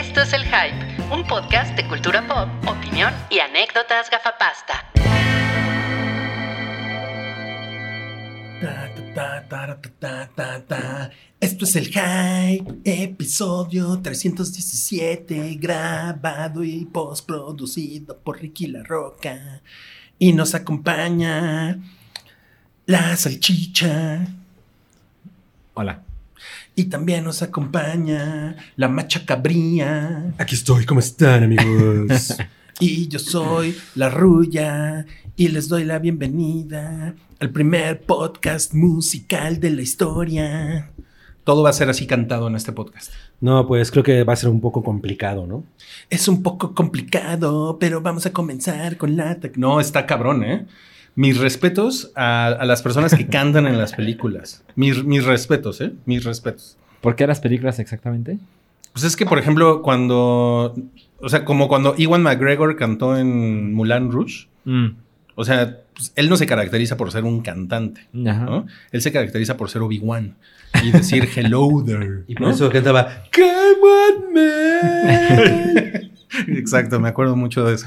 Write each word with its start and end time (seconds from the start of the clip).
Esto 0.00 0.22
es 0.22 0.32
El 0.32 0.44
Hype, 0.44 1.12
un 1.12 1.26
podcast 1.26 1.76
de 1.76 1.86
cultura 1.86 2.26
pop, 2.26 2.48
opinión 2.66 3.12
y 3.28 3.38
anécdotas 3.38 4.08
gafapasta. 4.10 4.90
Ta, 8.62 8.90
ta, 9.14 9.46
ta, 9.46 9.78
ta, 9.78 9.90
ta, 10.00 10.30
ta, 10.34 10.66
ta. 10.66 11.10
Esto 11.38 11.66
es 11.66 11.76
el 11.76 11.88
Hype, 11.88 12.80
episodio 12.82 14.00
317, 14.00 15.56
grabado 15.56 16.64
y 16.64 16.86
postproducido 16.86 18.16
por 18.20 18.40
Ricky 18.40 18.68
La 18.68 18.82
Roca. 18.82 19.60
Y 20.18 20.32
nos 20.32 20.54
acompaña 20.54 21.78
la 22.86 23.16
salchicha. 23.18 24.26
Hola. 25.74 26.09
Y 26.80 26.84
también 26.84 27.24
nos 27.24 27.42
acompaña 27.42 28.56
la 28.76 28.88
macha 28.88 29.26
cabría. 29.26 30.32
Aquí 30.38 30.54
estoy, 30.54 30.86
¿cómo 30.86 31.00
están, 31.00 31.44
amigos? 31.44 32.38
Y 32.82 33.08
yo 33.08 33.18
soy 33.18 33.76
la 33.94 34.08
Ruya 34.08 35.04
y 35.36 35.48
les 35.48 35.68
doy 35.68 35.84
la 35.84 35.98
bienvenida 35.98 37.14
al 37.38 37.50
primer 37.50 38.00
podcast 38.00 38.72
musical 38.72 39.60
de 39.60 39.70
la 39.72 39.82
historia. 39.82 40.90
Todo 41.44 41.62
va 41.62 41.68
a 41.68 41.74
ser 41.74 41.90
así 41.90 42.06
cantado 42.06 42.48
en 42.48 42.56
este 42.56 42.72
podcast. 42.72 43.12
no, 43.40 43.66
pues 43.66 43.90
creo 43.90 44.02
que 44.02 44.24
va 44.24 44.32
a 44.32 44.36
ser 44.36 44.48
un 44.48 44.62
poco 44.62 44.82
complicado, 44.82 45.46
¿no? 45.46 45.64
Es 46.08 46.28
un 46.28 46.42
poco 46.42 46.74
complicado, 46.74 47.76
pero 47.78 48.00
vamos 48.00 48.24
a 48.24 48.32
comenzar 48.32 48.96
con 48.96 49.14
la... 49.18 49.38
No, 49.56 49.80
está 49.80 50.06
cabrón, 50.06 50.44
¿eh? 50.44 50.66
Mis 51.16 51.38
respetos 51.38 52.12
a, 52.14 52.46
a 52.46 52.64
las 52.64 52.82
personas 52.82 53.14
que 53.14 53.26
cantan 53.26 53.66
en 53.66 53.78
las 53.78 53.92
películas. 53.92 54.62
Mis, 54.76 55.04
mis 55.04 55.24
respetos, 55.24 55.80
¿eh? 55.80 55.92
Mis 56.06 56.24
respetos. 56.24 56.76
¿Por 57.00 57.16
qué 57.16 57.26
las 57.26 57.40
películas 57.40 57.78
exactamente? 57.78 58.38
Pues 58.92 59.04
es 59.04 59.16
que, 59.16 59.26
por 59.26 59.38
ejemplo, 59.38 59.82
cuando... 59.82 60.74
O 61.18 61.28
sea, 61.28 61.44
como 61.44 61.68
cuando 61.68 61.94
Ewan 61.98 62.22
McGregor 62.22 62.76
cantó 62.76 63.16
en 63.16 63.74
Mulan 63.74 64.10
Rouge. 64.10 64.48
O 65.34 65.44
sea, 65.44 65.78
pues, 65.94 66.12
él 66.16 66.28
no 66.28 66.36
se 66.36 66.46
caracteriza 66.46 66.96
por 66.96 67.10
ser 67.12 67.24
un 67.24 67.40
cantante, 67.40 68.06
Ajá. 68.26 68.44
¿no? 68.44 68.66
Él 68.90 69.02
se 69.02 69.12
caracteriza 69.12 69.56
por 69.56 69.70
ser 69.70 69.82
Obi-Wan 69.82 70.34
y 70.82 70.92
decir 70.92 71.28
hello 71.36 71.82
there. 71.84 72.24
Y 72.26 72.34
por 72.34 72.48
¿no? 72.48 72.50
eso 72.52 72.70
cantaba 72.70 73.24
Come 73.34 73.80
on, 73.82 74.34
man. 74.34 76.10
Exacto, 76.48 77.00
me 77.00 77.08
acuerdo 77.08 77.36
mucho 77.36 77.64
de 77.64 77.74
eso. 77.74 77.86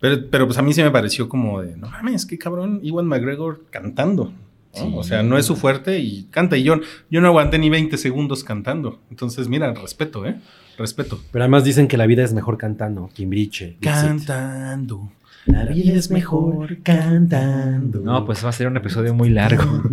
Pero, 0.00 0.28
pero 0.30 0.46
pues 0.46 0.58
a 0.58 0.62
mí 0.62 0.72
se 0.72 0.82
me 0.82 0.90
pareció 0.90 1.28
como 1.28 1.60
de, 1.60 1.76
no 1.76 1.88
mames, 1.88 2.26
qué 2.26 2.38
cabrón, 2.38 2.80
Iwan 2.82 3.06
McGregor 3.06 3.64
cantando. 3.70 4.24
¿no? 4.26 4.44
Sí. 4.72 4.92
O 4.96 5.04
sea, 5.04 5.22
no 5.22 5.38
es 5.38 5.46
su 5.46 5.54
fuerte 5.54 6.00
y 6.00 6.24
canta. 6.24 6.56
Y 6.56 6.64
yo, 6.64 6.80
yo 7.08 7.20
no 7.20 7.28
aguanté 7.28 7.58
ni 7.58 7.70
20 7.70 7.96
segundos 7.96 8.42
cantando. 8.42 9.00
Entonces, 9.08 9.48
mira, 9.48 9.72
respeto, 9.72 10.26
¿eh? 10.26 10.40
Respeto. 10.76 11.20
Pero 11.30 11.44
además 11.44 11.62
dicen 11.62 11.86
que 11.86 11.96
la 11.96 12.06
vida 12.06 12.24
es 12.24 12.32
mejor 12.34 12.58
cantando. 12.58 13.08
Kimbriche. 13.14 13.76
Cantando. 13.80 15.12
La 15.46 15.66
vida 15.66 15.92
es 15.92 16.10
mejor 16.10 16.78
cantando. 16.82 18.00
No, 18.00 18.24
pues 18.24 18.44
va 18.44 18.48
a 18.48 18.52
ser 18.52 18.66
un 18.66 18.76
episodio 18.76 19.14
muy 19.14 19.30
largo. 19.30 19.82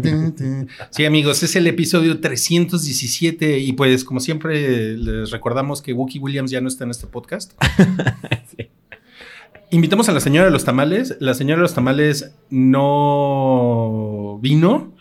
Sí, 0.90 1.06
amigos, 1.06 1.44
es 1.44 1.56
el 1.56 1.68
episodio 1.68 2.20
317 2.20 3.60
y 3.60 3.74
pues 3.74 4.04
como 4.04 4.20
siempre 4.20 4.98
les 4.98 5.32
recordamos 5.32 5.82
que 5.82 5.94
Wookie 5.94 6.20
Williams 6.20 6.52
ya 6.52 6.62
no 6.62 6.68
está 6.68 6.86
en 6.86 6.92
este 6.92 7.08
podcast. 7.08 7.54
Invitamos 9.72 10.10
a 10.10 10.12
la 10.12 10.20
señora 10.20 10.46
de 10.46 10.52
los 10.52 10.66
tamales. 10.66 11.18
La 11.20 11.34
señora 11.34 11.58
de 11.58 11.64
los 11.64 11.74
tamales 11.74 12.34
no 12.50 14.40
vino 14.42 14.94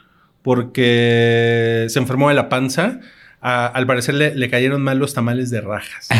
porque 0.43 1.87
se 1.89 1.98
enfermó 1.98 2.28
de 2.28 2.34
la 2.34 2.48
panza. 2.48 3.01
A- 3.43 3.67
al 3.67 3.87
parecer 3.87 4.15
le, 4.15 4.35
le 4.35 4.51
cayeron 4.51 4.83
mal 4.83 4.99
los 4.99 5.15
tamales 5.15 5.51
de 5.51 5.61
rajas. 5.61 6.09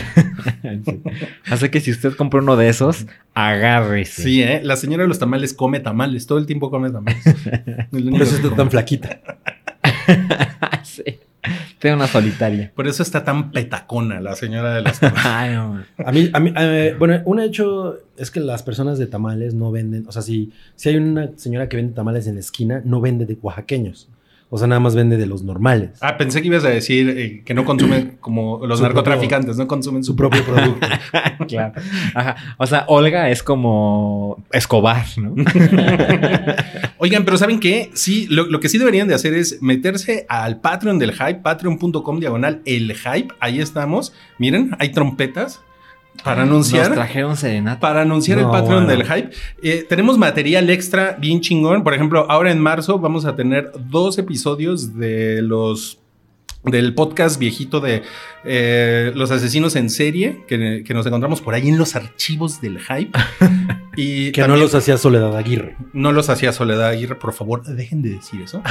Sí. 0.85 1.03
Así 1.51 1.69
que 1.69 1.81
si 1.81 1.91
usted 1.91 2.15
compra 2.15 2.41
uno 2.41 2.57
de 2.57 2.69
esos, 2.69 3.07
agárrese. 3.35 4.23
Sí, 4.23 4.43
¿eh? 4.43 4.61
La 4.63 4.77
señora 4.77 5.03
de 5.03 5.09
los 5.09 5.19
tamales 5.19 5.53
come 5.53 5.81
tamales. 5.81 6.27
Todo 6.27 6.39
el 6.39 6.47
tiempo 6.47 6.71
come 6.71 6.91
tamales. 6.91 7.23
Por 7.91 8.23
eso 8.23 8.37
está 8.37 8.55
tan 8.57 8.71
flaquita. 8.71 9.21
sí. 10.83 11.03
Tengo 11.79 11.97
una 11.97 12.07
solitaria. 12.07 12.71
Por 12.75 12.87
eso 12.87 13.03
está 13.03 13.25
tan 13.25 13.51
petacona 13.53 14.21
la 14.21 14.35
señora 14.37 14.75
de 14.75 14.83
los 14.83 15.01
tamales. 15.01 15.23
Ay, 15.25 15.55
no. 15.55 15.83
A 16.05 16.13
mí, 16.13 16.31
a 16.33 16.41
mí 16.41 16.53
eh, 16.57 16.95
bueno, 16.99 17.23
un 17.25 17.41
hecho 17.41 17.97
es 18.19 18.31
que 18.31 18.41
las 18.41 18.63
personas 18.63 18.99
de 18.99 19.07
tamales 19.07 19.55
no 19.55 19.71
venden. 19.71 20.05
O 20.07 20.13
sea, 20.13 20.21
si, 20.21 20.53
si 20.77 20.91
hay 20.91 20.97
una 20.97 21.31
señora 21.37 21.69
que 21.71 21.77
vende 21.79 21.95
tamales 21.95 22.27
en 22.27 22.35
la 22.35 22.41
esquina, 22.41 22.83
no 22.85 23.01
vende 23.01 23.25
de 23.25 23.39
oaxaqueños. 23.41 24.10
O 24.53 24.59
sea, 24.59 24.67
nada 24.67 24.81
más 24.81 24.97
vende 24.97 25.17
de 25.17 25.27
los 25.27 25.45
normales. 25.45 25.91
Ah, 26.01 26.17
pensé 26.17 26.43
que 26.43 26.49
ibas 26.49 26.65
a 26.65 26.69
decir 26.69 27.09
eh, 27.09 27.43
que 27.45 27.55
no 27.55 27.65
consumen 27.65 28.19
como 28.21 28.67
los 28.67 28.79
Su 28.79 28.83
narcotraficantes, 28.83 29.57
no 29.57 29.69
consumen 29.69 30.03
Su 30.03 30.11
su 30.13 30.17
propio 30.17 30.45
producto. 30.45 30.87
Claro. 31.49 31.81
Ajá. 32.15 32.37
O 32.59 32.67
sea, 32.67 32.85
Olga 32.87 33.31
es 33.31 33.43
como 33.43 34.45
Escobar, 34.53 35.07
¿no? 35.17 35.35
Oigan, 36.99 37.25
pero 37.25 37.39
¿saben 37.39 37.59
qué? 37.59 37.91
Sí, 37.95 38.27
lo, 38.29 38.45
lo 38.47 38.61
que 38.61 38.69
sí 38.69 38.77
deberían 38.79 39.09
de 39.09 39.15
hacer 39.15 39.35
es 39.35 39.61
meterse 39.63 40.27
al 40.29 40.61
Patreon 40.61 40.99
del 40.99 41.13
Hype, 41.13 41.37
patreon.com 41.37 42.21
diagonal 42.21 42.61
el 42.67 42.95
Hype. 42.95 43.35
Ahí 43.41 43.61
estamos. 43.61 44.13
Miren, 44.39 44.77
hay 44.79 44.91
trompetas 44.91 45.61
para 46.25 46.45
Nos 46.45 46.51
anunciar. 46.51 46.93
trajeron 46.93 47.37
serenata. 47.37 47.81
Para 47.81 48.03
anunciar 48.03 48.39
el 48.39 48.45
Patreon 48.47 48.85
bueno. 48.85 48.89
del 48.89 49.05
Hype. 49.05 49.31
Eh, 49.63 49.87
tenemos 49.89 50.19
material 50.19 50.69
extra 50.71 51.17
bien 51.19 51.41
chingón. 51.41 51.83
Por 51.83 51.95
ejemplo, 51.95 52.27
ahora 52.29 52.51
en 52.53 52.61
marzo 52.61 52.99
vamos 52.99 53.25
a 53.25 53.37
tener 53.37 53.73
dos 53.89 54.19
episodios 54.19 54.97
de 54.97 55.41
los 55.43 55.99
del 56.65 56.95
podcast 56.95 57.39
viejito 57.39 57.81
de 57.81 58.03
eh, 58.45 59.13
los 59.15 59.31
asesinos 59.31 59.77
en 59.77 59.89
serie 59.89 60.45
que, 60.47 60.83
que 60.87 60.95
nos 60.95 61.07
encontramos 61.07 61.41
por 61.41 61.55
ahí 61.55 61.69
en 61.69 61.79
los 61.79 61.97
archivos 61.97 62.61
del 62.61 62.79
Hype. 62.79 63.19
y 63.97 64.31
que 64.33 64.47
no 64.47 64.57
los 64.57 64.75
hacía 64.75 64.97
Soledad 64.99 65.37
Aguirre. 65.37 65.77
no 65.93 66.13
los 66.13 66.29
hacía 66.29 66.53
Soledad 66.53 66.89
Aguirre, 66.89 67.17
por 67.17 67.33
favor, 67.33 67.63
dejen 67.65 68.03
de 68.03 68.11
decir 68.11 68.41
eso. 68.43 68.63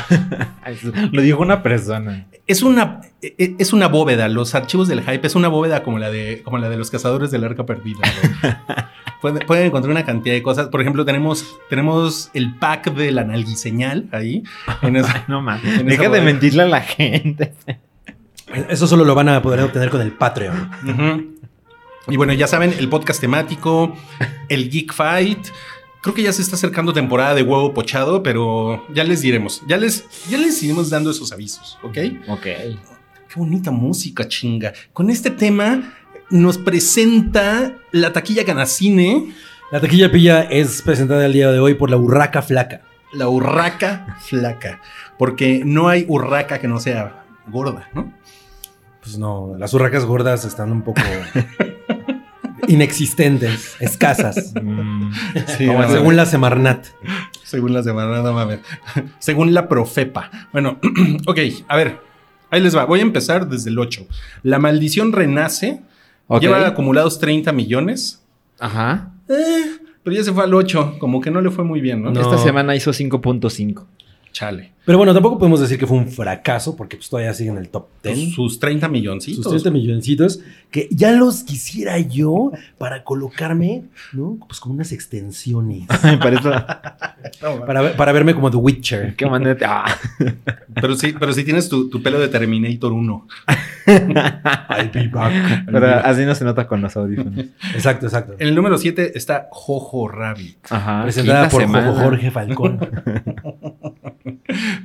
Lo 1.12 1.22
dijo 1.22 1.42
una 1.42 1.62
persona. 1.64 2.28
Es 2.48 2.62
una, 2.62 3.02
e- 3.22 3.56
es 3.60 3.74
una 3.74 3.88
bóveda, 3.88 4.28
los 4.30 4.56
archivos 4.56 4.88
del 4.88 5.02
hype 5.02 5.26
es 5.26 5.36
una 5.36 5.48
bóveda 5.48 5.84
como 5.84 6.00
la 6.00 6.10
de, 6.10 6.42
como 6.44 6.58
la 6.58 6.70
de 6.70 6.78
los 6.78 6.90
cazadores 6.92 7.32
del 7.32 7.44
arca 7.44 7.66
perdida. 7.66 8.00
pueden, 9.22 9.46
pueden 9.46 9.66
encontrar 9.68 9.92
una 9.92 10.06
cantidad 10.06 10.34
de 10.36 10.44
cosas. 10.44 10.68
Por 10.68 10.82
ejemplo, 10.82 11.06
tenemos, 11.06 11.58
tenemos 11.70 12.30
el 12.34 12.56
pack 12.56 12.94
de 12.94 13.12
la 13.12 13.24
nalguiseñal 13.24 14.08
ahí. 14.12 14.44
En 14.82 14.96
esa- 14.98 15.26
No 15.28 15.42
mames. 15.42 15.64
En 15.80 15.90
esa 15.90 16.02
Deja 16.02 16.10
de 16.10 16.22
mentirle 16.22 16.64
a 16.64 16.68
la 16.68 16.82
gente. 16.82 17.54
Eso 18.70 18.88
solo 18.88 19.06
lo 19.06 19.14
van 19.16 19.30
a 19.30 19.42
poder 19.42 19.62
obtener 19.62 19.90
con 19.90 20.02
el 20.02 20.12
Patreon. 20.12 20.72
Ujú. 20.88 21.36
Y 22.12 22.18
bueno, 22.18 22.34
ya 22.34 22.48
saben, 22.48 22.74
el 22.80 22.90
podcast 22.90 23.22
temático, 23.22 23.96
el 24.48 24.70
Geek 24.72 24.94
Fight. 24.94 25.48
Creo 26.02 26.16
que 26.16 26.24
ya 26.24 26.34
se 26.34 26.42
está 26.42 26.56
acercando 26.56 26.94
temporada 26.94 27.36
de 27.36 27.44
huevo 27.44 27.74
pochado, 27.74 28.24
pero 28.24 28.86
ya 28.94 29.04
les 29.04 29.22
diremos. 29.22 29.62
Ya 29.68 29.78
les, 29.78 30.06
ya 30.30 30.38
les 30.40 30.64
iremos 30.64 30.90
dando 30.90 31.12
esos 31.12 31.32
avisos, 31.32 31.78
¿ok? 31.84 31.98
Ok. 32.30 32.42
Qué 32.42 33.36
bonita 33.36 33.70
música, 33.70 34.28
chinga. 34.28 34.74
Con 34.94 35.10
este 35.12 35.30
tema 35.30 35.94
nos 36.30 36.58
presenta 36.58 37.74
la 37.92 38.14
taquilla 38.14 38.46
Canacine, 38.46 39.34
La 39.72 39.80
taquilla 39.80 40.12
pilla 40.12 40.42
es 40.44 40.82
presentada 40.82 41.26
el 41.26 41.34
día 41.34 41.52
de 41.52 41.60
hoy 41.60 41.74
por 41.76 41.90
la 41.90 41.98
Urraca 41.98 42.42
Flaca. 42.42 42.82
la 43.14 43.28
urraca 43.28 44.18
flaca. 44.22 44.82
Porque 45.18 45.64
no 45.66 45.88
hay 45.90 46.06
urraca 46.08 46.60
que 46.60 46.68
no 46.68 46.80
sea 46.80 47.24
gorda, 47.48 47.90
¿no? 47.94 48.14
Pues 49.02 49.18
no, 49.18 49.56
las 49.58 49.74
urracas 49.74 50.06
gordas 50.06 50.46
están 50.46 50.72
un 50.72 50.82
poco 50.84 51.02
inexistentes, 52.68 53.76
escasas. 53.80 54.54
Mm, 54.62 55.12
Sí, 55.58 55.66
Como 55.68 55.82
no, 55.82 55.90
según 55.90 56.16
la 56.16 56.26
Semarnat. 56.26 56.86
según 57.44 57.74
la 57.74 57.82
semana, 57.84 58.22
no 58.22 58.34
mames. 58.34 58.60
Según 59.20 59.54
la 59.54 59.68
Profepa. 59.68 60.30
Bueno, 60.52 60.80
ok, 61.28 61.40
a 61.68 61.76
ver. 61.76 62.00
Ahí 62.52 62.62
les 62.62 62.76
va. 62.76 62.86
Voy 62.86 63.00
a 63.00 63.04
empezar 63.04 63.48
desde 63.48 63.70
el 63.70 63.80
8. 63.80 64.06
La 64.44 64.60
maldición 64.60 65.12
renace. 65.12 65.82
Ok. 66.38 66.42
Lleva 66.42 66.66
acumulados 66.66 67.20
30 67.20 67.52
millones. 67.52 68.24
Ajá. 68.60 69.12
Eh, 69.28 69.78
pero 70.04 70.16
ya 70.16 70.24
se 70.24 70.32
fue 70.32 70.44
al 70.44 70.54
8. 70.54 70.96
Como 71.00 71.22
que 71.22 71.32
no 71.32 71.42
le 71.42 71.52
fue 71.52 71.64
muy 71.64 71.82
bien, 71.82 72.02
¿no? 72.02 72.12
No. 72.12 72.22
Esta 72.22 72.38
semana 72.38 72.76
hizo 72.76 72.92
5.5. 72.92 73.86
Chale. 74.32 74.72
Pero 74.86 74.98
bueno, 74.98 75.14
tampoco 75.14 75.38
podemos 75.38 75.60
decir 75.60 75.78
que 75.78 75.86
fue 75.86 75.98
un 75.98 76.08
fracaso 76.08 76.76
porque 76.76 76.98
pues, 76.98 77.10
todavía 77.10 77.32
sigue 77.34 77.52
en 77.52 77.58
el 77.58 77.70
top 77.70 77.88
10. 78.04 78.34
Sus 78.34 78.60
30 78.60 78.88
milloncitos. 78.88 79.44
Sus 79.44 79.52
30 79.64 79.70
milloncitos 79.70 80.40
que 80.72 80.88
ya 80.92 81.12
los 81.12 81.44
quisiera 81.44 82.00
yo 82.00 82.52
para 82.80 83.04
colocarme, 83.04 83.84
¿no? 84.14 84.38
Pues 84.48 84.60
con 84.60 84.72
unas 84.72 84.92
extensiones. 84.92 85.86
Para 86.20 86.40
eso. 86.40 86.52
Para, 87.68 87.82
ver- 87.82 87.96
para 87.98 88.12
verme 88.14 88.34
como 88.34 88.50
The 88.50 88.58
Witcher. 88.58 89.16
Qué 89.16 89.26
manera. 89.28 89.54
de- 89.56 89.66
Ah. 89.66 89.86
Pero 90.82 90.96
sí, 90.96 91.14
pero 91.20 91.34
sí 91.34 91.44
tienes 91.44 91.68
tu, 91.68 91.90
tu 91.90 92.02
pelo 92.02 92.20
de 92.20 92.30
Terminator 92.30 92.94
1. 92.94 93.28
I'll 93.88 94.90
be 94.94 95.08
back. 95.10 95.66
Pero 95.66 95.88
así 95.96 96.24
no 96.26 96.34
se 96.36 96.46
nota 96.46 96.68
con 96.68 96.82
los 96.82 96.96
audífonos. 96.96 97.46
Exacto, 97.74 98.06
exacto. 98.06 98.36
En 98.40 98.48
el 98.48 98.56
número 98.56 98.78
7 98.78 99.12
está 99.18 99.48
Jojo 99.52 100.08
Rabbit. 100.08 100.58
Ajá. 100.70 101.04
Presentada 101.04 101.50
por 101.50 101.62
semana. 101.62 101.88
Jojo 101.92 102.02
Jorge 102.04 102.32
Falcón. 102.32 102.80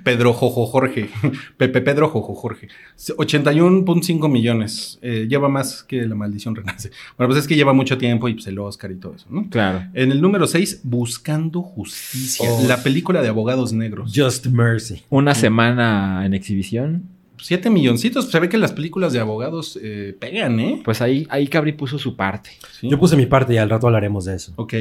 Pedro 0.04 0.32
Jojo 0.32 0.66
Jorge. 0.66 1.08
Pepe 1.56 1.80
Pedro 1.80 2.08
Jojo 2.08 2.34
Jorge. 2.34 2.68
81.5 2.96 4.30
millones. 4.30 4.98
Eh, 5.02 5.26
lleva 5.28 5.48
más 5.48 5.82
que 5.82 6.06
La 6.06 6.14
Maldición 6.14 6.54
Renace. 6.54 6.90
Bueno, 7.16 7.28
pues 7.32 7.42
es 7.42 7.48
que 7.48 7.56
lleva 7.56 7.72
mucho 7.72 7.98
tiempo 7.98 8.28
y 8.28 8.34
pues 8.34 8.46
el 8.46 8.58
Oscar 8.58 8.90
y 8.90 8.96
todo 8.96 9.14
eso, 9.14 9.26
¿no? 9.30 9.48
Claro. 9.50 9.84
En 9.94 10.12
el 10.12 10.20
número 10.20 10.46
6, 10.46 10.80
Buscando 10.84 11.62
Justicia. 11.62 12.48
Oh. 12.50 12.66
La 12.66 12.82
película 12.82 13.22
de 13.22 13.28
abogados 13.28 13.72
negros. 13.72 14.12
Just 14.14 14.46
Mercy. 14.46 15.02
Una 15.08 15.34
semana 15.34 16.24
en 16.24 16.34
exhibición. 16.34 17.13
Siete 17.44 17.68
milloncitos. 17.68 18.30
Se 18.30 18.40
ve 18.40 18.48
que 18.48 18.56
las 18.56 18.72
películas 18.72 19.12
de 19.12 19.20
abogados 19.20 19.78
eh, 19.82 20.16
pegan, 20.18 20.58
¿eh? 20.60 20.80
Pues 20.82 21.02
ahí, 21.02 21.26
ahí 21.28 21.46
Cabri 21.46 21.72
puso 21.72 21.98
su 21.98 22.16
parte. 22.16 22.48
Sí. 22.80 22.88
Yo 22.88 22.98
puse 22.98 23.16
mi 23.16 23.26
parte 23.26 23.52
y 23.52 23.58
al 23.58 23.68
rato 23.68 23.86
hablaremos 23.86 24.24
de 24.24 24.36
eso. 24.36 24.54
Ok. 24.56 24.72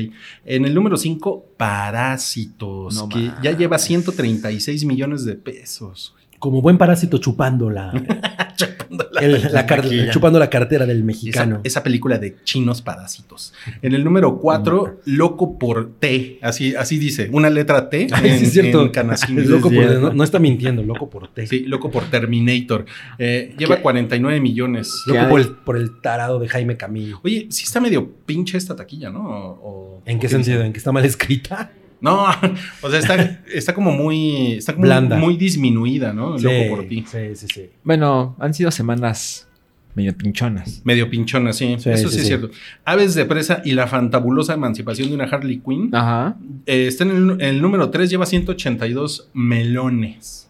En 0.45 0.63
el 0.63 0.73
número 0.73 0.95
5, 0.95 1.45
Parásitos. 1.57 2.95
No 2.95 3.09
que 3.09 3.31
ya 3.41 3.51
lleva 3.51 3.77
136 3.77 4.85
millones 4.85 5.25
de 5.25 5.35
pesos. 5.35 6.15
Como 6.43 6.61
buen 6.61 6.77
parásito 6.77 7.19
chupando 7.19 7.69
la, 7.69 7.93
Chupando 8.57 9.07
la- 9.13 9.21
el- 9.21 9.47
la 9.53 9.65
car- 9.65 9.81
taquilla. 9.81 10.11
chupando 10.11 10.37
la 10.39 10.49
cartera 10.49 10.85
del 10.85 11.01
mexicano. 11.05 11.61
esa 11.63 11.81
película 11.83 12.17
de 12.17 12.35
chinos 12.43 12.81
parásitos. 12.81 13.53
En 13.81 13.93
el 13.93 14.03
número 14.03 14.37
4, 14.39 14.99
Loco 15.05 15.57
por 15.57 15.93
T. 15.99 16.39
Así, 16.41 16.75
así 16.75 16.97
dice, 16.99 17.29
una 17.31 17.49
letra 17.49 17.89
T 17.89 18.01
en, 18.23 18.39
sí, 18.39 18.45
es 18.45 18.51
cierto. 18.51 18.81
en 18.81 18.89
Canacín. 18.89 19.39
Es 19.39 19.45
loco 19.47 19.69
Sí, 19.69 19.75
por, 19.75 19.83
es 19.85 19.99
no, 20.01 20.13
no 20.13 20.23
está 20.25 20.39
mintiendo, 20.39 20.83
loco 20.83 21.09
por 21.09 21.29
té. 21.29 21.47
Sí, 21.47 21.61
Loco 21.61 21.89
por 21.89 22.03
Terminator. 22.11 22.85
Eh, 23.17 23.55
lleva 23.57 23.77
¿Qué? 23.77 23.81
49 23.81 24.41
millones. 24.41 24.91
¿Qué 25.05 25.13
Loco 25.13 25.29
por 25.29 25.39
el, 25.39 25.47
por 25.47 25.77
el 25.77 26.01
tarado 26.01 26.39
de 26.39 26.49
Jaime 26.49 26.75
Camillo. 26.75 27.21
Oye, 27.23 27.47
sí 27.51 27.63
está 27.63 27.79
medio 27.79 28.11
pinche 28.25 28.57
esta 28.57 28.75
taquilla, 28.75 29.09
¿no? 29.09 29.21
O- 29.29 29.59
o- 29.63 30.03
¿En 30.05 30.19
qué 30.19 30.27
sentido? 30.27 30.61
¿En 30.61 30.73
que 30.73 30.79
está 30.79 30.91
mal 30.91 31.05
escrita? 31.05 31.71
No, 32.03 32.25
o 32.81 32.89
sea, 32.89 32.99
está, 32.99 33.41
está 33.51 33.73
como 33.73 33.93
muy. 33.93 34.53
Está 34.53 34.73
como 34.73 34.83
Blanda. 34.83 35.15
muy 35.15 35.37
disminuida, 35.37 36.11
¿no? 36.11 36.37
Sí, 36.37 36.43
Loco 36.43 36.75
por 36.75 36.85
ti. 36.85 37.05
Sí, 37.09 37.33
sí, 37.33 37.47
sí. 37.51 37.69
Bueno, 37.81 38.35
han 38.39 38.53
sido 38.53 38.71
semanas 38.71 39.47
medio 39.95 40.13
pinchonas. 40.17 40.81
Medio 40.83 41.09
pinchona, 41.09 41.53
sí. 41.53 41.77
Sí, 41.79 41.89
Eso 41.89 42.09
sí, 42.09 42.15
sí, 42.15 42.21
es 42.21 42.27
cierto. 42.27 42.49
Aves 42.83 43.15
de 43.15 43.23
presa 43.23 43.61
y 43.63 43.71
la 43.71 43.87
fantabulosa 43.87 44.53
emancipación 44.53 45.07
de 45.07 45.15
una 45.15 45.23
Harley 45.23 45.59
Quinn. 45.59 45.95
Ajá. 45.95 46.35
Eh, 46.65 46.87
está 46.87 47.05
en 47.05 47.11
el, 47.11 47.31
en 47.31 47.41
el 47.41 47.61
número 47.61 47.89
3, 47.89 48.09
lleva 48.09 48.25
182 48.25 49.29
melones. 49.33 50.49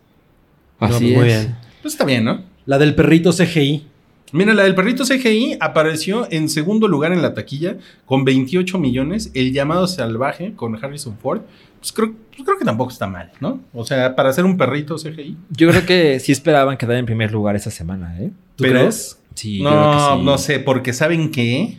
No, 0.82 0.88
Así 0.88 0.94
pues 0.94 1.12
es. 1.12 1.18
muy 1.18 1.26
bien. 1.26 1.56
Pues 1.84 1.94
está 1.94 2.04
bien, 2.06 2.24
¿no? 2.24 2.42
La 2.66 2.80
del 2.80 2.96
perrito 2.96 3.32
CGI. 3.32 3.86
Mira, 4.34 4.54
la 4.54 4.64
del 4.64 4.76
perrito 4.76 5.06
CGI 5.06 5.58
apareció 5.60 6.28
en 6.32 6.50
segundo 6.50 6.88
lugar 6.88 7.14
en 7.14 7.22
la 7.22 7.34
taquilla 7.34 7.78
con 8.06 8.26
28 8.26 8.78
millones. 8.80 9.32
El 9.34 9.54
llamado 9.54 9.88
salvaje 9.88 10.54
con 10.56 10.76
Harrison 10.84 11.18
Ford. 11.18 11.42
Pues 11.80 11.92
creo, 11.92 12.14
pues 12.32 12.44
creo 12.44 12.58
que 12.58 12.66
tampoco 12.66 12.92
está 12.92 13.08
mal, 13.08 13.32
¿no? 13.40 13.62
O 13.74 13.86
sea, 13.86 14.16
para 14.16 14.30
hacer 14.30 14.44
un 14.46 14.58
perrito 14.58 14.96
CGI. 14.98 15.38
Yo 15.52 15.70
creo 15.70 15.86
que 15.86 16.20
sí 16.20 16.32
esperaban 16.32 16.78
quedar 16.78 16.98
en 16.98 17.06
primer 17.06 17.32
lugar 17.32 17.56
esa 17.56 17.70
semana, 17.72 18.18
¿eh? 18.20 18.32
¿Tú 18.56 18.64
Pero- 18.64 18.80
crees? 18.80 19.20
Sí, 19.36 19.60
yo 19.60 19.70
creo 19.70 19.82
que 19.92 19.98
no, 19.98 20.18
sí. 20.18 20.24
no 20.26 20.38
sé, 20.38 20.60
porque 20.60 20.94
¿saben 20.94 21.32
qué? 21.32 21.78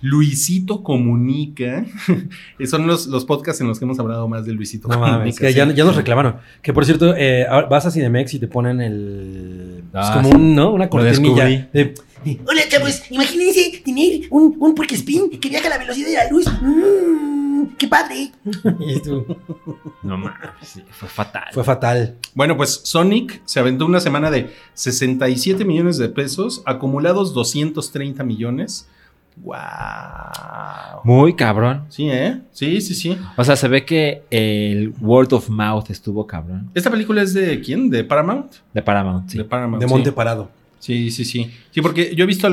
Luisito 0.00 0.82
Comunica. 0.82 1.84
Son 2.66 2.86
los, 2.86 3.06
los 3.06 3.24
podcasts 3.24 3.60
en 3.60 3.68
los 3.68 3.78
que 3.78 3.84
hemos 3.84 3.98
hablado 3.98 4.28
más 4.28 4.44
de 4.46 4.52
Luisito 4.52 4.88
No 4.88 4.94
Comunica. 4.94 5.18
mames, 5.18 5.38
que 5.38 5.48
sí. 5.50 5.54
ya, 5.54 5.70
ya 5.72 5.84
nos 5.84 5.96
reclamaron. 5.96 6.36
Que 6.62 6.72
por 6.72 6.84
cierto, 6.84 7.14
eh, 7.16 7.46
vas 7.70 7.86
a 7.86 7.90
Cinemex 7.90 8.34
y 8.34 8.38
te 8.38 8.48
ponen 8.48 8.80
el. 8.80 9.78
es 9.88 9.90
Ah, 9.94 10.12
como 10.14 10.28
sí. 10.30 10.34
un, 10.36 10.54
¿no? 10.54 10.72
Una 10.72 10.88
cortinilla. 10.88 11.44
de- 11.46 11.94
Hola 12.46 12.62
chavos, 12.68 13.02
imagínense 13.10 13.80
tener 13.84 14.22
un, 14.30 14.56
un 14.58 14.74
spin 14.90 15.30
que 15.38 15.48
viaja 15.48 15.68
a 15.68 15.70
la 15.70 15.78
velocidad 15.78 16.08
de 16.08 16.14
la 16.14 16.28
luz. 16.30 16.46
¡Mmm! 16.60 17.66
¡Qué 17.78 17.86
padre! 17.86 18.32
y 18.80 19.00
tú, 19.02 19.24
No 20.02 20.16
mames, 20.18 20.50
sí, 20.62 20.82
fue 20.90 21.08
fatal. 21.08 21.44
Fue 21.52 21.62
fatal. 21.64 22.16
Bueno, 22.34 22.56
pues 22.56 22.80
Sonic 22.84 23.40
se 23.44 23.60
aventó 23.60 23.86
una 23.86 24.00
semana 24.00 24.30
de 24.32 24.50
67 24.74 25.64
millones 25.64 25.96
de 25.98 26.08
pesos, 26.08 26.62
acumulados 26.66 27.34
230 27.34 28.24
millones. 28.24 28.88
¡Wow! 29.42 31.02
Muy 31.04 31.34
cabrón. 31.34 31.84
Sí, 31.88 32.08
¿eh? 32.10 32.38
Sí, 32.52 32.80
sí, 32.80 32.94
sí. 32.94 33.16
O 33.36 33.44
sea, 33.44 33.56
se 33.56 33.68
ve 33.68 33.84
que 33.84 34.22
el 34.30 34.92
word 35.00 35.32
of 35.32 35.48
mouth 35.48 35.90
estuvo 35.90 36.26
cabrón. 36.26 36.70
¿Esta 36.74 36.90
película 36.90 37.22
es 37.22 37.34
de 37.34 37.60
quién? 37.60 37.90
¿De 37.90 38.04
Paramount? 38.04 38.52
De 38.74 38.82
Paramount, 38.82 39.28
sí. 39.30 39.38
De 39.38 39.44
Paramount. 39.44 39.82
De 39.82 39.88
sí. 39.88 39.94
Monte 39.94 40.12
Parado. 40.12 40.50
Sí, 40.78 41.10
sí, 41.10 41.24
sí. 41.24 41.50
Sí, 41.70 41.82
porque 41.82 42.14
yo 42.14 42.24
he 42.24 42.26
visto 42.26 42.48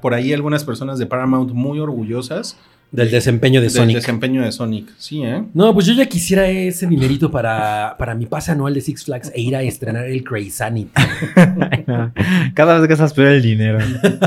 por 0.00 0.14
ahí 0.14 0.32
algunas 0.32 0.64
personas 0.64 0.98
de 0.98 1.06
Paramount 1.06 1.52
muy 1.52 1.80
orgullosas 1.80 2.56
Del 2.92 3.10
desempeño 3.10 3.60
de 3.60 3.66
del 3.66 3.74
Sonic. 3.76 3.96
desempeño 3.96 4.42
de 4.42 4.52
Sonic. 4.52 4.88
Sí, 4.98 5.22
¿eh? 5.24 5.42
No, 5.52 5.74
pues 5.74 5.86
yo 5.86 5.92
ya 5.94 6.06
quisiera 6.06 6.48
ese 6.48 6.86
dinerito 6.86 7.30
para, 7.30 7.96
para 7.98 8.14
mi 8.14 8.26
pase 8.26 8.52
anual 8.52 8.74
de 8.74 8.80
Six 8.80 9.04
Flags 9.04 9.32
e 9.34 9.40
ir 9.40 9.56
a 9.56 9.62
estrenar 9.62 10.04
el 10.06 10.22
Crazy. 10.22 10.88
Cada 12.54 12.78
vez 12.78 12.86
que 12.86 12.92
estás 12.92 13.12
peor 13.14 13.28
el 13.28 13.42
dinero. 13.42 13.78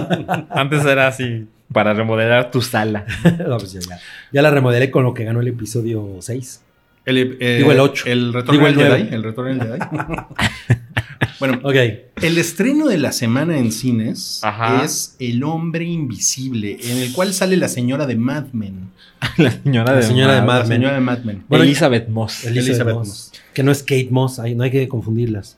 Antes 0.50 0.86
era 0.86 1.08
así, 1.08 1.48
para 1.74 1.94
remodelar 1.94 2.52
tu 2.52 2.62
sala. 2.62 3.06
no, 3.48 3.58
pues 3.58 3.74
ya, 3.74 3.80
ya. 3.82 4.00
Ya 4.32 4.42
la 4.42 4.52
remodelé 4.52 4.90
con 4.92 5.04
lo 5.04 5.14
que 5.14 5.24
ganó 5.26 5.42
el 5.42 5.48
episodio 5.50 6.18
6. 6.22 6.62
El, 7.06 7.38
eh, 7.42 7.58
Digo 7.58 7.72
el 7.74 7.80
ocho. 7.82 8.06
El 8.08 8.32
retorno 8.32 8.54
Digo 8.54 8.68
el 8.68 8.76
del. 8.78 9.04
Jedi. 9.08 9.14
El 9.16 9.24
retorno 9.24 9.54
del 9.54 9.62
Jedi. 9.62 9.80
bueno, 11.40 11.60
Ok. 11.64 11.76
el 12.22 12.38
estreno 12.38 12.88
de 12.88 12.98
la 12.98 13.12
semana 13.12 13.58
en 13.58 13.72
cines 13.74 14.40
Ajá. 14.44 14.84
es 14.86 15.16
El 15.20 15.44
Hombre 15.44 15.84
Invisible, 15.84 16.78
en 16.82 16.98
el 17.00 17.12
cual 17.12 17.34
sale 17.34 17.58
la 17.58 17.68
señora 17.68 18.06
de 18.06 18.16
Mad 18.16 18.46
Men. 18.54 18.92
La 19.38 19.52
señora 19.52 19.92
La 19.94 19.98
de 20.00 20.04
señora 20.04 20.34
de 20.36 20.42
Mad- 20.42 20.48
Mad 20.48 20.58
la 20.64 20.64
Men. 20.66 20.78
señora 20.78 20.94
de 20.96 21.00
Mad 21.00 21.20
Men. 21.20 21.44
Bueno, 21.48 21.64
Elizabeth 21.64 22.08
Moss. 22.10 22.44
Elizabeth, 22.46 22.68
Elizabeth 22.68 22.96
Moss. 22.96 23.08
Moss. 23.08 23.32
Que 23.54 23.64
no 23.64 23.72
es 23.72 23.82
Kate 23.82 24.08
Moss, 24.12 24.40
no 24.56 24.64
hay 24.64 24.72
que 24.72 24.88
confundirlas. 24.90 25.58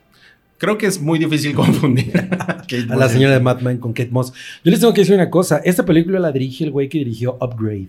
Creo 0.57 0.77
que 0.77 0.85
es 0.85 1.01
muy 1.01 1.19
difícil 1.19 1.53
confundir 1.55 2.13
a 2.17 2.95
la 2.95 3.09
señora 3.09 3.33
de 3.33 3.39
Mad 3.39 3.61
Men 3.61 3.77
con 3.77 3.93
Kate 3.93 4.09
Moss. 4.11 4.31
Yo 4.63 4.71
les 4.71 4.79
tengo 4.79 4.93
que 4.93 5.01
decir 5.01 5.15
una 5.15 5.29
cosa. 5.29 5.61
Esta 5.63 5.85
película 5.85 6.19
la 6.19 6.31
dirige 6.31 6.63
el 6.63 6.71
güey 6.71 6.87
que 6.89 6.99
dirigió 6.99 7.37
Upgrade. 7.41 7.87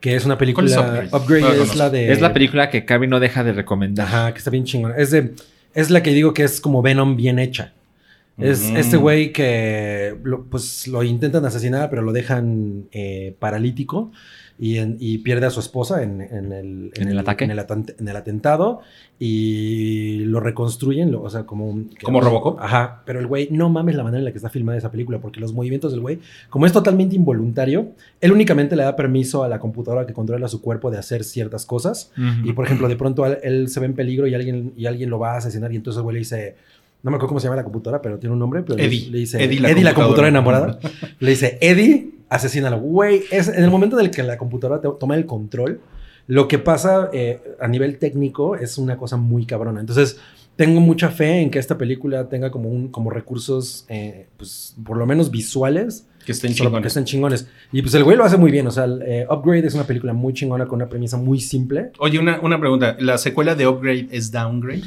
Que 0.00 0.14
es 0.16 0.24
una 0.24 0.38
película. 0.38 0.66
¿Cuál 0.66 0.78
es 0.78 0.78
Upgrade? 0.78 1.08
Upgrade 1.12 1.40
No 1.42 1.48
la 1.48 1.62
es 1.64 1.76
la 1.76 1.90
de. 1.90 2.12
Es 2.12 2.20
la 2.20 2.32
película 2.32 2.70
que 2.70 2.84
Cavi 2.84 3.06
no 3.06 3.18
deja 3.20 3.42
de 3.44 3.52
recomendar. 3.52 4.06
Ajá, 4.06 4.32
que 4.32 4.38
está 4.38 4.50
bien 4.50 4.64
chingona. 4.64 4.96
Es 4.96 5.10
de. 5.10 5.34
Es 5.74 5.90
la 5.90 6.02
que 6.02 6.10
digo 6.12 6.32
que 6.34 6.44
es 6.44 6.60
como 6.60 6.82
Venom 6.82 7.16
bien 7.16 7.38
hecha. 7.38 7.72
Es 8.38 8.70
Mm. 8.70 8.76
este 8.76 8.96
güey 8.96 9.32
que 9.32 10.16
lo- 10.22 10.44
pues 10.44 10.86
lo 10.86 11.02
intentan 11.02 11.44
asesinar, 11.44 11.90
pero 11.90 12.02
lo 12.02 12.12
dejan 12.12 12.84
eh, 12.92 13.34
paralítico 13.40 14.12
y, 14.58 14.78
en- 14.78 14.96
y 14.98 15.18
pierde 15.18 15.46
a 15.46 15.50
su 15.50 15.60
esposa 15.60 16.02
en, 16.02 16.20
en 16.20 16.52
el, 16.52 16.90
¿En 16.96 17.08
el 17.08 17.18
ataque? 17.18 17.44
En 17.44 17.50
el, 17.52 17.58
atan- 17.58 17.94
en 17.98 18.08
el 18.08 18.16
atentado 18.16 18.80
y 19.18 20.24
lo 20.24 20.40
reconstruyen, 20.40 21.10
lo- 21.12 21.22
o 21.22 21.30
sea, 21.30 21.44
como 21.44 21.68
un- 21.68 21.90
¿Como 22.02 22.20
Robocop? 22.20 22.58
Ajá, 22.60 23.02
pero 23.04 23.20
el 23.20 23.26
güey, 23.26 23.48
no 23.50 23.68
mames 23.68 23.94
la 23.94 24.02
manera 24.02 24.18
en 24.18 24.24
la 24.24 24.30
que 24.32 24.38
está 24.38 24.48
filmada 24.48 24.78
esa 24.78 24.90
película, 24.90 25.18
porque 25.20 25.40
los 25.40 25.52
movimientos 25.52 25.92
del 25.92 26.00
güey, 26.00 26.18
como 26.50 26.66
es 26.66 26.72
totalmente 26.72 27.14
involuntario, 27.16 27.90
él 28.20 28.32
únicamente 28.32 28.74
le 28.76 28.82
da 28.82 28.96
permiso 28.96 29.44
a 29.44 29.48
la 29.48 29.58
computadora 29.58 30.06
que 30.06 30.12
controla 30.12 30.48
su 30.48 30.60
cuerpo 30.60 30.90
de 30.90 30.98
hacer 30.98 31.24
ciertas 31.24 31.64
cosas. 31.66 32.10
Y 32.44 32.52
por 32.52 32.64
ejemplo, 32.64 32.88
de 32.88 32.96
pronto 32.96 33.24
él, 33.26 33.38
él 33.42 33.68
se 33.68 33.80
ve 33.80 33.86
en 33.86 33.94
peligro 33.94 34.26
y 34.26 34.34
alguien, 34.34 34.72
y 34.76 34.86
alguien 34.86 35.10
lo 35.10 35.18
va 35.18 35.34
a 35.34 35.36
asesinar. 35.38 35.72
Y 35.72 35.76
entonces 35.76 35.98
el 35.98 36.02
güey 36.04 36.14
le 36.14 36.18
dice, 36.20 36.56
no 37.08 37.12
me 37.12 37.16
acuerdo 37.16 37.28
cómo 37.28 37.40
se 37.40 37.44
llama 37.46 37.56
la 37.56 37.64
computadora, 37.64 38.00
pero 38.02 38.18
tiene 38.18 38.32
un 38.32 38.38
nombre. 38.38 38.62
Pero 38.62 38.76
le- 38.76 38.84
Eddie. 38.84 39.10
Le 39.10 39.18
dice, 39.18 39.42
Eddie, 39.42 39.58
Eddie, 39.58 39.82
la 39.82 39.90
la, 39.90 39.94
computadora. 39.94 39.94
computadora. 39.94 40.28
enamorada. 40.28 40.78
le 41.20 41.30
dice, 41.30 41.58
Eddie, 41.60 42.10
asesínalo. 42.28 42.78
Güey, 42.80 43.22
es 43.30 43.48
en 43.48 43.62
el 43.64 43.70
momento 43.70 43.98
en 43.98 44.06
el 44.06 44.10
que 44.10 44.22
la 44.22 44.38
computadora 44.38 44.80
te- 44.80 44.88
toma 45.00 45.16
el 45.16 45.26
control, 45.26 45.80
lo 46.26 46.46
que 46.48 46.58
pasa 46.58 47.08
eh, 47.12 47.40
a 47.60 47.68
nivel 47.68 47.98
técnico 47.98 48.54
es 48.56 48.78
una 48.78 48.96
cosa 48.96 49.16
muy 49.16 49.46
cabrona. 49.46 49.80
Entonces, 49.80 50.18
tengo 50.56 50.80
mucha 50.80 51.08
fe 51.10 51.40
en 51.40 51.50
que 51.50 51.58
esta 51.60 51.78
película 51.78 52.28
tenga 52.28 52.50
como, 52.50 52.68
un, 52.68 52.88
como 52.88 53.10
recursos, 53.10 53.86
eh, 53.88 54.26
pues, 54.36 54.74
por 54.84 54.96
lo 54.96 55.06
menos 55.06 55.30
visuales, 55.30 56.04
Que 56.26 56.32
estén 56.32 56.52
chingones. 56.52 56.88
están 56.88 57.04
chingones. 57.04 57.46
Y 57.72 57.80
pues 57.80 57.94
el 57.94 58.02
güey 58.04 58.16
lo 58.16 58.24
hace 58.24 58.36
muy 58.36 58.50
bien. 58.50 58.66
O 58.66 58.70
sea, 58.72 58.84
el, 58.84 59.00
eh, 59.06 59.26
Upgrade 59.30 59.66
es 59.68 59.74
una 59.74 59.84
película 59.84 60.12
muy 60.12 60.34
chingona 60.34 60.66
con 60.66 60.76
una 60.76 60.88
premisa 60.88 61.16
muy 61.16 61.40
simple. 61.40 61.92
Oye, 62.00 62.18
una, 62.18 62.40
una 62.40 62.58
pregunta. 62.60 62.96
¿La 62.98 63.16
secuela 63.18 63.54
de 63.54 63.66
Upgrade 63.68 64.08
es 64.10 64.30
Downgrade? 64.32 64.82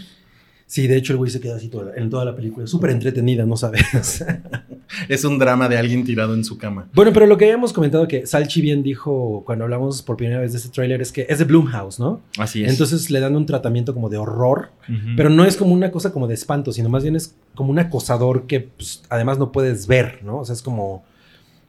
Sí, 0.71 0.87
de 0.87 0.95
hecho 0.95 1.11
el 1.11 1.17
güey 1.17 1.29
se 1.29 1.41
queda 1.41 1.57
así 1.57 1.67
toda- 1.67 1.91
en 1.97 2.09
toda 2.09 2.23
la 2.23 2.33
película. 2.33 2.65
Súper 2.65 2.91
entretenida, 2.91 3.45
no 3.45 3.57
sabes. 3.57 4.23
Es 5.09 5.23
un 5.25 5.37
drama 5.37 5.67
de 5.67 5.77
alguien 5.77 6.03
tirado 6.05 6.33
en 6.33 6.43
su 6.45 6.57
cama. 6.57 6.87
bueno, 6.93 7.11
pero 7.13 7.25
lo 7.25 7.37
que 7.37 7.43
habíamos 7.45 7.73
comentado 7.73 8.07
que 8.07 8.25
Salchi 8.25 8.61
bien 8.61 8.81
dijo 8.83 9.43
cuando 9.45 9.65
hablamos 9.65 10.01
por 10.01 10.15
primera 10.15 10.39
vez 10.39 10.51
de 10.53 10.59
este 10.59 10.69
tráiler 10.69 11.01
es 11.01 11.11
que 11.11 11.25
es 11.29 11.39
de 11.39 11.45
Blumhouse, 11.45 11.99
¿no? 11.99 12.21
Así 12.37 12.63
es. 12.63 12.69
Entonces 12.71 13.09
le 13.09 13.19
dan 13.19 13.35
un 13.35 13.45
tratamiento 13.45 13.93
como 13.93 14.07
de 14.09 14.17
horror, 14.17 14.69
pero 15.17 15.29
no 15.29 15.43
es 15.45 15.57
como 15.57 15.73
una 15.73 15.91
cosa 15.91 16.11
como 16.13 16.27
de 16.27 16.33
espanto, 16.35 16.71
sino 16.71 16.87
más 16.89 17.03
bien 17.03 17.15
es 17.17 17.35
como 17.55 17.69
un 17.71 17.79
acosador 17.79 18.47
que 18.47 18.61
pues, 18.61 19.03
además 19.09 19.37
no 19.39 19.51
puedes 19.51 19.87
ver, 19.87 20.19
¿no? 20.23 20.37
O 20.39 20.45
sea, 20.45 20.53
es 20.55 20.61
como 20.61 21.03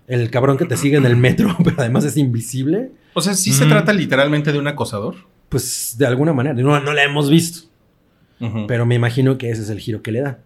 el 0.08 0.30
cabrón 0.30 0.58
que 0.58 0.64
te 0.64 0.76
sigue 0.76 0.96
en 0.96 1.06
el 1.06 1.16
metro, 1.16 1.56
pero 1.64 1.76
además 1.78 2.04
es 2.04 2.16
invisible. 2.16 2.90
O 3.14 3.20
sea, 3.20 3.34
sí 3.34 3.52
se 3.52 3.66
trata 3.66 3.92
literalmente 3.92 4.52
de 4.52 4.58
un 4.60 4.66
acosador. 4.68 5.14
Pues 5.48 5.96
de 5.98 6.06
alguna 6.06 6.32
manera, 6.32 6.54
no, 6.54 6.80
no 6.80 6.92
la 6.92 7.02
hemos 7.04 7.28
visto. 7.30 7.68
Pero 8.66 8.86
me 8.86 8.94
imagino 8.94 9.38
que 9.38 9.50
ese 9.50 9.62
es 9.62 9.70
el 9.70 9.78
giro 9.78 10.02
que 10.02 10.12
le 10.12 10.20
da. 10.20 10.38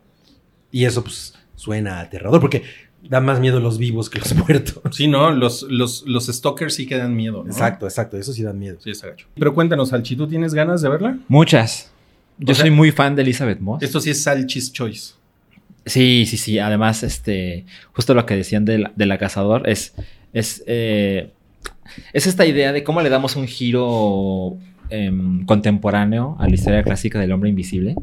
Y 0.70 0.84
eso 0.84 1.02
pues 1.02 1.34
suena 1.54 2.00
aterrador 2.00 2.40
porque 2.40 2.62
da 3.08 3.20
más 3.20 3.40
miedo 3.40 3.60
los 3.60 3.78
vivos 3.78 4.10
que 4.10 4.18
los 4.18 4.34
muertos. 4.48 4.96
Sí, 4.96 5.08
¿no? 5.08 5.30
Los, 5.30 5.62
los, 5.62 6.04
los 6.06 6.26
stalkers 6.26 6.74
sí 6.74 6.86
que 6.86 6.96
dan 6.96 7.14
miedo, 7.14 7.44
¿no? 7.44 7.50
Exacto, 7.50 7.86
exacto, 7.86 8.16
eso 8.16 8.32
sí 8.32 8.42
da 8.42 8.52
miedo. 8.52 8.78
Sí, 8.80 8.90
está 8.90 9.08
gacho. 9.08 9.26
Pero 9.34 9.54
cuéntanos, 9.54 9.92
Alchi, 9.92 10.16
¿tú 10.16 10.26
tienes 10.26 10.54
ganas 10.54 10.82
de 10.82 10.88
verla? 10.88 11.18
Muchas. 11.28 11.90
Yo 12.38 12.52
O 12.52 12.54
sea, 12.54 12.64
soy 12.64 12.70
muy 12.70 12.90
fan 12.92 13.16
de 13.16 13.22
Elizabeth 13.22 13.60
Moss. 13.60 13.82
Esto 13.82 14.00
sí 14.00 14.10
es 14.10 14.22
Salchis 14.22 14.72
Choice. 14.72 15.14
Sí, 15.86 16.26
sí, 16.26 16.36
sí. 16.36 16.58
Además, 16.58 17.02
este, 17.02 17.64
justo 17.92 18.12
lo 18.12 18.26
que 18.26 18.36
decían 18.36 18.64
de 18.64 18.78
la, 18.78 18.92
de 18.94 19.06
la 19.06 19.18
cazador 19.18 19.68
es, 19.68 19.94
es, 20.32 20.62
eh, 20.66 21.30
es 22.12 22.26
esta 22.26 22.44
idea 22.44 22.72
de 22.72 22.84
cómo 22.84 23.00
le 23.00 23.08
damos 23.08 23.36
un 23.36 23.46
giro 23.46 24.58
em, 24.90 25.44
contemporáneo 25.46 26.36
a 26.38 26.48
la 26.48 26.54
historia 26.54 26.82
clásica 26.82 27.18
del 27.20 27.32
hombre 27.32 27.50
invisible. 27.50 27.94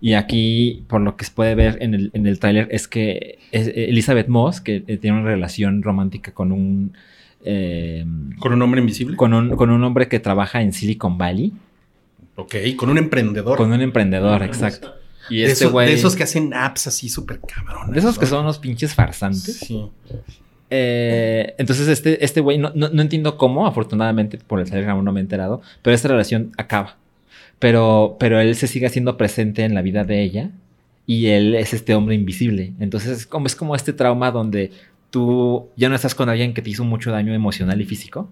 Y 0.00 0.14
aquí, 0.14 0.84
por 0.88 1.00
lo 1.00 1.16
que 1.16 1.24
se 1.24 1.30
puede 1.32 1.54
ver 1.54 1.78
en 1.80 1.94
el, 1.94 2.10
en 2.12 2.26
el 2.26 2.38
tráiler, 2.38 2.68
es 2.70 2.86
que 2.88 3.38
es- 3.52 3.68
Elizabeth 3.74 4.28
Moss, 4.28 4.60
que 4.60 4.84
eh, 4.86 4.96
tiene 4.98 5.18
una 5.20 5.28
relación 5.30 5.82
romántica 5.82 6.32
con 6.32 6.52
un, 6.52 6.92
em, 7.44 8.36
Con 8.38 8.52
un 8.52 8.62
hombre 8.62 8.80
invisible. 8.80 9.16
con 9.16 9.32
un, 9.34 9.50
con 9.56 9.70
un 9.70 9.82
hombre 9.84 10.08
que 10.08 10.20
trabaja 10.20 10.60
en 10.62 10.72
Silicon 10.72 11.16
Valley, 11.18 11.52
Ok, 12.36 12.54
con 12.76 12.90
un 12.90 12.98
emprendedor. 12.98 13.56
con 13.56 13.72
un 13.72 13.80
emprendedor, 13.80 14.42
exacto. 14.42 14.92
Y 15.30 15.38
de, 15.38 15.44
este 15.46 15.64
esos, 15.64 15.74
de 15.74 15.92
esos 15.94 16.16
que 16.16 16.22
hacen 16.24 16.52
apps 16.52 16.86
así 16.86 17.08
súper 17.08 17.40
cabrones. 17.40 17.92
de 17.94 17.98
esos 18.00 18.18
que 18.18 18.26
son 18.26 18.40
unos 18.42 18.58
pinches 18.58 18.92
farsantes. 18.94 19.56
Sí. 19.58 19.82
Eh, 20.76 21.54
entonces, 21.58 21.86
este, 21.88 22.24
este 22.24 22.40
güey, 22.40 22.58
no, 22.58 22.72
no- 22.74 22.88
no 22.88 23.00
entiendo 23.02 23.36
cómo, 23.38 23.66
afortunadamente 23.66 24.38
por 24.38 24.58
el 24.60 24.68
Telegram 24.68 25.02
no 25.04 25.12
me 25.12 25.20
he 25.20 25.22
enterado, 25.22 25.62
pero 25.82 25.94
esta 25.94 26.08
relación 26.08 26.50
acaba. 26.58 26.96
Pero, 27.60 28.16
pero 28.18 28.40
él 28.40 28.56
se 28.56 28.66
sigue 28.66 28.86
haciendo 28.86 29.16
presente 29.16 29.62
en 29.64 29.74
la 29.74 29.82
vida 29.82 30.04
de 30.04 30.22
ella 30.22 30.50
y 31.06 31.26
él 31.26 31.54
es 31.54 31.72
este 31.72 31.94
hombre 31.94 32.14
invisible. 32.16 32.72
Entonces, 32.80 33.18
es 33.18 33.26
como, 33.26 33.46
es 33.46 33.54
como 33.54 33.76
este 33.76 33.92
trauma 33.92 34.30
donde 34.32 34.72
tú 35.10 35.68
ya 35.76 35.88
no 35.88 35.94
estás 35.94 36.14
con 36.14 36.28
alguien 36.28 36.52
que 36.54 36.62
te 36.62 36.70
hizo 36.70 36.84
mucho 36.84 37.12
daño 37.12 37.32
emocional 37.32 37.80
y 37.80 37.84
físico. 37.84 38.28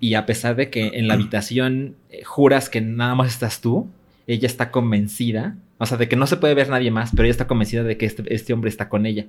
Y 0.00 0.14
a 0.14 0.26
pesar 0.26 0.54
de 0.54 0.70
que 0.70 0.92
en 0.94 1.08
la 1.08 1.14
habitación 1.14 1.96
eh, 2.10 2.22
juras 2.24 2.70
que 2.70 2.80
nada 2.80 3.16
más 3.16 3.32
estás 3.32 3.60
tú, 3.60 3.88
ella 4.28 4.46
está 4.46 4.70
convencida, 4.70 5.56
o 5.78 5.86
sea, 5.86 5.96
de 5.98 6.08
que 6.08 6.14
no 6.14 6.26
se 6.28 6.36
puede 6.36 6.54
ver 6.54 6.68
nadie 6.68 6.90
más, 6.92 7.10
pero 7.10 7.24
ella 7.24 7.32
está 7.32 7.48
convencida 7.48 7.82
de 7.82 7.96
que 7.96 8.06
este, 8.06 8.22
este 8.32 8.52
hombre 8.52 8.70
está 8.70 8.88
con 8.88 9.06
ella. 9.06 9.26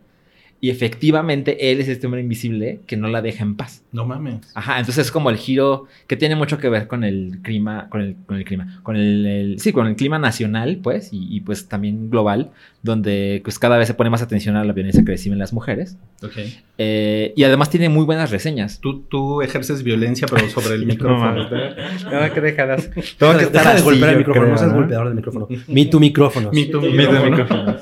Y 0.61 0.69
efectivamente 0.71 1.71
él 1.71 1.79
es 1.79 1.87
este 1.87 2.05
hombre 2.05 2.21
invisible 2.21 2.81
que 2.85 2.97
no 2.97 3.07
la 3.07 3.21
deja 3.21 3.43
en 3.43 3.55
paz. 3.55 3.81
No 3.93 4.05
mames. 4.05 4.39
Ajá, 4.55 4.79
entonces 4.79 5.05
es 5.05 5.11
como 5.11 5.29
el 5.29 5.37
giro 5.37 5.85
que 6.05 6.17
tiene 6.17 6.35
mucho 6.35 6.57
que 6.57 6.67
ver 6.67 6.87
con 6.87 7.05
el 7.05 7.39
clima, 7.43 7.87
con 7.89 8.01
el, 8.01 8.15
con 8.25 8.35
el 8.37 8.43
clima, 8.43 8.79
con 8.83 8.97
el, 8.97 9.25
el- 9.25 9.59
sí, 9.61 9.71
con 9.71 9.87
el 9.87 9.95
clima 9.95 10.19
nacional, 10.19 10.79
pues, 10.83 11.13
y, 11.13 11.33
y, 11.33 11.39
pues 11.41 11.69
también 11.69 12.09
global, 12.09 12.51
donde 12.83 13.39
pues 13.43 13.57
cada 13.57 13.77
vez 13.77 13.87
se 13.87 13.93
pone 13.93 14.09
más 14.09 14.21
atención 14.21 14.57
a 14.57 14.63
la 14.65 14.73
violencia 14.73 15.03
que 15.05 15.11
reciben 15.11 15.39
las 15.39 15.53
mujeres. 15.53 15.97
Ok. 16.23 16.33
Eh, 16.77 17.33
y 17.37 17.43
además 17.45 17.69
tiene 17.69 17.87
muy 17.87 18.03
buenas 18.05 18.29
reseñas. 18.29 18.79
Tú, 18.81 19.01
tú 19.03 19.41
ejerces 19.41 19.81
violencia, 19.83 20.27
pero 20.29 20.49
sobre 20.49 20.75
el 20.75 20.85
micrófono. 20.85 21.43
No, 21.49 21.49
que 22.33 22.41
dejadas. 22.41 22.89
Deja, 22.93 23.37
deja 23.49 23.75
de 23.75 23.81
golpear 23.81 24.09
el 24.11 24.17
micrófono, 24.17 24.47
no 24.47 24.57
seas 24.57 24.73
golpeador 24.73 25.07
del 25.07 25.15
micrófono. 25.15 25.47
Me 25.67 25.85
tu 25.85 25.91
too, 25.91 25.99
Mito 25.99 25.99
de 25.99 25.99
micrófono. 26.01 26.51
micrófonos. 26.51 27.81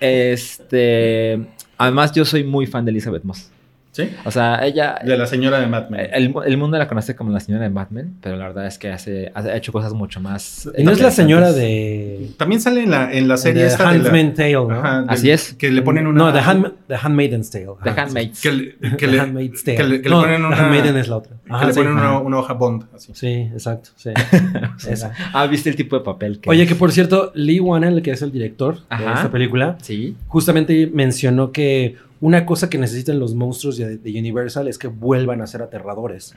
Este. 0.00 1.40
Además, 1.78 2.12
yo 2.12 2.24
soy 2.24 2.44
muy 2.44 2.66
fan 2.66 2.84
de 2.84 2.90
Elizabeth 2.90 3.24
Moss. 3.24 3.50
¿Sí? 3.98 4.10
O 4.24 4.30
sea, 4.30 4.64
ella. 4.64 5.00
De 5.04 5.16
la 5.18 5.26
señora 5.26 5.58
de 5.58 5.66
Mad 5.66 5.88
Men. 5.88 6.08
El, 6.12 6.32
el 6.46 6.56
mundo 6.56 6.78
la 6.78 6.86
conoce 6.86 7.16
como 7.16 7.32
la 7.32 7.40
señora 7.40 7.64
de 7.64 7.70
Batman, 7.70 8.14
pero 8.20 8.36
la 8.36 8.46
verdad 8.46 8.66
es 8.68 8.78
que 8.78 8.92
hace, 8.92 9.32
ha 9.34 9.56
hecho 9.56 9.72
cosas 9.72 9.92
mucho 9.92 10.20
más. 10.20 10.70
Y 10.78 10.84
no 10.84 10.92
es 10.92 11.00
la 11.00 11.10
señora 11.10 11.52
de. 11.52 12.30
También 12.36 12.60
sale 12.60 12.84
en 12.84 12.90
la, 12.92 13.12
en 13.12 13.26
la 13.26 13.36
serie 13.36 13.62
de 13.62 13.68
esta 13.68 13.90
de 13.90 13.98
la- 13.98 14.04
Handmaid's 14.04 14.34
Tale, 14.36 14.52
¿no? 14.52 14.70
Ajá, 14.70 15.02
de- 15.02 15.12
Así 15.12 15.30
es. 15.30 15.54
Que 15.54 15.70
le 15.72 15.82
ponen 15.82 16.06
una... 16.06 16.18
No, 16.26 16.32
The, 16.32 16.38
Hand, 16.38 16.72
The 16.86 16.94
Handmaiden's 16.94 17.50
Tale. 17.50 17.66
The 17.82 17.90
Handmaids. 17.90 18.40
Que 18.40 18.52
le, 18.52 18.76
que 18.78 18.88
The 18.96 19.06
le, 19.08 19.20
Handmaid's 19.20 19.64
Tale. 19.64 19.76
que 19.76 19.82
le- 19.84 20.00
que 20.02 20.08
le 20.08 20.14
no, 20.14 20.20
ponen 20.22 20.40
The 20.42 20.46
una- 20.46 20.56
Handmaiden 20.56 20.96
es 20.96 21.08
la 21.08 21.16
otra. 21.16 21.36
que 21.58 21.66
le 21.66 21.72
sí. 21.72 21.78
ponen 21.80 21.92
una, 21.94 22.18
una 22.20 22.38
hoja 22.38 22.52
Bond. 22.54 22.84
Así. 22.94 23.12
Sí, 23.14 23.48
exacto. 23.52 23.90
Sí. 23.96 24.10
Esa. 24.88 25.12
Ah, 25.32 25.46
¿viste 25.46 25.70
el 25.70 25.76
tipo 25.76 25.98
de 25.98 26.04
papel 26.04 26.38
que 26.40 26.48
Oye, 26.50 26.62
es? 26.62 26.68
que 26.68 26.74
por 26.74 26.92
cierto, 26.92 27.32
Lee 27.34 27.60
Wannell, 27.60 28.00
que 28.02 28.12
es 28.12 28.22
el 28.22 28.30
director 28.30 28.76
de 28.88 29.04
esta 29.12 29.30
película, 29.30 29.76
Sí. 29.82 30.16
justamente 30.28 30.88
mencionó 30.92 31.50
que 31.52 31.96
una 32.20 32.44
cosa 32.46 32.68
que 32.70 32.78
necesitan 32.78 33.18
los 33.18 33.34
monstruos 33.34 33.76
de, 33.76 33.98
de 33.98 34.18
Universal 34.18 34.68
es 34.68 34.78
que 34.78 34.88
vuelvan 34.88 35.40
a 35.40 35.46
ser 35.46 35.62
aterradores. 35.62 36.34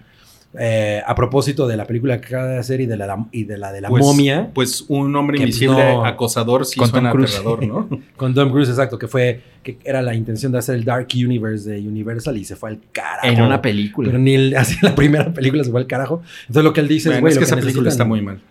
Eh, 0.59 1.01
a 1.07 1.15
propósito 1.15 1.65
de 1.65 1.77
la 1.77 1.87
película 1.87 2.19
que 2.19 2.27
acaba 2.27 2.45
de 2.47 2.57
hacer 2.57 2.81
y 2.81 2.85
de 2.85 2.97
la, 2.97 3.25
y 3.31 3.45
de, 3.45 3.57
la 3.57 3.71
de 3.71 3.79
la 3.79 3.87
Pues- 3.87 4.03
momia, 4.03 4.51
Pues 4.53 4.83
un 4.89 5.15
hombre 5.15 5.37
Que 5.37 5.43
invisible 5.43 5.77
no- 5.93 6.05
acosador 6.05 6.65
sí 6.65 6.77
Con 6.77 6.91
Tom 6.91 7.09
Cruise. 7.09 7.35
aterrador, 7.35 7.65
¿no? 7.65 7.89
con 8.17 8.33
Tom 8.33 8.51
Cruise, 8.51 8.67
exacto, 8.67 8.99
que 8.99 9.07
fue 9.07 9.41
que 9.63 9.77
era 9.85 10.01
la 10.01 10.13
intención 10.13 10.51
de 10.51 10.57
hacer 10.57 10.75
el 10.75 10.83
Dark 10.83 11.07
Universe 11.15 11.69
de 11.69 11.79
Universal 11.87 12.35
y 12.37 12.43
se 12.43 12.57
fue 12.57 12.71
al 12.71 12.79
carajo. 12.91 13.27
En 13.27 13.41
una 13.41 13.61
película. 13.61 14.07
Pero 14.09 14.19
ni 14.19 14.33
el- 14.35 14.55
así 14.57 14.75
la 14.81 14.93
primera 14.93 15.31
película 15.33 15.63
se 15.63 15.71
fue 15.71 15.79
al 15.79 15.87
carajo. 15.87 16.21
Entonces 16.41 16.63
lo 16.65 16.73
que 16.73 16.81
él 16.81 16.89
dice 16.89 17.07
Bueno, 17.09 17.17
es, 17.19 17.21
güey, 17.21 17.31
es 17.31 17.37
que 17.37 17.41
lo 17.41 17.45
esa 17.45 17.55
película 17.65 17.89
está 17.89 18.03
muy 18.03 18.21
mal. 18.21 18.41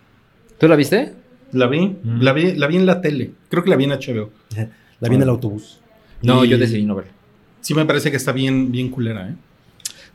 ¿Tú 0.57 0.67
la 0.67 0.75
viste? 0.75 1.13
La 1.51 1.67
vi, 1.67 1.81
Mm. 2.01 2.21
la 2.21 2.33
vi, 2.33 2.53
la 2.55 2.65
vi 2.65 2.77
en 2.77 2.85
la 2.87 2.99
tele. 3.01 3.29
Creo 3.49 3.63
que 3.63 3.69
la 3.69 3.75
vi 3.75 3.83
en 3.83 3.91
HBO. 3.91 4.31
La 5.01 5.09
vi 5.09 5.15
en 5.15 5.21
el 5.23 5.29
autobús. 5.29 5.81
No, 6.23 6.45
Y- 6.45 6.49
yo 6.49 6.57
decidí 6.57 6.83
no 6.85 6.95
verla. 6.95 7.11
Sí 7.61 7.73
me 7.73 7.85
parece 7.85 8.11
que 8.11 8.17
está 8.17 8.31
bien, 8.31 8.71
bien 8.71 8.89
culera, 8.89 9.29
¿eh? 9.29 9.35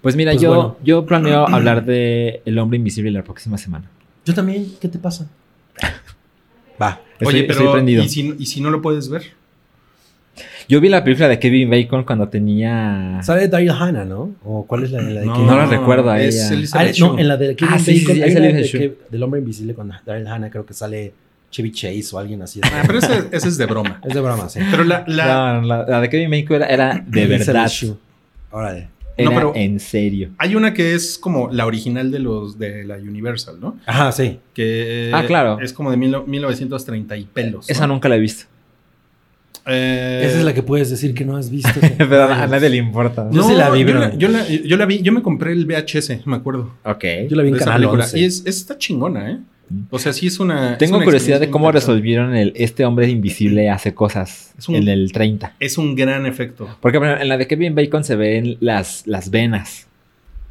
Pues 0.02 0.14
mira, 0.16 0.32
Pues 0.32 0.42
yo, 0.42 0.48
bueno. 0.54 0.76
yo 0.84 1.06
planeo 1.06 1.48
hablar 1.52 1.84
de 1.84 2.42
El 2.44 2.58
hombre 2.58 2.76
invisible 2.78 3.10
la 3.10 3.22
próxima 3.22 3.56
semana. 3.58 3.88
Yo 4.24 4.34
también, 4.34 4.66
¿qué 4.80 4.88
te 4.88 4.98
pasa? 4.98 5.28
Va. 6.80 7.00
Estoy- 7.18 7.26
Oye, 7.28 7.40
estoy 7.40 7.56
pero 7.56 7.72
prendido. 7.72 8.02
¿y 8.04 8.08
si, 8.08 8.34
¿y 8.38 8.46
si 8.46 8.60
no 8.60 8.70
lo 8.70 8.82
puedes 8.82 9.08
ver? 9.08 9.22
Yo 10.68 10.80
vi 10.80 10.88
la 10.90 11.02
película 11.02 11.28
de 11.28 11.38
Kevin 11.38 11.70
Bacon 11.70 12.04
cuando 12.04 12.28
tenía. 12.28 13.20
Sale 13.22 13.48
Daryl 13.48 13.70
Hannah, 13.70 14.04
¿no? 14.04 14.34
¿O 14.44 14.66
cuál 14.66 14.82
es 14.84 14.90
la, 14.90 15.00
la 15.00 15.20
de 15.20 15.26
No 15.26 15.34
Kevin- 15.34 15.46
la 15.46 15.66
recuerdo 15.66 16.10
a 16.10 16.20
es 16.20 16.50
ella. 16.50 16.68
Ah, 16.74 16.84
no, 16.98 17.18
en 17.18 17.28
la 17.28 17.36
de 17.36 17.56
Kevin 17.56 17.74
Ah, 17.74 17.78
sí, 17.78 18.00
Bacon. 18.00 18.14
sí, 18.16 18.22
hay 18.22 18.36
una 18.36 18.46
Elizabeth 18.48 18.72
de 18.72 18.78
que- 18.78 18.98
del 19.10 19.22
hombre 19.22 19.40
invisible 19.40 19.74
con 19.74 19.90
Daryl 20.04 20.26
Hannah, 20.26 20.50
creo 20.50 20.66
que 20.66 20.74
sale 20.74 21.14
Chevy 21.50 21.72
Chase 21.72 22.08
o 22.12 22.18
alguien 22.18 22.42
así. 22.42 22.60
Ah, 22.64 22.82
pero 22.86 22.98
ese, 22.98 23.24
ese 23.32 23.48
es 23.48 23.56
de 23.58 23.66
broma. 23.66 24.00
Es 24.04 24.14
de 24.14 24.20
broma, 24.20 24.48
sí. 24.48 24.60
Pero 24.70 24.84
la, 24.84 25.04
la- 25.06 25.54
No, 25.60 25.62
la, 25.66 25.86
la 25.88 26.00
de 26.00 26.08
Kevin 26.10 26.30
Bacon 26.30 26.56
era, 26.56 26.66
era 26.66 27.04
de 27.06 27.26
verdad. 27.26 27.70
Órale. 28.50 28.88
Era 29.18 29.30
No, 29.30 29.34
pero- 29.34 29.52
en 29.56 29.80
serio. 29.80 30.30
hay 30.36 30.54
una 30.56 30.74
que 30.74 30.94
es 30.94 31.16
como 31.18 31.48
la 31.50 31.64
original 31.64 32.10
de 32.10 32.18
los 32.18 32.58
de 32.58 32.84
la 32.84 32.96
Universal, 32.96 33.58
¿no? 33.58 33.78
Ajá, 33.86 34.12
sí. 34.12 34.38
Que 34.52 35.10
Ah, 35.14 35.24
claro. 35.26 35.58
es 35.60 35.72
como 35.72 35.90
de 35.90 35.96
mil- 35.96 36.22
1930 36.26 37.16
y 37.16 37.24
pelos. 37.24 37.66
¿no? 37.66 37.72
Esa 37.72 37.86
nunca 37.86 38.08
la 38.10 38.16
he 38.16 38.20
visto. 38.20 38.44
Eh, 39.68 40.22
Esa 40.24 40.38
es 40.38 40.44
la 40.44 40.54
que 40.54 40.62
puedes 40.62 40.90
decir 40.90 41.12
que 41.14 41.24
no 41.24 41.36
has 41.36 41.50
visto. 41.50 41.70
Pero 41.98 42.24
a 42.24 42.46
nadie 42.46 42.68
le 42.70 42.76
importa. 42.76 43.28
Yo 43.32 43.40
No, 43.40 43.48
sí 43.48 43.54
la 43.54 43.68
vi, 43.70 43.80
yo 43.80 43.86
pero- 43.86 43.98
la, 44.00 44.14
yo, 44.14 44.28
la, 44.28 44.46
yo 44.46 44.76
la 44.76 44.86
vi, 44.86 45.00
yo 45.02 45.12
me 45.12 45.22
compré 45.22 45.52
el 45.52 45.66
VHS, 45.66 46.24
me 46.26 46.36
acuerdo. 46.36 46.74
Ok. 46.84 47.04
Yo 47.28 47.36
la 47.36 47.42
vi 47.42 47.48
en 47.48 47.56
Canal 47.56 47.76
película. 47.78 48.04
11. 48.04 48.18
Y 48.18 48.24
es, 48.24 48.44
está 48.46 48.78
chingona, 48.78 49.30
¿eh? 49.30 49.38
O 49.90 49.98
sea, 49.98 50.12
sí 50.12 50.28
es 50.28 50.38
una. 50.38 50.72
es 50.72 50.78
Tengo 50.78 50.96
una 50.96 51.04
curiosidad 51.04 51.40
de 51.40 51.50
cómo 51.50 51.72
resolvieron 51.72 52.34
el 52.36 52.52
este 52.56 52.84
hombre 52.84 53.08
invisible 53.08 53.68
hace 53.70 53.94
cosas 53.94 54.54
Es 54.58 54.68
un- 54.68 54.76
en 54.76 54.88
el 54.88 55.10
30. 55.12 55.54
Es 55.58 55.76
un 55.78 55.96
gran 55.96 56.24
efecto. 56.26 56.68
Porque 56.80 56.98
en 56.98 57.28
la 57.28 57.36
de 57.36 57.46
Kevin 57.46 57.74
Bacon 57.74 58.04
se 58.04 58.14
ven 58.16 58.56
las, 58.60 59.06
las 59.06 59.30
venas. 59.30 59.86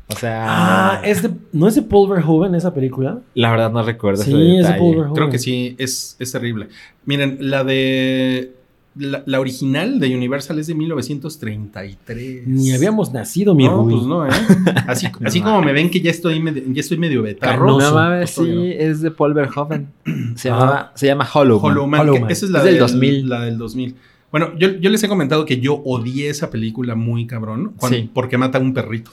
O 0.08 0.16
sea, 0.16 0.44
Ah, 0.48 1.02
es 1.04 1.24
de, 1.24 1.32
¿no 1.54 1.68
es 1.68 1.74
de 1.76 1.82
Paul 1.82 2.10
Verhoeven 2.10 2.54
esa 2.54 2.74
película? 2.74 3.20
la 3.34 3.50
verdad 3.52 3.72
no 3.72 3.82
recuerdo 3.84 4.22
ese 4.22 4.32
Sí, 4.32 4.58
es 4.58 4.68
de. 4.68 4.74
Paul 4.76 4.92
Verhoeven. 4.98 5.14
Creo 5.16 5.30
que 5.30 5.40
sí, 5.40 5.76
es, 5.80 6.16
es 6.20 6.32
terrible. 6.32 6.68
Miren, 7.06 7.38
la 7.40 7.64
de. 7.64 8.52
La, 8.98 9.24
la 9.26 9.40
original 9.42 10.00
de 10.00 10.16
Universal 10.16 10.58
es 10.60 10.68
de 10.68 10.76
1933. 10.76 12.48
Ni 12.48 12.72
habíamos 12.72 13.12
nacido, 13.14 13.54
mi 13.54 13.66
No, 13.66 13.84
pues 13.84 14.04
no, 14.04 14.26
¿eh? 14.26 14.30
Así, 14.88 15.08
así 15.24 15.42
como 15.42 15.62
me 15.62 15.74
ven 15.74 15.90
que 15.90 16.00
ya 16.02 16.12
estoy 16.12 16.40
medio, 16.42 16.64
ya 16.72 16.80
estoy 16.80 16.98
medio 16.98 17.22
betarro. 17.22 17.78
No 17.78 17.94
mames, 17.94 18.32
pues, 18.36 18.48
sí, 18.50 18.72
es 18.78 19.02
de 19.02 19.12
Paul 19.12 19.34
Verhoeven. 19.34 19.88
Se, 20.36 20.50
Ah. 20.50 20.60
llama, 20.60 20.92
se 20.96 21.08
llama 21.08 21.28
Hollow. 21.34 21.60
Man. 21.60 21.72
Hollow 21.72 21.88
Man, 21.88 22.02
Hollow 22.02 22.14
que 22.16 22.20
Man. 22.22 22.32
esa 22.32 22.46
es 22.46 22.52
la 22.52 22.60
Es 22.60 22.66
del 22.66 22.74
del 22.76 22.82
2000. 22.82 23.30
La 23.30 23.42
del 23.42 23.58
2000. 23.58 23.96
Bueno, 24.32 24.52
yo, 24.58 24.70
yo 24.80 24.90
les 24.90 25.04
he 25.04 25.08
comentado 25.08 25.46
que 25.46 25.60
yo 25.60 25.82
odié 25.86 26.30
esa 26.30 26.50
película 26.50 26.96
muy 26.96 27.26
cabrón 27.28 27.74
cuando- 27.78 27.98
Sí. 27.98 28.10
porque 28.14 28.38
mata 28.38 28.58
a 28.58 28.62
un 28.62 28.74
perrito. 28.74 29.12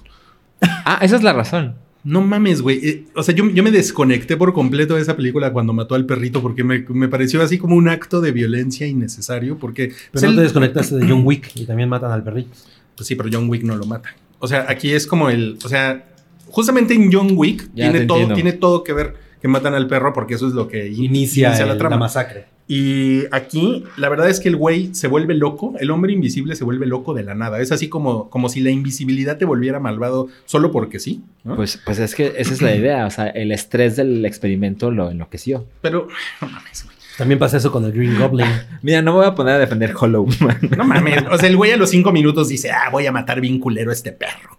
Ah, 0.61 0.99
esa 1.03 1.17
es 1.17 1.23
la 1.23 1.33
razón. 1.33 1.75
No 2.05 2.21
mames, 2.21 2.63
güey. 2.63 2.81
Eh, 2.87 3.05
o 3.15 3.23
sea, 3.23 3.35
yo, 3.35 3.49
yo 3.51 3.63
me 3.63 3.71
desconecté 3.71 4.37
por 4.37 4.53
completo 4.53 4.97
de 4.97 5.03
esa 5.03 5.17
película 5.17 5.53
cuando 5.53 5.73
mató 5.73 5.95
al 5.95 6.05
perrito 6.05 6.43
porque 6.43 6.65
me, 6.65 6.81
me 6.89 7.09
pareció 7.09 7.43
así 7.43 7.59
como 7.59 7.77
un 7.77 7.89
acto 7.89 8.21
de 8.21 8.33
violencia 8.33 8.87
innecesario 8.87 9.57
porque... 9.59 9.89
Pero 9.89 9.99
pues, 10.13 10.25
no 10.25 10.35
te 10.35 10.43
desconectaste 10.43 10.97
de 10.97 11.09
John 11.09 11.23
Wick 11.25 11.53
y 11.55 11.65
también 11.65 11.89
matan 11.89 12.11
al 12.11 12.25
perrito. 12.25 12.51
Pues 12.97 13.07
sí, 13.07 13.15
pero 13.15 13.29
John 13.33 13.49
Wick 13.49 13.63
no 13.63 13.77
lo 13.77 13.87
mata. 13.87 14.11
O 14.41 14.49
sea, 14.49 14.67
aquí 14.69 14.91
es 14.91 15.07
como 15.07 15.31
el... 15.31 15.59
O 15.65 15.69
sea, 15.69 16.05
justamente 16.47 16.95
en 16.95 17.13
John 17.13 17.29
Wick 17.37 17.69
Ya 17.75 17.91
tiene 17.93 18.07
todo, 18.07 18.17
entiendo. 18.19 18.35
tiene 18.35 18.53
todo 18.55 18.83
que 18.85 18.93
ver 18.93 19.15
que 19.41 19.49
matan 19.49 19.75
al 19.75 19.87
perro 19.87 20.13
porque 20.13 20.35
eso 20.35 20.47
es 20.49 20.55
lo 20.55 20.67
que 20.69 20.89
in- 20.89 21.05
Inicia, 21.05 21.57
el- 21.57 21.79
la 21.79 21.97
masacre. 21.97 22.47
Y 22.75 23.25
aquí, 23.33 23.85
la 23.99 24.09
verdad 24.09 24.31
es 24.31 24.41
que 24.41 24.49
el 24.49 24.57
güey 24.57 24.95
se 24.95 25.07
vuelve 25.07 25.35
loco, 25.35 25.75
el 25.79 25.91
hombre 25.91 26.15
invisible 26.15 26.57
se 26.57 26.65
vuelve 26.65 26.87
loco 26.87 27.13
de 27.13 27.23
la 27.23 27.35
nada. 27.35 27.61
Es 27.61 27.71
así 27.71 27.91
como, 27.91 28.31
como 28.31 28.49
si 28.49 28.63
la 28.63 28.71
invisibilidad 28.71 29.37
te 29.37 29.45
volviera 29.45 29.79
malvado 29.79 30.29
solo 30.47 30.73
porque 30.73 30.99
sí. 30.99 31.23
¿no? 31.45 31.55
Pues, 31.55 31.79
pues 31.85 31.99
es 31.99 32.15
que 32.15 32.33
esa 32.39 32.55
es 32.55 32.63
la 32.63 32.75
idea. 32.75 33.05
O 33.05 33.11
sea, 33.11 33.27
el 33.27 33.53
estrés 33.53 33.97
del 33.97 34.25
experimento 34.25 34.91
lo 34.91 35.11
enloqueció. 35.11 35.67
Pero, 35.83 36.09
no 36.41 36.49
mames, 36.49 36.85
güey. 36.87 36.97
También 37.19 37.39
pasa 37.39 37.59
eso 37.59 37.71
con 37.71 37.85
el 37.85 37.93
Green 37.93 38.19
Goblin. 38.19 38.47
Mira, 38.81 39.03
no 39.03 39.13
me 39.13 39.19
voy 39.19 39.27
a 39.27 39.35
poner 39.35 39.57
a 39.57 39.59
defender 39.59 39.93
Hollow 39.95 40.27
Man. 40.41 40.59
No 40.75 40.85
mames. 40.85 41.25
O 41.31 41.37
sea, 41.37 41.51
el 41.51 41.59
güey 41.59 41.73
a 41.73 41.77
los 41.77 41.91
cinco 41.91 42.11
minutos 42.11 42.49
dice, 42.49 42.71
ah, 42.71 42.89
voy 42.91 43.05
a 43.05 43.13
matar 43.13 43.43
bien 43.43 43.59
culero 43.59 43.91
a 43.91 43.93
este 43.93 44.13
perro. 44.13 44.59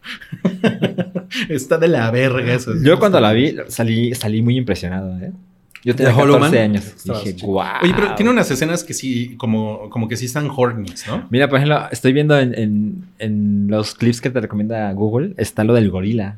Está 1.50 1.79
de 1.79 1.88
la 1.88 2.12
verga 2.12 2.53
eso. 2.53 2.74
Yo 2.79 3.00
cuando 3.00 3.20
la 3.20 3.34
vi 3.34 3.55
salí, 3.70 4.13
salí 4.13 4.43
muy 4.43 4.55
impresionado, 4.55 5.17
¿eh? 5.17 5.32
Yo 5.84 5.96
tenía 5.96 6.13
¿De 6.13 6.22
Hollow 6.22 6.36
14 6.40 6.56
Man? 6.56 6.63
años. 6.72 6.86
Estabas 6.86 7.24
Dije, 7.25 7.46
wow. 7.46 7.63
Oye, 7.84 7.94
pero 7.96 8.16
tiene 8.16 8.32
unas 8.32 8.50
escenas 8.50 8.84
que 8.84 8.94
sí, 8.94 9.36
como, 9.38 9.90
como 9.90 10.08
que 10.08 10.16
sí 10.16 10.25
están 10.25 10.50
hornies, 10.56 11.06
¿no? 11.08 11.28
Mira, 11.30 11.50
por 11.50 11.58
ejemplo, 11.60 11.88
estoy 11.92 12.13
viendo 12.13 12.40
en, 12.40 12.58
en- 12.58 13.04
en 13.20 13.68
los 13.70 13.94
clips 13.96 14.22
que 14.22 14.30
te 14.30 14.40
recomienda 14.40 14.92
Google, 14.94 15.34
está 15.38 15.63
lo 15.63 15.74
del 15.74 15.90
gorila. 15.90 16.38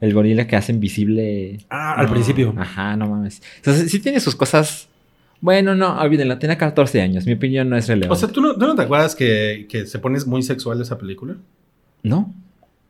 El 0.00 0.14
gorila 0.14 0.46
que 0.46 0.56
hace 0.56 0.72
invisible. 0.72 1.58
Ah, 1.70 1.94
al 1.94 2.06
No. 2.06 2.12
principio. 2.12 2.54
Ajá, 2.56 2.96
no 2.96 3.08
mames. 3.08 3.42
Entonces, 3.56 3.90
sí 3.90 3.98
tiene 3.98 4.20
sus 4.20 4.36
cosas. 4.36 4.88
Bueno, 5.40 5.74
no, 5.74 5.98
olvídenlo, 6.00 6.38
tenía 6.38 6.58
14 6.58 7.00
años. 7.00 7.24
Mi 7.26 7.32
opinión 7.32 7.68
no 7.68 7.76
es 7.76 7.88
relevante. 7.88 8.12
O 8.12 8.16
sea, 8.16 8.28
¿tú 8.28 8.40
no, 8.40 8.54
tú 8.54 8.66
no 8.66 8.74
te 8.74 8.82
acuerdas 8.82 9.14
que, 9.16 9.66
que 9.68 9.86
se 9.86 9.98
pone 9.98 10.18
muy 10.26 10.42
sexual 10.42 10.80
esa 10.80 10.98
película? 10.98 11.36
¿no? 12.02 12.32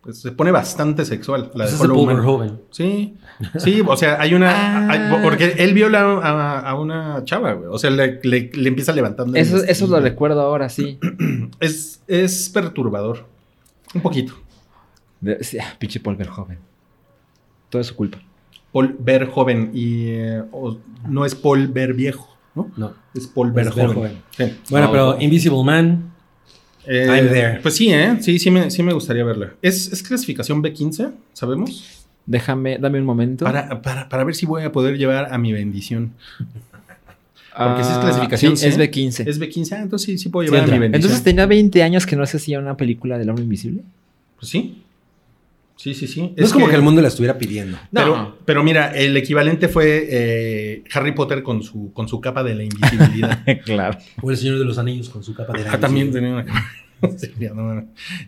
Pues 0.00 0.20
se 0.20 0.30
pone 0.32 0.50
bastante 0.52 1.04
sexual. 1.04 1.50
La 1.54 1.64
de 1.64 1.70
Ese 1.70 1.74
es 1.74 1.80
de 1.82 1.88
Man. 2.06 2.16
Verhoeven. 2.16 2.60
Sí, 2.70 3.16
sí, 3.58 3.82
o 3.86 3.96
sea, 3.96 4.20
hay 4.20 4.32
una... 4.34 4.50
Ah. 4.50 4.88
hay- 4.90 5.22
porque 5.22 5.54
él 5.58 5.74
viola 5.74 6.00
a, 6.00 6.60
a 6.60 6.74
una 6.78 7.24
chava, 7.24 7.52
güey. 7.54 7.68
O 7.70 7.78
sea, 7.78 7.90
le, 7.90 8.20
le- 8.22 8.50
le 8.54 8.68
empieza 8.68 8.92
levantando... 8.92 9.34
el 9.36 9.42
Eso, 9.42 9.56
eso 9.64 9.86
lo 9.88 10.00
recuerdo 10.00 10.40
ahora, 10.40 10.68
sí. 10.68 10.98
Es, 11.60 12.00
es 12.06 12.48
perturbador. 12.48 13.26
Un 13.94 14.00
poquito. 14.00 14.34
De- 15.20 15.42
sí, 15.42 15.58
ah, 15.58 15.74
pinche 15.78 15.98
Paul 16.00 16.14
Verhoeven. 16.16 16.58
Todo 17.68 17.80
es 17.82 17.88
su 17.88 17.96
culpa. 17.96 18.18
Paul 18.72 18.94
Verhoeven 18.98 19.72
y... 19.74 20.10
eh, 20.10 20.42
o- 20.52 20.78
no 21.08 21.24
es 21.26 21.34
Paul 21.34 21.66
Verviejo, 21.68 22.28
¿no? 22.54 22.70
No. 22.76 22.94
Es 23.14 23.26
Es. 23.26 23.52
Verhoeven. 23.52 24.22
Sí. 24.36 24.56
Bueno, 24.70 24.86
No. 24.86 24.92
pero 24.92 25.16
Invisible 25.20 25.64
Man. 25.64 26.12
Eh, 26.88 27.06
I'm 27.06 27.28
there. 27.28 27.60
Pues 27.60 27.76
sí, 27.76 27.92
¿eh? 27.92 28.16
Sí, 28.20 28.38
sí 28.38 28.50
me, 28.50 28.70
sí 28.70 28.82
me 28.82 28.92
gustaría 28.92 29.22
verla. 29.24 29.52
¿Es, 29.60 29.92
es 29.92 30.02
clasificación 30.02 30.62
B15? 30.62 31.10
¿Sabemos? 31.34 32.06
Déjame, 32.24 32.78
dame 32.78 32.98
un 32.98 33.04
momento. 33.04 33.44
Para, 33.44 33.82
para, 33.82 34.08
para 34.08 34.24
ver 34.24 34.34
si 34.34 34.46
voy 34.46 34.62
a 34.62 34.72
poder 34.72 34.96
llevar 34.96 35.32
a 35.32 35.38
mi 35.38 35.52
bendición. 35.52 36.12
porque 37.56 37.84
si 37.84 37.90
es 37.90 37.96
Ah, 37.96 38.00
clasificación 38.02 38.56
sí, 38.56 38.66
es 38.66 38.74
C, 38.76 38.90
B15. 38.90 39.28
Es 39.28 39.40
B15, 39.40 39.72
ah, 39.72 39.82
entonces 39.82 40.06
sí, 40.06 40.18
sí 40.18 40.28
puedo 40.28 40.46
Sí 40.46 40.52
llevar 40.52 40.68
a 40.68 40.72
mi 40.72 40.78
bendición. 40.78 40.94
Entonces 40.94 41.22
tenía 41.22 41.46
20 41.46 41.82
años 41.82 42.06
que 42.06 42.16
no 42.16 42.24
se 42.26 42.38
hacía 42.38 42.58
una 42.58 42.76
película 42.76 43.18
del 43.18 43.28
hombre 43.28 43.44
invisible. 43.44 43.82
Pues 44.38 44.50
sí. 44.50 44.82
Sí, 45.78 45.94
sí, 45.94 46.08
sí. 46.08 46.34
No 46.36 46.44
es 46.44 46.52
como 46.52 46.68
que 46.68 46.74
el 46.74 46.82
mundo 46.82 47.00
la 47.00 47.06
estuviera 47.06 47.38
pidiendo. 47.38 47.78
Pero, 47.92 48.06
No. 48.16 48.34
pero 48.44 48.64
mira, 48.64 48.90
el 48.96 49.16
equivalente 49.16 49.68
fue 49.68 50.08
eh, 50.10 50.82
Harry 50.92 51.12
Potter 51.12 51.44
con 51.44 51.62
su, 51.62 51.92
con 51.92 52.08
su 52.08 52.20
capa 52.20 52.42
de 52.42 52.56
la 52.56 52.64
invisibilidad. 52.64 53.44
claro. 53.64 53.96
O 54.20 54.28
el 54.32 54.36
Señor 54.36 54.58
de 54.58 54.64
los 54.64 54.76
Anillos 54.76 55.08
con 55.08 55.22
su 55.22 55.34
capa 55.34 55.52
de 55.56 55.68
Ah, 55.68 55.78
también 55.78 56.10
tenía 56.10 56.30
una 56.32 56.44
capa. 56.44 56.64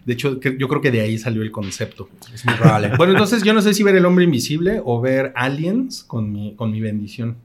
De 0.07 0.12
hecho, 0.12 0.40
yo 0.40 0.69
creo 0.69 0.80
que 0.80 0.92
de 0.92 1.00
ahí 1.00 1.19
salió 1.19 1.42
el 1.42 1.50
concepto. 1.50 2.09
Es 2.33 2.47
muy 2.47 2.54
probable. 2.54 2.92
Bueno, 2.97 3.14
entonces 3.14 3.42
yo 3.42 3.52
no 3.52 3.62
sé 3.62 3.75
si 3.75 3.83
ver 3.83 3.97
el 3.97 4.04
hombre 4.07 4.23
invisible 4.25 4.80
o 4.85 5.00
ver 5.00 5.33
aliens 5.35 6.04
con 6.04 6.30
mi, 6.30 6.54
con 6.54 6.71
mi 6.71 6.80
bendición. 6.80 7.37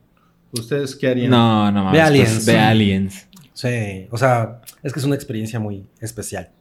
¿Ustedes 0.52 0.96
qué 0.96 1.08
harían? 1.08 1.32
No, 1.32 1.72
no 1.72 1.84
mames. 1.86 1.94
Ve 1.94 1.98
pues, 1.98 2.08
Aliens. 2.08 2.46
ve 2.46 2.60
Aliens. 2.60 3.28
Sí, 3.54 4.08
o 4.12 4.18
sea, 4.20 4.62
es 4.84 4.94
que 4.94 5.00
es 5.00 5.06
una 5.06 5.16
experiencia 5.16 5.60
muy 5.60 5.84
especial. 6.00 6.52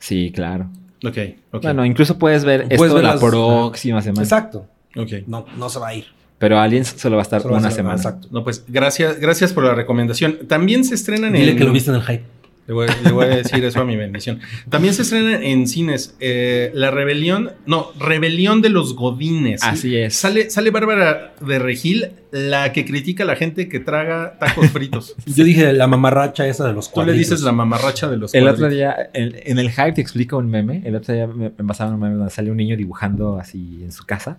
Sí, 0.00 0.32
claro. 0.34 0.68
Ok, 1.04 1.16
ok. 1.52 1.62
Bueno, 1.62 1.84
incluso 1.84 2.18
puedes 2.18 2.44
ver 2.44 2.62
Puedes 2.64 2.80
esto 2.82 2.94
ver 2.94 3.04
la 3.04 3.10
las- 3.14 3.20
próxima 3.20 4.02
semana. 4.02 4.22
Exacto. 4.22 4.66
ok. 4.96 5.12
No, 5.26 5.46
no 5.56 5.68
se 5.70 5.78
va 5.78 5.88
a 5.88 5.94
ir. 5.94 6.06
Pero 6.38 6.58
Aliens 6.58 6.94
solo 6.96 7.16
va 7.16 7.22
a 7.22 7.24
estar 7.24 7.42
Solo 7.42 7.52
va 7.52 7.58
a 7.58 7.60
una 7.60 7.68
ser- 7.70 7.76
semana. 7.76 7.96
Exacto. 7.96 8.28
No, 8.30 8.42
pues 8.44 8.64
gracias, 8.68 9.18
gracias 9.20 9.52
por 9.52 9.64
la 9.64 9.74
recomendación. 9.74 10.38
También 10.48 10.84
se 10.84 10.94
estrenan 10.94 11.32
Dile 11.34 11.52
en. 11.52 11.58
que 11.58 11.64
lo 11.64 11.72
viste 11.72 11.90
en 11.90 11.96
el 11.96 12.02
hype. 12.02 12.24
Le 12.66 12.74
voy, 12.74 12.86
le 13.02 13.10
voy 13.10 13.24
a 13.24 13.28
decir 13.30 13.64
eso 13.64 13.80
a 13.80 13.84
mi 13.84 13.96
bendición. 13.96 14.38
También 14.68 14.94
se 14.94 15.02
estrenan 15.02 15.42
en 15.42 15.66
cines 15.66 16.14
eh, 16.20 16.70
La 16.72 16.92
Rebelión. 16.92 17.50
No, 17.66 17.90
Rebelión 17.98 18.62
de 18.62 18.68
los 18.68 18.94
Godines. 18.94 19.64
Así 19.64 19.96
es. 19.96 20.14
Sale, 20.14 20.50
sale 20.50 20.70
Bárbara 20.70 21.34
de 21.40 21.58
Regil, 21.58 22.10
la 22.30 22.72
que 22.72 22.84
critica 22.84 23.24
a 23.24 23.26
la 23.26 23.34
gente 23.34 23.68
que 23.68 23.80
traga 23.80 24.38
tacos 24.38 24.68
fritos. 24.70 25.16
Yo 25.26 25.42
dije 25.42 25.72
la 25.72 25.88
mamarracha 25.88 26.46
esa 26.46 26.68
de 26.68 26.72
los 26.72 26.92
Tú 26.92 27.00
le 27.00 27.06
cuadritos. 27.06 27.30
dices 27.30 27.40
la 27.44 27.50
mamarracha 27.52 28.08
de 28.08 28.16
los 28.18 28.32
El 28.34 28.44
otro 28.46 28.58
cuadritos. 28.60 28.76
día, 28.76 29.10
en, 29.14 29.34
en 29.42 29.58
el 29.58 29.70
hype 29.70 29.92
te 29.92 30.00
explico 30.00 30.36
un 30.38 30.48
meme. 30.48 30.82
El 30.84 30.94
otro 30.94 31.12
día 31.12 31.26
me, 31.26 31.50
me 31.56 31.64
pasaron 31.64 31.94
un 31.94 32.00
meme 32.00 32.14
donde 32.14 32.30
sale 32.30 32.52
un 32.52 32.56
niño 32.56 32.76
dibujando 32.76 33.36
así 33.36 33.80
en 33.82 33.90
su 33.90 34.04
casa. 34.04 34.38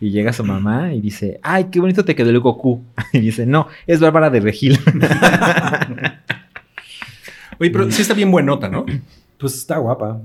Y 0.00 0.10
llega 0.10 0.32
su 0.32 0.42
mamá 0.44 0.94
y 0.94 1.00
dice, 1.00 1.38
ay, 1.42 1.66
qué 1.72 1.78
bonito 1.80 2.04
te 2.04 2.14
quedó 2.16 2.30
el 2.30 2.40
Goku. 2.40 2.82
Y 3.12 3.20
dice, 3.20 3.46
no, 3.46 3.68
es 3.86 4.00
Bárbara 4.00 4.30
de 4.30 4.40
Regil. 4.40 4.78
Oye, 7.60 7.70
pero 7.70 7.90
sí 7.90 8.02
está 8.02 8.14
bien 8.14 8.30
buenota, 8.30 8.68
¿no? 8.68 8.86
Pues 9.38 9.54
está 9.54 9.78
guapa. 9.78 10.20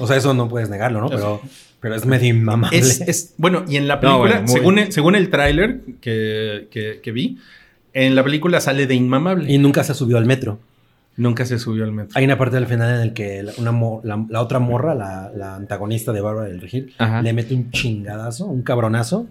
O 0.00 0.06
sea, 0.06 0.16
eso 0.16 0.34
no 0.34 0.48
puedes 0.48 0.68
negarlo, 0.70 1.00
¿no? 1.00 1.08
Pero, 1.08 1.40
pero 1.80 1.94
es 1.96 2.06
medio 2.06 2.28
inmamable. 2.28 2.78
Es, 2.78 3.00
es- 3.00 3.34
bueno, 3.38 3.64
y 3.68 3.76
en 3.76 3.88
la 3.88 3.96
No, 3.96 4.00
película, 4.00 4.32
bueno, 4.40 4.48
según, 4.48 4.78
el, 4.78 4.92
según 4.92 5.14
el 5.16 5.30
tráiler 5.30 5.80
que, 6.00 6.68
que- 6.70 7.00
que 7.02 7.12
vi, 7.12 7.38
en 7.92 8.14
la 8.14 8.22
película 8.24 8.60
sale 8.60 8.86
de 8.86 8.94
inmamable. 8.94 9.52
Y 9.52 9.58
nunca 9.58 9.82
se 9.84 9.94
subió 9.94 10.16
al 10.16 10.26
metro. 10.26 10.58
Nunca 11.16 11.44
se 11.44 11.58
subió 11.58 11.84
al 11.84 11.92
metro. 11.92 12.12
Hay 12.18 12.24
una 12.24 12.38
parte 12.38 12.56
del 12.56 12.66
final 12.66 12.94
en 12.94 13.00
el 13.02 13.12
que 13.12 13.42
la, 13.42 13.52
una 13.58 13.70
mo- 13.70 14.00
la, 14.02 14.24
la 14.30 14.40
otra 14.40 14.58
morra, 14.60 14.94
la, 14.94 15.30
la 15.36 15.56
antagonista 15.56 16.10
de 16.12 16.22
Bárbara 16.22 16.48
del 16.48 16.60
Regil, 16.60 16.94
Ajá. 16.96 17.20
le 17.20 17.32
mete 17.34 17.54
un 17.54 17.70
chingadazo, 17.70 18.46
un 18.46 18.62
cabronazo, 18.62 19.26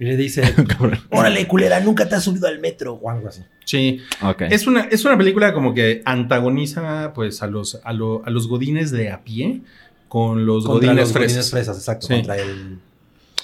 y 0.00 0.04
le 0.06 0.16
dice, 0.16 0.42
órale, 1.10 1.46
culera, 1.46 1.80
nunca 1.80 2.08
te 2.08 2.14
has 2.14 2.24
subido 2.24 2.48
al 2.48 2.60
metro, 2.60 2.94
o 2.94 3.10
algo 3.10 3.28
así. 3.28 3.42
Sí. 3.66 4.00
ok. 4.22 4.42
Es 4.48 4.66
una, 4.66 4.82
es 4.84 5.04
una 5.04 5.18
película 5.18 5.52
como 5.52 5.74
que 5.74 6.00
antagoniza 6.06 7.12
pues 7.14 7.42
a 7.42 7.46
los, 7.46 7.78
a, 7.84 7.92
lo- 7.92 8.24
a 8.24 8.30
los 8.30 8.48
godines 8.48 8.90
de 8.90 9.10
a 9.10 9.22
pie 9.22 9.60
con 10.08 10.46
los 10.46 10.64
Contra 10.64 10.88
godines 10.88 11.04
los 11.08 11.12
fresas. 11.12 11.32
godines 11.32 11.50
fresas, 11.50 11.76
exacto. 11.76 12.06
Sí. 12.06 12.14
Contra, 12.14 12.36
el, 12.38 12.78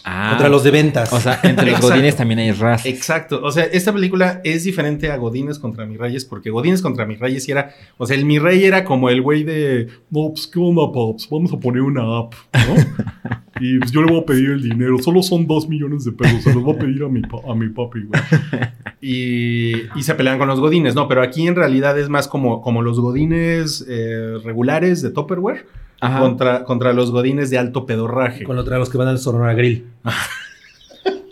Ah, 0.04 0.28
contra 0.30 0.48
los 0.50 0.62
de 0.62 0.70
ventas. 0.70 1.12
O 1.12 1.20
sea, 1.20 1.40
entre 1.42 1.66
los 1.66 1.74
Exacto. 1.76 1.88
godines 1.88 2.16
también 2.16 2.38
hay 2.40 2.52
razas. 2.52 2.86
Exacto. 2.86 3.40
O 3.42 3.50
sea, 3.50 3.64
esta 3.64 3.92
película 3.92 4.40
es 4.44 4.64
diferente 4.64 5.10
a 5.10 5.16
Godines 5.16 5.58
contra 5.58 5.86
Mis 5.86 5.98
Reyes 5.98 6.24
porque 6.24 6.50
Godines 6.50 6.82
contra 6.82 7.06
Mis 7.06 7.18
Reyes 7.18 7.48
era... 7.48 7.74
O 7.96 8.06
sea, 8.06 8.16
el 8.16 8.24
Mi 8.26 8.38
Rey 8.38 8.64
era 8.64 8.84
como 8.84 9.08
el 9.08 9.22
güey 9.22 9.44
de... 9.44 9.88
No, 10.10 10.30
pues, 10.32 10.46
¿qué 10.46 10.58
onda, 10.58 10.92
Pops? 10.92 11.28
Vamos 11.30 11.52
a 11.52 11.56
poner 11.58 11.82
una 11.82 12.18
app, 12.18 12.34
¿no? 12.52 13.40
Y 13.66 13.78
pues, 13.78 13.92
yo 13.92 14.02
le 14.02 14.10
voy 14.12 14.20
a 14.20 14.24
pedir 14.26 14.50
el 14.50 14.62
dinero. 14.62 14.98
Solo 14.98 15.22
son 15.22 15.46
dos 15.46 15.68
millones 15.68 16.04
de 16.04 16.12
pesos. 16.12 16.42
Se 16.42 16.52
los 16.52 16.62
voy 16.62 16.74
a 16.74 16.78
pedir 16.78 17.02
a 17.04 17.08
mi, 17.08 17.22
pa- 17.22 17.40
a 17.48 17.54
mi 17.54 17.68
papi, 17.68 18.00
güey. 18.02 18.20
Y, 19.00 19.74
y 19.96 20.02
se 20.02 20.14
pelean 20.14 20.38
con 20.38 20.48
los 20.48 20.60
Godines, 20.60 20.94
¿no? 20.94 21.08
Pero 21.08 21.20
aquí 21.22 21.46
en 21.46 21.54
realidad 21.56 21.98
es 21.98 22.08
más 22.08 22.26
como, 22.26 22.62
como 22.62 22.80
los 22.80 22.98
Godines 23.00 23.84
eh, 23.86 24.38
regulares 24.42 25.02
de 25.02 25.10
Tupperware 25.10 25.66
Ajá. 26.00 26.20
contra, 26.20 26.64
contra 26.64 26.94
los 26.94 27.10
Godines 27.10 27.50
de 27.50 27.58
alto 27.58 27.84
pedorraje. 27.84 28.44
Con 28.44 28.56
otra 28.58 28.74
de 28.74 28.80
los 28.80 28.88
que 28.88 28.96
van 28.96 29.08
al 29.08 29.18
Sonora 29.18 29.52
Grill. 29.54 29.84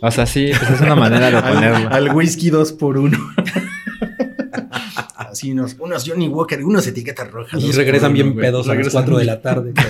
O 0.05 0.11
sea, 0.11 0.25
sí, 0.25 0.51
pues 0.59 0.69
es 0.69 0.81
una 0.81 0.95
manera 0.95 1.31
de 1.31 1.41
ponerlo. 1.41 1.87
al, 1.89 2.09
al 2.09 2.15
whisky 2.15 2.49
2 2.49 2.73
por 2.73 2.97
1 2.97 3.17
Así 5.43 5.51
unos, 5.51 5.75
unos 5.79 6.03
Johnny 6.07 6.27
Walker, 6.29 6.63
unos 6.63 6.87
etiquetas 6.87 7.29
rojas. 7.29 7.61
Y 7.61 7.71
regresan 7.73 8.13
bien 8.13 8.35
pedos 8.35 8.65
a 8.67 8.69
las 8.69 8.77
Regresan 8.77 9.03
4 9.03 9.17
de 9.19 9.25
la 9.25 9.41
tarde. 9.41 9.73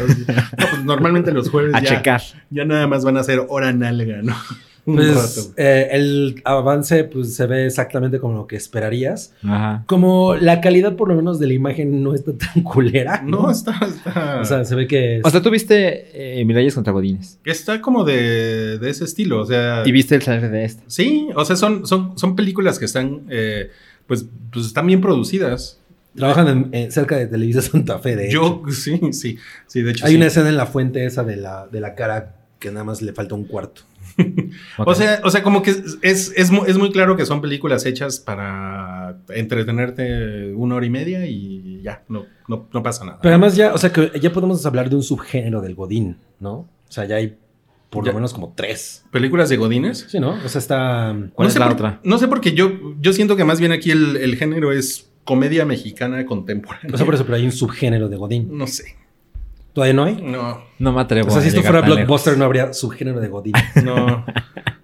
No, 0.57 0.65
pues 0.69 0.83
normalmente 0.85 1.31
los 1.31 1.49
jueves 1.49 1.73
A 1.75 1.81
ya, 1.81 1.89
checar. 1.97 2.21
ya 2.49 2.65
nada 2.65 2.87
más 2.87 3.03
van 3.03 3.17
a 3.17 3.23
ser 3.23 3.41
hora 3.49 3.71
nalga, 3.73 4.21
¿no? 4.21 4.35
Un 4.85 4.97
Pues 4.97 5.53
eh, 5.55 5.87
el 5.93 6.41
avance 6.43 7.05
pues, 7.05 7.33
se 7.35 7.45
ve 7.47 7.67
exactamente 7.67 8.19
como 8.19 8.35
lo 8.35 8.47
que 8.47 8.57
esperarías. 8.57 9.33
Ajá. 9.43 9.83
Como 9.87 10.35
la 10.35 10.59
calidad 10.59 10.97
por 10.97 11.07
lo 11.07 11.15
menos 11.15 11.39
de 11.39 11.47
la 11.47 11.53
imagen 11.53 12.03
no 12.03 12.13
está 12.13 12.33
tan 12.33 12.63
culera. 12.63 13.21
No, 13.25 13.49
está, 13.49 13.79
está, 13.87 14.41
O 14.41 14.45
sea, 14.45 14.65
se 14.65 14.75
ve 14.75 14.85
que... 14.87 15.19
es- 15.19 15.25
O 15.25 15.29
sea, 15.29 15.41
tú 15.41 15.49
viste 15.51 16.39
eh, 16.39 16.43
Miralles 16.43 16.75
contra 16.75 16.91
Godines. 16.91 17.39
está 17.45 17.79
como 17.79 18.03
de, 18.03 18.77
de 18.77 18.89
ese 18.89 19.05
estilo. 19.05 19.39
O 19.41 19.45
sea, 19.45 19.83
Y 19.85 19.91
viste 19.93 20.15
el 20.15 20.21
trailer 20.21 20.51
de 20.51 20.65
este. 20.65 20.83
sí, 20.87 21.29
o 21.33 21.45
sea, 21.45 21.55
son, 21.55 21.87
son, 21.87 22.17
son 22.19 22.35
películas 22.35 22.77
que 22.77 22.83
están, 22.85 23.21
eh, 23.29 23.69
pues, 24.07 24.25
pues 24.51 24.65
están 24.65 24.87
bien 24.87 25.01
producidas. 25.01 25.79
Trabajan 26.15 26.47
en- 26.47 26.69
eh, 26.73 26.91
cerca 26.91 27.17
de 27.17 27.25
Televisa 27.27 27.61
Santa 27.61 27.97
Fe, 27.99 28.15
de 28.15 28.27
hecho. 28.27 28.61
Yo, 28.65 28.71
sí, 28.71 28.99
sí, 29.13 29.37
sí, 29.67 29.81
de 29.81 29.91
hecho. 29.91 30.05
Hay 30.05 30.11
sí. 30.11 30.17
una 30.17 30.27
escena 30.27 30.49
en 30.49 30.57
la 30.57 30.65
fuente 30.67 31.05
esa 31.05 31.23
de 31.23 31.37
la, 31.37 31.67
de 31.67 31.79
la 31.79 31.95
cara 31.95 32.35
que 32.59 32.71
nada 32.71 32.83
más 32.83 33.01
le 33.01 33.13
falta 33.13 33.35
un 33.35 33.45
cuarto. 33.45 33.81
O 34.77 34.93
sea, 34.95 35.21
o 35.23 35.29
sea, 35.31 35.41
como 35.43 35.61
que 35.63 35.71
es, 35.71 35.97
es, 36.01 36.33
es 36.35 36.51
es 36.67 36.77
muy 36.77 36.91
claro 36.91 37.15
que 37.17 37.25
son 37.25 37.41
películas 37.41 37.85
hechas 37.85 38.19
para 38.19 39.17
entretenerte 39.29 40.53
una 40.53 40.75
hora 40.75 40.85
y 40.85 40.89
media 40.89 41.25
y 41.25 41.81
ya, 41.81 42.03
no, 42.09 42.25
no, 42.47 42.67
no 42.71 42.83
pasa 42.83 43.05
nada. 43.05 43.19
Pero 43.21 43.33
además 43.33 43.55
ya, 43.55 43.73
o 43.73 43.77
sea, 43.77 43.91
que 43.91 44.11
ya 44.21 44.31
podemos 44.31 44.65
hablar 44.65 44.89
de 44.89 44.95
un 44.97 45.03
subgénero 45.03 45.61
del 45.61 45.75
Godín, 45.75 46.17
¿no? 46.39 46.51
O 46.53 46.69
sea, 46.89 47.05
ya 47.05 47.15
hay 47.15 47.37
por 47.93 48.03
Ya. 48.06 48.12
lo 48.12 48.15
menos 48.15 48.34
como 48.34 48.53
tres. 48.56 49.06
¿Películas 49.12 49.49
de 49.49 49.58
Godines? 49.58 50.08
Sí, 50.10 50.19
¿no? 50.19 50.32
O 50.43 50.49
sea, 50.49 50.60
está... 50.60 51.15
¿Cuál 51.34 51.45
no 51.45 51.47
es 51.47 51.53
sé 51.53 51.60
la 51.60 51.65
por- 51.65 51.73
otra? 51.75 51.99
No 52.03 52.17
sé 52.17 52.27
porque 52.27 52.53
yo, 52.53 52.71
yo 52.99 53.13
siento 53.13 53.36
que 53.38 53.43
más 53.45 53.60
bien 53.60 53.71
aquí 53.71 53.91
el, 53.91 54.17
el 54.17 54.36
género 54.36 54.71
es 54.71 55.10
comedia 55.23 55.65
mexicana 55.65 56.25
contemporánea. 56.25 56.93
O 56.93 56.97
sea, 56.97 57.06
por 57.06 57.15
eso, 57.15 57.23
pero 57.23 57.38
hay 57.38 57.45
un 57.45 57.51
subgénero 57.51 58.10
de 58.10 58.17
Godín. 58.17 58.49
No 58.58 58.67
sé. 58.67 58.97
¿Todavía 59.73 59.93
no 59.93 60.03
hay? 60.03 60.21
No, 60.21 60.62
No 60.79 60.91
me 60.91 61.01
atrevo. 61.01 61.27
O 61.29 61.32
sea, 61.32 61.39
a 61.39 61.41
si 61.41 61.47
esto 61.47 61.62
fuera 61.63 61.82
Blockbuster 61.82 62.34
lejos. 62.34 62.39
no 62.39 62.45
habría 62.45 62.73
subgénero 62.73 63.19
de 63.19 63.27
Godín. 63.27 63.53
no. 63.84 64.25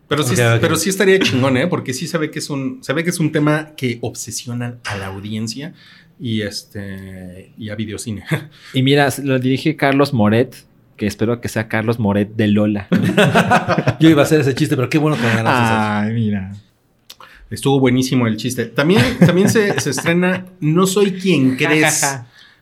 Pero 0.08 0.24
sí, 0.24 0.34
pero 0.60 0.76
sí 0.76 0.89
estaría 0.89 1.19
chingón, 1.19 1.56
¿eh? 1.58 1.67
Porque 1.67 1.93
sí 1.93 2.08
se 2.08 2.17
ve 2.17 2.32
que 2.32 2.39
es 2.39 2.50
un, 2.50 2.80
se 2.84 2.93
ve 2.93 3.04
que 3.04 3.12
es 3.12 3.19
un 3.19 3.32
tema 3.32 3.76
que 3.78 4.00
obsesiona 4.02 4.78
a 4.86 4.98
la 4.98 5.08
audiencia 5.08 5.74
y 6.19 6.41
este 6.41 7.54
y 7.58 7.69
a 7.69 7.76
videocine. 7.76 8.24
Y 8.74 8.82
mira, 8.82 9.08
lo 9.24 9.38
dirige 9.38 9.76
Carlos 9.76 10.12
Moret, 10.13 10.56
que 10.99 11.07
espero 11.07 11.41
que 11.41 11.47
sea 11.49 11.67
Carlos 11.67 11.97
Moret 11.97 12.35
de 12.35 12.47
Lola. 12.47 12.88
Yo 13.99 14.09
iba 14.09 14.21
a 14.21 14.25
hacer 14.25 14.41
ese 14.41 14.53
chiste, 14.53 14.75
pero 14.75 14.89
qué 14.89 14.97
bueno 14.99 15.15
que 15.15 15.23
me 15.23 15.33
ganaste. 15.35 16.09
Ay, 16.09 16.13
mira. 16.13 16.51
Estuvo 17.49 17.79
buenísimo 17.79 18.27
el 18.27 18.38
chiste. 18.38 18.65
También, 18.65 19.01
también 19.25 19.49
se, 19.49 19.79
se 19.79 19.89
estrena 19.89 20.45
No 20.59 20.85
soy 20.85 21.13
quien 21.13 21.55
crees, 21.55 22.05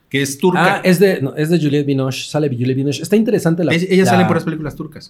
que 0.07 0.21
es 0.21 0.37
turca. 0.37 0.75
Ah, 0.77 0.81
es 0.83 0.99
de, 0.99 1.21
no, 1.21 1.35
es 1.35 1.49
de 1.49 1.59
Juliette 1.59 1.85
Binoche. 1.85 2.23
Sale 2.29 2.47
Juliette 2.47 2.75
Binoche. 2.77 3.03
Está 3.03 3.17
interesante 3.17 3.65
la. 3.65 3.73
Es- 3.73 3.83
ella 3.89 4.05
la- 4.05 4.09
sale 4.11 4.21
en 4.21 4.27
puras 4.29 4.43
películas 4.45 4.75
turcas. 4.75 5.09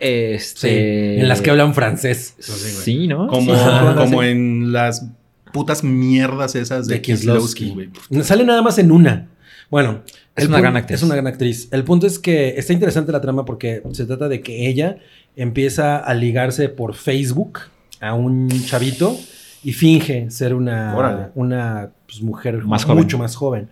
Este... 0.00 0.68
Sí, 1.16 1.20
en 1.20 1.28
las 1.28 1.40
que 1.40 1.50
hablan 1.50 1.74
francés. 1.74 2.34
Sí, 2.40 3.06
¿no? 3.06 3.28
Como, 3.28 3.54
Sí. 3.54 3.60
como 3.96 4.22
en 4.24 4.72
las 4.72 5.06
putas 5.52 5.84
mierdas 5.84 6.56
esas 6.56 6.88
de, 6.88 6.96
De 6.96 7.00
Kieslowski, 7.02 7.66
Kieslowski. 7.72 7.90
güey. 8.10 8.24
Sale 8.24 8.44
nada 8.44 8.62
más 8.62 8.78
en 8.78 8.90
una. 8.90 9.28
Bueno. 9.70 10.02
Es 10.36 10.44
el 10.44 10.50
una 10.50 10.60
gran 10.60 10.76
actriz. 10.76 10.98
Es 10.98 11.02
una 11.04 11.14
gran 11.14 11.26
actriz. 11.26 11.68
El 11.70 11.84
punto 11.84 12.06
es 12.06 12.18
que 12.18 12.58
está 12.58 12.72
interesante 12.72 13.12
la 13.12 13.20
trama 13.20 13.44
porque 13.44 13.82
se 13.92 14.04
trata 14.04 14.28
de 14.28 14.40
que 14.40 14.68
ella 14.68 14.98
empieza 15.36 15.98
a 15.98 16.14
ligarse 16.14 16.68
por 16.68 16.94
Facebook 16.94 17.60
a 18.00 18.14
un 18.14 18.48
chavito 18.66 19.16
y 19.62 19.72
finge 19.72 20.30
ser 20.30 20.54
una, 20.54 20.96
Órale. 20.96 21.26
una 21.34 21.90
pues, 22.06 22.20
mujer 22.22 22.62
Más 22.64 22.84
joven. 22.84 22.98
mucho 22.98 23.18
más 23.18 23.36
joven. 23.36 23.68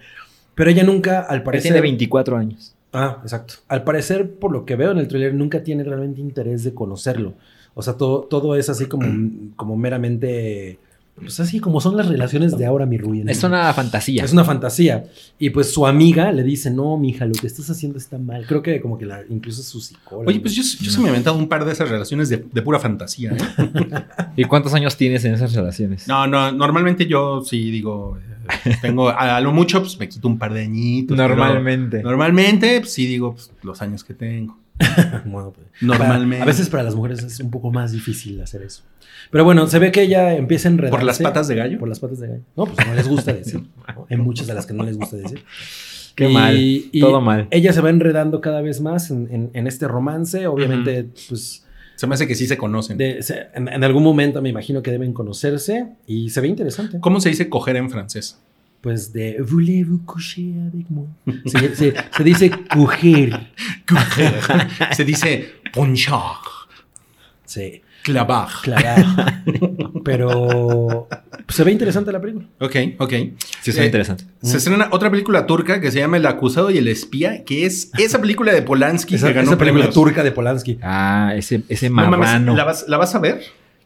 Pero 0.54 0.70
ella 0.70 0.84
nunca, 0.84 1.20
al 1.20 1.38
Él 1.38 1.42
parecer... 1.42 1.72
tiene 1.72 1.80
24 1.80 2.36
años. 2.36 2.74
Ah, 2.92 3.18
exacto. 3.22 3.54
Al 3.68 3.84
parecer, 3.84 4.34
por 4.34 4.52
lo 4.52 4.64
que 4.64 4.76
veo 4.76 4.90
en 4.92 4.98
el 4.98 5.08
tráiler, 5.08 5.34
nunca 5.34 5.62
tiene 5.62 5.82
realmente 5.82 6.20
interés 6.20 6.62
de 6.62 6.74
conocerlo. 6.74 7.34
O 7.74 7.82
sea, 7.82 7.94
todo, 7.94 8.22
todo 8.24 8.54
es 8.56 8.68
así 8.68 8.86
como, 8.86 9.06
como 9.56 9.76
meramente... 9.76 10.78
Pues 11.14 11.38
así 11.40 11.60
como 11.60 11.80
son 11.80 11.96
las 11.96 12.08
relaciones 12.08 12.56
de 12.56 12.64
ahora, 12.64 12.86
mi 12.86 12.96
Rui. 12.96 13.22
Es 13.26 13.44
una 13.44 13.72
fantasía. 13.74 14.24
Es 14.24 14.32
una 14.32 14.44
fantasía. 14.44 15.04
Y 15.38 15.50
pues 15.50 15.72
su 15.72 15.86
amiga 15.86 16.32
le 16.32 16.42
dice, 16.42 16.70
no, 16.70 16.96
mija, 16.96 17.26
lo 17.26 17.32
que 17.32 17.46
estás 17.46 17.68
haciendo 17.68 17.98
está 17.98 18.18
mal. 18.18 18.46
Creo 18.46 18.62
que 18.62 18.80
como 18.80 18.96
que 18.96 19.04
la, 19.04 19.22
incluso 19.28 19.62
su 19.62 19.80
psicóloga. 19.80 20.28
Oye, 20.28 20.40
pues 20.40 20.54
yo, 20.54 20.62
yo 20.80 20.90
se 20.90 20.98
me 20.98 21.04
he 21.04 21.08
inventado 21.08 21.36
un 21.36 21.48
par 21.48 21.64
de 21.64 21.72
esas 21.72 21.90
relaciones 21.90 22.28
de, 22.30 22.38
de 22.50 22.62
pura 22.62 22.78
fantasía. 22.78 23.32
¿eh? 23.32 23.36
¿Y 24.36 24.44
cuántos 24.44 24.72
años 24.72 24.96
tienes 24.96 25.24
en 25.24 25.34
esas 25.34 25.52
relaciones? 25.52 26.08
No, 26.08 26.26
no, 26.26 26.50
normalmente 26.50 27.06
yo 27.06 27.42
sí 27.44 27.70
digo, 27.70 28.18
eh, 28.64 28.76
tengo 28.80 29.10
a, 29.10 29.36
a 29.36 29.40
lo 29.40 29.52
mucho, 29.52 29.80
pues 29.80 29.98
me 29.98 30.08
quito 30.08 30.26
un 30.28 30.38
par 30.38 30.54
de 30.54 30.62
añitos. 30.62 31.16
Normalmente. 31.16 32.02
Normalmente, 32.02 32.80
pues 32.80 32.92
sí 32.92 33.06
digo 33.06 33.34
pues, 33.34 33.52
los 33.62 33.82
años 33.82 34.02
que 34.02 34.14
tengo. 34.14 34.61
Bueno, 35.24 35.52
pues, 35.52 35.66
Normalmente. 35.80 36.36
para- 36.36 36.42
a 36.42 36.46
veces 36.46 36.68
para 36.68 36.82
las 36.82 36.94
mujeres 36.94 37.22
es 37.22 37.40
un 37.40 37.50
poco 37.50 37.70
más 37.70 37.92
difícil 37.92 38.40
hacer 38.40 38.62
eso. 38.62 38.82
Pero 39.30 39.44
bueno, 39.44 39.66
se 39.66 39.78
ve 39.78 39.92
que 39.92 40.02
ella 40.02 40.34
empieza 40.34 40.68
a 40.68 40.72
enredarse. 40.72 40.96
¿Por 40.98 41.04
las 41.06 41.18
patas 41.18 41.48
de 41.48 41.54
gallo? 41.56 41.78
Por 41.78 41.88
las 41.88 42.00
patas 42.00 42.18
de 42.20 42.28
gallo. 42.28 42.42
No, 42.56 42.66
pues 42.66 42.86
no 42.86 42.94
les 42.94 43.08
gusta 43.08 43.32
decir. 43.34 43.62
¿no? 43.88 44.06
Hay 44.10 44.16
muchas 44.16 44.46
de 44.46 44.54
las 44.54 44.66
que 44.66 44.74
no 44.74 44.84
les 44.84 44.96
gusta 44.96 45.16
decir. 45.16 45.42
Qué 46.14 46.28
mal. 46.28 46.58
Todo 47.00 47.20
mal. 47.22 47.48
Ella 47.50 47.72
se 47.72 47.80
va 47.80 47.88
enredando 47.90 48.40
cada 48.42 48.60
vez 48.60 48.80
más 48.80 49.10
en, 49.10 49.28
en- 49.30 49.50
en 49.54 49.66
este 49.66 49.88
romance. 49.88 50.46
Obviamente, 50.46 51.08
pues 51.28 51.64
Se 51.96 52.06
me 52.06 52.14
hace 52.14 52.26
que 52.26 52.34
sí 52.34 52.46
se 52.46 52.58
conocen. 52.58 52.98
de- 52.98 53.22
se- 53.22 53.46
en, 53.54 53.68
en 53.68 53.82
algún 53.84 54.02
momento 54.02 54.42
me 54.42 54.50
imagino 54.50 54.82
que 54.82 54.90
deben 54.90 55.12
conocerse 55.14 55.86
y 56.06 56.28
se 56.30 56.40
ve 56.42 56.48
interesante. 56.48 57.00
¿Cómo 57.00 57.20
se 57.20 57.30
dice 57.30 57.48
coger 57.48 57.76
en 57.76 57.88
francés? 57.90 58.38
Pues 58.82 59.12
de 59.12 59.36
Voulez-vous 59.40 60.00
coucher 60.04 60.52
avec 60.70 60.90
moi? 60.90 61.06
Se, 61.46 61.74
se- 61.76 61.94
se 62.16 62.24
dice 62.24 62.50
coger. 62.68 63.48
se 64.92 65.04
dice 65.04 65.52
ponchar, 65.72 66.36
Sí, 67.44 67.80
clavar. 68.02 68.48
clavar. 68.62 69.44
Pero 70.04 71.06
pues, 71.46 71.56
se 71.56 71.64
ve 71.64 71.70
interesante 71.72 72.10
la 72.10 72.20
película. 72.20 72.46
Ok, 72.60 72.76
ok. 72.98 73.10
Sí, 73.60 73.70
es 73.70 73.76
muy 73.76 73.82
Eh, 73.84 73.86
interesante. 73.86 74.24
Se 74.42 74.56
estrena 74.56 74.88
otra 74.90 75.10
película 75.10 75.46
turca 75.46 75.80
que 75.80 75.90
se 75.92 76.00
llama 76.00 76.16
El 76.16 76.26
acusado 76.26 76.70
y 76.70 76.78
el 76.78 76.88
espía, 76.88 77.44
que 77.44 77.66
es 77.66 77.90
esa 77.98 78.20
película 78.20 78.52
de 78.52 78.62
Polanski 78.62 79.14
Esa, 79.14 79.28
que 79.28 79.34
ganó 79.34 79.48
esa 79.50 79.58
película 79.58 79.84
premios. 79.84 79.94
turca 79.94 80.24
de 80.24 80.32
Polanski. 80.32 80.78
Ah, 80.82 81.32
ese, 81.36 81.62
ese 81.68 81.88
No 81.88 81.96
mames, 81.96 82.18
marrano. 82.18 82.56
¿la, 82.56 82.64
vas, 82.64 82.86
la 82.88 82.96
vas 82.96 83.14
a 83.14 83.20
ver? 83.20 83.42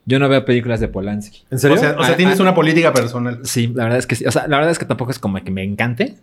Yo 0.08 0.18
no 0.20 0.28
veo 0.28 0.44
películas 0.44 0.78
de 0.80 0.86
Polanski. 0.88 1.42
¿En 1.50 1.58
serio? 1.58 1.76
O 1.76 1.80
sea, 1.80 1.96
o 1.98 2.04
sea, 2.04 2.14
Ah, 2.14 2.16
tienes 2.16 2.38
ah. 2.38 2.42
una 2.42 2.54
política 2.54 2.92
personal. 2.92 3.40
Sí, 3.42 3.66
la 3.74 3.84
verdad 3.84 3.98
es 3.98 4.06
que 4.06 4.14
sí. 4.14 4.24
O 4.24 4.30
sea, 4.30 4.46
la 4.46 4.56
verdad 4.56 4.70
es 4.70 4.78
que 4.78 4.84
tampoco 4.84 5.10
es 5.10 5.18
como 5.18 5.42
que 5.42 5.50
me 5.50 5.64
encante, 5.64 6.14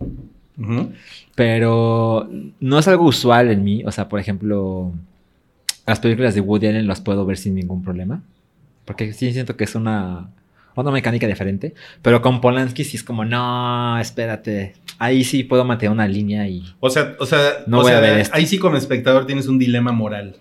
pero 1.35 2.29
no 2.59 2.79
es 2.79 2.87
algo 2.87 3.05
usual 3.05 3.49
en 3.51 3.63
mí. 3.63 3.83
O 3.85 3.91
sea, 3.91 4.07
por 4.09 4.19
ejemplo, 4.19 4.91
las 5.85 5.99
películas 5.99 6.35
de 6.35 6.41
Woody 6.41 6.67
Allen 6.67 6.87
las 6.87 7.01
puedo 7.01 7.25
ver 7.25 7.37
sin 7.37 7.55
ningún 7.55 7.83
problema. 7.83 8.21
Porque 8.85 9.13
sí 9.13 9.31
siento 9.33 9.55
que 9.55 9.63
es 9.63 9.75
una, 9.75 10.29
una 10.75 10.91
mecánica 10.91 11.27
diferente. 11.27 11.73
Pero 12.01 12.21
con 12.21 12.41
Polanski 12.41 12.83
sí 12.83 12.97
es 12.97 13.03
como, 13.03 13.25
no, 13.25 13.97
espérate. 13.99 14.73
Ahí 14.99 15.23
sí 15.23 15.43
puedo 15.43 15.65
mantener 15.65 15.91
una 15.91 16.07
línea 16.07 16.47
y 16.47 16.63
O 16.79 16.89
sea, 16.89 17.15
o 17.19 17.25
sea, 17.25 17.39
No 17.67 17.79
o 17.79 17.81
voy 17.81 17.89
sea, 17.89 17.97
a 17.97 18.01
ver 18.01 18.19
esto. 18.19 18.35
ahí 18.35 18.45
sí 18.45 18.59
como 18.59 18.77
espectador 18.77 19.25
tienes 19.25 19.47
un 19.47 19.57
dilema 19.57 19.91
moral. 19.91 20.37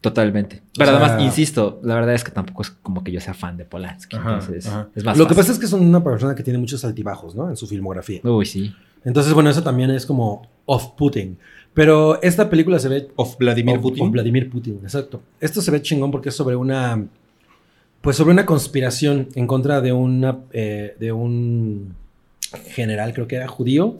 Totalmente. 0.00 0.62
Pero 0.76 0.90
sea- 0.92 0.98
además, 1.04 1.22
insisto, 1.22 1.80
la 1.82 1.94
verdad 1.94 2.14
es 2.14 2.24
que 2.24 2.30
tampoco 2.30 2.62
es 2.62 2.70
como 2.70 3.02
que 3.04 3.12
yo 3.12 3.20
sea 3.20 3.34
fan 3.34 3.56
de 3.56 3.64
Polanski. 3.64 4.16
Ajá, 4.16 4.34
entonces, 4.34 4.66
ajá. 4.66 4.88
es 4.94 5.04
más 5.04 5.16
Lo 5.18 5.26
que 5.26 5.34
pasa 5.34 5.52
es 5.52 5.58
que 5.58 5.66
es 5.66 5.72
una 5.72 6.02
persona 6.02 6.34
que 6.34 6.42
tiene 6.42 6.58
muchos 6.58 6.84
altibajos, 6.84 7.34
¿no? 7.34 7.48
En 7.50 7.56
su 7.56 7.66
filmografía. 7.66 8.20
Uy, 8.24 8.46
sí. 8.46 8.74
Entonces, 9.04 9.32
bueno, 9.32 9.50
eso 9.50 9.62
también 9.62 9.90
es 9.90 10.04
como 10.06 10.46
off-putting. 10.66 11.38
Pero 11.74 12.20
esta 12.22 12.50
película 12.50 12.78
se 12.78 12.88
ve... 12.88 13.08
Of 13.16 13.38
Vladimir 13.38 13.76
of- 13.76 13.82
Putin. 13.82 14.04
of 14.06 14.10
Vladimir 14.10 14.50
Putin, 14.50 14.80
exacto. 14.82 15.22
Esto 15.40 15.60
se 15.62 15.70
ve 15.70 15.80
chingón 15.82 16.10
porque 16.10 16.30
es 16.30 16.34
sobre 16.36 16.56
una... 16.56 17.06
Pues 18.00 18.16
sobre 18.16 18.32
una 18.32 18.44
conspiración 18.46 19.28
en 19.34 19.46
contra 19.46 19.80
de 19.80 19.92
una... 19.92 20.38
eh, 20.52 20.96
de 20.98 21.12
un 21.12 21.94
general, 22.70 23.12
creo 23.12 23.28
que 23.28 23.36
era 23.36 23.46
judío, 23.46 23.96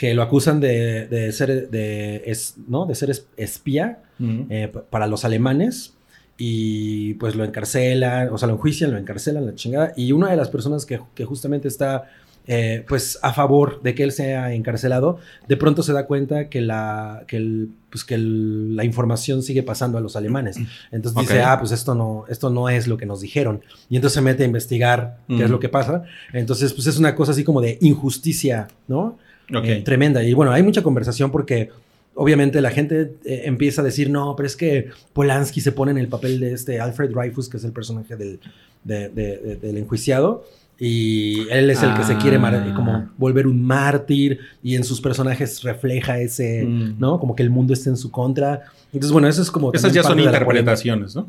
que 0.00 0.14
lo 0.14 0.22
acusan 0.22 0.60
de, 0.60 1.06
de 1.08 1.30
ser... 1.30 1.68
De, 1.68 2.22
es, 2.24 2.54
¿no? 2.68 2.86
de 2.86 2.94
ser 2.94 3.10
es- 3.10 3.26
espía 3.36 3.98
Ujú. 4.18 4.46
eh, 4.48 4.68
pa- 4.72 4.82
para 4.92 5.06
los 5.06 5.26
alemanes 5.26 5.92
y 6.38 7.12
pues 7.14 7.34
lo 7.36 7.44
encarcelan, 7.44 8.30
o 8.32 8.38
sea, 8.38 8.48
lo 8.48 8.54
enjuician, 8.54 8.90
lo 8.92 8.96
encarcelan, 8.96 9.44
la 9.44 9.54
chingada. 9.54 9.92
Y 9.96 10.12
una 10.12 10.30
de 10.30 10.36
las 10.36 10.48
personas 10.48 10.86
que, 10.86 10.98
que 11.14 11.26
justamente 11.26 11.68
está 11.68 12.08
eh, 12.46 12.82
pues 12.88 13.18
a 13.20 13.34
favor 13.34 13.82
de 13.82 13.94
que 13.94 14.02
él 14.02 14.10
sea 14.12 14.54
encarcelado, 14.54 15.18
de 15.46 15.56
pronto 15.58 15.82
se 15.82 15.92
da 15.92 16.06
cuenta 16.06 16.48
que 16.48 16.62
la, 16.62 17.24
que 17.28 17.36
el, 17.36 17.68
pues, 17.90 18.02
que 18.02 18.14
el- 18.14 18.74
la 18.76 18.84
información 18.84 19.42
sigue 19.42 19.62
pasando 19.62 19.98
a 19.98 20.00
los 20.00 20.16
alemanes. 20.16 20.56
Entonces 20.90 21.20
dice, 21.20 21.40
Ok. 21.40 21.44
ah, 21.46 21.58
pues 21.60 21.72
esto 21.72 21.94
no, 21.94 22.24
esto 22.30 22.48
no 22.48 22.70
es 22.70 22.88
lo 22.88 22.96
que 22.96 23.04
nos 23.04 23.20
dijeron. 23.20 23.60
Y 23.90 23.96
entonces 23.96 24.14
se 24.14 24.22
mete 24.22 24.44
a 24.44 24.46
investigar 24.46 25.18
qué 25.28 25.44
es 25.44 25.50
lo 25.50 25.60
que 25.60 25.68
pasa. 25.68 26.04
Entonces, 26.32 26.72
pues 26.72 26.86
es 26.86 26.96
una 26.98 27.14
cosa 27.14 27.32
así 27.32 27.44
como 27.44 27.60
de 27.60 27.76
injusticia, 27.82 28.68
¿no? 28.88 29.18
Eh, 29.64 29.82
tremenda. 29.84 30.22
Y 30.24 30.32
bueno, 30.34 30.52
hay 30.52 30.62
mucha 30.62 30.82
conversación 30.82 31.30
porque 31.30 31.70
obviamente 32.14 32.60
la 32.60 32.70
gente 32.70 33.12
eh, 33.24 33.42
empieza 33.44 33.82
a 33.82 33.84
decir, 33.84 34.10
no, 34.10 34.34
pero 34.36 34.46
es 34.46 34.56
que 34.56 34.88
Polanski 35.12 35.60
se 35.60 35.72
pone 35.72 35.90
en 35.92 35.98
el 35.98 36.08
papel 36.08 36.40
de 36.40 36.52
este 36.52 36.80
Alfred 36.80 37.10
Dreyfus, 37.10 37.48
que 37.48 37.56
es 37.56 37.64
el 37.64 37.72
personaje 37.72 38.16
del, 38.16 38.40
de- 38.84 39.08
de- 39.08 39.38
de- 39.38 39.56
del 39.56 39.76
enjuiciado. 39.78 40.44
Y 40.82 41.46
él 41.50 41.68
es 41.68 41.82
el 41.82 41.92
que 41.94 42.04
se 42.04 42.16
quiere 42.16 42.38
Ah. 42.38 42.72
como 42.74 43.08
volver 43.18 43.46
un 43.46 43.62
mártir 43.62 44.40
y 44.62 44.76
en 44.76 44.84
sus 44.84 44.98
personajes 45.00 45.62
refleja 45.62 46.18
ese, 46.18 46.64
Mm. 46.64 46.94
¿no? 46.98 47.20
Como 47.20 47.36
que 47.36 47.42
el 47.42 47.50
mundo 47.50 47.74
está 47.74 47.90
en 47.90 47.98
su 47.98 48.10
contra. 48.10 48.62
Entonces, 48.90 49.12
bueno, 49.12 49.28
eso 49.28 49.42
es 49.42 49.50
como... 49.50 49.72
Esas 49.74 49.92
ya 49.92 50.02
son 50.02 50.18
interpretaciones, 50.18 51.14
¿no? 51.14 51.28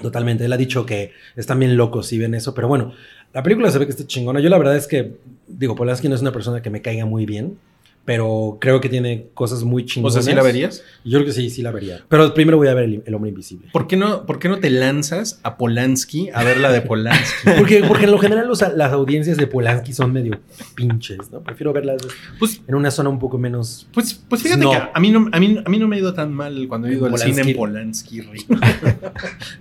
Totalmente, 0.00 0.44
él 0.44 0.52
ha 0.52 0.56
dicho 0.56 0.86
que 0.86 1.12
están 1.36 1.58
bien 1.58 1.76
locos 1.76 2.06
si 2.06 2.18
ven 2.18 2.34
eso, 2.34 2.54
pero 2.54 2.66
bueno, 2.66 2.92
la 3.32 3.42
película 3.42 3.70
se 3.70 3.78
ve 3.78 3.86
que 3.86 3.90
está 3.90 4.06
chingona. 4.06 4.40
Yo 4.40 4.48
la 4.48 4.58
verdad 4.58 4.76
es 4.76 4.86
que, 4.86 5.16
digo, 5.46 5.74
Polanski 5.74 6.08
no 6.08 6.14
es 6.14 6.22
una 6.22 6.32
persona 6.32 6.62
que 6.62 6.70
me 6.70 6.80
caiga 6.82 7.04
muy 7.04 7.26
bien, 7.26 7.58
pero 8.04 8.58
creo 8.60 8.80
que 8.80 8.88
tiene 8.88 9.26
cosas 9.34 9.62
muy 9.62 9.82
O 9.84 9.86
chingonas. 9.86 10.14
sea, 10.14 10.22
¿sí 10.22 10.32
la 10.36 10.42
verías? 10.42 10.82
Yo 11.04 11.18
creo 11.18 11.26
que 11.26 11.32
sí, 11.32 11.50
sí 11.50 11.62
la 11.62 11.70
vería. 11.70 12.00
Pero 12.08 12.34
primero 12.34 12.56
voy 12.56 12.66
a 12.68 12.74
ver 12.74 12.84
El, 12.84 13.02
El 13.06 13.14
Hombre 13.14 13.30
Invisible. 13.30 13.68
¿Por 13.72 13.86
qué, 13.86 13.96
no, 13.96 14.26
¿Por 14.26 14.38
qué 14.40 14.48
no 14.48 14.58
te 14.58 14.70
lanzas 14.70 15.38
a 15.44 15.56
Polanski 15.56 16.30
a 16.34 16.42
ver 16.42 16.58
la 16.58 16.72
de 16.72 16.80
Polanski? 16.82 17.50
Porque, 17.58 17.84
porque 17.86 18.04
en 18.06 18.10
lo 18.10 18.18
general 18.18 18.48
los- 18.48 18.60
las 18.76 18.92
audiencias 18.92 19.36
de 19.36 19.46
Polanski 19.46 19.92
son 19.92 20.12
medio 20.12 20.40
pinches, 20.74 21.30
¿no? 21.30 21.40
Prefiero 21.42 21.72
verlas 21.72 22.02
Pues, 22.38 22.60
en 22.66 22.74
una 22.74 22.90
zona 22.90 23.08
un 23.08 23.18
poco 23.18 23.38
menos... 23.38 23.86
pues, 23.92 24.14
pues 24.28 24.42
fíjate 24.42 24.62
No. 24.64 24.70
que 24.72 24.78
a 24.92 25.00
mí 25.00 25.10
no, 25.10 25.28
a, 25.32 25.38
mí, 25.38 25.58
a 25.64 25.68
mí 25.68 25.78
no 25.78 25.86
me 25.88 25.96
ha 25.96 25.98
ido 26.00 26.12
tan 26.14 26.32
mal 26.32 26.66
cuando 26.68 26.88
he 26.88 26.94
ido 26.94 27.06
al 27.06 27.16
cine 27.18 27.42
en 27.42 27.56
Polanski. 27.56 28.22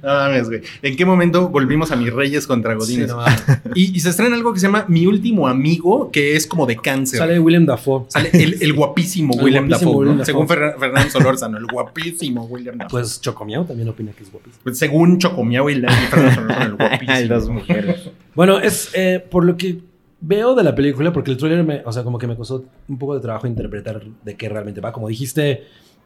No 0.03 0.09
mames, 0.09 0.47
güey. 0.47 0.61
¿En 0.81 0.95
qué 0.95 1.05
momento 1.05 1.49
volvimos 1.49 1.91
a 1.91 1.95
mis 1.95 2.11
reyes 2.11 2.47
contra 2.47 2.73
Godines? 2.75 3.09
Sí, 3.11 3.15
no, 3.15 3.23
y, 3.75 3.95
y 3.95 3.99
se 3.99 4.09
estrena 4.09 4.35
algo 4.35 4.53
que 4.53 4.59
se 4.59 4.67
llama 4.67 4.85
Mi 4.87 5.05
Último 5.05 5.47
Amigo, 5.47 6.09
que 6.11 6.35
es 6.35 6.47
como 6.47 6.65
de 6.65 6.77
cáncer. 6.77 7.19
Sale 7.19 7.39
William 7.39 7.65
Dafoe. 7.65 8.05
Sale 8.07 8.30
el, 8.33 8.57
el 8.61 8.73
guapísimo 8.73 9.33
William 9.35 9.67
Dafoe, 9.69 9.87
William 9.95 10.17
¿no? 10.17 10.19
Dafoe. 10.19 10.25
Según 10.25 10.47
Fer- 10.47 10.77
Fernando 10.79 11.09
Solórzano, 11.09 11.57
el 11.57 11.65
guapísimo 11.67 12.45
William 12.45 12.77
Dafoe. 12.77 13.01
Pues 13.01 13.21
Chocomiao 13.21 13.65
también 13.65 13.89
opina 13.89 14.11
que 14.11 14.23
es 14.23 14.31
guapísimo. 14.31 14.61
Pues, 14.63 14.77
según 14.77 15.17
Chocomiao 15.19 15.69
y 15.69 15.75
la- 15.75 15.91
y 15.91 16.05
Fernando 16.07 16.35
Solórzano, 16.35 16.65
el 16.65 16.75
guapísimo. 16.77 17.11
Hay 17.13 17.27
dos 17.27 17.49
mujeres. 17.49 18.09
Bueno, 18.35 18.59
es 18.59 18.89
eh, 18.93 19.25
por 19.29 19.45
lo 19.45 19.57
que 19.57 19.79
veo 20.21 20.53
de 20.55 20.63
la 20.63 20.75
película, 20.75 21.11
porque 21.11 21.31
el 21.31 21.37
tráiler 21.37 21.63
me, 21.63 21.81
o 21.85 21.91
sea, 21.91 22.03
como 22.03 22.17
que 22.17 22.27
me 22.27 22.35
costó 22.35 22.63
un 22.87 22.97
poco 22.99 23.15
de 23.15 23.21
trabajo 23.21 23.47
interpretar 23.47 24.01
de 24.23 24.35
qué 24.35 24.49
realmente 24.49 24.79
va. 24.81 24.91
Como 24.91 25.07
dijiste, 25.07 25.63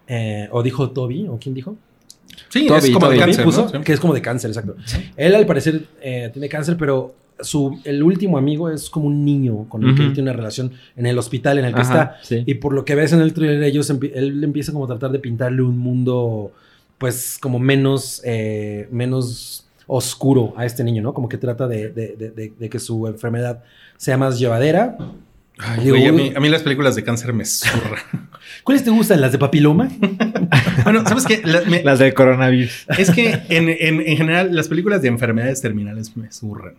eh, 0.07 0.47
o 0.51 0.63
dijo 0.63 0.91
Toby, 0.91 1.27
o 1.27 1.37
quién 1.39 1.53
dijo, 1.55 1.75
Sí, 2.49 2.67
Toby, 2.67 2.79
es 2.79 2.89
como 2.91 3.09
de 3.09 3.17
cáncer, 3.17 3.43
puso 3.45 3.61
¿no? 3.63 3.69
Sí. 3.69 3.77
que 3.83 3.93
es 3.93 3.99
como 3.99 4.13
de 4.13 4.21
cáncer, 4.21 4.49
exacto. 4.49 4.75
Él 5.15 5.35
al 5.35 5.45
parecer 5.45 5.85
eh, 6.01 6.29
tiene 6.33 6.49
cáncer, 6.49 6.75
pero 6.77 7.13
su 7.41 7.79
el 7.83 8.01
último 8.03 8.37
amigo 8.37 8.69
es 8.69 8.89
como 8.89 9.07
un 9.07 9.25
niño 9.25 9.65
con 9.69 9.83
el 9.83 9.93
que 9.95 10.03
él 10.03 10.13
tiene 10.13 10.29
una 10.29 10.37
relación 10.37 10.71
en 10.95 11.05
el 11.05 11.17
hospital 11.17 11.59
en 11.59 11.65
el 11.65 11.73
que 11.73 11.81
Ajá, 11.81 11.93
está. 11.93 12.17
sí. 12.23 12.43
Y 12.45 12.55
por 12.55 12.73
lo 12.73 12.85
que 12.85 12.95
ves 12.95 13.11
en 13.13 13.21
el 13.21 13.33
trailer, 13.33 13.61
ellos 13.63 13.89
él 13.89 14.43
empieza 14.43 14.71
como 14.71 14.85
a 14.85 14.87
tratar 14.87 15.11
de 15.11 15.19
pintarle 15.19 15.61
un 15.61 15.77
mundo, 15.77 16.51
pues, 16.97 17.37
como 17.41 17.59
menos, 17.59 18.21
eh, 18.23 18.87
menos 18.91 19.67
oscuro 19.87 20.53
a 20.57 20.65
este 20.65 20.83
niño, 20.83 21.03
¿no? 21.03 21.13
Como 21.13 21.27
que 21.29 21.37
trata 21.37 21.67
de, 21.67 21.89
de- 21.89 22.15
de- 22.17 22.31
de- 22.31 22.53
de 22.57 22.69
que 22.69 22.79
su 22.79 23.05
enfermedad 23.07 23.63
sea 23.97 24.17
más 24.17 24.39
llevadera. 24.39 24.97
Ay, 25.57 25.81
Digo, 25.85 25.95
güey, 25.95 26.07
a, 26.07 26.11
mí, 26.11 26.33
a 26.35 26.39
mí 26.39 26.49
las 26.49 26.63
películas 26.63 26.95
de 26.95 27.03
cáncer 27.03 27.31
me 27.33 27.45
zurran. 27.45 28.01
¿Cuáles 28.63 28.83
te 28.83 28.89
gustan? 28.89 29.21
¿Las 29.21 29.31
de 29.31 29.37
papiloma? 29.37 29.89
bueno, 30.83 31.03
¿sabes 31.07 31.25
qué? 31.25 31.41
La- 31.45 31.61
me- 31.61 31.83
Las 31.83 31.99
del 31.99 32.13
coronavirus. 32.13 32.87
es 32.97 33.11
que 33.11 33.41
en, 33.49 33.69
en- 33.69 34.01
en 34.01 34.17
general 34.17 34.55
las 34.55 34.67
películas 34.67 35.01
de 35.01 35.07
enfermedades 35.09 35.61
terminales 35.61 36.15
me 36.17 36.31
zurran. 36.31 36.73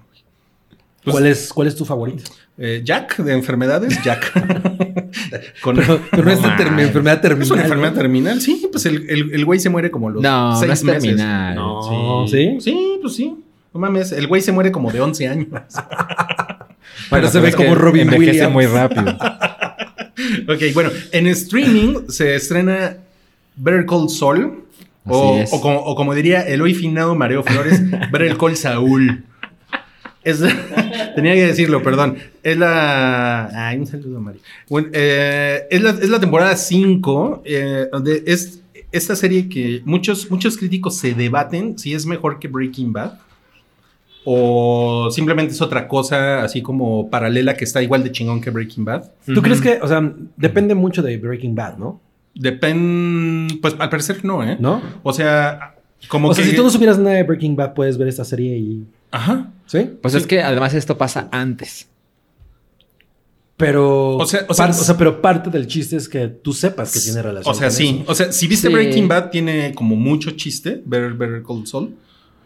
Pues- 1.06 1.14
¿Cuál, 1.14 1.26
es, 1.26 1.52
¿Cuál 1.52 1.68
es 1.68 1.76
tu 1.76 1.84
favorito? 1.84 2.24
Eh, 2.58 2.80
Jack, 2.84 3.18
de 3.18 3.32
enfermedades, 3.32 4.02
Jack. 4.02 4.32
Con- 5.62 5.76
Pero, 5.76 6.00
no 6.24 6.30
es 6.30 6.40
No 6.40 6.48
enfermedad 6.80 7.20
terminal. 7.20 7.42
¿Es 7.46 7.50
una 7.52 7.62
enfermedad 7.62 7.92
¿no? 7.92 7.98
terminal? 7.98 8.40
Sí, 8.40 8.66
pues 8.72 8.86
el, 8.86 9.08
el- 9.08 9.32
el 9.34 9.44
güey 9.44 9.60
se 9.60 9.70
muere 9.70 9.90
como 9.90 10.10
los 10.10 10.20
No, 10.22 10.50
no 10.50 10.58
seis 10.58 10.72
es 10.72 10.82
meses. 10.84 11.02
terminal. 11.04 11.54
No, 11.54 12.26
¿sí? 12.28 12.56
Sí, 12.60 12.98
pues 13.00 13.14
sí. 13.14 13.34
No 13.72 13.80
mames, 13.80 14.10
el 14.12 14.26
güey 14.26 14.42
se 14.42 14.50
muere 14.52 14.72
como 14.72 14.90
de 14.90 15.00
11 15.00 15.28
años. 15.28 15.46
Pero 17.10 17.28
se 17.28 17.40
ve 17.40 17.52
como 17.52 17.74
Robin 17.74 18.02
envejece 18.12 18.30
Williams. 18.30 18.52
muy 18.52 18.66
rápido. 18.66 19.04
ok, 20.48 20.62
bueno, 20.74 20.90
en 21.12 21.26
streaming 21.28 22.08
se 22.08 22.34
estrena 22.34 22.96
Better 23.56 23.86
Call 23.86 24.08
Saul. 24.08 24.64
O, 25.08 25.40
o 25.52 25.60
como, 25.60 25.78
o 25.78 25.94
como 25.94 26.14
diría 26.16 26.40
el 26.40 26.60
hoy 26.62 26.74
finado 26.74 27.14
Mareo 27.14 27.44
Flores, 27.44 27.80
Better 28.10 28.36
Call 28.36 28.56
Saúl. 28.56 29.22
Es, 30.26 30.40
tenía 31.14 31.34
que 31.34 31.46
decirlo, 31.46 31.84
perdón. 31.84 32.16
Es 32.42 32.58
la. 32.58 33.68
Ay, 33.68 33.78
un 33.78 33.86
saludo, 33.86 34.20
Mari. 34.20 34.40
Bueno, 34.68 34.88
eh, 34.92 35.68
es, 35.70 35.80
la, 35.80 35.90
es 35.90 36.08
la 36.08 36.18
temporada 36.18 36.56
5, 36.56 37.42
eh, 37.44 37.86
donde 37.92 38.24
es 38.26 38.60
esta 38.90 39.14
serie 39.14 39.48
que 39.48 39.82
muchos, 39.84 40.28
muchos 40.28 40.56
críticos 40.56 40.96
se 40.96 41.14
debaten 41.14 41.78
si 41.78 41.94
es 41.94 42.06
mejor 42.06 42.40
que 42.40 42.48
Breaking 42.48 42.92
Bad. 42.92 43.20
O 44.24 45.08
simplemente 45.12 45.52
es 45.52 45.62
otra 45.62 45.86
cosa, 45.86 46.42
así 46.42 46.60
como 46.60 47.08
paralela 47.08 47.56
que 47.56 47.62
está 47.62 47.80
igual 47.80 48.02
de 48.02 48.10
chingón 48.10 48.40
que 48.40 48.50
Breaking 48.50 48.84
Bad. 48.84 49.12
¿Tú 49.32 49.40
crees 49.40 49.60
que, 49.60 49.78
o 49.80 49.86
sea, 49.86 50.12
depende 50.36 50.74
mucho 50.74 51.02
de 51.02 51.18
Breaking 51.18 51.54
Bad, 51.54 51.78
¿no? 51.78 52.00
Depende. 52.34 53.60
Pues 53.62 53.76
al 53.78 53.90
parecer 53.90 54.24
no, 54.24 54.42
¿eh? 54.42 54.56
¿No? 54.58 54.82
O 55.04 55.12
sea, 55.12 55.76
como 56.08 56.26
o 56.26 56.30
que. 56.32 56.42
sea, 56.42 56.50
si 56.50 56.56
tú 56.56 56.64
no 56.64 56.70
supieras 56.70 56.98
nada 56.98 57.14
de 57.14 57.22
Breaking 57.22 57.54
Bad, 57.54 57.74
puedes 57.74 57.96
ver 57.96 58.08
esta 58.08 58.24
serie 58.24 58.58
y... 58.58 58.84
Ajá. 59.10 59.52
¿Sí? 59.66 59.90
Pues 60.00 60.14
es 60.14 60.26
que 60.26 60.42
además 60.42 60.74
esto 60.74 60.96
pasa 60.98 61.28
antes. 61.32 61.88
Pero... 63.56 64.16
O 64.18 64.26
sea- 64.26 64.44
o 64.48 64.54
sea, 64.54 64.66
par- 64.66 64.74
o 64.74 64.78
sea, 64.84 64.96
pero 64.98 65.22
parte 65.22 65.48
del 65.50 65.66
chiste 65.66 65.96
es 65.96 66.08
que 66.08 66.28
tú 66.28 66.52
sepas 66.52 66.92
que 66.92 67.00
tiene 67.00 67.22
relación 67.22 67.54
O 67.54 67.58
sea, 67.58 67.68
con 67.68 67.76
sí. 67.76 68.00
eso. 68.02 68.12
O 68.12 68.14
sea, 68.14 68.30
si 68.32 68.46
viste 68.46 68.68
Sí. 68.68 68.72
Breaking 68.74 69.08
Bad, 69.08 69.30
tiene 69.30 69.72
como 69.74 69.96
mucho 69.96 70.32
chiste. 70.32 70.82
Better, 70.84 71.14
Better 71.14 71.42
Call 71.42 71.66
Saul. 71.66 71.94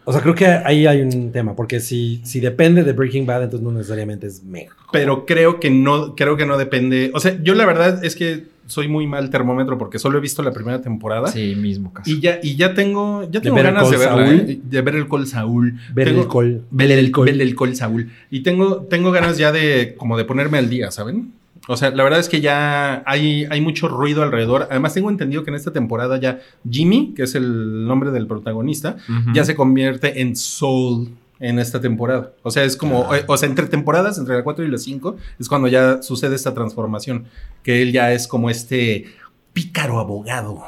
O 0.05 0.12
sea, 0.12 0.23
creo 0.23 0.35
que 0.35 0.46
ahí 0.46 0.87
hay 0.87 1.03
un 1.03 1.31
tema, 1.31 1.55
porque 1.55 1.79
si, 1.81 2.20
si 2.25 2.40
depende 2.40 2.85
de 2.85 2.92
Breaking 2.92 3.27
Bad, 3.27 3.44
entonces 3.44 3.64
no 3.64 3.73
necesariamente 3.73 4.27
es 4.29 4.42
mejor. 4.42 4.77
Pero 4.92 5.27
creo 5.27 5.61
que 5.61 5.70
no, 5.70 6.14
creo 6.14 6.37
que 6.37 6.46
no 6.46 6.57
depende. 6.57 7.11
O 7.14 7.20
sea, 7.20 7.37
yo 7.42 7.55
la 7.55 7.66
verdad 7.66 8.05
es 8.05 8.14
que 8.16 8.46
soy 8.70 8.88
muy 8.88 9.06
mal 9.06 9.30
termómetro 9.30 9.76
porque 9.76 9.98
solo 9.98 10.18
he 10.18 10.20
visto 10.20 10.42
la 10.42 10.52
primera 10.52 10.80
temporada. 10.80 11.28
Sí, 11.28 11.54
mismo 11.56 11.92
caso. 11.92 12.09
Y 12.11 12.20
ya, 12.20 12.38
y 12.42 12.56
ya 12.56 12.72
tengo, 12.74 13.22
ya 13.24 13.40
¿De 13.40 13.40
tengo 13.40 13.56
ganas 13.56 13.90
de 13.90 13.96
verla. 13.96 14.30
¿eh? 14.33 14.61
De 14.62 14.83
ver 14.83 14.94
el 14.94 15.09
Call 15.09 15.26
Saúl. 15.26 15.78
Ver 15.92 16.09
Tengo- 16.09 16.22
el 16.22 16.26
col. 16.28 16.62
Ver 16.70 16.90
el, 16.92 17.11
ver 17.12 17.40
el 17.40 17.54
Call 17.56 17.74
Saúl. 17.76 18.11
Y 18.30 18.40
tengo, 18.40 18.83
tengo 18.88 19.11
ganas 19.11 19.37
ya 19.38 19.52
de 19.52 19.94
como 19.98 20.16
de 20.16 20.24
ponerme 20.24 20.59
al 20.59 20.70
día, 20.70 20.90
¿saben? 20.90 21.33
O 21.68 21.76
sea, 21.76 21.90
la 21.90 22.02
verdad 22.02 22.20
es 22.20 22.28
que 22.28 22.40
ya 22.40 23.02
hay, 23.06 23.46
hay 23.50 23.61
mucho 23.61 23.87
ruido 23.87 24.22
alrededor. 24.22 24.66
Además, 24.70 24.94
tengo 24.94 25.11
entendido 25.11 25.44
que 25.44 25.50
en 25.50 25.56
esta 25.56 25.72
temporada 25.72 26.18
ya 26.18 26.40
Jimmy, 26.68 27.12
que 27.14 27.24
es 27.24 27.35
el 27.35 27.87
nombre 27.87 28.11
del 28.12 28.26
protagonista, 28.26 28.96
ya 29.35 29.44
se 29.44 29.54
convierte 29.54 30.20
en 30.22 30.37
Soul 30.37 31.11
en 31.40 31.59
esta 31.59 31.81
temporada. 31.81 32.33
O 32.42 32.50
sea, 32.50 32.64
es 32.64 32.76
como, 32.76 33.14
eh, 33.14 33.24
o 33.26 33.37
sea, 33.37 33.48
entre 33.48 33.66
temporadas, 33.66 34.18
entre 34.18 34.37
la 34.37 34.44
4 34.44 34.64
y 34.64 34.68
la 34.68 34.79
5, 34.79 35.16
es 35.38 35.48
cuando 35.48 35.68
ya 35.68 36.03
sucede 36.03 36.37
esta 36.37 36.55
transformación, 36.55 37.24
que 37.62 37.83
él 37.83 37.92
ya 37.92 38.12
es 38.12 38.29
como 38.29 38.50
este 38.50 39.07
pícaro 39.53 39.98
abogado 39.98 40.62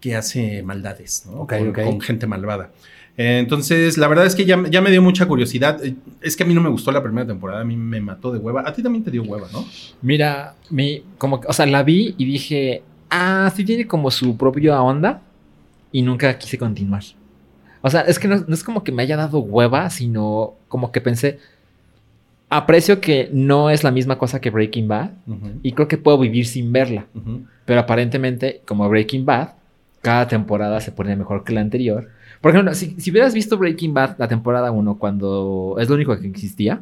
que 0.00 0.14
hace 0.16 0.62
maldades, 0.62 1.24
¿no? 1.26 1.40
Ok, 1.42 1.52
con, 1.58 1.72
con 1.84 2.00
gente 2.00 2.26
malvada. 2.26 2.70
Eh, 3.16 3.38
Entonces, 3.40 3.98
la 3.98 4.06
verdad 4.06 4.26
es 4.26 4.34
que 4.36 4.44
ya, 4.44 4.62
ya 4.70 4.80
me 4.80 4.90
dio 4.92 5.02
mucha 5.02 5.26
curiosidad. 5.26 5.80
Es 6.20 6.36
que 6.36 6.44
a 6.44 6.46
mí 6.46 6.54
no 6.54 6.60
me 6.60 6.68
gustó 6.68 6.92
la 6.92 7.02
primera 7.02 7.26
temporada, 7.26 7.62
a 7.62 7.64
mí 7.64 7.76
me 7.76 8.00
mató 8.00 8.30
de 8.30 8.38
hueva. 8.38 8.62
A 8.64 8.72
ti 8.72 8.80
también 8.82 9.02
te 9.04 9.10
dio 9.10 9.22
hueva, 9.24 9.48
¿no? 9.52 9.64
Mira, 10.02 10.54
mi, 10.70 11.02
como, 11.18 11.40
que- 11.40 11.48
o 11.48 11.52
sea, 11.52 11.66
la 11.66 11.82
vi 11.82 12.14
y 12.16 12.24
dije, 12.24 12.82
ah, 13.10 13.52
sí 13.56 13.64
tiene 13.64 13.86
como 13.88 14.10
su 14.12 14.36
propia 14.36 14.80
onda 14.82 15.20
y 15.90 16.02
nunca 16.02 16.38
quise 16.38 16.58
continuar. 16.58 17.02
O 17.88 17.90
sea, 17.90 18.02
es 18.02 18.18
que 18.18 18.28
no, 18.28 18.44
no 18.46 18.54
es 18.54 18.62
como 18.62 18.84
que 18.84 18.92
me 18.92 19.02
haya 19.02 19.16
dado 19.16 19.40
hueva, 19.40 19.90
sino 19.90 20.54
como 20.68 20.92
que 20.92 21.00
pensé, 21.00 21.38
aprecio 22.50 23.00
que 23.00 23.28
no 23.32 23.70
es 23.70 23.84
la 23.84 23.90
misma 23.90 24.16
cosa 24.18 24.40
que 24.40 24.50
Breaking 24.50 24.88
Bad 24.88 25.10
y 25.62 25.72
creo 25.72 25.88
que 25.88 25.98
puedo 25.98 26.18
vivir 26.18 26.46
sin 26.46 26.72
verla. 26.72 27.06
Pero 27.64 27.80
aparentemente, 27.80 28.62
como 28.66 28.88
Breaking 28.88 29.26
Bad, 29.26 29.50
cada 30.00 30.28
temporada 30.28 30.80
se 30.80 30.92
pone 30.92 31.14
mejor 31.16 31.44
que 31.44 31.52
la 31.52 31.60
anterior. 31.60 32.08
Por 32.40 32.52
ejemplo, 32.52 32.72
si, 32.74 32.94
si 33.00 33.10
hubieras 33.10 33.34
visto 33.34 33.58
Breaking 33.58 33.92
Bad, 33.92 34.16
la 34.18 34.28
temporada 34.28 34.70
1, 34.70 34.98
cuando 34.98 35.76
es 35.78 35.88
lo 35.88 35.96
único 35.96 36.18
que 36.18 36.26
existía, 36.28 36.80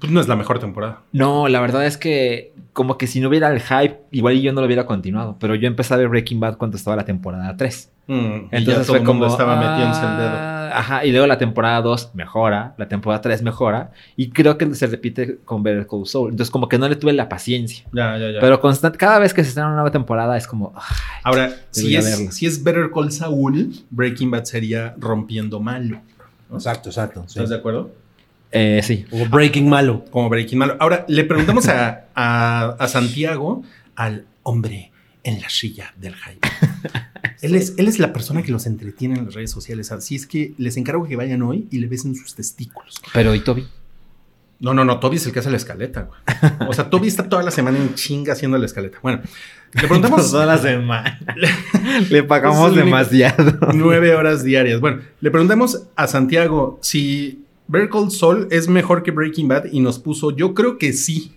Pues 0.00 0.12
no 0.12 0.20
es 0.20 0.28
la 0.28 0.36
mejor 0.36 0.58
temporada. 0.58 1.00
no, 1.12 1.48
la 1.48 1.60
verdad 1.60 1.86
es 1.86 1.96
que 1.96 2.52
como 2.72 2.98
que 2.98 3.06
si 3.06 3.20
no 3.20 3.28
hubiera 3.28 3.50
el 3.52 3.60
hype, 3.60 3.98
igual 4.10 4.40
yo 4.40 4.52
no 4.52 4.60
lo 4.60 4.66
hubiera 4.66 4.86
continuado. 4.86 5.36
Pero 5.38 5.54
yo 5.54 5.66
empecé 5.68 5.94
a 5.94 5.96
ver 5.96 6.08
Breaking 6.08 6.40
Bad 6.40 6.56
cuando 6.58 6.76
estaba 6.76 6.96
la 6.96 7.04
temporada 7.04 7.56
3. 7.56 7.90
Mm, 8.12 8.46
y 8.46 8.50
ya 8.50 8.58
Entonces 8.58 8.86
todo 8.86 8.92
fue 8.94 8.98
el 8.98 9.04
como... 9.04 9.18
mundo 9.20 9.32
estaba 9.32 9.56
metiéndose 9.56 10.00
el 10.04 10.16
dedo. 10.16 10.30
"Ah", 10.32 10.56
Ajá, 10.72 11.04
y 11.04 11.10
luego 11.10 11.26
la 11.26 11.36
temporada 11.38 11.80
2 11.82 12.10
mejora, 12.14 12.74
la 12.78 12.86
temporada 12.88 13.20
3 13.20 13.42
mejora. 13.42 13.90
Y 14.16 14.30
creo 14.30 14.56
que 14.58 14.72
se 14.74 14.86
repite 14.86 15.38
con 15.44 15.62
Better 15.62 15.86
Call 15.86 16.06
Saul. 16.06 16.30
Entonces 16.30 16.50
como 16.50 16.68
que 16.68 16.78
no 16.78 16.88
le 16.88 16.96
tuve 16.96 17.12
la 17.12 17.28
paciencia. 17.28 17.84
Ya, 17.92 18.16
ya, 18.18 18.30
ya. 18.30 18.40
Pero 18.40 18.60
constant- 18.60 18.96
cada 18.96 19.18
vez 19.18 19.34
que 19.34 19.42
se 19.42 19.48
estrena 19.50 19.66
una 19.68 19.76
nueva 19.76 19.90
temporada 19.90 20.36
es 20.36 20.46
como... 20.46 20.72
"Ah, 20.76 20.82
Ahora, 21.24 21.50
si 21.70 21.94
es, 21.96 22.04
verla. 22.04 22.32
si 22.32 22.46
es 22.46 22.62
Better 22.64 22.90
Call 22.94 23.10
Saul, 23.12 23.72
Breaking 23.90 24.30
Bad 24.30 24.44
sería 24.44 24.94
rompiendo 24.98 25.60
malo. 25.60 26.00
Exacto, 26.52 26.88
exacto. 26.88 27.24
sí. 27.26 27.38
¿Estás 27.38 27.50
de 27.50 27.56
acuerdo? 27.56 27.90
eh, 28.52 28.80
sí. 28.82 29.06
O 29.12 29.26
Breaking 29.28 29.68
Malo. 29.68 30.04
Como 30.10 30.28
Breaking 30.28 30.58
Malo. 30.58 30.76
Ahora, 30.80 31.04
le 31.08 31.22
preguntamos 31.24 31.68
a, 31.68 32.06
a- 32.14 32.76
a 32.78 32.88
Santiago, 32.88 33.62
al 33.94 34.24
hombre 34.42 34.90
en 35.22 35.40
la 35.40 35.48
silla 35.48 35.92
del 35.96 36.14
hype. 36.16 36.48
Él 37.42 37.54
es, 37.54 37.74
él 37.76 37.88
es 37.88 37.98
la 37.98 38.12
persona 38.12 38.42
que 38.42 38.52
los 38.52 38.66
entretiene 38.66 39.18
en 39.18 39.26
las 39.26 39.34
redes 39.34 39.50
sociales. 39.50 39.92
Así 39.92 40.16
es 40.16 40.26
que 40.26 40.54
les 40.58 40.76
encargo 40.76 41.06
que 41.06 41.16
vayan 41.16 41.42
hoy 41.42 41.66
y 41.70 41.78
le 41.78 41.86
besen 41.86 42.14
sus 42.14 42.34
testículos. 42.34 43.00
Pero 43.12 43.34
¿y 43.34 43.40
Toby? 43.40 43.66
No, 44.60 44.74
no, 44.74 44.84
no. 44.84 45.00
Toby 45.00 45.16
es 45.16 45.26
el 45.26 45.32
que 45.32 45.38
hace 45.38 45.50
la 45.50 45.56
escaleta, 45.56 46.02
güey. 46.02 46.68
O 46.68 46.72
sea, 46.74 46.90
Toby 46.90 47.08
está 47.08 47.28
toda 47.28 47.42
la 47.42 47.50
semana 47.50 47.78
en 47.78 47.94
chinga 47.94 48.34
haciendo 48.34 48.58
la 48.58 48.66
escaleta. 48.66 48.98
Bueno, 49.02 49.22
le 49.72 49.80
preguntamos 49.80 50.32
la 50.32 50.58
semana. 50.58 51.18
Le 52.10 52.22
pagamos 52.24 52.74
demasiado. 52.74 53.58
nueve 53.72 54.14
horas 54.14 54.44
diarias. 54.44 54.80
Bueno, 54.80 55.00
le 55.20 55.30
preguntamos 55.30 55.86
a 55.96 56.06
Santiago 56.06 56.78
si 56.82 57.44
Better 57.68 58.10
Saul 58.10 58.48
es 58.50 58.68
mejor 58.68 59.02
que 59.02 59.12
Breaking 59.12 59.48
Bad 59.48 59.66
y 59.72 59.80
nos 59.80 59.98
puso, 59.98 60.30
yo 60.36 60.54
creo 60.54 60.76
que 60.76 60.92
sí. 60.92 61.32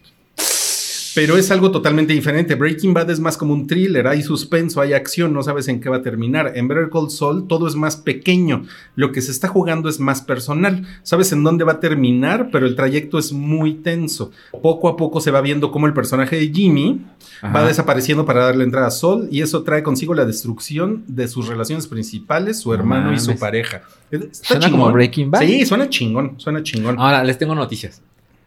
Pero 1.15 1.37
es 1.37 1.51
algo 1.51 1.71
totalmente 1.71 2.13
diferente. 2.13 2.55
Breaking 2.55 2.93
Bad 2.93 3.11
es 3.11 3.19
más 3.19 3.37
como 3.37 3.53
un 3.53 3.67
thriller, 3.67 4.07
hay 4.07 4.23
suspenso, 4.23 4.81
hay 4.81 4.93
acción, 4.93 5.33
no 5.33 5.43
sabes 5.43 5.67
en 5.67 5.79
qué 5.79 5.89
va 5.89 5.97
a 5.97 6.01
terminar. 6.01 6.53
En 6.55 6.67
Better 6.67 6.89
Call 6.89 7.11
Saul 7.11 7.47
todo 7.47 7.67
es 7.67 7.75
más 7.75 7.97
pequeño, 7.97 8.65
lo 8.95 9.11
que 9.11 9.21
se 9.21 9.31
está 9.31 9.47
jugando 9.47 9.89
es 9.89 9.99
más 9.99 10.21
personal. 10.21 10.85
Sabes 11.03 11.31
en 11.31 11.43
dónde 11.43 11.63
va 11.63 11.73
a 11.73 11.79
terminar, 11.79 12.49
pero 12.51 12.65
el 12.65 12.75
trayecto 12.75 13.19
es 13.19 13.31
muy 13.31 13.75
tenso. 13.75 14.31
Poco 14.61 14.87
a 14.87 14.97
poco 14.97 15.21
se 15.21 15.31
va 15.31 15.41
viendo 15.41 15.71
cómo 15.71 15.87
el 15.87 15.93
personaje 15.93 16.35
de 16.35 16.51
Jimmy 16.51 17.01
va 17.43 17.65
desapareciendo 17.65 18.25
para 18.25 18.45
darle 18.45 18.63
entrada 18.63 18.87
a 18.87 18.91
Sol 18.91 19.27
y 19.29 19.41
eso 19.41 19.63
trae 19.63 19.83
consigo 19.83 20.13
la 20.13 20.25
destrucción 20.25 21.03
de 21.07 21.27
sus 21.27 21.47
relaciones 21.47 21.87
principales, 21.87 22.59
su 22.59 22.69
No 22.69 22.75
hermano 22.75 23.13
y 23.13 23.19
su 23.19 23.37
pareja. 23.37 23.83
Está 24.09 24.59
¿Suena 24.59 24.71
como 24.71 24.91
Breaking 24.91 25.29
Bad? 25.29 25.41
Sí, 25.41 25.65
suena 25.65 25.89
chingón, 25.89 26.35
suena 26.37 26.63
chingón. 26.63 26.95
Ahora 26.99 27.23
les 27.23 27.37
tengo 27.37 27.53
noticias. 27.55 28.01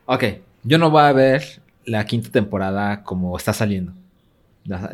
Ok, 0.07 0.25
yo 0.63 0.79
no 0.79 0.91
voy 0.91 1.03
a 1.03 1.13
ver 1.13 1.66
la 1.87 2.05
quinta 2.05 2.31
temporada 2.31 3.03
como 3.03 3.37
está 3.37 3.53
saliendo. 3.53 3.93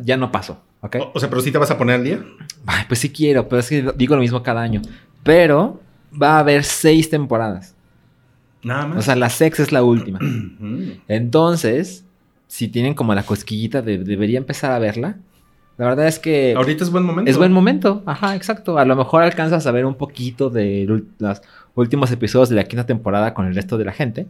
Ya, 0.04 0.16
no 0.16 0.30
pasó, 0.30 0.62
¿ok? 0.82 0.96
O, 1.00 1.12
o 1.14 1.20
sea, 1.20 1.30
pero 1.30 1.40
sí 1.40 1.50
te 1.50 1.58
vas 1.58 1.70
a 1.70 1.78
poner 1.78 1.96
al 1.96 2.04
día. 2.04 2.22
Ay, 2.66 2.84
pues 2.86 3.00
sí 3.00 3.10
quiero, 3.10 3.48
pero 3.48 3.60
es 3.60 3.68
que 3.68 3.90
digo 3.96 4.14
lo 4.14 4.20
mismo 4.20 4.42
cada 4.42 4.60
año. 4.60 4.82
Pero 5.22 5.80
va 6.20 6.36
a 6.36 6.38
haber 6.40 6.62
seis 6.62 7.08
temporadas. 7.08 7.74
Nada 8.62 8.86
más. 8.86 8.98
O 8.98 9.02
sea, 9.02 9.16
la 9.16 9.30
sexta 9.30 9.62
es 9.62 9.72
la 9.72 9.82
última. 9.82 10.18
Mm. 10.62 11.00
Entonces, 11.08 12.04
si 12.46 12.68
tienen 12.68 12.94
como 12.94 13.14
la 13.14 13.24
cosquillita 13.24 13.82
de 13.82 13.98
debería 13.98 14.38
empezar 14.38 14.70
a 14.70 14.78
verla, 14.78 15.16
la 15.76 15.86
verdad 15.86 16.06
es 16.06 16.18
que 16.20 16.54
Ahorita 16.56 16.84
es 16.84 16.90
buen 16.90 17.02
momento. 17.04 17.28
es 17.30 17.36
buen 17.36 17.50
momento. 17.50 18.02
Ajá, 18.06 18.36
exacto. 18.36 18.78
A 18.78 18.84
lo 18.84 18.94
mejor 18.94 19.22
alcanzas 19.22 19.66
a 19.66 19.72
ver 19.72 19.86
un 19.86 19.96
poquito 19.96 20.50
de 20.50 20.86
los 21.18 21.40
últimos 21.74 22.12
episodios 22.12 22.50
de 22.50 22.56
la 22.56 22.64
quinta 22.64 22.86
temporada 22.86 23.34
con 23.34 23.46
el 23.46 23.54
resto 23.54 23.76
de 23.78 23.86
la 23.86 23.92
gente. 23.92 24.26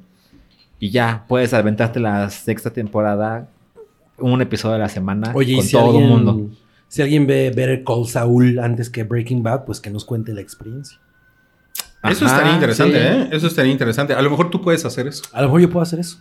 Y 0.82 0.90
ya 0.90 1.26
puedes 1.28 1.54
aventarte 1.54 2.00
la 2.00 2.28
sexta 2.28 2.72
temporada, 2.72 3.48
un 4.18 4.42
episodio 4.42 4.74
a 4.74 4.78
la 4.78 4.88
semana 4.88 5.30
Oye, 5.32 5.54
con 5.54 5.64
si 5.64 5.72
todo 5.74 5.84
alguien, 5.84 6.02
el 6.02 6.10
mundo. 6.10 6.50
Si 6.88 7.02
alguien 7.02 7.24
ve 7.24 7.52
Better 7.54 7.84
Call 7.84 8.08
Saul 8.08 8.58
antes 8.58 8.90
que 8.90 9.04
Breaking 9.04 9.44
Bad, 9.44 9.64
pues 9.64 9.80
que 9.80 9.90
nos 9.90 10.04
cuente 10.04 10.34
la 10.34 10.40
experiencia. 10.40 10.98
Eso 12.02 12.24
Ajá, 12.24 12.34
estaría 12.34 12.54
interesante, 12.54 12.98
sí. 12.98 13.06
¿eh? 13.06 13.28
Eso 13.30 13.46
estaría 13.46 13.70
interesante. 13.70 14.14
A 14.14 14.22
lo 14.22 14.28
mejor 14.28 14.50
tú 14.50 14.60
puedes 14.60 14.84
hacer 14.84 15.06
eso. 15.06 15.22
A 15.32 15.42
lo 15.42 15.46
mejor 15.46 15.60
yo 15.60 15.70
puedo 15.70 15.84
hacer 15.84 16.00
eso. 16.00 16.18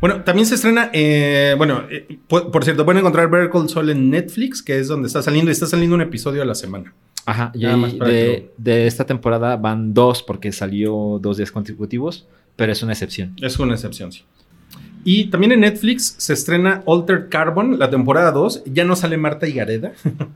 Bueno, 0.00 0.22
también 0.22 0.46
se 0.46 0.54
estrena, 0.54 0.90
eh, 0.92 1.56
bueno, 1.58 1.82
eh, 1.90 2.20
por, 2.28 2.52
por 2.52 2.62
cierto, 2.62 2.84
pueden 2.84 3.00
encontrar 3.00 3.28
Better 3.28 3.50
Call 3.50 3.68
Saul 3.68 3.90
en 3.90 4.10
Netflix, 4.10 4.62
que 4.62 4.78
es 4.78 4.86
donde 4.86 5.08
está 5.08 5.22
saliendo, 5.22 5.50
y 5.50 5.52
está 5.52 5.66
saliendo 5.66 5.96
un 5.96 6.02
episodio 6.02 6.42
a 6.42 6.44
la 6.44 6.54
semana. 6.54 6.94
Ajá, 7.26 7.50
y 7.52 7.64
de, 7.64 8.52
de 8.56 8.86
esta 8.86 9.04
temporada 9.06 9.56
van 9.56 9.92
dos 9.92 10.22
porque 10.22 10.52
salió 10.52 11.18
dos 11.20 11.36
días 11.36 11.50
consecutivos, 11.50 12.28
pero 12.58 12.72
es 12.72 12.82
una 12.82 12.92
excepción. 12.92 13.34
Es 13.40 13.58
una 13.58 13.72
excepción, 13.72 14.12
sí. 14.12 14.24
Y 15.04 15.26
también 15.30 15.52
en 15.52 15.60
Netflix 15.60 16.16
se 16.18 16.32
estrena 16.34 16.82
Altered 16.86 17.28
Carbon, 17.30 17.78
la 17.78 17.88
temporada 17.88 18.32
2. 18.32 18.64
Ya 18.66 18.84
no 18.84 18.96
sale 18.96 19.16
Marta 19.16 19.46
y 19.48 19.52
Gareda. 19.52 19.92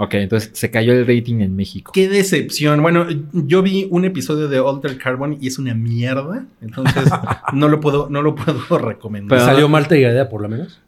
Ok, 0.00 0.14
entonces 0.14 0.50
se 0.54 0.70
cayó 0.70 0.92
el 0.92 1.04
rating 1.08 1.40
en 1.40 1.56
México. 1.56 1.90
Qué 1.92 2.08
decepción. 2.08 2.80
Bueno, 2.82 3.04
yo 3.32 3.62
vi 3.62 3.88
un 3.90 4.04
episodio 4.04 4.46
de 4.46 4.58
Altered 4.58 4.96
Carbon 4.96 5.36
y 5.40 5.48
es 5.48 5.58
una 5.58 5.74
mierda. 5.74 6.46
Entonces 6.62 7.02
no 7.52 7.66
lo 7.68 7.80
puedo, 7.80 8.08
no 8.08 8.22
lo 8.22 8.36
puedo 8.36 8.78
recomendar. 8.78 9.36
Pero- 9.40 9.50
¿Salió 9.50 9.68
Malta 9.68 9.96
y 9.96 10.02
Gadea 10.02 10.28
por 10.28 10.40
lo 10.42 10.48
menos? 10.48 10.80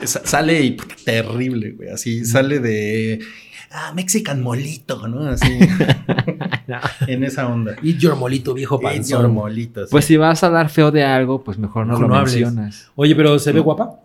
Sa- 0.00 0.26
sale 0.26 0.60
y 0.60 0.72
puta, 0.72 0.94
terrible, 1.06 1.70
güey. 1.70 1.88
Así 1.88 2.26
sale 2.26 2.58
de. 2.60 3.20
Ah, 3.72 3.94
Mexican 3.96 4.42
molito, 4.42 5.08
¿no? 5.08 5.26
Así. 5.26 5.48
en 7.06 7.24
esa 7.24 7.46
onda. 7.48 7.76
Y 7.82 7.96
your 7.96 8.16
molito 8.16 8.54
viejo 8.54 8.76
Eat 8.82 8.82
panzón. 8.96 9.22
your 9.22 9.30
molito, 9.30 9.84
sí. 9.84 9.88
Pues 9.90 10.04
si 10.04 10.16
vas 10.16 10.42
a 10.42 10.46
hablar 10.46 10.68
feo 10.70 10.90
de 10.90 11.04
algo, 11.04 11.42
pues 11.44 11.58
mejor 11.58 11.86
no 11.86 11.98
lo 11.98 12.08
no 12.08 12.16
hables. 12.16 12.34
mencionas. 12.34 12.90
Oye, 12.94 13.14
pero 13.14 13.38
¿se 13.38 13.52
ve 13.52 13.60
guapa? 13.60 14.00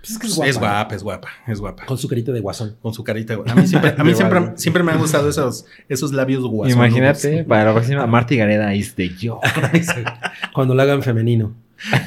Pues 0.00 0.10
es 0.12 0.18
que 0.18 0.26
es 0.28 0.34
guapa. 0.36 0.48
es 0.50 0.58
guapa, 0.58 0.94
es 0.94 1.02
guapa, 1.02 1.28
es 1.48 1.60
guapa. 1.60 1.86
Con 1.86 1.98
su 1.98 2.06
carita 2.08 2.30
de 2.30 2.38
guasón. 2.40 2.76
Con 2.80 2.94
su 2.94 3.02
carita. 3.02 3.34
güey. 3.34 3.50
A 3.50 3.54
mí 3.56 3.66
siempre, 3.66 3.94
a 3.98 4.04
mí 4.04 4.10
De 4.12 4.52
siempre, 4.56 4.82
me 4.84 4.92
han 4.92 4.98
gustado 4.98 5.28
esos, 5.28 5.64
esos 5.88 6.12
labios 6.12 6.44
guasones. 6.44 6.76
Imagínate, 6.76 7.42
para 7.48 7.64
la 7.64 7.72
próxima, 7.72 8.06
Marta 8.06 8.34
y 8.34 8.36
Gareda 8.36 8.72
es 8.72 8.94
de 8.94 9.08
yo. 9.16 9.40
Cuando 10.54 10.74
lo 10.74 10.82
hagan 10.82 11.02
femenino. 11.02 11.52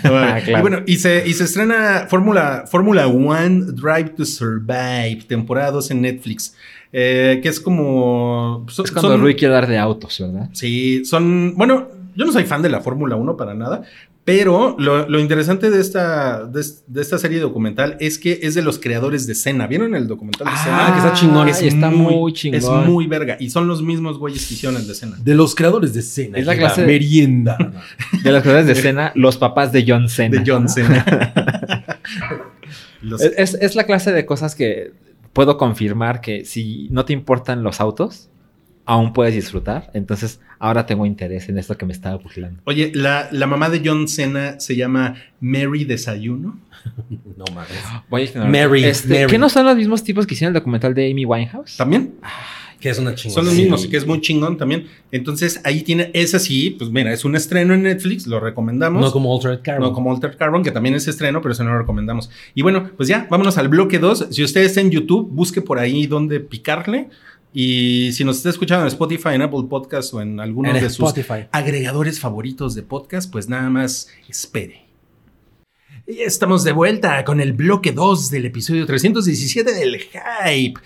Ah, 0.03 0.39
Y 0.45 0.61
bueno, 0.61 0.79
y 0.87 0.95
se, 0.95 1.27
y 1.27 1.33
se 1.33 1.43
estrena 1.43 2.07
Fórmula 2.09 2.63
Fórmula 2.67 3.07
One 3.07 3.65
Drive 3.73 4.11
to 4.17 4.25
Survive, 4.25 5.19
temporada 5.27 5.71
2 5.71 5.91
en 5.91 6.01
Netflix. 6.01 6.55
Eh, 6.91 7.39
que 7.43 7.49
es 7.49 7.59
como. 7.59 8.65
son- 8.69 8.85
Es 8.85 8.91
cuando 8.91 9.11
son- 9.11 9.21
Rui 9.21 9.35
quiere 9.35 9.53
dar 9.53 9.67
de 9.67 9.77
autos, 9.77 10.17
¿verdad? 10.19 10.49
Sí, 10.53 11.05
son. 11.05 11.53
Bueno, 11.55 11.87
yo 12.15 12.25
no 12.25 12.31
soy 12.31 12.45
fan 12.45 12.61
de 12.61 12.69
la 12.69 12.81
Fórmula 12.81 13.15
1 13.15 13.37
para 13.37 13.53
nada. 13.53 13.83
Pero 14.25 14.75
lo, 14.77 15.09
lo 15.09 15.19
interesante 15.19 15.71
de 15.71 15.79
esta, 15.81 16.43
de, 16.45 16.61
es- 16.61 16.83
de 16.85 17.01
esta 17.01 17.17
serie 17.17 17.39
documental 17.39 17.97
es 17.99 18.19
que 18.19 18.39
es 18.43 18.53
de 18.53 18.61
los 18.61 18.77
creadores 18.77 19.25
de 19.25 19.33
Cena. 19.33 19.65
¿Vieron 19.65 19.95
el 19.95 20.07
documental 20.07 20.45
de 20.45 20.57
Cena? 20.63 20.87
Ah, 20.87 20.91
que 20.91 20.97
está 20.99 21.13
chingón. 21.13 21.47
Ay, 21.47 21.67
está 21.67 21.89
muy, 21.89 22.33
chingón. 22.33 22.59
Es 22.59 22.69
muy 22.87 23.07
verga. 23.07 23.37
Y 23.39 23.49
son 23.49 23.67
los 23.67 23.81
mismos 23.81 24.19
güeyes 24.19 24.45
que 24.47 24.53
hicieron 24.53 24.79
el 24.79 24.87
de 24.87 24.93
Cena. 24.93 25.15
De 25.23 25.33
los 25.33 25.55
creadores 25.55 25.93
de 25.95 26.01
escena. 26.01 26.37
Es 26.37 26.45
la 26.45 26.55
clase- 26.55 26.85
Merienda. 26.85 27.57
De 28.23 28.31
las 28.31 28.43
cosas 28.43 28.67
de 28.67 28.73
escena, 28.73 29.11
los 29.15 29.37
papás 29.37 29.71
de 29.71 29.83
John 29.87 30.07
Cena. 30.09 30.39
De 30.39 30.43
John 30.51 30.69
Cena. 30.69 31.03
Los- 33.01 33.21
Es, 33.21 33.33
es- 33.37 33.61
es 33.61 33.75
la 33.75 33.85
clase 33.85 34.11
de 34.11 34.25
cosas 34.25 34.53
que 34.55 34.91
puedo 35.39 35.57
confirmar 35.57 36.19
que 36.19 36.43
si 36.43 36.89
no 36.91 37.05
te 37.05 37.13
importan 37.13 37.63
los 37.63 37.79
autos, 37.79 38.29
aún 38.83 39.13
puedes 39.13 39.33
disfrutar. 39.33 39.89
Entonces, 39.93 40.41
ahora 40.59 40.85
tengo 40.85 41.05
interés 41.05 41.47
en 41.47 41.57
esto 41.57 41.77
que 41.77 41.85
me 41.85 41.93
estaba 41.93 42.17
burlando. 42.17 42.61
Oye, 42.65 42.91
la, 42.93 43.29
la 43.31 43.47
mamá 43.47 43.69
de 43.69 43.81
John 43.81 44.09
Cena 44.09 44.59
se 44.59 44.75
llama 44.75 45.15
Mary 45.39 45.85
Desayuno. 45.85 46.59
No 47.37 47.45
mames. 47.55 47.71
Voy 48.09 48.29
a. 48.35 48.43
Mary, 48.43 48.83
Este, 48.83 49.07
Mary. 49.21 49.27
¿Qué 49.27 49.37
no 49.37 49.47
son 49.47 49.65
los 49.65 49.77
mismos 49.77 50.03
tipos 50.03 50.27
que 50.27 50.33
hicieron 50.33 50.53
el 50.53 50.59
documental 50.59 50.93
de 50.93 51.09
Amy 51.09 51.23
Winehouse? 51.23 51.77
También. 51.77 52.15
Que 52.79 52.89
es 52.89 52.97
una 52.99 53.13
chingada. 53.13 53.35
Son 53.35 53.45
los 53.45 53.53
Sí. 53.55 53.61
mismos, 53.61 53.87
que 53.87 53.97
es 53.97 54.07
muy 54.07 54.21
chingón 54.21 54.57
también. 54.57 54.87
Entonces, 55.11 55.59
ahí 55.65 55.81
tiene, 55.81 56.11
es 56.13 56.33
así, 56.33 56.69
pues 56.71 56.89
mira, 56.89 57.11
es 57.11 57.25
un 57.25 57.35
estreno 57.35 57.73
en 57.73 57.83
Netflix, 57.83 58.25
lo 58.25 58.39
recomendamos. 58.39 59.01
No 59.01 59.11
como 59.11 59.35
Altered 59.35 59.59
Carbon. 59.63 59.89
No 59.89 59.93
como 59.93 60.13
Altered 60.13 60.37
Carbon, 60.37 60.63
que 60.63 60.71
también 60.71 60.95
es 60.95 61.07
estreno, 61.07 61.41
pero 61.41 61.51
eso 61.53 61.63
no 61.65 61.71
lo 61.71 61.79
recomendamos. 61.79 62.29
Y 62.55 62.61
bueno, 62.61 62.89
pues 62.95 63.09
ya, 63.09 63.27
vámonos 63.29 63.57
al 63.57 63.67
bloque 63.67 63.99
2. 63.99 64.27
Si 64.31 64.43
usted 64.43 64.61
está 64.61 64.79
en 64.81 64.91
YouTube, 64.91 65.27
busque 65.29 65.61
por 65.61 65.77
ahí 65.79 66.07
donde 66.07 66.39
picarle. 66.39 67.09
Y 67.51 68.11
si 68.13 68.23
nos 68.23 68.37
está 68.37 68.49
escuchando 68.51 68.83
en 68.83 68.89
Spotify, 68.89 69.29
en 69.33 69.41
Apple 69.41 69.63
Podcast 69.69 70.13
o 70.13 70.21
en 70.21 70.39
alguno 70.39 70.71
de 70.71 70.79
sus 70.81 70.91
Spotify. 70.99 71.47
agregadores 71.51 72.19
favoritos 72.19 72.75
de 72.75 72.83
podcast, 72.83 73.31
pues 73.31 73.49
nada 73.49 73.69
más 73.71 74.07
espere. 74.29 74.85
Y 76.07 76.19
Estamos 76.21 76.63
de 76.63 76.71
vuelta 76.71 77.23
con 77.25 77.41
el 77.41 77.53
bloque 77.53 77.91
2 77.91 78.29
del 78.31 78.45
episodio 78.45 78.85
317 78.85 79.73
del 79.73 79.97
Hype. 79.97 80.79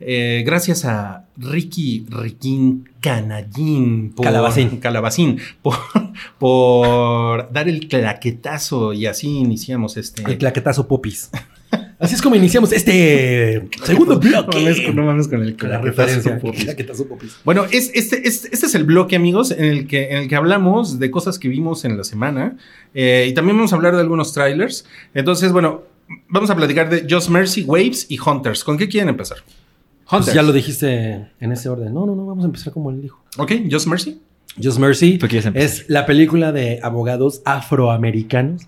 Eh, 0.00 0.42
gracias 0.46 0.84
a 0.86 1.26
Ricky 1.36 2.06
Riquín 2.08 2.88
Canallín 3.00 4.12
por, 4.16 4.24
Calabacín. 4.24 4.78
Calabacín 4.78 5.38
por, 5.62 5.76
por 6.38 7.52
dar 7.52 7.68
el 7.68 7.86
claquetazo 7.88 8.92
y 8.92 9.06
así 9.06 9.28
iniciamos 9.38 9.96
este. 9.96 10.22
El 10.22 10.38
claquetazo 10.38 10.88
popis. 10.88 11.30
Así 11.98 12.14
es 12.14 12.22
como 12.22 12.34
iniciamos 12.34 12.72
este 12.72 13.68
segundo 13.84 14.18
bloque. 14.20 14.90
no 14.94 15.04
mames 15.04 15.28
con 15.28 15.42
el 15.42 15.54
Con 15.56 15.68
la 15.68 15.80
claquetazo, 15.80 16.30
referencia. 16.30 17.08
popis. 17.08 17.36
Bueno, 17.44 17.66
es, 17.70 17.90
este, 17.94 18.26
este, 18.26 18.48
este 18.52 18.66
es 18.66 18.74
el 18.74 18.84
bloque, 18.84 19.16
amigos, 19.16 19.50
en 19.50 19.64
el, 19.66 19.86
que, 19.86 20.08
en 20.10 20.16
el 20.22 20.28
que 20.28 20.34
hablamos 20.34 20.98
de 20.98 21.10
cosas 21.10 21.38
que 21.38 21.48
vimos 21.48 21.84
en 21.84 21.98
la 21.98 22.04
semana. 22.04 22.56
eh, 22.94 23.26
y 23.28 23.34
también 23.34 23.56
vamos 23.58 23.74
a 23.74 23.76
hablar 23.76 23.94
de 23.94 24.00
algunos 24.00 24.32
trailers. 24.32 24.86
Entonces, 25.12 25.52
bueno, 25.52 25.82
vamos 26.28 26.48
a 26.48 26.56
platicar 26.56 26.88
de 26.88 27.06
Just 27.08 27.28
Mercy, 27.28 27.64
Waves 27.64 28.06
y 28.08 28.18
Hunters. 28.18 28.64
¿Con 28.64 28.78
qué 28.78 28.88
quieren 28.88 29.10
empezar? 29.10 29.38
Pues 30.10 30.32
ya 30.34 30.42
lo 30.42 30.52
dijiste 30.52 31.26
en 31.40 31.52
ese 31.52 31.68
orden. 31.68 31.94
No, 31.94 32.06
no, 32.06 32.14
no, 32.14 32.26
vamos 32.26 32.44
a 32.44 32.46
empezar 32.46 32.72
como 32.72 32.90
él 32.90 33.00
dijo. 33.02 33.22
Ok, 33.38 33.52
Just 33.70 33.86
Mercy. 33.86 34.20
Just 34.60 34.78
Mercy 34.80 35.16
¿Tú 35.16 35.28
quieres 35.28 35.46
empezar? 35.46 35.64
es 35.64 35.84
la 35.88 36.06
película 36.06 36.50
de 36.50 36.80
abogados 36.82 37.40
afroamericanos. 37.44 38.62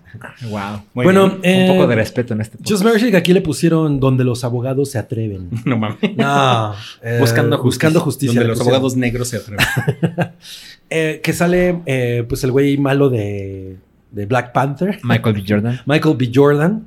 Wow. 0.49 0.81
Muy 0.93 1.03
bueno, 1.03 1.29
bien. 1.29 1.41
eh, 1.43 1.67
Un 1.69 1.75
poco 1.75 1.87
de 1.87 1.95
respeto 1.95 2.33
en 2.33 2.39
este 2.39 2.57
podcast. 2.57 2.71
Just 2.71 2.83
Mercy 2.85 3.11
que 3.11 3.17
aquí 3.17 3.33
le 3.33 3.41
pusieron 3.41 3.99
donde 3.99 4.23
los 4.23 4.45
abogados 4.45 4.89
se 4.91 4.97
atreven. 4.97 5.49
No 5.65 5.77
mames. 5.77 5.97
No, 6.15 6.73
eh, 7.01 7.17
Buscando 7.19 7.57
justicia. 7.57 7.63
buscando 7.89 7.99
justicia. 7.99 8.33
Donde 8.39 8.47
los 8.47 8.59
pusieron. 8.59 8.75
abogados 8.75 8.95
negros 8.95 9.27
se 9.27 9.37
atreven. 9.37 9.65
Eh, 10.95 11.21
que 11.23 11.33
sale, 11.33 11.79
eh, 11.87 12.23
pues, 12.29 12.43
el 12.43 12.51
güey 12.51 12.77
malo 12.77 13.09
de, 13.09 13.77
de 14.11 14.25
Black 14.27 14.51
Panther. 14.53 14.99
Michael 15.03 15.35
B. 15.35 15.43
Jordan. 15.47 15.79
Michael 15.87 16.15
B. 16.17 16.31
Jordan. 16.33 16.85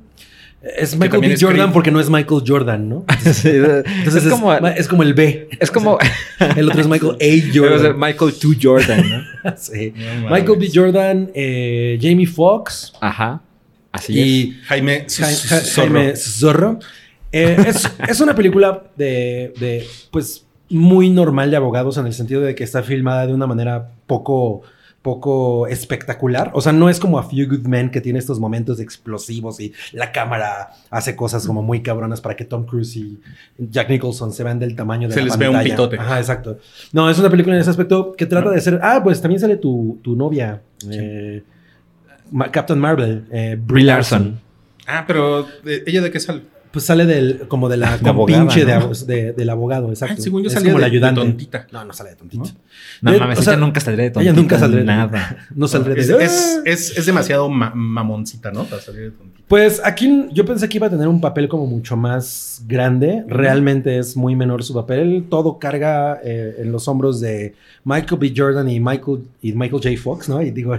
Es 0.61 0.97
Michael 0.97 1.21
B. 1.21 1.33
es 1.33 1.41
Jordan 1.41 1.59
Creed. 1.61 1.73
porque 1.73 1.91
no 1.91 1.99
es 1.99 2.09
Michael 2.09 2.41
Jordan, 2.45 2.89
¿no? 2.89 3.05
Sí, 3.31 3.49
Entonces 3.49 4.25
es, 4.25 4.29
como, 4.31 4.53
es 4.55 4.87
como 4.87 5.03
el 5.03 5.13
B. 5.13 5.49
es 5.59 5.69
como 5.71 5.97
El 6.55 6.67
otro 6.69 6.81
es 6.81 6.87
Michael 6.87 7.13
A. 7.21 7.53
Jordan. 7.57 7.99
Michael 7.99 8.33
2 8.41 8.57
Jordan, 8.61 9.09
¿no? 9.43 9.51
Sí. 9.57 9.93
No 10.23 10.29
Michael 10.31 10.57
B. 10.59 10.69
Jordan, 10.73 11.31
eh, 11.35 11.99
Jamie 12.01 12.25
Foxx 12.27 12.93
Ajá. 12.99 13.41
Así 13.91 14.19
es. 14.19 14.25
y 14.27 14.57
Jaime 14.65 15.05
Ja- 15.09 15.25
Ja- 15.27 15.59
Zorro. 15.59 15.93
Jaime 15.93 16.15
Zorro. 16.15 16.79
Eh, 17.31 17.57
es, 17.67 17.89
es 18.07 18.19
una 18.19 18.33
película 18.35 18.83
de, 18.95 19.53
de, 19.59 19.85
pues, 20.11 20.45
muy 20.69 21.09
normal 21.09 21.49
de 21.51 21.57
abogados 21.57 21.97
en 21.97 22.07
el 22.07 22.13
sentido 22.13 22.41
de 22.41 22.55
que 22.55 22.63
está 22.63 22.83
filmada 22.83 23.25
de 23.27 23.33
una 23.33 23.47
manera 23.47 23.89
poco, 24.05 24.63
poco 25.07 25.67
espectacular. 25.67 26.51
O 26.53 26.59
sea, 26.59 26.73
no 26.73 26.89
es 26.89 26.99
como 26.99 27.17
A 27.17 27.23
Few 27.23 27.47
Good 27.47 27.65
Men 27.65 27.89
que 27.91 28.01
tiene 28.01 28.19
estos 28.19 28.41
momentos 28.41 28.81
explosivos 28.81 29.61
y 29.61 29.71
la 29.93 30.11
cámara 30.11 30.71
hace 30.89 31.15
cosas 31.15 31.47
como 31.47 31.61
muy 31.63 31.81
cabronas 31.81 32.19
para 32.19 32.35
que 32.35 32.43
Tom 32.43 32.65
Cruise 32.65 32.97
y 32.97 33.17
Jack 33.57 33.89
Nicholson 33.89 34.33
se 34.33 34.43
vean 34.43 34.59
del 34.59 34.75
tamaño 34.75 35.07
de 35.07 35.13
Se 35.13 35.21
la 35.21 35.27
les 35.27 35.37
ve 35.37 35.47
un 35.47 35.53
pantalla. 35.55 35.73
pitote. 35.75 35.97
Ajá, 35.97 36.19
exacto. 36.19 36.59
No, 36.91 37.09
es 37.09 37.17
una 37.19 37.29
película 37.29 37.55
en 37.55 37.61
ese 37.61 37.69
aspecto 37.69 38.11
que 38.17 38.25
trata 38.25 38.49
de 38.51 38.59
ser... 38.59 38.81
Ah, 38.83 38.99
pues 39.01 39.21
también 39.21 39.39
sale 39.39 39.55
tu, 39.55 39.97
tu 40.03 40.15
novia, 40.17 40.61
eh, 40.91 41.41
Captain 42.51 42.77
Marvel, 42.79 43.25
eh, 43.31 43.57
Brie 43.57 43.85
Larson. 43.85 44.39
Ah, 44.85 45.05
pero 45.07 45.47
¿de- 45.63 45.83
¿ella 45.87 46.01
de 46.01 46.11
qué 46.11 46.19
sale? 46.19 46.41
Pues 46.77 46.85
sale 46.85 47.07
del, 47.07 47.47
como 47.47 47.69
de 47.69 47.77
la 47.77 47.97
De 47.97 48.07
abogada, 48.07 48.39
compinche 48.41 48.63
de, 48.65 48.79
¿no? 48.79 49.33
del 49.33 49.49
abogado, 49.49 49.89
exacto. 49.89 50.17
Ah, 50.19 50.21
según 50.21 50.43
yo 50.43 50.47
es 50.49 50.53
salía 50.53 50.69
como 50.73 50.77
de- 50.77 50.81
la 50.81 50.87
ayudante. 50.87 51.21
de 51.21 51.25
tontita. 51.25 51.67
No, 51.71 51.83
no 51.85 51.91
sale 51.91 52.11
de 52.11 52.15
tontita. 52.17 52.43
No 53.01 53.11
De- 53.11 53.19
mames, 53.19 53.39
o 53.39 53.41
sea, 53.41 53.53
ella 53.53 53.59
nunca 53.65 53.79
saldría 53.79 54.03
de 54.05 54.11
tontita. 54.11 54.31
ella 54.31 54.39
nunca 54.39 54.59
saldría 54.59 54.81
de- 54.81 54.85
Nada. 54.85 55.37
No 55.55 55.67
saldré 55.67 55.95
de 55.95 56.01
Es, 56.01 56.09
es, 56.09 56.61
es, 56.65 56.97
es 56.99 57.05
demasiado 57.07 57.49
ma- 57.49 57.71
mamoncita, 57.73 58.51
¿no? 58.51 58.65
Para 58.65 58.79
salir 58.79 59.01
de 59.01 59.11
tontita. 59.11 59.37
Pues 59.47 59.81
aquí 59.83 60.25
yo 60.33 60.45
pensé 60.45 60.67
que 60.69 60.77
iba 60.77 60.85
a 60.87 60.89
tener 60.91 61.07
un 61.07 61.19
papel 61.21 61.47
como 61.47 61.65
mucho 61.65 61.97
más 61.97 62.61
grande. 62.67 63.23
Realmente 63.27 63.97
es 63.97 64.15
muy 64.15 64.35
menor 64.35 64.63
su 64.63 64.73
papel. 64.75 65.25
Todo 65.29 65.57
carga 65.57 66.19
eh, 66.23 66.57
en 66.59 66.71
los 66.71 66.87
hombros 66.87 67.19
de 67.21 67.55
Michael 67.85 68.19
B. 68.19 68.33
Jordan 68.35 68.69
y 68.69 68.79
Michael, 68.79 69.19
y 69.41 69.53
Michael 69.53 69.81
J. 69.81 69.99
Fox, 69.99 70.29
¿no? 70.29 70.41
Y 70.43 70.51
digo, 70.51 70.77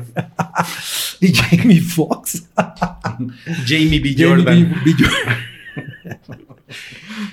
y 1.21 1.33
Jamie 1.33 1.81
Fox. 1.81 2.45
Jamie 3.67 4.01
B. 4.01 4.15
Jamie 4.15 4.29
Jordan. 4.29 4.71
B. 4.85 4.93
B. 4.93 4.93
Jordan. 4.99 5.37
like, 6.29 6.48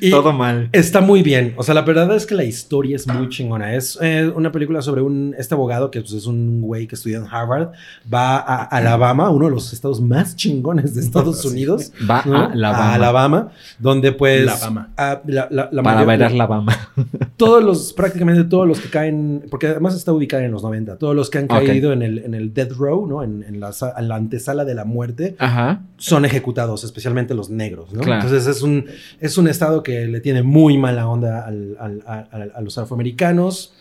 Y 0.02 0.10
Todo 0.10 0.34
mal. 0.34 0.70
Está 0.72 1.02
muy 1.02 1.22
bien. 1.24 1.54
O 1.58 1.64
sea, 1.64 1.74
la 1.76 1.82
verdad 1.82 2.16
es 2.16 2.26
que 2.26 2.36
la 2.36 2.44
historia 2.44 2.96
es 2.96 3.08
muy 3.08 3.30
chingona. 3.30 3.76
Es 3.76 3.98
eh, 4.02 4.32
una 4.34 4.52
película 4.52 4.82
sobre 4.82 5.02
un, 5.02 5.36
este 5.38 5.54
abogado 5.54 5.92
que 5.92 6.02
pues, 6.02 6.14
es 6.14 6.26
un 6.26 6.62
güey 6.62 6.88
que 6.88 6.96
estudia 6.96 7.18
en 7.18 7.26
Harvard. 7.30 7.70
Va 8.12 8.38
a 8.38 8.64
Alabama, 8.64 9.30
uno 9.30 9.46
de 9.46 9.52
los 9.52 9.74
estados 9.74 10.02
más 10.02 10.36
chingones 10.36 10.96
de 10.96 11.02
Estados 11.02 11.42
Sí. 11.46 11.48
Unidos. 11.50 11.92
Va 12.10 12.24
¿no? 12.26 12.36
a 12.38 12.46
Alabama. 12.46 12.84
A 12.86 12.94
Alabama, 12.96 13.52
donde 13.80 14.12
pues... 14.12 14.48
Alabama. 14.48 14.90
a- 14.98 15.22
la, 15.26 15.48
la- 15.52 15.70
la 15.72 15.84
Para 15.84 15.96
mayor- 15.98 16.08
bailar 16.08 16.32
la 16.34 16.48
bama. 16.48 16.76
Todos 17.38 17.64
los, 17.64 17.92
prácticamente 17.94 18.46
todos 18.46 18.66
los 18.66 18.80
que 18.80 18.90
caen, 18.90 19.44
porque 19.52 19.68
además 19.68 19.94
está 19.96 20.14
ubicada 20.14 20.46
en 20.46 20.52
los 20.54 20.64
90, 20.64 20.96
todos 20.98 21.14
los 21.14 21.30
que 21.30 21.40
han 21.40 21.48
caído 21.48 21.92
en, 21.92 22.02
el, 22.02 22.20
en 22.20 22.34
el 22.34 22.54
death 22.54 22.72
row, 22.72 23.06
¿no? 23.08 23.24
En, 23.24 23.44
en 23.44 23.60
la, 23.60 23.72
en 23.98 24.08
la 24.08 24.16
antesala 24.16 24.64
de 24.64 24.74
la 24.74 24.86
muerte, 24.86 25.36
Ajá. 25.38 25.82
son 25.98 26.24
ejecutados, 26.24 26.86
especialmente 26.86 27.34
los 27.34 27.50
negros, 27.50 27.92
¿no? 27.94 28.02
Claro. 28.02 28.22
Entonces 28.24 28.48
es 28.48 28.62
un, 28.64 28.86
es 29.20 29.25
un 29.38 29.48
estado 29.48 29.84
que 29.84 30.06
le 30.06 30.20
tiene 30.22 30.44
muy 30.44 30.78
mala 30.78 31.08
onda 31.08 31.46
al- 31.46 31.76
al- 31.80 32.52
a, 32.56 32.62
los 32.62 32.78
afroamericanos. 32.78 33.74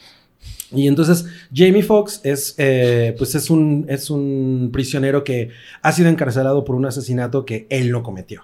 Y 0.73 0.89
entonces 0.89 1.27
Jamie 1.55 1.83
Foxx 1.83 2.21
es, 2.25 2.55
eh, 2.59 3.15
pues 3.17 3.35
es 3.35 3.49
un, 3.51 3.87
es 3.89 4.11
un 4.11 4.71
prisionero 4.73 5.23
que 5.25 5.51
ha 5.83 5.93
sido 5.93 6.09
encarcelado 6.09 6.65
por 6.65 6.75
un 6.75 6.87
asesinato 6.87 7.45
que 7.45 7.67
él 7.71 7.91
no 7.91 8.03
cometió. 8.03 8.43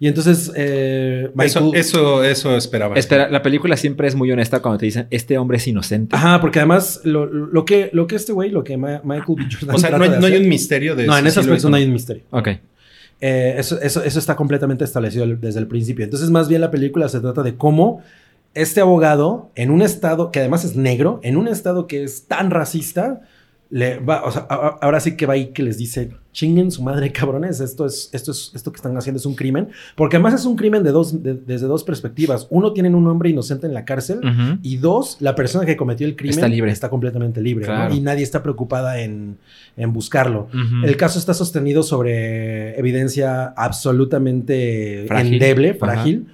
Y 0.00 0.08
entonces 0.08 0.50
eh, 0.56 1.30
Eso, 1.38 1.60
Michael- 1.60 1.80
eso, 1.80 2.24
eso 2.24 2.56
esperaba. 2.56 2.96
Espera, 2.96 3.28
la 3.30 3.42
película 3.42 3.76
siempre 3.76 4.08
es 4.08 4.14
muy 4.14 4.30
honesta 4.30 4.60
cuando 4.60 4.78
te 4.78 4.86
dicen, 4.86 5.06
este 5.10 5.38
hombre 5.38 5.56
es 5.58 5.66
inocente. 5.68 6.14
Ajá, 6.16 6.40
porque 6.40 6.58
además 6.58 7.00
lo, 7.04 7.26
lo 7.26 7.64
que, 7.64 7.90
lo 7.92 8.06
que 8.06 8.16
este 8.16 8.32
güey, 8.32 8.50
lo 8.50 8.64
que 8.64 8.76
Ma- 8.76 9.00
Michael 9.04 9.36
B. 9.38 9.44
Jordan 9.52 9.76
O 9.76 9.78
sea, 9.78 9.90
no 9.90 10.02
hay, 10.04 10.10
de 10.10 10.18
no 10.20 10.26
hay 10.26 10.36
un 10.36 10.48
misterio 10.48 10.96
de 10.96 11.06
No, 11.06 11.16
en 11.16 11.26
ese 11.26 11.42
sí 11.42 11.68
no 11.68 11.76
hay 11.76 11.84
un 11.84 11.92
misterio. 11.92 12.24
Ok. 12.30 12.48
Eh, 13.20 13.54
eso, 13.58 13.80
eso, 13.80 14.02
eso 14.02 14.18
está 14.18 14.36
completamente 14.36 14.84
establecido 14.84 15.26
desde 15.26 15.60
el 15.60 15.66
principio. 15.66 16.04
Entonces, 16.04 16.30
más 16.30 16.48
bien 16.48 16.60
la 16.60 16.70
película 16.70 17.08
se 17.08 17.20
trata 17.20 17.42
de 17.42 17.56
cómo 17.56 18.02
este 18.54 18.80
abogado, 18.80 19.50
en 19.54 19.70
un 19.70 19.82
estado 19.82 20.30
que 20.30 20.40
además 20.40 20.64
es 20.64 20.76
negro, 20.76 21.20
en 21.22 21.36
un 21.36 21.48
estado 21.48 21.86
que 21.86 22.04
es 22.04 22.26
tan 22.26 22.50
racista, 22.50 23.20
le 23.74 23.98
va, 23.98 24.22
o 24.22 24.30
sea, 24.30 24.46
a- 24.48 24.78
ahora 24.82 25.00
sí 25.00 25.16
que 25.16 25.26
va 25.26 25.32
ahí 25.34 25.46
que 25.46 25.64
les 25.64 25.76
dice, 25.78 26.10
chinguen 26.32 26.70
su 26.70 26.80
madre, 26.82 27.10
cabrones, 27.10 27.58
esto 27.58 27.86
es, 27.86 28.08
esto 28.12 28.30
es, 28.30 28.52
esto 28.54 28.70
que 28.70 28.76
están 28.76 28.96
haciendo 28.96 29.18
es 29.18 29.26
un 29.26 29.34
crimen, 29.34 29.70
porque 29.96 30.14
además 30.14 30.34
es 30.34 30.44
un 30.46 30.54
crimen 30.54 30.84
de 30.84 30.92
dos, 30.92 31.24
de- 31.24 31.34
desde 31.34 31.66
dos 31.66 31.82
perspectivas. 31.82 32.46
Uno, 32.50 32.72
tienen 32.72 32.94
un 32.94 33.04
hombre 33.08 33.30
inocente 33.30 33.66
en 33.66 33.74
la 33.74 33.84
cárcel, 33.84 34.20
y 34.62 34.76
dos, 34.76 35.16
la 35.18 35.34
persona 35.34 35.66
que 35.66 35.76
cometió 35.76 36.06
el 36.06 36.14
crimen 36.14 36.36
Está 36.36 36.46
libre. 36.46 36.70
está 36.70 36.88
completamente 36.88 37.40
libre, 37.40 37.66
y 37.92 38.00
nadie 38.00 38.22
está 38.22 38.44
preocupada 38.44 39.00
en, 39.00 39.38
en 39.76 39.92
buscarlo. 39.92 40.46
El 40.84 40.96
caso 40.96 41.18
está 41.18 41.34
sostenido 41.34 41.82
sobre 41.82 42.78
evidencia 42.78 43.46
absolutamente 43.56 45.04
Frágil. 45.08 45.32
endeble, 45.34 45.74
frágil. 45.74 46.26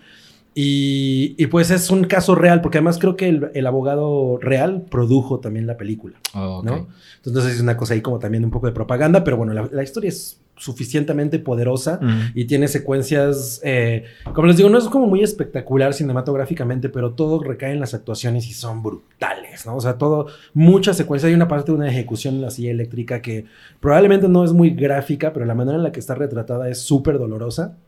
Y, 0.54 1.36
y 1.38 1.46
pues 1.46 1.70
es 1.70 1.90
un 1.90 2.04
caso 2.04 2.34
real, 2.34 2.60
porque 2.60 2.78
además 2.78 2.98
creo 2.98 3.16
que 3.16 3.28
el, 3.28 3.50
el 3.54 3.66
abogado 3.66 4.36
real 4.40 4.84
produjo 4.90 5.38
también 5.38 5.66
la 5.66 5.76
película, 5.76 6.16
Oh, 6.34 6.58
ok. 6.58 6.64
¿no? 6.64 6.88
Entonces 7.24 7.54
es 7.54 7.60
una 7.60 7.76
cosa 7.76 7.94
ahí 7.94 8.00
como 8.00 8.18
también 8.18 8.44
un 8.44 8.50
poco 8.50 8.66
de 8.66 8.72
propaganda, 8.72 9.22
pero 9.22 9.36
bueno, 9.36 9.52
la, 9.52 9.68
la 9.70 9.82
historia 9.82 10.08
es 10.08 10.40
suficientemente 10.56 11.38
poderosa 11.38 11.98
y 12.34 12.44
tiene 12.44 12.68
secuencias, 12.68 13.62
eh, 13.64 14.04
como 14.34 14.46
les 14.46 14.58
digo, 14.58 14.68
no 14.68 14.76
es 14.76 14.84
como 14.88 15.06
muy 15.06 15.22
espectacular 15.22 15.94
cinematográficamente, 15.94 16.90
pero 16.90 17.12
todo 17.14 17.42
recae 17.42 17.72
en 17.72 17.80
las 17.80 17.94
actuaciones 17.94 18.46
y 18.46 18.52
son 18.52 18.82
brutales, 18.82 19.64
¿no? 19.64 19.76
O 19.76 19.80
sea, 19.80 19.96
todo, 19.96 20.26
muchas 20.52 20.98
secuencias. 20.98 21.28
Hay 21.28 21.34
una 21.34 21.48
parte 21.48 21.72
de 21.72 21.78
una 21.78 21.88
ejecución 21.88 22.34
en 22.34 22.42
la 22.42 22.50
silla 22.50 22.72
eléctrica 22.72 23.22
que 23.22 23.46
probablemente 23.80 24.28
no 24.28 24.44
es 24.44 24.52
muy 24.52 24.68
gráfica, 24.70 25.32
pero 25.32 25.46
la 25.46 25.54
manera 25.54 25.78
en 25.78 25.82
la 25.82 25.92
que 25.92 26.00
está 26.00 26.14
retratada 26.14 26.68
es 26.68 26.78
súper 26.78 27.18
dolorosa. 27.18 27.78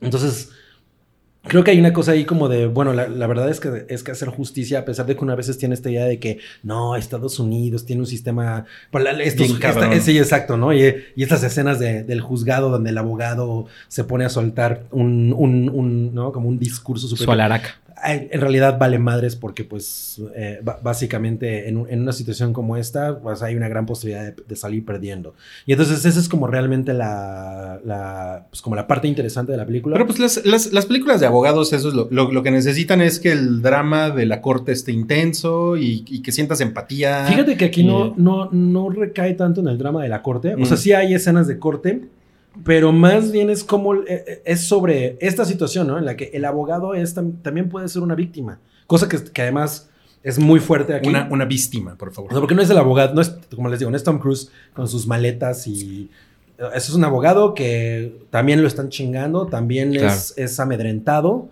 Entonces, 0.00 0.50
creo 1.44 1.64
que 1.64 1.70
hay 1.70 1.78
una 1.78 1.92
cosa 1.92 2.12
ahí 2.12 2.24
como 2.24 2.48
de, 2.48 2.66
bueno, 2.66 2.92
la, 2.92 3.08
la 3.08 3.26
verdad 3.26 3.48
es 3.48 3.60
que 3.60 3.86
es 3.88 4.02
que 4.02 4.10
hacer 4.12 4.28
justicia, 4.28 4.80
a 4.80 4.84
pesar 4.84 5.06
de 5.06 5.16
que 5.16 5.24
una 5.24 5.34
veces 5.34 5.56
tiene 5.58 5.74
esta 5.74 5.90
idea 5.90 6.04
de 6.04 6.18
que 6.18 6.38
no, 6.62 6.96
Estados 6.96 7.38
Unidos 7.38 7.86
tiene 7.86 8.00
un 8.02 8.06
sistema. 8.06 8.64
pues, 8.90 9.04
la- 9.04 9.12
estos- 9.22 9.46
Bien 9.48 9.52
esta- 9.62 9.72
cabrón. 9.80 10.00
sí, 10.02 10.18
exacto, 10.18 10.56
¿no? 10.56 10.72
Y, 10.74 10.94
y 11.16 11.22
estas 11.22 11.42
escenas 11.42 11.78
de- 11.78 12.02
del 12.02 12.20
juzgado 12.20 12.70
donde 12.70 12.90
el 12.90 12.98
abogado 12.98 13.66
se 13.88 14.04
pone 14.04 14.24
a 14.24 14.28
soltar 14.28 14.84
un, 14.90 15.32
un, 15.36 15.68
un, 15.70 16.14
¿no? 16.14 16.32
Como 16.32 16.48
un 16.48 16.58
discurso 16.58 17.06
súper 17.08 17.24
Su 17.24 17.32
alaraca. 17.32 17.76
Ay, 17.87 17.87
en 18.04 18.40
realidad 18.40 18.78
vale 18.78 18.98
madres 18.98 19.36
porque 19.36 19.64
pues 19.64 20.20
eh, 20.36 20.60
básicamente 20.82 21.68
en, 21.68 21.84
en 21.88 22.02
una 22.02 22.12
situación 22.12 22.52
como 22.52 22.76
esta 22.76 23.18
pues 23.20 23.42
hay 23.42 23.54
una 23.56 23.68
gran 23.68 23.86
posibilidad 23.86 24.24
de, 24.24 24.34
de 24.46 24.56
salir 24.56 24.84
perdiendo 24.84 25.34
y 25.66 25.72
entonces 25.72 26.04
esa 26.04 26.18
es 26.20 26.28
como 26.28 26.46
realmente 26.46 26.92
la, 26.94 27.80
la 27.84 28.46
pues 28.50 28.62
como 28.62 28.76
la 28.76 28.86
parte 28.86 29.08
interesante 29.08 29.52
de 29.52 29.58
la 29.58 29.66
película 29.66 29.94
Pero 29.94 30.06
pues 30.06 30.18
las, 30.18 30.44
las- 30.44 30.72
las 30.72 30.86
películas 30.86 31.20
de 31.20 31.26
abogados, 31.26 31.72
eso 31.72 31.88
es 31.88 31.94
lo, 31.94 32.08
lo- 32.10 32.30
lo 32.32 32.42
que 32.42 32.50
necesitan 32.50 33.00
es 33.00 33.18
que 33.20 33.32
el 33.32 33.62
drama 33.62 34.10
de 34.10 34.26
la 34.26 34.40
corte 34.40 34.72
esté 34.72 34.92
intenso 34.92 35.76
y, 35.76 36.04
y 36.08 36.22
que 36.22 36.32
sientas 36.32 36.60
empatía. 36.60 37.24
fíjate 37.26 37.56
que 37.56 37.64
aquí 37.66 37.80
y- 37.82 37.84
no, 37.86 38.14
no, 38.16 38.48
no 38.52 38.90
recae 38.90 39.34
tanto 39.34 39.60
en 39.60 39.68
el 39.68 39.78
drama 39.78 40.02
de 40.02 40.08
la 40.08 40.22
corte 40.22 40.54
o 40.54 40.58
Mm. 40.58 40.64
sea 40.66 40.76
sí 40.76 40.92
hay 40.92 41.14
escenas 41.14 41.46
de 41.46 41.58
corte 41.58 42.02
pero 42.64 42.92
más 42.92 43.30
bien 43.32 43.50
es 43.50 43.64
como 43.64 43.94
eh, 43.94 44.04
eh, 44.08 44.42
es 44.44 44.62
sobre 44.66 45.16
esta 45.20 45.44
situación 45.44 45.86
¿no? 45.86 45.98
en 45.98 46.04
la 46.04 46.16
que 46.16 46.30
el 46.34 46.44
abogado 46.44 46.94
es, 46.94 47.16
tam- 47.16 47.40
también 47.42 47.68
puede 47.68 47.88
ser 47.88 48.02
una 48.02 48.14
víctima 48.14 48.58
cosa 48.86 49.08
que, 49.08 49.22
que 49.22 49.42
además 49.42 49.88
es 50.22 50.38
muy 50.38 50.58
fuerte 50.60 50.94
aquí 50.94 51.08
Una, 51.08 51.28
una 51.30 51.44
víctima, 51.44 51.94
por 51.96 52.08
O 52.08 52.12
favor. 52.12 52.30
sea, 52.32 52.40
porque 52.40 52.54
no 52.54 52.62
es 52.62 52.68
el 52.70 52.78
abogado, 52.78 53.14
no 53.14 53.20
es, 53.20 53.36
como 53.54 53.68
les 53.68 53.78
digo, 53.78 53.90
no 53.90 53.96
es 53.96 54.02
Tom 54.04 54.18
Cruise 54.18 54.50
con 54.74 54.88
sus 54.88 55.06
maletas 55.06 55.66
y... 55.66 56.10
Eso 56.58 56.90
es 56.90 56.94
un 56.94 57.04
abogado 57.04 57.54
que 57.54 58.16
también 58.30 58.60
lo 58.60 58.66
están 58.66 58.88
chingando, 58.88 59.46
también 59.46 59.92
Claro. 59.92 60.08
es, 60.08 60.34
es 60.36 60.58
amedrentado 60.58 61.48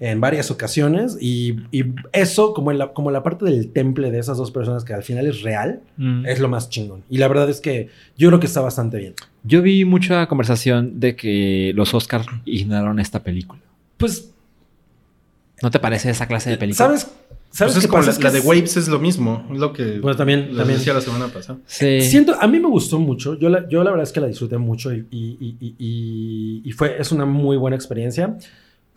en 0.00 0.20
varias 0.20 0.50
ocasiones 0.50 1.16
y, 1.20 1.56
y 1.72 1.84
eso, 2.12 2.54
como, 2.54 2.72
la, 2.72 2.92
como 2.92 3.10
la 3.10 3.22
parte 3.22 3.44
del 3.44 3.70
temple 3.72 4.10
de 4.10 4.18
esas 4.20 4.36
dos 4.38 4.50
personas 4.50 4.84
que 4.84 4.94
al 4.94 5.02
final 5.02 5.26
es 5.26 5.42
real, 5.42 5.80
Mm. 5.96 6.26
es 6.26 6.38
lo 6.40 6.48
más 6.48 6.70
chingón. 6.70 7.02
Y 7.10 7.18
la 7.18 7.26
verdad 7.28 7.50
es 7.50 7.60
que 7.60 7.88
yo 8.16 8.28
creo 8.28 8.38
que 8.40 8.46
está 8.46 8.60
bastante 8.60 8.98
bien. 8.98 9.14
Yo 9.42 9.60
vi 9.62 9.84
mucha 9.84 10.26
conversación 10.28 11.00
de 11.00 11.16
que 11.16 11.72
los 11.74 11.94
Oscars 11.94 12.26
ignoraron 12.44 13.00
esta 13.00 13.22
película. 13.22 13.60
Pues, 13.96 14.30
¿No 15.62 15.70
te 15.72 15.80
parece 15.80 16.10
esa 16.10 16.26
clase 16.26 16.50
de 16.50 16.56
película? 16.58 16.86
¿sabes? 16.86 17.10
¿Sabes 17.50 17.72
Pues 17.72 17.76
es 17.78 17.82
qué 17.84 17.88
como 17.88 18.00
pasa? 18.02 18.06
la, 18.06 18.12
Es 18.12 18.18
que 18.18 18.24
la 18.24 18.30
de 18.30 18.38
es- 18.38 18.44
Waves 18.44 18.76
es 18.76 18.88
lo 18.88 18.98
mismo. 19.00 19.44
es 19.52 19.58
Lo 19.58 19.72
que 19.72 19.98
Bueno, 19.98 20.16
también, 20.16 20.48
les 20.48 20.56
también. 20.58 20.78
decía 20.78 20.92
la 20.94 21.00
semana 21.00 21.26
pasada. 21.28 21.58
Sí. 21.66 22.00
Siento, 22.02 22.36
a 22.40 22.46
mí 22.46 22.60
me 22.60 22.68
gustó 22.68 23.00
mucho. 23.00 23.36
Yo 23.38 23.48
la, 23.48 23.68
yo 23.68 23.82
la 23.82 23.90
verdad 23.90 24.04
es 24.04 24.12
que 24.12 24.20
la 24.20 24.28
disfruté 24.28 24.58
mucho 24.58 24.92
y, 24.94 25.06
y- 25.10 25.36
y- 25.40 25.56
y- 25.58 25.74
y- 25.78 26.62
y 26.64 26.72
fue, 26.72 27.00
es 27.00 27.10
una 27.10 27.24
muy 27.24 27.56
buena 27.56 27.74
experiencia. 27.74 28.36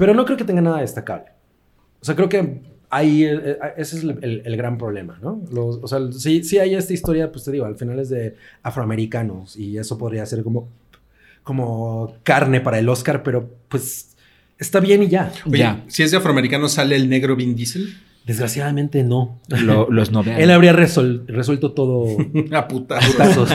Pero 0.02 0.16
no 0.16 0.26
creo 0.26 0.36
que 0.36 0.44
tenga 0.46 0.62
nada 0.62 0.82
destacable. 0.82 1.26
O 2.02 2.06
sea, 2.06 2.16
creo 2.16 2.28
que 2.28 2.60
ahí 2.90 3.24
eh, 3.24 3.40
eh, 3.46 3.58
ese 3.78 3.98
es 3.98 4.04
el, 4.04 4.18
el- 4.24 4.42
el 4.44 4.58
gran 4.58 4.76
problema, 4.80 5.20
¿no? 5.22 5.44
Los- 5.52 5.78
o 5.80 5.88
sea, 5.88 6.00
sí, 6.12 6.44
sí 6.44 6.58
hay 6.58 6.74
esta 6.74 6.92
historia, 6.94 7.32
pues 7.32 7.44
te 7.46 7.52
digo, 7.52 7.66
al 7.66 7.76
final 7.76 8.00
es 8.00 8.10
de 8.10 8.36
afroamericanos 8.64 9.56
y 9.58 9.78
eso 9.78 10.00
podría 10.00 10.26
ser 10.26 10.42
como, 10.42 10.70
como 11.44 12.16
carne 12.24 12.62
para 12.62 12.80
el 12.80 12.90
Oscar, 12.90 13.22
pero 13.22 13.48
pues 13.70 14.16
está 14.58 14.80
bien 14.80 15.04
y 15.04 15.08
ya. 15.10 15.32
Oye, 15.46 15.60
Ya. 15.60 15.84
si 15.88 16.02
es 16.02 16.10
de 16.10 16.18
afroamericano, 16.18 16.68
¿sale 16.68 16.96
el 16.96 17.08
negro 17.08 17.36
Vin 17.36 17.56
Diesel? 17.56 17.94
Desgraciadamente 18.26 19.04
no. 19.04 19.40
Lo- 19.48 19.88
los. 19.92 20.12
Él 20.28 20.52
habría 20.52 20.74
resol- 20.74 21.26
resuelto 21.28 21.72
todo 21.72 22.06
A 22.52 22.68
puta. 22.68 23.00
putazos. 23.00 23.50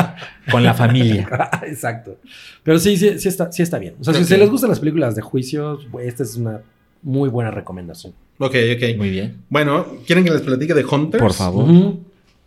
Con 0.50 0.62
la 0.64 0.74
familia. 0.74 1.28
Exacto. 1.66 2.16
Pero 2.62 2.78
sí, 2.78 2.96
sí, 2.96 3.18
sí 3.18 3.28
está, 3.28 3.52
sí 3.52 3.62
está 3.62 3.78
bien. 3.78 3.94
O 4.00 4.04
sea, 4.04 4.14
si 4.14 4.24
se 4.24 4.36
les 4.38 4.50
gustan 4.50 4.70
las 4.70 4.80
películas 4.80 5.14
de 5.14 5.22
juicios, 5.22 5.86
esta 6.02 6.22
es 6.22 6.36
una 6.36 6.60
muy 7.02 7.28
buena 7.28 7.50
recomendación. 7.50 8.12
Ok, 8.38 8.54
ok. 8.76 8.96
Muy 8.96 9.10
bien. 9.10 9.36
Bueno, 9.48 9.86
¿quieren 10.06 10.24
que 10.24 10.30
les 10.30 10.42
platique 10.42 10.74
de 10.74 10.84
Hunters? 10.84 11.22
Por 11.22 11.32
favor. 11.32 11.66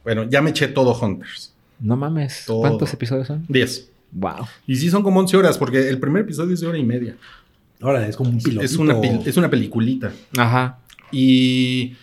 Bueno, 0.03 0.23
ya 0.29 0.41
me 0.41 0.49
eché 0.49 0.67
todo 0.67 0.97
Hunters. 0.99 1.53
No 1.79 1.95
mames. 1.95 2.43
Todo. 2.45 2.61
¿Cuántos 2.61 2.93
episodios 2.93 3.27
son? 3.27 3.45
10. 3.47 3.89
Wow. 4.13 4.45
Y 4.67 4.75
sí 4.75 4.89
son 4.89 5.03
como 5.03 5.19
11 5.21 5.37
horas, 5.37 5.57
porque 5.57 5.87
el 5.87 5.99
primer 5.99 6.23
episodio 6.23 6.53
es 6.53 6.59
de 6.59 6.67
hora 6.67 6.77
y 6.77 6.83
media. 6.83 7.15
Ahora 7.81 8.05
es 8.07 8.15
como 8.15 8.29
un 8.29 8.37
piloto. 8.39 8.63
Es 8.65 8.77
una, 8.77 8.95
es 9.25 9.37
una 9.37 9.49
peliculita. 9.49 10.11
Ajá. 10.37 10.77
Y 11.11 11.95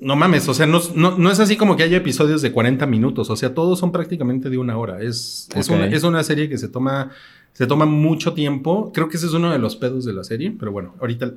no 0.00 0.16
mames, 0.16 0.48
o 0.48 0.54
sea, 0.54 0.66
no, 0.66 0.80
no- 0.94 1.16
no 1.18 1.30
es 1.30 1.38
así 1.40 1.56
como 1.56 1.76
que 1.76 1.82
haya 1.84 1.96
episodios 1.98 2.42
de 2.42 2.50
40 2.52 2.86
minutos, 2.86 3.30
o 3.30 3.36
sea, 3.36 3.54
todos 3.54 3.78
son 3.78 3.92
prácticamente 3.92 4.50
de 4.50 4.58
una 4.58 4.76
hora. 4.76 5.00
Es, 5.02 5.48
es, 5.54 5.68
una, 5.68 5.86
es 5.86 6.02
una 6.02 6.22
serie 6.24 6.48
que 6.48 6.58
se 6.58 6.68
toma, 6.68 7.10
se 7.52 7.66
toma 7.66 7.86
mucho 7.86 8.32
tiempo. 8.32 8.90
Creo 8.92 9.08
que 9.08 9.16
ese 9.16 9.26
es 9.26 9.32
uno 9.32 9.50
de 9.52 9.58
los 9.58 9.76
pedos 9.76 10.04
de 10.04 10.12
la 10.12 10.24
serie, 10.24 10.54
pero 10.58 10.72
bueno, 10.72 10.94
ahorita 11.00 11.32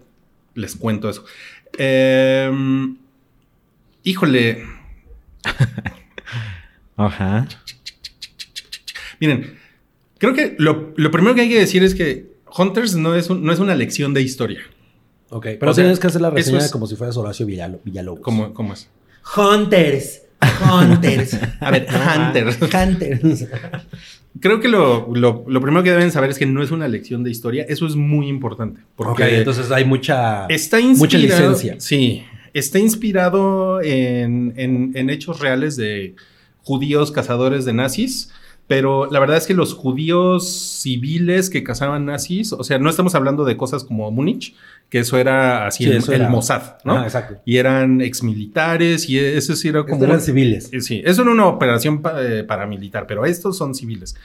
les 0.56 0.76
cuento 0.76 1.10
eso. 1.10 1.24
Em, 1.78 2.96
híjole, 4.04 4.64
Ajá. 6.98 7.48
miren, 9.20 9.58
creo 10.18 10.34
que 10.34 10.56
lo, 10.58 10.94
lo 10.96 11.12
primero 11.12 11.36
que 11.36 11.42
hay 11.42 11.50
que 11.50 11.60
decir 11.60 11.84
es 11.84 11.94
que 11.94 12.34
Hunters 12.58 12.96
no 12.96 13.16
es, 13.16 13.30
un- 13.30 13.44
no 13.44 13.52
es 13.52 13.60
una 13.60 13.76
lección 13.76 14.14
de 14.14 14.22
historia. 14.22 14.62
Ok, 15.30 15.48
pero 15.60 15.72
O 15.72 15.74
sea, 15.74 15.84
tienes 15.84 16.00
que 16.00 16.08
hacer 16.08 16.22
la 16.22 16.30
reseña 16.30 16.60
es- 16.60 16.72
como 16.72 16.88
si 16.88 16.96
fueras 16.96 17.18
Horacio 17.18 17.46
Villalo- 17.48 17.80
Villalobos. 17.84 18.22
¿Cómo, 18.22 18.54
cómo 18.54 18.74
es? 18.74 18.90
Hunters. 19.36 20.22
Hunters. 20.72 21.40
A 21.60 21.72
ver, 21.72 21.88
Hunters. 21.90 22.58
Hunters. 22.62 23.48
Creo 24.40 24.60
que 24.60 24.68
lo, 24.68 25.08
lo- 25.16 25.46
lo 25.48 25.62
primero 25.62 25.82
que 25.84 25.92
deben 25.92 26.12
saber 26.12 26.30
es 26.30 26.38
que 26.38 26.46
no 26.46 26.62
es 26.62 26.72
una 26.72 26.88
lección 26.88 27.24
de 27.24 27.32
historia. 27.32 27.66
Eso 27.68 27.88
es 27.88 27.96
muy 27.96 28.28
importante. 28.28 28.82
Porque 28.96 29.24
Ok, 29.24 29.30
entonces 29.32 29.72
hay 29.72 29.86
mucha... 29.86 30.46
está 30.48 30.80
inspirado. 30.80 30.98
mucha 31.00 31.18
licencia. 31.18 31.76
Sí. 31.80 32.24
Está 32.54 32.80
inspirado 32.80 33.82
en, 33.82 34.54
en- 34.58 34.92
en 34.96 35.10
hechos 35.10 35.40
reales 35.40 35.76
de 35.78 36.16
judíos 36.64 37.12
cazadores 37.12 37.66
de 37.66 37.74
nazis. 37.74 38.32
Pero 38.68 39.06
la 39.12 39.20
verdad 39.20 39.38
es 39.38 39.46
que 39.46 39.54
los 39.54 39.76
judíos 39.76 40.50
civiles 40.82 41.52
que 41.52 41.64
cazaban 41.64 42.06
nazis, 42.06 42.52
o 42.52 42.64
sea, 42.64 42.80
no 42.80 42.90
estamos 42.90 43.14
hablando 43.14 43.46
de 43.46 43.58
cosas 43.58 43.84
como 43.84 44.10
Múnich, 44.10 44.56
que 44.90 45.00
eso 45.00 45.18
era 45.20 45.68
así 45.68 45.84
Sí, 45.84 45.90
el, 45.92 45.98
eso 45.98 46.12
el 46.14 46.22
era- 46.22 46.30
Mossad, 46.30 46.78
¿no? 46.84 46.94
Ajá, 46.94 47.04
exacto. 47.04 47.36
Y 47.46 47.58
eran 47.58 48.02
exmilitares 48.02 49.08
y 49.08 49.20
eso 49.20 49.56
sí 49.56 49.68
era 49.68 49.84
como... 49.84 49.96
Estos 49.96 50.08
eran 50.10 50.22
civiles. 50.22 50.70
eh, 50.74 50.82
Sí, 50.82 51.02
eso 51.06 51.22
era 51.22 51.32
una 51.32 51.46
operación 51.46 52.02
eh, 52.18 52.44
paramilitar, 52.48 53.06
pero 53.06 53.26
estos 53.26 53.56
son 53.56 53.76
civiles. 53.76 54.16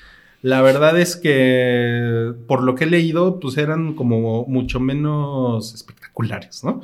La 0.43 0.63
verdad 0.63 0.99
es 0.99 1.17
que, 1.17 2.33
por 2.47 2.63
lo 2.63 2.75
que 2.75 2.85
he 2.85 2.91
leído, 2.91 3.41
pues 3.41 3.59
eran 3.59 3.93
como 3.95 4.47
mucho 4.47 4.81
menos 4.81 5.75
espectaculares, 5.75 6.65
¿no? 6.65 6.81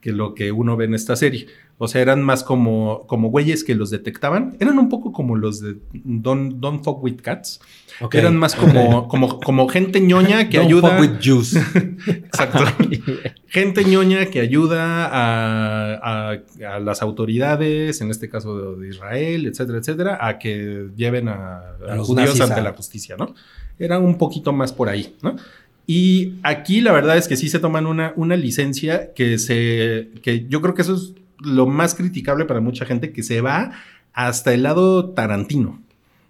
Que 0.00 0.12
lo 0.12 0.34
que 0.34 0.52
uno 0.52 0.76
ve 0.78 0.86
en 0.86 0.94
esta 0.94 1.16
serie. 1.16 1.48
O 1.76 1.88
sea, 1.88 2.00
eran 2.02 2.22
más 2.22 2.44
como, 2.44 3.04
como 3.08 3.30
güeyes 3.30 3.64
que 3.64 3.74
los 3.74 3.90
detectaban. 3.90 4.56
Eran 4.60 4.78
un 4.78 4.88
poco 4.88 5.10
como 5.12 5.34
los 5.34 5.60
de 5.60 5.76
Don't, 5.92 6.54
Don't 6.60 6.84
Fuck 6.84 7.02
With 7.02 7.16
Cats. 7.20 7.60
Eran 8.12 8.36
más 8.36 8.54
como, 8.54 9.08
como, 9.08 9.40
como 9.40 9.68
gente 9.68 10.00
ñoña 10.00 10.48
que 10.48 10.58
Don't 10.58 10.68
ayuda. 10.70 10.90
fuck 10.90 11.00
with 11.00 11.18
Jews. 11.20 11.56
Exacto. 12.06 12.64
Gente 13.48 13.84
ñoña 13.84 14.26
que 14.26 14.40
ayuda 14.40 15.06
a, 15.06 16.30
a- 16.32 16.74
a 16.74 16.78
las 16.80 17.02
autoridades, 17.02 18.00
en 18.00 18.10
este 18.10 18.28
caso 18.28 18.76
de, 18.76 18.88
Israel, 18.88 19.46
etcétera, 19.46 19.78
etcétera, 19.78 20.18
a 20.20 20.38
que 20.38 20.88
lleven 20.96 21.28
a, 21.28 21.60
a 21.88 21.94
los 21.96 22.06
judíos 22.06 22.40
ante 22.40 22.62
la 22.62 22.72
justicia, 22.72 23.16
¿no? 23.16 23.34
Era 23.78 23.98
un 23.98 24.16
poquito 24.18 24.52
más 24.52 24.72
por 24.72 24.88
ahí, 24.88 25.14
¿no? 25.22 25.36
Y 25.86 26.34
aquí 26.42 26.80
la 26.80 26.92
verdad 26.92 27.16
es 27.16 27.28
que 27.28 27.36
sí 27.36 27.48
se 27.48 27.58
toman 27.58 27.86
una, 27.86 28.12
una 28.16 28.36
licencia 28.36 29.12
que 29.12 29.38
se. 29.38 30.08
que 30.22 30.46
yo 30.48 30.60
creo 30.62 30.74
que 30.74 30.82
eso 30.82 30.94
es 30.94 31.12
lo 31.44 31.66
más 31.66 31.94
criticable 31.94 32.44
para 32.44 32.60
mucha 32.60 32.84
gente, 32.84 33.12
que 33.12 33.22
se 33.22 33.40
va 33.40 33.72
hasta 34.12 34.52
el 34.54 34.62
lado 34.64 35.10
tarantino, 35.10 35.80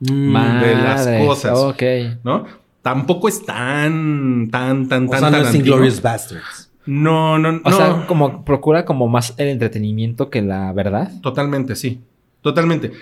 Mm, 0.01 0.37
de 0.61 0.75
las 0.75 1.07
cosas. 1.25 1.57
Ok. 1.59 1.83
¿no? 2.25 2.45
Tampoco 2.83 3.29
es 3.29 3.45
tan, 3.47 4.49
tan, 4.51 4.89
tan, 4.89 5.07
o 5.07 5.11
tan 5.11 5.21
sea, 5.21 5.31
no 5.31 5.37
es. 5.49 5.55
Inglourious 5.55 6.03
Bastards. 6.03 6.71
No, 6.87 7.39
no, 7.39 7.61
O 7.65 7.71
no. 7.71 7.77
sea, 7.77 8.05
como 8.07 8.45
procura 8.45 8.85
como 8.85 9.09
más 9.09 9.33
el 9.39 9.49
entretenimiento 9.49 10.29
que 10.29 10.43
la 10.43 10.71
verdad. 10.73 11.11
Totalmente, 11.23 11.77
sí. 11.77 12.01
Totalmente. 12.43 12.93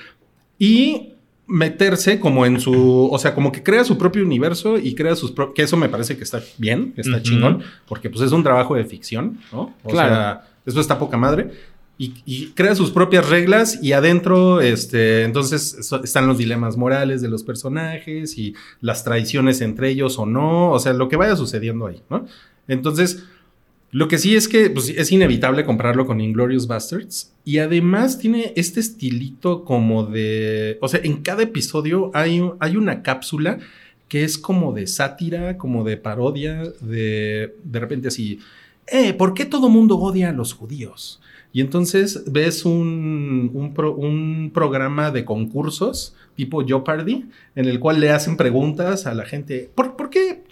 Y 0.59 1.15
meterse 1.49 2.21
como 2.21 2.47
en 2.47 2.61
su, 2.61 3.09
o 3.11 3.19
sea, 3.19 3.35
como 3.35 3.51
que 3.51 3.63
crea 3.65 3.83
su 3.83 3.99
propio 3.99 4.23
universo 4.25 4.79
y 4.79 4.95
crea 4.95 5.17
sus 5.17 5.33
propios, 5.33 5.55
que 5.57 5.63
eso 5.63 5.77
me 5.77 5.89
parece 5.89 6.17
que 6.17 6.23
está 6.23 6.41
bien, 6.59 6.93
que 6.93 7.01
está 7.01 7.21
chingón, 7.21 7.63
porque 7.89 8.09
pues 8.09 8.23
es 8.23 8.31
un 8.33 8.43
trabajo 8.45 8.77
de 8.77 8.85
ficción, 8.85 9.39
¿no? 9.53 9.75
O 9.83 9.91
Claro. 9.91 10.15
sea, 10.15 10.45
eso 10.65 10.81
está 10.81 10.99
poca 10.99 11.17
madre. 11.17 11.51
Y, 12.05 12.49
crea 12.55 12.75
sus 12.75 12.91
propias 12.91 13.29
reglas 13.29 13.79
y 13.81 13.93
adentro, 13.93 14.61
este, 14.61 15.23
entonces 15.23 15.93
están 16.03 16.27
los 16.27 16.37
dilemas 16.37 16.77
morales 16.77 17.23
de 17.23 17.29
los 17.29 17.45
personajes 17.45 18.37
y 18.39 18.55
las 18.81 19.05
traiciones 19.05 19.61
entre 19.61 19.91
ellos 19.91 20.19
o 20.19 20.27
no, 20.27 20.73
o 20.73 20.81
sea, 20.81 20.95
lo 20.95 21.09
que 21.09 21.15
vaya 21.15 21.37
sucediendo 21.37 21.87
ahí, 21.87 22.03
¿no? 22.11 22.27
Entonces, 22.67 23.23
lo 23.93 24.09
que 24.09 24.19
sí 24.19 24.35
es 24.35 24.49
que 24.49 24.69
pues, 24.71 24.89
es 24.89 25.13
inevitable 25.13 25.65
compararlo 25.65 26.05
con 26.07 26.21
Inglorious 26.21 26.67
Bastards. 26.67 27.33
Y 27.45 27.59
además 27.59 28.19
tiene 28.19 28.53
este 28.57 28.81
estilito 28.81 29.65
como 29.65 30.05
de. 30.07 30.79
O 30.81 30.89
sea, 30.89 31.01
en 31.05 31.23
cada 31.23 31.43
episodio 31.43 32.11
hay, 32.15 32.43
hay 32.59 32.77
una 32.77 33.03
cápsula 33.03 33.59
que 34.09 34.25
es 34.25 34.39
como 34.39 34.73
de 34.73 34.87
sátira, 34.87 35.59
como 35.59 35.85
de 35.85 35.99
parodia, 35.99 36.63
de. 36.81 37.55
De 37.63 37.81
repente 37.81 38.09
así. 38.09 38.41
Eh, 38.87 39.13
¿por 39.13 39.35
qué 39.35 39.45
todo 39.45 39.69
mundo 39.69 39.99
odia 39.99 40.31
a 40.31 40.33
los 40.33 40.55
judíos? 40.55 41.21
Y 41.53 41.61
entonces 41.61 42.25
ves 42.31 42.65
un, 42.65 43.51
un, 43.53 43.75
pro- 43.75 43.95
un 43.95 44.51
programa 44.55 45.11
de 45.11 45.25
concursos 45.25 46.15
tipo 46.35 46.65
Jeopardy, 46.65 47.27
en 47.55 47.67
el 47.67 47.79
cual 47.79 48.01
le 48.01 48.09
hacen 48.11 48.39
preguntas 48.39 49.07
a 49.07 49.13
la 49.15 49.27
gente. 49.27 49.71
¿Por, 49.75 49.97
por 49.97 50.09
qué? 50.09 50.43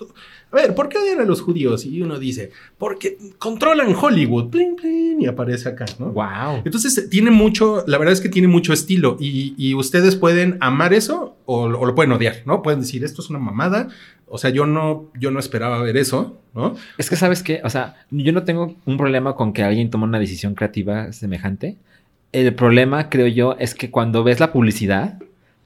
A 0.53 0.57
ver, 0.57 0.75
¿por 0.75 0.89
qué 0.89 0.99
odian 0.99 1.21
a 1.21 1.25
los 1.25 1.41
judíos? 1.41 1.87
Y 1.87 2.03
uno 2.03 2.19
dice, 2.19 2.51
porque 2.77 3.17
controlan 3.39 3.95
Hollywood. 3.95 4.51
Plin, 4.51 4.75
plin, 4.75 5.23
y 5.23 5.27
aparece 5.27 5.69
acá, 5.69 5.87
¿no? 5.99 6.07
Wow. 6.13 6.63
Entonces 6.65 7.09
tiene 7.09 7.31
mucho, 7.31 7.85
la 7.87 7.99
verdad 7.99 8.13
es 8.13 8.21
que 8.21 8.29
tiene 8.29 8.49
mucho 8.49 8.73
estilo 8.73 9.17
y, 9.21 9.55
y 9.57 9.75
ustedes 9.75 10.17
pueden 10.17 10.57
amar 10.61 10.93
eso 10.93 11.37
o, 11.47 11.63
o 11.63 11.87
lo 11.87 11.95
pueden 11.95 12.13
odiar, 12.13 12.43
¿no? 12.47 12.63
Pueden 12.63 12.81
decir, 12.81 13.05
esto 13.05 13.23
es 13.23 13.31
una 13.31 13.39
mamada. 13.39 13.89
O 14.33 14.39
sea, 14.39 14.51
yo 14.51 14.65
no, 14.65 15.11
yo 15.19 15.31
no 15.31 15.41
esperaba 15.41 15.83
ver 15.83 15.97
eso, 15.97 16.41
¿no? 16.55 16.77
Es 16.99 17.11
que 17.11 17.17
sabes 17.17 17.43
qué, 17.43 17.61
o 17.65 17.71
sea, 17.71 17.97
yo 18.11 18.33
no 18.33 18.45
tengo 18.45 18.77
un 18.87 18.97
problema 18.97 19.35
con 19.35 19.53
que 19.53 19.65
alguien 19.65 19.91
tome 19.91 20.05
una 20.05 20.21
decisión 20.21 20.55
creativa 20.55 21.13
semejante. 21.13 21.77
El 22.33 22.55
problema, 22.55 23.09
creo 23.09 23.27
yo, 23.27 23.57
es 23.59 23.75
que 23.75 23.91
cuando 23.91 24.23
ves 24.23 24.39
la 24.39 24.53
publicidad, 24.53 25.19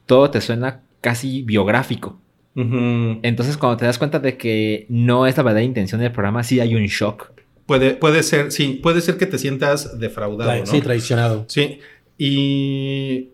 todo 0.07 0.31
te 0.31 0.41
suena 0.41 0.81
casi 1.03 1.43
biográfico. 1.43 2.19
Entonces, 2.57 3.57
cuando 3.57 3.77
te 3.79 3.85
das 3.85 3.99
cuenta 3.99 4.19
de 4.21 4.37
que 4.37 4.87
no 4.89 5.27
es 5.27 5.37
la 5.37 5.43
verdadera 5.43 5.65
intención 5.67 6.01
del 6.01 6.13
programa, 6.13 6.43
sí 6.45 6.61
hay 6.61 6.75
un 6.75 6.85
shock. 6.87 7.33
Puede, 7.67 7.93
puede 7.97 8.23
ser, 8.23 8.53
sí, 8.53 8.79
puede 8.83 9.01
ser 9.01 9.17
que 9.17 9.27
te 9.27 9.39
sientas 9.39 9.99
defraudado, 9.99 10.51
Tra- 10.53 10.61
¿no? 10.61 10.67
Sí, 10.67 10.81
traicionado. 10.81 11.45
Sí, 11.49 11.79
y 12.19 13.31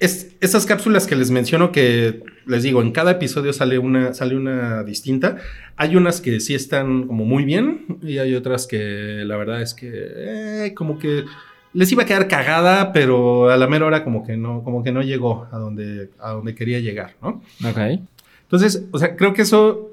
es, 0.00 0.34
esas 0.40 0.66
cápsulas 0.66 1.06
que 1.06 1.14
les 1.14 1.30
menciono 1.30 1.72
que 1.72 2.22
les 2.46 2.62
digo, 2.62 2.82
en 2.82 2.90
cada 2.92 3.12
episodio 3.12 3.52
sale 3.52 3.78
una, 3.78 4.14
sale 4.14 4.34
una 4.36 4.82
distinta. 4.82 5.36
Hay 5.76 5.94
unas 5.94 6.20
que 6.20 6.40
sí 6.40 6.54
están 6.54 7.06
como 7.06 7.24
muy 7.24 7.44
bien 7.44 7.98
y 8.02 8.18
hay 8.18 8.34
otras 8.34 8.66
que 8.66 9.22
la 9.24 9.36
verdad 9.36 9.62
es 9.62 9.74
que 9.74 9.90
eh, 9.92 10.72
como 10.74 10.98
que 10.98 11.24
les 11.72 11.92
iba 11.92 12.04
a 12.04 12.06
quedar 12.06 12.26
cagada, 12.28 12.92
pero 12.92 13.50
a 13.50 13.56
la 13.56 13.66
mera 13.66 13.84
hora 13.86 14.02
como 14.02 14.24
que 14.26 14.36
no, 14.36 14.62
como 14.64 14.82
que 14.82 14.90
no 14.92 15.02
llegó 15.02 15.46
a 15.52 15.58
donde, 15.58 16.08
a 16.18 16.30
donde 16.30 16.54
quería 16.54 16.80
llegar, 16.80 17.14
¿no? 17.22 17.42
Ok. 17.68 18.00
Entonces, 18.46 18.84
o 18.92 18.98
sea, 18.98 19.16
creo 19.16 19.34
que 19.34 19.42
eso, 19.42 19.90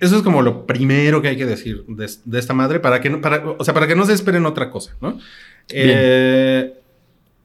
eso 0.00 0.16
es 0.16 0.22
como 0.22 0.42
lo 0.42 0.66
primero 0.66 1.20
que 1.22 1.28
hay 1.28 1.36
que 1.36 1.46
decir 1.46 1.84
de, 1.86 2.10
de 2.24 2.38
esta 2.38 2.54
madre 2.54 2.80
para 2.80 3.00
que, 3.00 3.10
no, 3.10 3.20
para, 3.20 3.44
o 3.46 3.64
sea, 3.64 3.74
para 3.74 3.86
que 3.86 3.94
no 3.94 4.06
se 4.06 4.14
esperen 4.14 4.46
otra 4.46 4.70
cosa, 4.70 4.96
¿no? 5.00 5.18
Eh, 5.68 6.74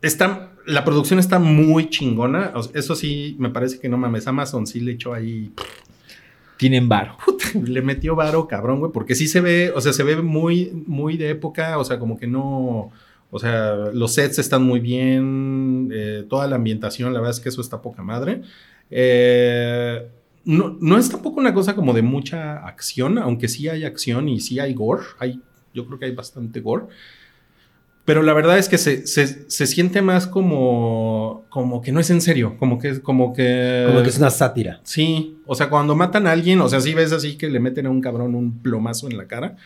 está, 0.01 0.51
la 0.65 0.83
producción 0.83 1.19
está 1.19 1.39
muy 1.39 1.89
chingona. 1.89 2.51
o 2.55 2.63
sea, 2.63 2.79
eso 2.79 2.95
sí, 2.95 3.35
me 3.39 3.49
parece 3.49 3.79
que 3.79 3.89
no 3.89 3.97
mames. 3.97 4.27
Amazon 4.27 4.67
sí 4.67 4.79
le 4.79 4.93
echó 4.93 5.13
ahí, 5.13 5.51
Tienen 6.57 6.89
varo. 6.89 7.17
le 7.63 7.81
metió 7.81 8.15
varo, 8.15 8.47
cabrón, 8.47 8.79
güey, 8.79 8.91
porque 8.91 9.15
sí 9.15 9.27
se 9.27 9.41
ve, 9.41 9.71
o 9.75 9.81
sea, 9.81 9.93
se 9.93 10.03
ve 10.03 10.21
muy, 10.21 10.71
muy 10.87 11.17
de 11.17 11.29
época, 11.29 11.77
o 11.77 11.83
sea, 11.85 11.99
como 11.99 12.17
que 12.17 12.27
no. 12.27 12.91
O 13.29 13.39
sea, 13.39 13.75
los 13.93 14.13
sets 14.13 14.39
están 14.39 14.63
muy 14.63 14.79
bien, 14.79 15.89
eh, 15.93 16.25
toda 16.29 16.47
la 16.47 16.55
ambientación, 16.55 17.13
la 17.13 17.19
verdad 17.19 17.35
es 17.35 17.41
que 17.41 17.49
eso 17.49 17.59
está 17.59 17.81
poca 17.81 18.01
madre. 18.01 18.41
Eh, 18.89 20.07
no, 20.47 20.77
no 20.81 20.97
es 20.97 21.09
tampoco 21.09 21.39
una 21.39 21.53
cosa 21.53 21.75
como 21.75 21.93
de 21.93 22.01
mucha 22.01 22.65
acción, 22.65 23.19
aunque 23.19 23.47
sí 23.47 23.69
hay 23.69 23.83
acción 23.85 24.27
y 24.29 24.39
sí 24.39 24.59
hay 24.59 24.73
gore. 24.73 25.03
Hay, 25.19 25.41
yo 25.73 25.85
creo 25.85 25.99
que 25.99 26.05
hay 26.05 26.15
bastante 26.15 26.59
gore. 26.61 26.85
Pero 28.05 28.23
la 28.23 28.31
verdad 28.33 28.57
es 28.57 28.69
que 28.69 28.77
se, 28.77 29.05
se- 29.05 29.49
se 29.49 29.67
siente 29.67 30.01
más 30.01 30.27
como, 30.27 31.43
como 31.49 31.81
que 31.81 31.91
no 31.91 31.99
es 31.99 32.09
en 32.09 32.21
serio, 32.21 32.55
como 32.57 32.79
que, 32.79 33.01
como 33.01 33.33
que... 33.33 33.83
Como 33.85 34.01
que 34.01 34.07
es 34.09 34.17
una 34.17 34.29
sátira. 34.29 34.79
Sí, 34.83 35.37
o 35.45 35.53
sea, 35.55 35.69
cuando 35.69 35.93
matan 35.93 36.25
a 36.25 36.31
alguien, 36.31 36.61
o 36.61 36.69
sea, 36.69 36.79
sí 36.79 36.93
ves 36.93 37.11
así 37.11 37.37
que 37.37 37.49
le 37.49 37.59
meten 37.59 37.85
a 37.85 37.89
un 37.89 37.99
cabrón 37.99 38.33
un 38.33 38.59
plomazo 38.59 39.07
en 39.09 39.17
la 39.17 39.27
cara, 39.27 39.57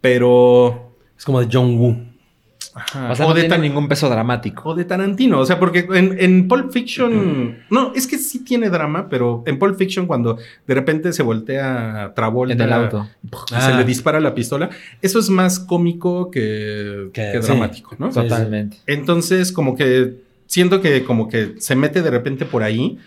pero... 0.00 0.96
Es 1.18 1.24
como 1.24 1.40
de 1.40 1.48
John 1.52 1.76
Woo. 1.78 1.96
Ajá, 2.76 3.10
O 3.10 3.14
sea, 3.16 3.26
o 3.26 3.28
no 3.30 3.34
de 3.34 3.42
tiene 3.44 3.58
ningún 3.58 3.88
peso 3.88 4.08
dramático. 4.08 4.68
o 4.68 4.74
de 4.74 4.84
Tarantino, 4.84 5.40
o 5.40 5.46
sea, 5.46 5.58
porque 5.58 5.86
en, 5.94 6.16
en 6.20 6.46
Pulp 6.46 6.70
Fiction, 6.72 7.58
no, 7.70 7.92
es 7.94 8.06
que 8.06 8.18
sí 8.18 8.44
tiene 8.44 8.68
drama, 8.70 9.08
pero 9.08 9.42
en 9.46 9.58
Pulp 9.58 9.76
Fiction 9.76 10.06
cuando 10.06 10.36
de 10.66 10.74
repente 10.74 11.12
se 11.12 11.22
voltea 11.22 12.12
Travolta 12.14 12.54
En 12.54 12.60
el 12.60 12.72
auto. 12.72 13.08
y 13.24 13.28
se 13.48 13.54
Ah. 13.56 13.76
le 13.78 13.84
dispara 13.84 14.20
la 14.20 14.34
pistola, 14.34 14.70
eso 15.02 15.18
es 15.18 15.28
más 15.30 15.58
cómico 15.58 16.30
que, 16.30 17.08
Que- 17.12 17.40
dramático, 17.40 17.96
¿no? 17.98 18.12
Sí, 18.12 18.20
sí. 18.20 18.28
Totalmente. 18.28 18.76
Entonces, 18.86 19.50
como 19.52 19.74
que 19.76 20.14
siento 20.46 20.80
que 20.80 21.02
como 21.04 21.28
que 21.28 21.54
se 21.58 21.74
mete 21.74 22.02
de 22.02 22.10
repente 22.10 22.44
por 22.44 22.62
ahí. 22.62 22.98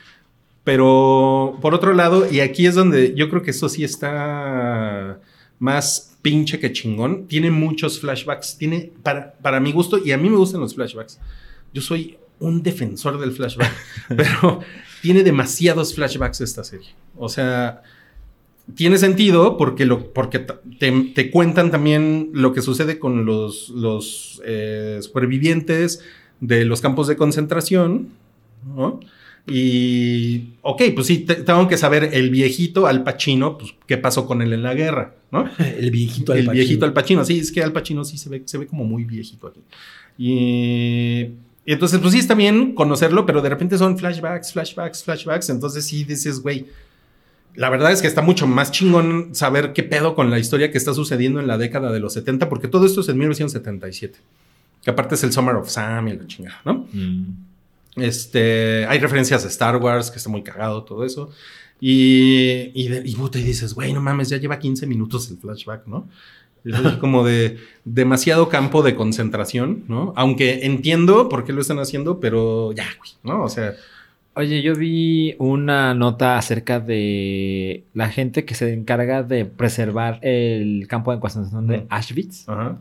Pero 0.63 1.57
por 1.61 1.73
otro 1.73 1.93
lado, 1.93 2.27
y 2.29 2.41
aquí 2.41 2.67
es 2.67 2.75
donde 2.75 3.13
yo 3.15 3.29
creo 3.29 3.41
que 3.41 3.51
eso 3.51 3.69
sí 3.69 3.83
está 3.83 5.17
más 5.57 6.08
pinche 6.21 6.59
que 6.59 6.71
chingón. 6.71 7.27
Tiene 7.27 7.51
muchos 7.51 7.99
flashbacks. 7.99 8.57
Tiene, 8.57 8.91
para, 9.03 9.33
para 9.33 9.59
mi 9.59 9.71
gusto, 9.71 9.99
y 10.03 10.11
a 10.11 10.17
mí 10.17 10.29
me 10.29 10.37
gustan 10.37 10.61
los 10.61 10.75
flashbacks. 10.75 11.19
Yo 11.73 11.81
soy 11.81 12.17
un 12.39 12.63
defensor 12.63 13.19
del 13.19 13.31
flashback, 13.31 13.71
pero 14.15 14.61
tiene 15.01 15.23
demasiados 15.23 15.93
flashbacks 15.93 16.41
esta 16.41 16.63
serie. 16.63 16.89
O 17.17 17.29
sea, 17.29 17.83
tiene 18.75 18.97
sentido 18.97 19.57
porque, 19.57 19.85
lo, 19.85 20.13
porque 20.13 20.39
te, 20.39 20.91
te 21.13 21.31
cuentan 21.31 21.71
también 21.71 22.29
lo 22.33 22.53
que 22.53 22.61
sucede 22.61 22.99
con 22.99 23.25
los, 23.25 23.69
los 23.69 24.41
eh, 24.45 24.99
supervivientes 25.01 26.01
de 26.39 26.65
los 26.65 26.81
campos 26.81 27.07
de 27.07 27.17
concentración, 27.17 28.09
¿no? 28.75 28.99
Y, 29.47 30.53
ok, 30.61 30.81
pues 30.95 31.07
sí, 31.07 31.19
te- 31.19 31.35
tengo 31.35 31.67
que 31.67 31.77
saber 31.77 32.09
el 32.13 32.29
viejito 32.29 32.85
Al 32.87 33.03
Pacino, 33.03 33.57
pues, 33.57 33.73
qué 33.87 33.97
pasó 33.97 34.25
con 34.27 34.41
él 34.41 34.53
en 34.53 34.63
la 34.63 34.73
guerra, 34.75 35.15
¿no? 35.31 35.49
El 35.59 35.89
viejito 35.91 36.31
Al 36.33 36.39
el 36.39 36.45
Pacino. 36.45 36.53
viejito 36.63 36.85
Al 36.85 36.93
Pacino, 36.93 37.25
sí, 37.25 37.39
es 37.39 37.51
que 37.51 37.63
Al 37.63 37.71
Pacino 37.73 38.03
sí 38.05 38.17
se 38.17 38.29
ve, 38.29 38.43
se 38.45 38.57
ve 38.57 38.67
como 38.67 38.83
muy 38.85 39.05
viejito 39.05 39.47
aquí. 39.47 39.61
Y, 40.17 41.31
y 41.65 41.73
entonces, 41.73 41.99
pues 41.99 42.13
sí, 42.13 42.19
está 42.19 42.35
bien 42.35 42.73
conocerlo, 42.73 43.25
pero 43.25 43.41
de 43.41 43.49
repente 43.49 43.77
son 43.77 43.97
flashbacks, 43.97 44.53
flashbacks, 44.53 45.03
flashbacks, 45.03 45.49
entonces 45.49 45.85
sí 45.85 46.03
dices, 46.03 46.41
güey, 46.41 46.67
la 47.55 47.69
verdad 47.69 47.91
es 47.91 48.01
que 48.01 48.07
está 48.07 48.21
mucho 48.21 48.45
más 48.47 48.71
chingón 48.71 49.33
saber 49.33 49.73
qué 49.73 49.83
pedo 49.83 50.13
con 50.15 50.29
la 50.29 50.39
historia 50.39 50.71
que 50.71 50.77
está 50.77 50.93
sucediendo 50.93 51.39
en 51.39 51.47
la 51.47 51.57
década 51.57 51.91
de 51.91 51.99
los 51.99 52.13
70, 52.13 52.47
porque 52.49 52.67
todo 52.67 52.85
esto 52.85 53.01
es 53.01 53.09
en 53.09 53.17
1977. 53.17 54.19
Que 54.83 54.91
aparte 54.91 55.15
es 55.15 55.23
el 55.23 55.33
Summer 55.33 55.55
of 55.55 55.69
Sam 55.69 56.07
y 56.09 56.13
la 56.17 56.27
chingada, 56.27 56.61
¿no? 56.63 56.87
Mm. 56.93 57.48
Este, 58.01 58.85
hay 58.87 58.99
referencias 58.99 59.45
a 59.45 59.47
Star 59.47 59.77
Wars, 59.77 60.11
que 60.11 60.17
está 60.17 60.29
muy 60.29 60.43
cagado 60.43 60.83
todo 60.83 61.05
eso. 61.05 61.29
Y, 61.81 62.71
y, 62.73 62.87
de- 62.89 63.03
y 63.05 63.15
puta, 63.15 63.39
y 63.39 63.43
dices, 63.43 63.73
güey, 63.73 63.93
no 63.93 64.01
mames, 64.01 64.29
ya 64.29 64.37
lleva 64.37 64.59
15 64.59 64.85
minutos 64.85 65.29
el 65.31 65.37
flashback, 65.37 65.87
¿no? 65.87 66.07
Es 66.65 66.73
como 66.99 67.23
de 67.23 67.57
demasiado 67.85 68.49
campo 68.49 68.83
de 68.83 68.95
concentración, 68.95 69.85
¿no? 69.87 70.13
Aunque 70.17 70.65
entiendo 70.65 71.29
por 71.29 71.45
qué 71.45 71.53
lo 71.53 71.61
están 71.61 71.79
haciendo, 71.79 72.19
pero 72.19 72.73
ya, 72.73 72.85
güey, 72.97 73.11
¿no? 73.23 73.43
O 73.43 73.49
sea, 73.49 73.73
Oye, 74.35 74.61
yo 74.61 74.73
vi 74.75 75.35
una 75.39 75.93
nota 75.93 76.37
acerca 76.37 76.79
de 76.79 77.83
la 77.93 78.09
gente 78.09 78.45
que 78.45 78.53
se 78.55 78.71
encarga 78.71 79.21
de 79.23 79.43
preservar 79.43 80.19
el 80.21 80.85
campo 80.87 81.11
de 81.11 81.19
concentración 81.19 81.67
de. 81.67 81.85
Auschwitz, 81.89 82.47
ajá, 82.47 82.77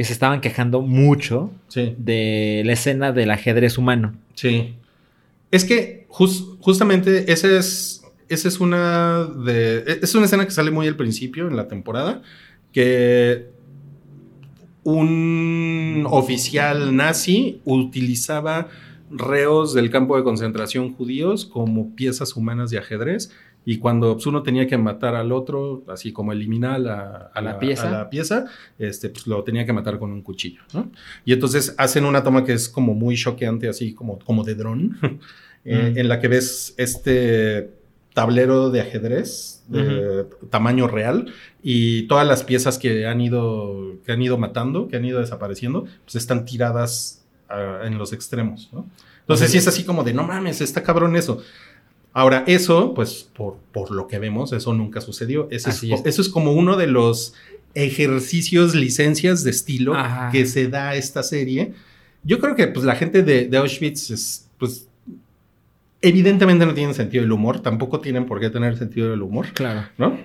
que 0.00 0.04
se 0.04 0.14
estaban 0.14 0.40
quejando 0.40 0.80
mucho 0.80 1.50
sí. 1.68 1.94
de 1.98 2.62
la 2.64 2.72
escena 2.72 3.12
del 3.12 3.30
ajedrez 3.30 3.76
humano. 3.76 4.14
Sí. 4.32 4.72
Es 5.50 5.66
que 5.66 6.06
jus- 6.08 6.56
justamente 6.58 7.30
esa 7.30 7.48
es, 7.58 8.02
esa 8.30 8.48
es 8.48 8.60
una 8.60 9.24
de. 9.26 9.84
e, 9.86 9.98
Es 10.00 10.14
una 10.14 10.24
escena 10.24 10.46
que 10.46 10.52
sale 10.52 10.70
muy 10.70 10.88
al 10.88 10.96
principio 10.96 11.48
en 11.48 11.54
la 11.54 11.68
temporada. 11.68 12.22
Que 12.72 13.48
un 14.84 16.06
oficial 16.08 16.96
nazi 16.96 17.60
utilizaba 17.66 18.68
reos 19.10 19.74
del 19.74 19.90
campo 19.90 20.16
de 20.16 20.22
concentración 20.22 20.94
judíos 20.94 21.44
como 21.44 21.94
piezas 21.94 22.36
humanas 22.36 22.70
de 22.70 22.78
ajedrez. 22.78 23.32
Y 23.64 23.78
cuando 23.78 24.14
pues, 24.14 24.26
uno 24.26 24.42
tenía 24.42 24.66
que 24.66 24.78
matar 24.78 25.14
al 25.14 25.32
otro, 25.32 25.84
así 25.88 26.12
como 26.12 26.32
eliminar 26.32 26.74
a 26.74 26.78
la, 26.78 27.30
¿A 27.34 27.40
la 27.42 27.58
pieza? 27.58 27.88
a 27.88 27.90
la 27.90 28.10
pieza, 28.10 28.46
este, 28.78 29.10
pues 29.10 29.26
lo 29.26 29.44
tenía 29.44 29.66
que 29.66 29.72
matar 29.72 29.98
con 29.98 30.10
un 30.12 30.22
cuchillo, 30.22 30.62
¿no? 30.72 30.90
Y 31.24 31.32
entonces 31.32 31.74
hacen 31.76 32.04
una 32.04 32.22
toma 32.22 32.44
que 32.44 32.54
es 32.54 32.68
como 32.68 32.94
muy 32.94 33.16
choqueante, 33.16 33.68
así 33.68 33.92
como, 33.92 34.18
como 34.18 34.44
de 34.44 34.54
dron, 34.54 34.98
eh, 35.64 35.92
Mm. 35.92 35.98
en 35.98 36.08
la 36.08 36.20
que 36.20 36.28
ves 36.28 36.74
este 36.78 37.70
tablero 38.14 38.70
de 38.70 38.80
ajedrez 38.80 39.62
de 39.68 40.26
tamaño 40.50 40.88
real 40.88 41.32
y 41.62 42.08
todas 42.08 42.26
las 42.26 42.42
piezas 42.42 42.76
que 42.78 43.06
han 43.06 43.20
ido 43.20 43.98
que 44.04 44.12
han 44.12 44.20
ido 44.22 44.36
matando, 44.36 44.88
que 44.88 44.96
han 44.96 45.04
ido 45.04 45.20
desapareciendo, 45.20 45.84
pues 46.04 46.16
están 46.16 46.44
tiradas 46.44 47.24
ah, 47.48 47.82
en 47.84 47.98
los 47.98 48.12
extremos, 48.12 48.70
¿no? 48.72 48.88
Entonces 49.20 49.50
sí 49.52 49.58
es 49.58 49.68
así 49.68 49.84
como 49.84 50.02
de 50.02 50.12
no 50.12 50.24
mames, 50.24 50.60
está 50.60 50.82
cabrón 50.82 51.14
eso. 51.14 51.40
Ahora, 52.12 52.44
eso, 52.46 52.92
pues, 52.94 53.28
por, 53.34 53.56
por 53.72 53.90
lo 53.92 54.06
que 54.08 54.18
vemos, 54.18 54.52
eso 54.52 54.74
nunca 54.74 55.00
sucedió. 55.00 55.46
Ese 55.50 55.70
es. 55.70 55.82
Eso 56.04 56.22
es 56.22 56.28
como 56.28 56.52
uno 56.52 56.76
de 56.76 56.86
los 56.88 57.34
ejercicios, 57.74 58.74
licencias 58.74 59.44
de 59.44 59.50
estilo 59.52 59.94
Ajá. 59.94 60.30
que 60.32 60.44
se 60.46 60.68
da 60.68 60.90
a 60.90 60.96
esta 60.96 61.22
serie. 61.22 61.72
Yo 62.24 62.38
creo 62.40 62.56
que, 62.56 62.66
pues, 62.66 62.84
la 62.84 62.96
gente 62.96 63.22
de, 63.22 63.46
de 63.46 63.56
Auschwitz 63.58 64.10
es, 64.10 64.48
pues, 64.58 64.88
evidentemente 66.02 66.66
no 66.66 66.74
tienen 66.74 66.94
sentido 66.94 67.22
del 67.22 67.32
humor. 67.32 67.60
Tampoco 67.60 68.00
tienen 68.00 68.26
por 68.26 68.40
qué 68.40 68.50
tener 68.50 68.76
sentido 68.76 69.10
del 69.10 69.22
humor, 69.22 69.46
Claro. 69.52 69.84
¿no? 69.98 70.18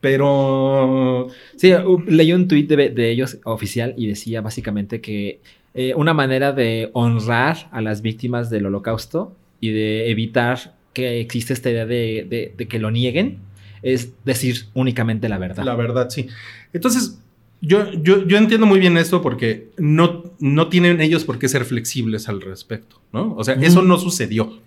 Pero... 0.00 1.28
Sí, 1.56 1.72
u- 1.74 2.04
leí 2.06 2.32
un 2.32 2.46
tuit 2.48 2.68
de, 2.68 2.90
de 2.90 3.10
ellos 3.10 3.38
oficial 3.44 3.94
y 3.96 4.06
decía 4.06 4.40
básicamente 4.42 5.00
que 5.00 5.40
eh, 5.74 5.94
una 5.96 6.12
manera 6.12 6.52
de 6.52 6.90
honrar 6.92 7.68
a 7.72 7.80
las 7.80 8.02
víctimas 8.02 8.50
del 8.50 8.66
holocausto 8.66 9.34
y 9.60 9.70
de 9.70 10.10
evitar 10.10 10.73
que 10.94 11.20
existe 11.20 11.52
esta 11.52 11.70
idea 11.70 11.84
de, 11.84 12.26
de- 12.30 12.54
de 12.56 12.68
que 12.68 12.78
lo 12.78 12.90
nieguen 12.90 13.38
es 13.82 14.12
decir 14.24 14.66
únicamente 14.72 15.28
la 15.28 15.36
verdad. 15.36 15.62
La 15.64 15.74
verdad, 15.74 16.08
sí. 16.08 16.28
Entonces, 16.72 17.18
yo, 17.60 17.92
yo, 17.92 18.26
yo 18.26 18.38
entiendo 18.38 18.66
muy 18.66 18.78
bien 18.80 18.96
esto 18.96 19.20
porque 19.20 19.68
no, 19.76 20.24
no 20.38 20.68
tienen 20.68 21.02
ellos 21.02 21.24
por 21.24 21.38
qué 21.38 21.48
ser 21.48 21.64
flexibles 21.66 22.28
al 22.30 22.40
respecto, 22.40 23.00
¿no? 23.12 23.34
O 23.36 23.44
sea, 23.44 23.54
eso 23.54 23.82
no 23.82 23.98
sucedió, 23.98 24.58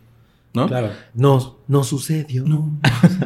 ¿no? 0.53 0.67
Claro. 0.67 0.91
No, 1.15 1.57
no 1.67 1.83
sucedió. 1.83 2.43
No. 2.43 2.79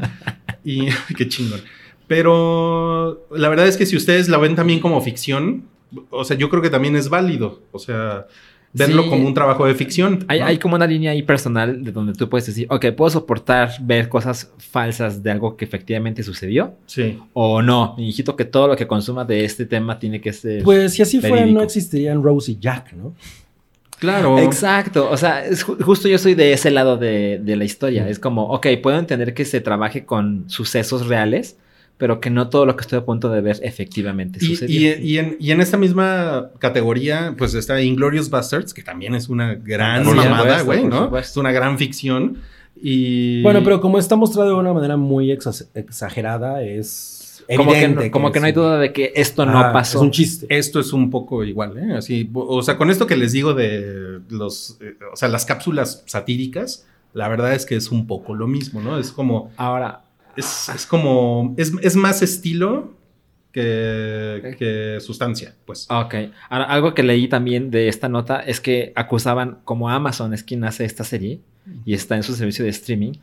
y 0.64 0.86
qué 1.18 1.28
chingón. 1.28 1.62
Pero 2.08 3.26
la 3.32 3.50
verdad 3.50 3.68
es 3.68 3.78
que 3.78 3.86
si 3.86 3.96
ustedes 3.96 4.28
la 4.30 4.38
ven 4.38 4.56
también 4.56 4.80
como 4.80 5.02
ficción, 5.02 5.64
o 6.10 6.24
sea, 6.24 6.38
yo 6.38 6.50
creo 6.50 6.62
que 6.62 6.70
también 6.70 6.96
es 6.96 7.10
válido. 7.10 7.62
O 7.72 7.80
sea, 7.80 8.28
verlo 8.74 9.04
Sí. 9.04 9.10
como 9.10 9.28
un 9.28 9.34
trabajo 9.34 9.66
de 9.66 9.76
ficción. 9.76 10.24
Hay, 10.28 10.40
¿no? 10.40 10.46
hay 10.46 10.58
como 10.58 10.76
una 10.76 10.88
línea 10.88 11.12
ahí 11.12 11.24
personal 11.24 11.84
de 11.84 11.92
donde 11.92 12.14
tú 12.14 12.30
puedes 12.30 12.46
decir, 12.46 12.68
ok, 12.70 12.86
puedo 12.96 13.10
soportar 13.10 13.72
ver 13.82 14.08
cosas 14.10 14.52
falsas 14.58 15.22
de 15.22 15.32
algo 15.32 15.58
que 15.58 15.66
efectivamente 15.66 16.24
sucedió 16.24 16.76
Sí. 16.86 17.20
o 17.34 17.62
no. 17.62 17.96
Mi 17.98 18.10
hijito 18.10 18.36
que 18.36 18.46
todo 18.46 18.68
lo 18.70 18.76
que 18.76 18.88
consuma 18.88 19.26
de 19.26 19.44
este 19.44 19.66
tema 19.66 20.00
tiene 20.00 20.22
que 20.22 20.32
ser... 20.34 20.64
Pues 20.64 20.94
si 20.94 21.02
así 21.02 21.20
fuera, 21.20 21.46
no 21.46 21.62
existirían 21.62 22.24
Rose 22.24 22.52
y 22.54 22.58
Jack, 22.60 22.94
¿no? 22.94 23.14
Claro. 24.00 24.40
Exacto, 24.40 25.08
o 25.12 25.16
sea, 25.18 25.46
es 25.46 25.64
ju- 25.64 25.80
justo 25.84 26.08
yo 26.08 26.18
soy 26.18 26.34
de 26.34 26.54
ese 26.54 26.72
lado 26.72 26.98
de, 26.98 27.40
de 27.44 27.56
la 27.56 27.66
historia. 27.66 28.04
Mm. 28.04 28.08
Es 28.08 28.18
como, 28.18 28.46
ok, 28.48 28.66
puedo 28.82 28.98
entender 28.98 29.36
que 29.36 29.46
se 29.46 29.62
trabaje 29.62 30.06
con 30.06 30.46
sucesos 30.50 31.06
reales, 31.08 31.58
pero 32.02 32.20
que 32.20 32.32
no 32.32 32.50
todo 32.50 32.66
lo 32.66 32.76
que 32.76 32.82
estoy 32.82 32.98
a 32.98 33.06
punto 33.06 33.30
de 33.30 33.42
ver 33.42 33.60
efectivamente 33.62 34.40
Y, 34.42 34.48
sucedió. 34.48 34.98
y- 34.98 35.12
y 35.12 35.18
en, 35.20 35.38
y 35.40 35.52
en 35.52 35.62
esta 35.62 35.78
misma 35.78 36.50
categoría, 36.58 37.36
pues 37.38 37.54
está 37.54 37.80
Inglorious 37.80 38.32
Bastards, 38.32 38.74
que 38.74 38.82
también 38.82 39.14
es 39.14 39.30
una 39.30 39.54
gran 39.54 40.04
Por 40.04 40.16
mamada, 40.16 40.64
güey, 40.64 40.84
¿no? 40.84 41.04
supuesto. 41.04 41.32
Es 41.34 41.38
una 41.38 41.52
gran 41.52 41.78
ficción. 41.78 42.38
Y. 42.82 43.44
Bueno, 43.44 43.62
pero 43.64 43.80
como 43.80 44.00
está 44.00 44.16
mostrado 44.16 44.50
de 44.50 44.56
una 44.56 44.74
manera 44.74 44.98
muy 44.98 45.28
exa- 45.32 45.68
exagerada, 45.76 46.64
es 46.64 47.44
como 47.56 47.72
que, 47.72 47.78
evidente. 47.78 48.06
no, 48.06 48.12
como 48.12 48.32
que 48.32 48.40
no 48.40 48.46
hay 48.48 48.52
duda 48.54 48.80
de 48.80 48.92
que 48.94 49.14
esto 49.16 49.46
no 49.46 49.60
Ajá, 49.60 49.72
pasó. 49.74 50.00
Es 50.00 50.02
un 50.02 50.10
chiste. 50.12 50.48
Esto 50.50 50.80
es 50.80 50.94
un 50.94 51.12
poco 51.12 51.44
igual, 51.44 51.78
¿eh? 51.78 51.94
Así, 51.98 52.28
o 52.34 52.64
sea, 52.64 52.78
con 52.78 52.90
esto 52.90 53.06
que 53.06 53.16
les 53.16 53.32
digo 53.32 53.54
de 53.54 54.22
los, 54.30 54.78
eh, 54.82 54.96
o 55.14 55.16
sea, 55.16 55.28
las 55.30 55.46
cápsulas 55.46 56.02
satíricas, 56.08 56.88
la 57.14 57.28
verdad 57.28 57.54
es 57.54 57.66
que 57.68 57.76
es 57.76 57.92
un 57.92 58.08
poco 58.08 58.34
lo 58.34 58.48
mismo, 58.48 58.82
¿no? 58.82 58.98
Es 58.98 59.12
como, 59.12 59.52
Ahora, 59.58 60.02
es, 60.36 60.70
es 60.70 60.86
como, 60.86 61.54
es, 61.58 61.72
es 61.82 61.96
más 61.96 62.22
estilo 62.22 62.94
que, 63.52 64.56
que 64.58 65.00
sustancia, 65.02 65.56
pues. 65.66 65.88
ok. 65.90 66.16
Ahora, 66.50 66.66
algo 66.66 66.94
que 66.94 67.04
leí 67.04 67.28
también 67.28 67.72
de 67.72 67.88
esta 67.88 68.10
nota 68.10 68.40
es 68.40 68.62
que 68.62 68.94
acusaban, 68.96 69.60
como 69.66 69.90
Amazon 69.90 70.34
es 70.34 70.44
quien 70.44 70.64
hace 70.64 70.86
esta 70.86 71.04
serie 71.04 71.42
y 71.86 71.94
está 71.94 72.16
en 72.16 72.24
su 72.24 72.34
servicio 72.34 72.64
de 72.64 72.72
streaming, 72.72 73.14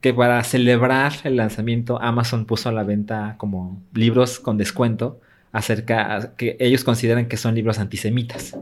que 0.00 0.12
para 0.12 0.42
celebrar 0.44 1.12
el 1.24 1.36
lanzamiento 1.36 2.00
Amazon 2.00 2.44
puso 2.44 2.68
a 2.68 2.72
la 2.72 2.82
venta 2.82 3.36
como 3.38 3.80
libros 3.94 4.40
con 4.40 4.58
descuento 4.58 5.20
acerca 5.52 6.34
que 6.36 6.56
ellos 6.60 6.84
consideran 6.84 7.26
que 7.26 7.36
son 7.36 7.54
libros 7.54 7.78
antisemitas. 7.78 8.56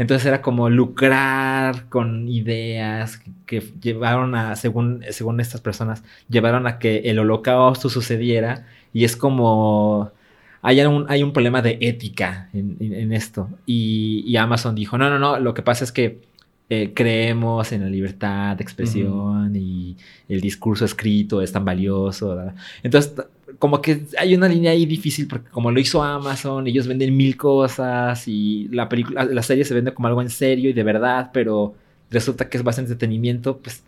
Entonces 0.00 0.26
era 0.26 0.40
como 0.42 0.68
lucrar 0.70 1.88
con 1.88 2.28
ideas 2.28 3.18
que, 3.18 3.32
que 3.46 3.60
llevaron 3.82 4.34
a, 4.34 4.56
según, 4.56 5.02
según 5.10 5.40
estas 5.40 5.60
personas, 5.60 6.02
llevaron 6.28 6.66
a 6.66 6.78
que 6.78 6.98
el 7.10 7.18
holocausto 7.18 7.88
sucediera 7.90 8.66
y 8.92 9.04
es 9.04 9.16
como 9.16 10.10
hay 10.62 10.80
un, 10.82 11.06
hay 11.08 11.22
un 11.22 11.32
problema 11.32 11.62
de 11.62 11.78
ética 11.80 12.48
en, 12.52 12.76
en- 12.80 12.94
en 12.94 13.12
esto. 13.12 13.48
Y, 13.66 14.22
y 14.26 14.36
Amazon 14.36 14.74
dijo, 14.74 14.98
no, 14.98 15.08
no, 15.10 15.18
no, 15.18 15.38
lo 15.38 15.54
que 15.54 15.62
pasa 15.62 15.84
es 15.84 15.92
que 15.92 16.20
eh, 16.68 16.92
creemos 16.94 17.72
en 17.72 17.82
la 17.82 17.88
libertad 17.88 18.56
de 18.56 18.62
expresión 18.62 19.56
y 19.56 19.96
el 20.28 20.40
discurso 20.40 20.84
escrito 20.84 21.42
es 21.42 21.50
tan 21.52 21.64
valioso. 21.64 22.28
¿verdad? 22.36 22.54
Entonces, 22.82 23.14
como 23.60 23.82
que 23.82 24.06
hay 24.18 24.34
una 24.34 24.48
línea 24.48 24.72
ahí 24.72 24.86
difícil 24.86 25.28
porque 25.28 25.50
como 25.50 25.70
lo 25.70 25.78
hizo 25.78 26.02
Amazon, 26.02 26.66
ellos 26.66 26.86
venden 26.88 27.14
mil 27.14 27.36
cosas 27.36 28.26
y 28.26 28.68
la 28.72 28.88
película, 28.88 29.26
la 29.26 29.42
serie 29.42 29.66
se 29.66 29.74
vende 29.74 29.92
como 29.92 30.08
algo 30.08 30.22
en 30.22 30.30
serio 30.30 30.70
y 30.70 30.72
de 30.72 30.82
verdad, 30.82 31.30
pero 31.32 31.74
resulta 32.10 32.48
que 32.48 32.56
es 32.56 32.64
bastante 32.64 32.92
entretenimiento, 32.92 33.58
pues 33.58 33.82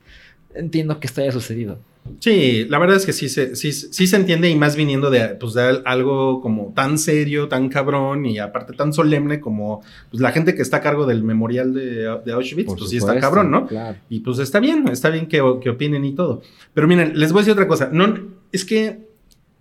entiendo 0.54 1.00
que 1.00 1.06
esto 1.06 1.22
haya 1.22 1.32
sucedido. 1.32 1.78
Sí, 2.18 2.66
la 2.68 2.78
verdad 2.78 2.98
es 2.98 3.06
que 3.06 3.14
sí 3.14 3.30
se, 3.30 3.56
sí, 3.56 3.72
sí 3.72 4.06
se 4.06 4.16
entiende 4.16 4.50
y 4.50 4.56
más 4.56 4.76
viniendo 4.76 5.08
de, 5.08 5.28
pues, 5.36 5.54
de 5.54 5.80
algo 5.86 6.42
como 6.42 6.74
tan 6.76 6.98
serio, 6.98 7.48
tan 7.48 7.70
cabrón 7.70 8.26
y 8.26 8.38
aparte 8.40 8.74
tan 8.74 8.92
solemne 8.92 9.40
como 9.40 9.82
pues, 10.10 10.20
la 10.20 10.32
gente 10.32 10.54
que 10.54 10.60
está 10.60 10.78
a 10.78 10.80
cargo 10.82 11.06
del 11.06 11.22
memorial 11.22 11.72
de, 11.72 12.14
de 12.24 12.32
Auschwitz, 12.32 12.66
Por 12.66 12.76
pues 12.76 12.90
sí 12.90 12.98
está 12.98 13.18
cabrón, 13.18 13.50
¿no? 13.50 13.66
Claro. 13.68 13.96
Y 14.10 14.20
pues 14.20 14.38
está 14.38 14.60
bien, 14.60 14.86
está 14.88 15.08
bien 15.08 15.28
que, 15.28 15.40
que 15.62 15.70
opinen 15.70 16.04
y 16.04 16.12
todo. 16.12 16.42
Pero 16.74 16.86
miren, 16.86 17.18
les 17.18 17.32
voy 17.32 17.38
a 17.38 17.42
decir 17.42 17.52
otra 17.54 17.68
cosa. 17.68 17.88
No, 17.90 18.18
es 18.50 18.66
que 18.66 19.11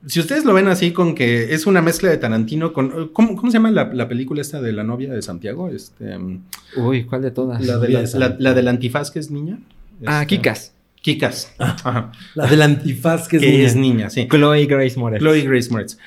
Si 0.07 0.19
ustedes 0.19 0.45
lo 0.45 0.53
ven 0.53 0.67
así 0.67 0.91
con 0.91 1.13
que 1.13 1.53
es 1.53 1.67
una 1.67 1.81
mezcla 1.81 2.09
de 2.09 2.17
Tarantino 2.17 2.73
con... 2.73 3.09
¿Cómo, 3.13 3.35
cómo 3.35 3.51
se 3.51 3.57
llama 3.57 3.69
la, 3.71 3.93
la 3.93 4.07
película 4.07 4.41
esta 4.41 4.59
de 4.61 4.73
la 4.73 4.83
novia 4.83 5.13
de 5.13 5.21
Santiago? 5.21 5.69
Este, 5.69 6.17
um, 6.17 6.41
Uy, 6.77 7.03
¿cuál 7.05 7.21
de 7.21 7.29
todas? 7.31 7.61
la, 7.63 7.73
de 7.73 7.79
novia 7.79 7.89
la, 7.93 7.99
de 8.01 8.07
Santiago. 8.07 8.33
la- 8.39 8.49
la 8.49 8.53
del 8.55 8.67
antifaz 8.67 9.11
que 9.11 9.19
es 9.19 9.29
niña. 9.29 9.59
Ah, 10.05 10.23
Este, 10.23 10.35
Kikas. 10.37 10.73
Kikas. 11.01 11.53
Ajá. 11.59 12.11
La 12.35 12.47
del 12.47 12.61
antifaz 12.63 13.27
que 13.27 13.37
es, 13.37 13.43
Que 13.43 13.51
niña. 13.51 13.67
es 13.67 13.75
niña, 13.75 14.09
sí. 14.09 14.27
Chloe 14.27 14.65
Grace 14.65 14.99
Moretz. 14.99 15.19
Chloe 15.21 15.41
Grace 15.41 15.69
Moretz. 15.69 15.97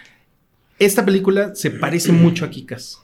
Esta 0.78 1.04
película 1.04 1.54
se 1.54 1.70
parece 1.70 2.10
mucho 2.10 2.44
a 2.44 2.50
Kikas. 2.50 3.00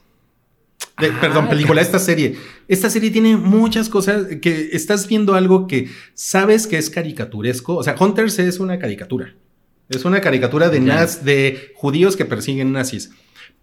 De- 0.99 1.07
Ah, 1.07 1.17
perdón, 1.21 1.47
película, 1.47 1.79
esta 1.81 1.99
serie. 1.99 2.35
Esta 2.67 2.89
serie 2.89 3.11
tiene 3.11 3.37
muchas 3.37 3.87
cosas 3.87 4.25
que 4.41 4.69
estás 4.73 5.07
viendo 5.07 5.35
algo 5.35 5.67
que 5.67 5.87
sabes 6.13 6.67
que 6.67 6.77
es 6.77 6.89
caricaturesco. 6.89 7.75
O 7.77 7.83
sea, 7.83 7.95
Hunters 7.99 8.39
es 8.39 8.59
una 8.59 8.77
caricatura. 8.77 9.33
Es 9.91 10.05
una 10.05 10.21
caricatura 10.21 10.69
de, 10.69 10.79
naz- 10.81 11.21
de 11.21 11.71
judíos 11.75 12.15
que 12.15 12.25
persiguen 12.25 12.71
nazis. 12.71 13.11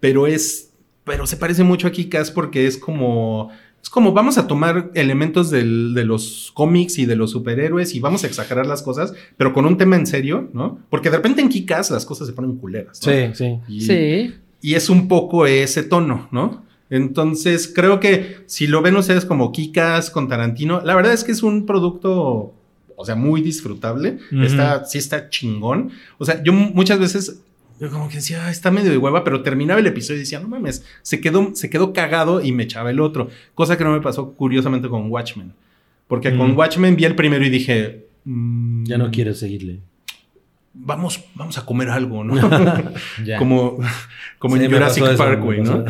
Pero 0.01 0.27
es. 0.27 0.71
Pero 1.05 1.27
se 1.27 1.37
parece 1.39 1.65
mucho 1.65 1.87
a 1.89 1.91
Kikas 1.93 2.31
porque 2.31 2.67
es 2.67 2.77
como. 2.79 3.51
Es 3.83 3.91
como 3.91 4.13
vamos 4.13 4.39
a 4.39 4.47
tomar 4.49 4.91
elementos 4.95 5.51
del- 5.51 5.95
de 5.95 6.05
los 6.05 6.51
cómics 6.55 6.99
y 6.99 7.07
de 7.07 7.15
los 7.17 7.31
superhéroes 7.31 7.95
y 7.95 8.01
vamos 8.01 8.25
a 8.25 8.27
exagerar 8.27 8.67
las 8.67 8.83
cosas, 8.83 9.15
pero 9.37 9.53
con 9.53 9.67
un 9.67 9.77
tema 9.79 9.95
en 9.97 10.07
serio, 10.07 10.51
¿no? 10.53 10.81
Porque 10.91 11.11
de 11.11 11.17
repente 11.17 11.41
en 11.43 11.49
Kikas 11.49 11.91
las 11.93 12.05
cosas 12.05 12.27
se 12.27 12.33
ponen 12.33 12.57
culeras. 12.57 13.01
¿no? 13.07 13.13
Sí, 13.13 13.19
sí. 13.35 13.59
Y- 13.69 13.81
Sí. 13.83 14.35
y 14.61 14.75
es 14.75 14.91
un 14.91 15.07
poco 15.07 15.47
ese 15.47 15.85
tono, 15.85 16.29
¿no? 16.33 16.65
Entonces, 16.91 17.71
creo 17.73 18.01
que 18.01 18.39
si 18.47 18.67
lo 18.67 18.83
ven 18.83 18.97
ustedes 18.97 19.25
como 19.25 19.53
Kikas 19.53 20.11
con 20.11 20.27
Tarantino, 20.27 20.81
la 20.85 20.97
verdad 20.97 21.13
es 21.13 21.23
que 21.23 21.31
es 21.33 21.43
un 21.45 21.65
producto, 21.65 22.55
o 22.99 23.05
sea, 23.07 23.15
muy 23.15 23.41
disfrutable. 23.41 24.19
Está, 24.45 24.85
sí 24.85 24.99
está 24.99 25.31
chingón. 25.31 25.91
O 26.19 26.25
sea, 26.25 26.43
yo 26.43 26.53
mu- 26.53 26.73
muchas 26.75 26.99
veces, 26.99 27.41
yo 27.81 27.89
como 27.91 28.09
que 28.09 28.17
decía, 28.17 28.45
"Ah, 28.47 28.51
está 28.51 28.71
medio 28.71 28.91
de 28.91 28.99
hueva, 28.99 29.23
pero 29.25 29.43
terminaba 29.43 29.81
el 29.81 29.87
episodio 29.87 30.17
y 30.17 30.21
decía, 30.25 30.41
no 30.41 30.49
mames, 30.49 30.85
se 31.03 31.21
quedó, 31.21 31.55
se 31.55 31.71
quedó 31.71 31.93
cagado 31.93 32.43
y 32.45 32.53
me 32.53 32.65
echaba 32.65 32.91
el 32.91 33.01
otro. 33.01 33.31
Cosa 33.55 33.79
que 33.79 33.85
no 33.85 33.93
me 33.93 34.01
pasó 34.01 34.33
curiosamente 34.33 34.89
con 34.89 35.11
Watchmen. 35.11 35.53
Porque 36.09 36.37
con. 36.37 36.57
Watchmen 36.57 36.97
vi 36.97 37.05
el 37.05 37.15
primero 37.15 37.45
y 37.47 37.51
dije, 37.51 38.07
mm, 38.25 38.85
Ya 38.85 38.99
no 38.99 39.11
quiero 39.11 39.33
seguirle. 39.35 39.79
Vamos, 40.81 41.23
vamos 41.35 41.59
a 41.59 41.67
comer 41.67 41.89
algo, 41.91 42.23
¿no? 42.25 42.35
Como 43.39 43.79
como 44.39 44.57
Sí, 44.57 44.65
en 44.65 44.71
Jurassic 44.73 45.17
Park, 45.17 45.43
güey, 45.43 45.61
¿no? 45.63 45.85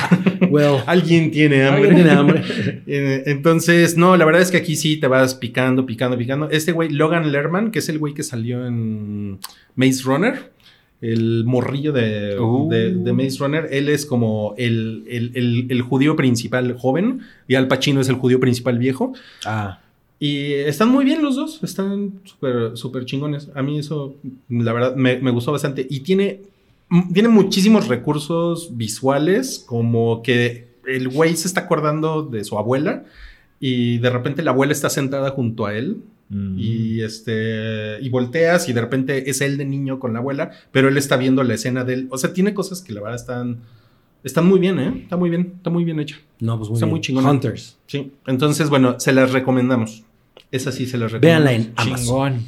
well, 0.50 0.76
Alguien 0.86 1.30
tiene 1.30 1.64
hambre. 1.64 1.88
alguien 1.88 1.94
tiene 2.04 2.10
hambre. 2.10 2.42
Eh, 2.86 3.22
Entonces, 3.26 3.96
no, 3.96 4.16
la 4.18 4.24
verdad 4.26 4.42
es 4.42 4.50
que 4.50 4.58
aquí 4.58 4.76
sí 4.76 4.98
te 4.98 5.06
vas 5.06 5.34
picando, 5.34 5.86
picando, 5.86 6.18
picando. 6.18 6.50
Este 6.50 6.72
güey, 6.72 6.90
Logan 6.90 7.32
Lerman, 7.32 7.70
que 7.70 7.78
es 7.78 7.88
el 7.88 7.98
güey 7.98 8.12
que 8.12 8.22
salió 8.22 8.66
en 8.66 9.38
Maze 9.74 10.02
Runner, 10.04 10.52
el 11.00 11.44
morrillo 11.46 11.92
de, 11.92 12.38
Uh. 12.38 12.68
de, 12.68 12.94
de 12.94 13.12
Maze 13.14 13.38
Runner, 13.38 13.66
él 13.70 13.88
es 13.88 14.04
como 14.04 14.54
el, 14.58 15.04
el- 15.08 15.32
el- 15.34 15.66
el 15.70 15.82
judío 15.82 16.14
principal 16.16 16.76
joven 16.78 17.20
y 17.48 17.54
Al 17.54 17.66
Pacino 17.68 18.00
es 18.02 18.08
el 18.10 18.16
judío 18.16 18.38
principal 18.40 18.78
viejo. 18.78 19.14
Ah, 19.46 19.80
Y 20.18 20.52
están 20.52 20.88
muy 20.88 21.04
bien 21.04 21.22
los 21.22 21.36
dos, 21.36 21.60
están 21.62 22.20
súper 22.24 22.76
súper 22.76 23.04
chingones. 23.04 23.50
A 23.54 23.62
mí 23.62 23.78
eso, 23.78 24.14
la 24.48 24.72
verdad, 24.72 24.96
me, 24.96 25.18
me 25.18 25.30
gustó 25.30 25.52
bastante. 25.52 25.86
Y 25.88 26.00
tiene, 26.00 26.40
tiene 27.12 27.28
muchísimos 27.28 27.88
recursos 27.88 28.76
visuales, 28.76 29.64
como 29.66 30.22
que 30.22 30.68
el 30.86 31.08
güey 31.08 31.36
se 31.36 31.48
está 31.48 31.62
acordando 31.62 32.22
de 32.22 32.44
su 32.44 32.58
abuela 32.58 33.04
y 33.60 33.98
de 33.98 34.10
repente 34.10 34.42
la 34.42 34.52
abuela 34.52 34.72
está 34.72 34.90
sentada 34.90 35.30
junto 35.30 35.66
a 35.66 35.74
él 35.74 35.98
Mm. 36.30 36.58
y 36.58 37.02
este 37.02 37.98
y 38.00 38.08
volteas 38.08 38.68
y 38.68 38.72
de 38.72 38.80
repente 38.80 39.28
es 39.28 39.42
él 39.42 39.58
de 39.58 39.66
niño 39.66 40.00
con 40.00 40.14
la 40.14 40.20
abuela, 40.20 40.52
pero 40.72 40.88
él 40.88 40.96
está 40.96 41.16
viendo 41.16 41.42
la 41.42 41.54
escena 41.54 41.84
de 41.84 41.94
él. 41.94 42.08
O 42.10 42.18
sea, 42.18 42.32
tiene 42.32 42.54
cosas 42.54 42.80
que 42.80 42.92
la 42.92 43.00
verdad 43.02 43.16
están 43.16 43.58
están 44.24 44.46
muy 44.46 44.58
bien, 44.58 44.78
¿eh? 44.80 44.92
Está 45.02 45.16
muy 45.16 45.30
bien, 45.30 45.52
está 45.56 45.70
muy 45.70 45.84
bien 45.84 46.00
hecha. 46.00 46.16
no, 46.40 46.56
pues 46.58 46.68
muy 46.70 46.76
Está 46.76 46.86
bien. 46.86 46.90
muy 46.94 47.00
chingona. 47.00 47.30
Hunters. 47.30 47.76
Sí. 47.86 48.10
Entonces, 48.26 48.68
bueno, 48.70 48.98
se 48.98 49.12
las 49.12 49.32
recomendamos. 49.32 50.02
Esa 50.50 50.72
sí 50.72 50.86
se 50.86 50.98
las 50.98 51.12
recomendamos. 51.12 51.44
Véanla 51.44 51.52
en 51.52 51.72
Amazon. 51.76 52.04
Chingón. 52.04 52.46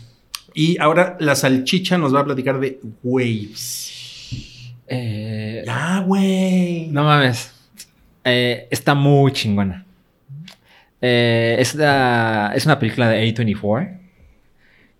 Y 0.55 0.79
ahora 0.81 1.16
la 1.20 1.35
salchicha 1.35 1.99
nos 1.99 2.14
va 2.14 2.20
a 2.20 2.24
platicar 2.24 2.59
de 2.59 2.81
Waves. 3.03 4.72
Eh, 4.89 5.62
Ya, 5.66 6.01
güey. 6.01 6.89
No 6.89 7.05
mames. 7.05 7.53
Eh, 8.24 8.66
está 8.70 8.95
muy 8.95 9.33
chingona. 9.33 9.85
Eh, 11.01 11.57
es, 11.59 11.74
la- 11.74 12.53
es 12.55 12.64
una 12.64 12.79
película 12.79 13.09
de 13.11 13.22
A24 13.35 13.99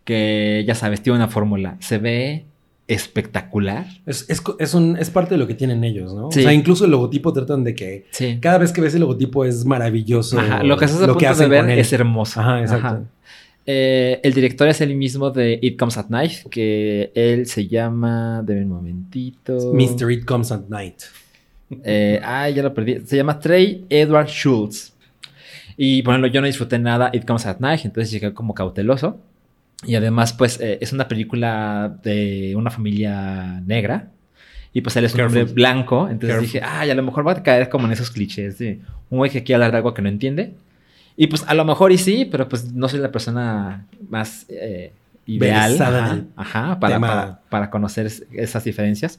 que 0.05 0.65
ya 0.67 0.75
sabes, 0.75 1.03
tiene 1.03 1.17
una 1.17 1.29
fórmula. 1.29 1.77
Se 1.81 1.99
ve 1.99 2.45
espectacular. 2.89 3.87
Es, 4.07 4.27
es, 4.29 4.43
es, 4.59 4.75
un, 4.75 4.97
es 4.97 5.11
parte 5.11 5.35
de 5.35 5.39
lo 5.39 5.47
que 5.47 5.55
tienen 5.55 5.83
ellos, 5.85 6.15
¿no? 6.15 6.31
Sí. 6.31 6.41
O 6.41 6.43
sea, 6.43 6.53
incluso 6.53 6.85
el 6.85 6.91
logotipo 6.93 7.33
tratan 7.33 7.65
de 7.65 7.75
que 7.75 8.07
Sí. 8.11 8.39
cada 8.41 8.59
vez 8.59 8.73
que 8.73 8.81
ves 8.81 8.95
el 8.95 9.01
logotipo 9.01 9.45
es 9.45 9.65
maravilloso. 9.65 10.39
Ajá, 10.39 10.63
lo 10.63 10.77
que 10.77 10.85
estás 10.85 11.03
a 11.03 11.07
punto 11.07 11.21
de 11.21 11.27
hacen 11.27 11.51
ver 11.51 11.69
es 11.71 11.93
hermoso. 11.93 12.41
Ajá, 12.41 12.61
exacto. 12.61 13.07
Eh, 13.69 14.21
el 14.23 14.33
director 14.33 14.69
es 14.69 14.81
el 14.81 14.95
mismo 14.95 15.31
de 15.31 15.59
It 15.61 15.77
Comes 15.77 15.97
at 15.99 16.07
Night, 16.09 16.49
que 16.49 17.11
él 17.15 17.47
se 17.47 17.67
llama, 17.67 18.43
de 18.45 18.63
un 18.63 18.69
momentito. 18.69 19.73
Mr. 19.75 20.13
It 20.13 20.25
Comes 20.25 20.53
at 20.53 20.69
Night. 20.69 21.01
Eh, 21.83 22.21
ah, 22.23 22.49
ya 22.49 22.63
lo 22.63 22.73
perdí. 22.73 23.01
Se 23.05 23.17
llama 23.17 23.41
Trey 23.41 23.85
Edward 23.91 24.29
Schultz. 24.29 24.93
Y 25.77 26.03
por 26.03 26.15
ejemplo, 26.15 26.31
yo 26.31 26.41
no 26.41 26.47
disfruté 26.47 26.79
nada 26.79 27.11
It 27.13 27.25
Comes 27.27 27.45
at 27.47 27.59
Night, 27.59 27.81
entonces 27.85 28.11
llegué 28.13 28.33
como 28.33 28.55
cauteloso. 28.55 29.19
Y 29.85 29.95
además, 29.95 30.33
pues, 30.33 30.59
eh, 30.61 30.79
es 30.81 30.93
una 30.93 31.07
película 31.09 31.99
de 32.03 32.55
una 32.57 32.71
familia 32.71 33.61
negra. 33.67 34.11
Y 34.73 34.81
pues 34.83 34.95
él 34.97 35.05
es 35.05 35.13
un 35.13 35.19
Careful. 35.19 35.39
hombre 35.39 35.55
blanco. 35.55 36.09
Entonces 36.09 36.29
Careful. 36.37 36.47
dije, 36.47 36.61
ah, 36.65 36.87
y 36.87 36.91
a 36.91 36.95
lo 36.95 37.03
mejor 37.03 37.27
va 37.27 37.33
a 37.33 37.43
caer 37.43 37.69
como 37.69 37.87
en 37.87 37.93
esos 37.93 38.11
clichés 38.11 38.59
de 38.59 38.81
un 39.11 39.19
güey 39.19 39.31
que 39.31 39.43
quiere 39.43 39.57
hablar 39.57 39.71
de 39.73 39.77
algo 39.79 39.95
que 39.95 40.03
no 40.03 40.09
entiende. 40.09 40.55
Y 41.17 41.29
pues 41.29 41.45
a 41.47 41.55
lo 41.55 41.65
mejor 41.65 41.93
y 41.93 41.99
sí, 41.99 42.27
pero 42.31 42.47
pues 42.49 42.73
no 42.75 42.89
soy 42.89 43.01
la 43.01 43.11
persona 43.11 43.87
más 44.11 44.45
eh, 44.51 44.93
ideal 45.25 46.27
ajá, 46.37 46.79
para, 46.79 47.01
para, 47.01 47.41
para 47.49 47.71
conocer 47.71 48.05
es- 48.07 48.25
esas 48.33 48.65
diferencias. 48.65 49.19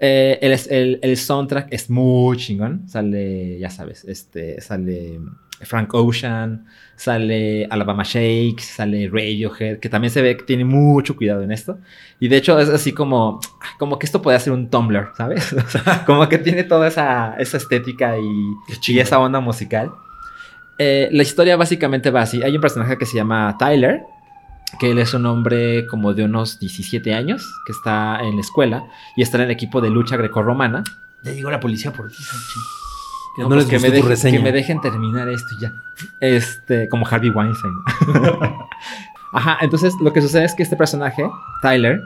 Eh, 0.00 0.38
el, 0.42 0.52
el- 0.70 0.98
el 1.02 1.16
soundtrack 1.16 1.68
es 1.72 1.88
muy 1.88 2.36
chingón. 2.36 2.88
Sale, 2.88 3.58
ya 3.60 3.70
sabes, 3.70 4.04
este, 4.06 4.60
sale 4.60 5.20
Frank 5.62 5.94
Ocean, 5.94 6.66
sale 6.96 7.66
Alabama 7.70 8.02
Shakes, 8.02 8.62
sale 8.62 9.08
Radiohead, 9.08 9.78
que 9.78 9.88
también 9.88 10.10
se 10.10 10.22
ve 10.22 10.36
que 10.36 10.44
tiene 10.44 10.64
mucho 10.64 11.16
cuidado 11.16 11.42
en 11.42 11.52
esto. 11.52 11.78
Y 12.20 12.28
de 12.28 12.36
hecho 12.36 12.58
es 12.58 12.68
así 12.68 12.92
como, 12.92 13.40
como 13.78 13.98
que 13.98 14.06
esto 14.06 14.22
puede 14.22 14.38
ser 14.40 14.52
un 14.52 14.68
Tumblr, 14.70 15.12
¿sabes? 15.16 15.52
O 15.66 15.68
sea, 15.68 16.04
como 16.04 16.28
que 16.28 16.38
tiene 16.38 16.64
toda 16.64 16.88
esa, 16.88 17.36
esa 17.38 17.56
estética 17.56 18.18
y, 18.18 18.92
y 18.92 18.98
esa 18.98 19.18
onda 19.18 19.40
musical. 19.40 19.92
Eh, 20.78 21.08
la 21.12 21.22
historia 21.22 21.56
básicamente 21.56 22.10
va 22.10 22.22
así. 22.22 22.42
Hay 22.42 22.54
un 22.54 22.60
personaje 22.60 22.98
que 22.98 23.06
se 23.06 23.16
llama 23.16 23.56
Tyler, 23.58 24.02
que 24.78 24.90
él 24.90 24.98
es 24.98 25.14
un 25.14 25.26
hombre 25.26 25.86
como 25.86 26.12
de 26.12 26.24
unos 26.24 26.58
17 26.58 27.14
años, 27.14 27.46
que 27.66 27.72
está 27.72 28.20
en 28.22 28.34
la 28.34 28.40
escuela 28.40 28.84
y 29.16 29.22
está 29.22 29.38
en 29.38 29.44
el 29.44 29.50
equipo 29.50 29.80
de 29.80 29.90
lucha 29.90 30.16
grecorromana. 30.16 30.84
Ya 31.22 31.32
llegó 31.32 31.50
la 31.50 31.60
policía 31.60 31.92
por 31.92 32.08
ti, 32.08 32.16
Salchi. 32.22 32.85
Que 33.36 33.42
no, 33.42 33.48
pues 33.48 33.70
les 33.70 33.82
que, 33.82 33.90
me 33.90 34.00
reseña. 34.00 34.38
que 34.38 34.42
me 34.42 34.52
dejen 34.52 34.80
terminar 34.80 35.28
esto 35.28 35.56
ya. 35.60 35.72
Este, 36.20 36.88
como 36.88 37.06
Harvey 37.06 37.30
Weinstein. 37.30 37.74
Ajá, 39.32 39.58
entonces 39.60 39.94
lo 40.00 40.12
que 40.12 40.22
sucede 40.22 40.44
es 40.44 40.54
que 40.54 40.62
este 40.62 40.76
personaje, 40.76 41.28
Tyler, 41.60 42.00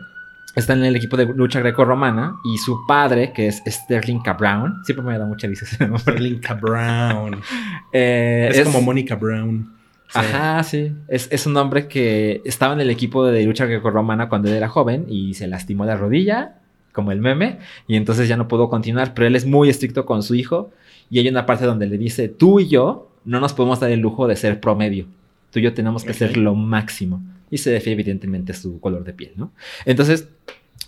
está 0.57 0.73
en 0.73 0.85
el 0.85 0.97
equipo 0.97 1.17
de 1.17 1.27
lucha 1.27 1.61
greco-romana 1.61 2.37
y 2.45 2.59
su 2.59 2.85
padre, 2.87 3.33
que 3.33 3.47
es 3.47 3.63
Sterling 3.65 4.21
K. 4.21 4.33
Brown, 4.33 4.85
siempre 4.85 5.05
me 5.05 5.17
da 5.17 5.25
mucha 5.27 5.47
risa 5.47 5.65
ese 5.65 5.87
nombre. 5.87 6.01
Sterlinka 6.01 6.55
Brown. 6.55 7.41
Eh, 7.93 8.51
es, 8.53 8.63
como 8.65 8.83
Mónica 8.83 9.17
Brown. 9.17 9.73
Ajá, 10.15 10.63
sí. 10.63 10.93
Es, 11.09 11.29
es 11.31 11.47
un 11.47 11.57
hombre 11.57 11.89
que 11.89 12.41
estaba 12.45 12.73
en 12.73 12.81
el 12.81 12.91
equipo 12.91 13.25
de 13.27 13.45
lucha 13.45 13.67
grecorromana 13.67 14.29
cuando 14.29 14.49
él 14.49 14.55
era 14.55 14.69
joven 14.69 15.07
y 15.09 15.35
se 15.35 15.49
lastimó 15.49 15.85
la 15.85 15.97
rodilla, 15.97 16.57
como 16.93 17.13
el 17.13 17.21
meme, 17.21 17.59
y 17.87 17.97
entonces 17.97 18.29
ya 18.29 18.37
no 18.37 18.49
pudo 18.49 18.69
continuar, 18.69 19.15
pero 19.15 19.27
él 19.27 19.37
es 19.37 19.45
muy 19.45 19.69
estricto 19.69 20.07
con 20.07 20.23
su 20.23 20.35
hijo 20.35 20.71
y 21.11 21.19
hay 21.19 21.29
una 21.29 21.45
parte 21.45 21.67
donde 21.67 21.87
le 21.87 21.99
dice, 21.99 22.29
tú 22.29 22.61
y 22.61 22.69
yo 22.69 23.11
no 23.25 23.41
nos 23.41 23.53
podemos 23.53 23.81
dar 23.81 23.91
el 23.91 24.01
lujo 24.01 24.27
de 24.27 24.37
ser 24.37 24.61
promedio, 24.61 25.07
tú 25.51 25.59
y 25.59 25.63
yo 25.63 25.75
tenemos 25.75 26.05
que 26.05 26.15
ser 26.15 26.37
lo 26.37 26.55
máximo. 26.55 27.21
Y 27.51 27.59
se 27.59 27.71
defiende 27.71 28.03
evidentemente 28.03 28.55
su 28.55 28.79
color 28.79 29.03
de 29.03 29.13
piel, 29.13 29.33
¿no? 29.35 29.51
Entonces, 29.85 30.29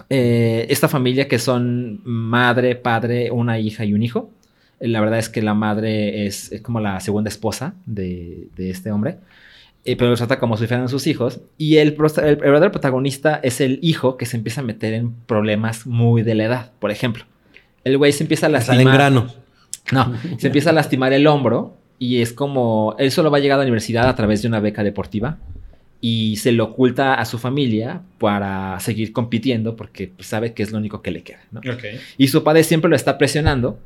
eh, 0.08 0.66
esta 0.70 0.86
familia 0.86 1.26
que 1.26 1.40
son 1.40 2.00
madre, 2.04 2.76
padre, 2.76 3.32
una 3.32 3.58
hija 3.58 3.84
y 3.84 3.94
un 3.94 4.02
hijo, 4.04 4.30
la 4.78 5.00
verdad 5.00 5.18
es 5.18 5.28
que 5.28 5.42
la 5.42 5.54
madre 5.54 6.24
es, 6.26 6.52
es 6.52 6.60
como 6.60 6.78
la 6.78 7.00
segunda 7.00 7.28
esposa 7.28 7.74
de, 7.84 8.46
de 8.56 8.70
este 8.70 8.92
hombre. 8.92 9.16
eh, 9.84 9.96
pero 9.96 10.10
los 10.10 10.18
trata 10.20 10.38
como 10.38 10.56
si 10.56 10.66
fueran 10.66 10.88
sus 10.88 11.06
hijos. 11.06 11.40
Y 11.58 11.76
el, 11.78 11.96
el, 11.98 12.24
el 12.24 12.36
verdadero 12.36 12.70
protagonista 12.70 13.40
es 13.42 13.60
el 13.60 13.78
hijo 13.82 14.16
que 14.16 14.26
se 14.26 14.36
empieza 14.36 14.60
a 14.60 14.64
meter 14.64 14.94
en 14.94 15.12
problemas 15.12 15.86
muy 15.86 16.22
de 16.22 16.34
la 16.36 16.44
edad. 16.44 16.70
Por 16.78 16.90
ejemplo, 16.90 17.24
el 17.84 17.98
güey 17.98 18.12
se 18.12 18.24
empieza 18.24 18.46
a 18.46 18.50
lastimar. 18.50 18.94
granos. 18.94 19.36
No, 19.90 20.12
se 20.38 20.48
empieza 20.48 20.70
a 20.70 20.72
lastimar 20.72 21.12
el 21.12 21.26
hombro 21.26 21.76
y 21.98 22.20
es 22.20 22.32
como, 22.32 22.94
él 22.98 23.10
solo 23.10 23.30
va 23.30 23.38
a 23.38 23.40
llegar 23.40 23.56
a 23.56 23.58
la 23.58 23.64
universidad 23.64 24.08
a 24.08 24.14
través 24.14 24.42
de 24.42 24.48
una 24.48 24.60
beca 24.60 24.82
deportiva 24.84 25.38
y 26.04 26.36
se 26.36 26.50
lo 26.50 26.64
oculta 26.64 27.14
a 27.14 27.24
su 27.24 27.38
familia 27.38 28.02
para 28.18 28.78
seguir 28.80 29.12
compitiendo 29.12 29.76
porque 29.76 30.08
pues, 30.08 30.26
sabe 30.26 30.52
que 30.52 30.64
es 30.64 30.72
lo 30.72 30.78
único 30.78 31.00
que 31.00 31.12
le 31.12 31.22
queda. 31.22 31.38
¿no? 31.52 31.60
Y 32.18 32.26
su 32.26 32.42
padre 32.42 32.64
siempre 32.64 32.90
lo 32.90 32.96
está 32.96 33.18
presionando 33.18 33.78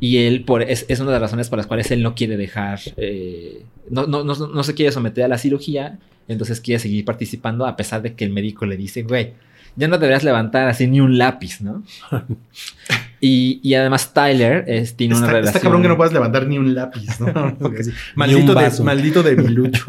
y 0.00 0.18
él 0.18 0.44
por, 0.44 0.62
es, 0.62 0.86
es 0.88 1.00
una 1.00 1.10
de 1.10 1.16
las 1.16 1.22
razones 1.22 1.50
por 1.50 1.58
las 1.58 1.66
cuales 1.66 1.90
él 1.90 2.02
no 2.02 2.14
quiere 2.14 2.38
dejar, 2.38 2.80
eh, 2.96 3.62
no, 3.90 4.06
no, 4.06 4.24
no, 4.24 4.34
no 4.34 4.62
se 4.62 4.74
quiere 4.74 4.90
someter 4.90 5.24
a 5.24 5.28
la 5.28 5.36
cirugía, 5.36 5.98
entonces 6.28 6.62
quiere 6.62 6.78
seguir 6.78 7.04
participando 7.04 7.66
a 7.66 7.76
pesar 7.76 8.00
de 8.00 8.14
que 8.14 8.24
el 8.24 8.30
médico 8.30 8.64
le 8.64 8.78
dice, 8.78 9.02
güey, 9.02 9.34
ya 9.76 9.88
no 9.88 9.98
deberías 9.98 10.24
levantar 10.24 10.68
así 10.68 10.86
ni 10.86 11.00
un 11.00 11.18
lápiz, 11.18 11.60
¿no? 11.60 11.82
y, 13.20 13.60
y 13.62 13.74
además 13.74 14.12
Tyler 14.14 14.64
es, 14.66 14.96
tiene 14.96 15.16
una 15.16 15.26
relación... 15.26 15.48
está 15.48 15.60
cabrón 15.60 15.82
que 15.82 15.88
no 15.88 15.96
puedas 15.96 16.12
levantar 16.12 16.46
ni 16.46 16.58
un 16.58 16.74
lápiz, 16.74 17.20
¿no? 17.20 17.56
Sí, 17.82 17.90
maldito, 18.14 18.52
un 18.52 18.58
de, 18.58 18.84
maldito 18.84 19.22
debilucho. 19.22 19.86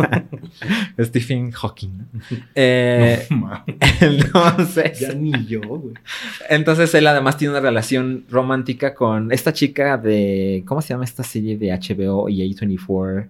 Stephen 0.99 1.51
Hawking. 1.51 1.89
¿no? 1.97 2.05
Eh, 2.55 3.25
No, 3.29 3.61
entonces... 4.01 4.99
ya 4.99 5.13
ni 5.13 5.31
yo, 5.45 5.61
güey. 5.61 5.93
Entonces 6.49 6.93
él 6.95 7.07
además 7.07 7.37
tiene 7.37 7.51
una 7.53 7.61
relación 7.61 8.25
romántica 8.29 8.93
con 8.93 9.31
esta 9.31 9.53
chica 9.53 9.97
de... 9.97 10.63
¿Cómo 10.65 10.81
se 10.81 10.89
llama 10.89 11.05
esta 11.05 11.23
serie 11.23 11.57
de 11.57 11.71
HBO 11.71 12.29
y 12.29 12.41
A24? 12.53 13.27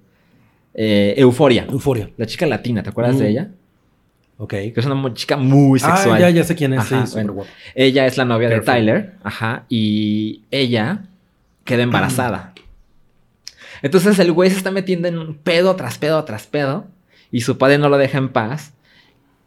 Eh, 0.74 1.14
Euforia. 1.18 1.66
Euforia. 1.70 2.10
La 2.18 2.26
chica 2.26 2.46
latina, 2.46 2.82
¿te 2.84 2.90
acuerdas 2.90 3.16
Mm. 3.16 3.20
de 3.20 3.30
ella? 3.30 3.52
Ok. 4.42 4.52
Que 4.52 4.74
es 4.78 4.86
una 4.86 5.14
chica 5.14 5.36
muy 5.36 5.80
sexual. 5.82 6.16
Ah, 6.16 6.20
ya, 6.20 6.30
ya 6.30 6.44
sé 6.46 6.56
quién 6.56 6.74
es. 6.74 6.80
Ajá, 6.80 7.02
sí, 7.02 7.08
súper 7.08 7.26
bueno. 7.26 7.34
guapa. 7.34 7.52
Ella 7.76 8.06
es 8.06 8.16
la 8.18 8.24
novia 8.24 8.48
de. 8.48 8.62
Tyler. 8.62 9.16
Ajá. 9.22 9.66
Y 9.68 10.44
ella 10.50 11.04
queda 11.66 11.84
embarazada. 11.84 12.54
Entonces 13.82 14.18
el 14.18 14.32
güey 14.32 14.50
se 14.50 14.56
está 14.56 14.72
metiendo 14.72 15.10
en 15.10 15.18
un 15.18 15.36
pedo 15.36 15.76
tras 15.76 15.98
pedo 15.98 16.24
tras 16.24 16.48
pedo. 16.48 16.88
Y 17.32 17.42
su 17.42 17.58
padre 17.58 17.78
no 17.78 17.90
lo 17.90 17.98
deja 17.98 18.18
en 18.18 18.30
paz. 18.30 18.74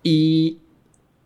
Y... 0.02 0.58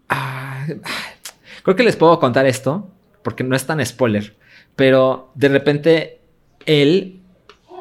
ah, 0.08 0.66
creo 1.64 1.74
que 1.74 1.82
les 1.82 1.96
puedo 1.96 2.20
contar 2.20 2.46
esto. 2.46 2.88
Porque 3.24 3.42
no 3.42 3.56
es 3.56 3.66
tan 3.66 3.84
spoiler. 3.84 4.36
Pero 4.76 5.32
de 5.34 5.48
repente 5.48 6.20
él 6.66 7.20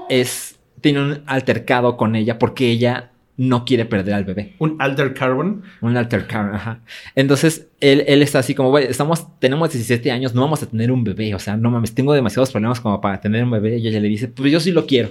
es... 0.10 0.58
Tiene 0.82 1.02
un 1.02 1.24
altercado 1.28 1.96
con 1.96 2.16
ella 2.16 2.40
porque 2.40 2.72
ella 2.72 3.12
no 3.38 3.66
quiere 3.66 3.86
perder 3.86 4.14
al 4.14 4.24
bebé. 4.24 4.56
Un 4.60 4.78
alter 4.80 5.14
carbon. 5.14 5.64
Un 5.82 5.98
alter 5.98 6.28
car, 6.28 6.56
ajá. 6.56 6.80
Entonces, 7.16 7.68
él, 7.82 8.04
él 8.08 8.22
está 8.22 8.40
así 8.40 8.56
como, 8.56 8.70
güey, 8.70 8.86
estamos, 8.86 9.28
tenemos 9.40 9.72
17 9.72 10.10
años, 10.12 10.34
no 10.34 10.42
vamos 10.42 10.64
a 10.64 10.68
tener 10.68 10.92
un 10.92 11.04
bebé. 11.04 11.36
O 11.36 11.40
sea, 11.40 11.58
no 11.58 11.70
mames, 11.70 11.94
tengo 11.94 12.14
demasiados 12.14 12.52
problemas 12.52 12.80
como 12.80 13.02
para 13.02 13.20
tener 13.20 13.44
un 13.44 13.52
bebé. 13.52 13.78
Y 13.78 13.88
ella 13.88 14.00
le 14.00 14.08
dice, 14.08 14.28
pues 14.28 14.52
yo 14.52 14.60
sí 14.60 14.72
lo 14.72 14.86
quiero. 14.86 15.10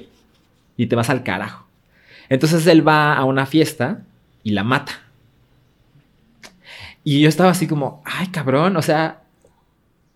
Y 0.77 0.87
te 0.87 0.97
vas 0.97 1.11
al 1.11 1.23
carajo. 1.23 1.67
Entonces 2.29 2.67
él 2.67 2.87
va 2.87 3.15
a 3.15 3.25
una 3.25 3.47
fiesta 3.47 4.03
y 4.43 4.51
la 4.53 4.65
mata. 4.65 4.93
Y 7.03 7.21
yo 7.21 7.29
estaba 7.29 7.51
así 7.51 7.67
como, 7.67 8.03
ay, 8.07 8.29
cabrón, 8.29 8.77
o 8.79 8.83
sea, 8.83 9.21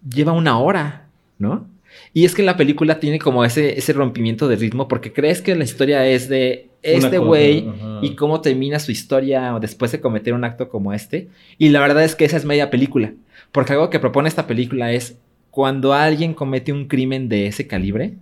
lleva 0.08 0.32
una 0.32 0.58
hora, 0.58 1.08
¿no? 1.38 1.66
Y 2.14 2.24
es 2.24 2.34
que 2.34 2.42
la 2.42 2.56
película 2.56 3.00
tiene 3.00 3.18
como 3.18 3.44
ese, 3.44 3.78
ese 3.78 3.92
rompimiento 3.92 4.48
de 4.48 4.56
ritmo 4.56 4.88
porque 4.88 5.12
crees 5.12 5.42
que 5.42 5.54
la 5.54 5.64
historia 5.64 6.06
es 6.06 6.28
de 6.28 6.68
este 6.82 7.18
güey 7.18 7.68
y 8.02 8.14
cómo 8.14 8.40
termina 8.40 8.78
su 8.78 8.92
historia 8.92 9.56
después 9.60 9.92
de 9.92 10.00
cometer 10.00 10.34
un 10.34 10.44
acto 10.44 10.68
como 10.68 10.92
este. 10.92 11.28
Y 11.58 11.70
la 11.70 11.80
verdad 11.80 12.04
es 12.04 12.14
que 12.14 12.24
esa 12.24 12.36
es 12.36 12.44
media 12.44 12.70
película. 12.70 13.12
Porque 13.52 13.72
algo 13.72 13.90
que 13.90 13.98
propone 13.98 14.28
esta 14.28 14.46
película 14.46 14.92
es 14.92 15.18
cuando 15.50 15.92
alguien 15.92 16.34
comete 16.34 16.72
un 16.72 16.86
crimen 16.86 17.28
de 17.28 17.46
ese 17.46 17.66
calibre, 17.66 18.14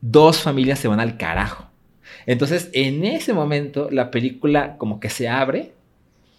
dos 0.00 0.40
familias 0.40 0.78
se 0.78 0.88
van 0.88 1.00
al 1.00 1.16
carajo. 1.16 1.66
Entonces, 2.26 2.70
en 2.72 3.04
ese 3.04 3.32
momento, 3.32 3.88
la 3.90 4.10
película 4.10 4.76
como 4.78 5.00
que 5.00 5.10
se 5.10 5.28
abre 5.28 5.72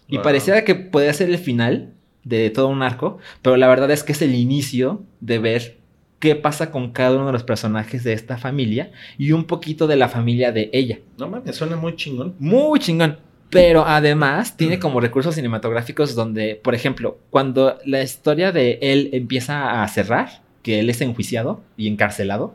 y 0.08 0.16
Wow. 0.16 0.24
pareciera 0.24 0.64
que 0.64 0.74
puede 0.74 1.12
ser 1.12 1.28
el 1.30 1.38
final 1.38 1.92
de 2.24 2.50
todo 2.50 2.68
un 2.68 2.82
arco, 2.82 3.18
pero 3.42 3.56
la 3.56 3.68
verdad 3.68 3.90
es 3.90 4.02
que 4.02 4.12
es 4.12 4.22
el 4.22 4.34
inicio 4.34 5.02
de 5.20 5.38
ver 5.38 5.77
qué 6.18 6.34
pasa 6.34 6.70
con 6.70 6.90
cada 6.90 7.16
uno 7.16 7.26
de 7.26 7.32
los 7.32 7.44
personajes 7.44 8.04
de 8.04 8.12
esta 8.12 8.36
familia 8.36 8.90
y 9.16 9.32
un 9.32 9.44
poquito 9.44 9.86
de 9.86 9.96
la 9.96 10.08
familia 10.08 10.52
de 10.52 10.70
ella. 10.72 10.98
No 11.18 11.28
mames, 11.28 11.56
suena 11.56 11.76
muy 11.76 11.96
chingón. 11.96 12.34
Muy 12.38 12.80
chingón. 12.80 13.18
Pero 13.50 13.86
además 13.86 14.56
tiene 14.56 14.78
como 14.78 15.00
recursos 15.00 15.34
cinematográficos 15.34 16.14
donde, 16.14 16.60
por 16.62 16.74
ejemplo, 16.74 17.18
cuando 17.30 17.78
la 17.86 18.02
historia 18.02 18.52
de 18.52 18.78
él 18.82 19.08
empieza 19.12 19.82
a 19.82 19.88
cerrar, 19.88 20.42
que 20.62 20.80
él 20.80 20.90
es 20.90 21.00
enjuiciado 21.00 21.62
y 21.76 21.88
encarcelado, 21.88 22.54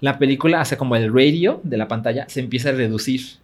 la 0.00 0.18
película 0.18 0.60
hace 0.60 0.76
como 0.76 0.94
el 0.94 1.12
radio 1.12 1.60
de 1.64 1.76
la 1.76 1.88
pantalla 1.88 2.26
se 2.28 2.40
empieza 2.40 2.68
a 2.68 2.72
reducir. 2.72 3.39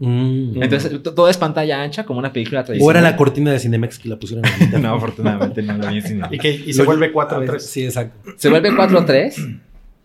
Mm. 0.00 0.62
Entonces 0.62 1.02
todo 1.02 1.28
es 1.28 1.36
pantalla 1.36 1.82
ancha 1.82 2.04
como 2.04 2.20
una 2.20 2.32
película 2.32 2.60
O 2.60 2.64
tradicional. 2.64 2.96
era 2.96 3.10
la 3.10 3.16
cortina 3.16 3.50
de 3.50 3.58
Cinemex 3.58 3.98
que 3.98 4.08
la 4.08 4.16
pusieron 4.16 4.44
en 4.60 4.72
la 4.72 4.78
no, 4.90 4.94
afortunadamente 4.94 5.60
no 5.62 5.76
lo 5.76 5.88
vi 5.88 5.98
en. 5.98 6.22
Y, 6.30 6.38
que, 6.38 6.50
y 6.52 6.72
se 6.72 6.80
Lo- 6.80 6.86
vuelve 6.86 7.06
a 7.06 7.12
4 7.12 7.40
ver, 7.40 7.48
3. 7.50 7.66
Sí, 7.66 7.84
exacto. 7.84 8.30
Se 8.36 8.48
vuelve 8.48 8.70
4-3, 8.70 9.60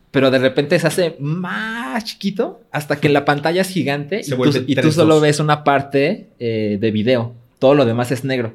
pero 0.10 0.32
de 0.32 0.40
repente 0.40 0.80
se 0.80 0.88
hace 0.88 1.16
más 1.20 2.04
chiquito 2.06 2.62
hasta 2.72 2.96
que 3.00 3.10
la 3.10 3.24
pantalla 3.26 3.62
es 3.62 3.70
gigante 3.70 4.24
Se 4.24 4.34
y, 4.34 4.38
tú, 4.38 4.50
y 4.68 4.76
tú 4.76 4.82
3-2. 4.88 4.92
solo 4.92 5.20
ves 5.20 5.40
una 5.40 5.64
parte 5.64 6.28
eh, 6.40 6.78
de 6.82 6.92
video. 6.92 7.34
Todo 7.60 7.76
lo 7.76 7.86
demás 7.86 8.12
es 8.12 8.24
negro. 8.26 8.54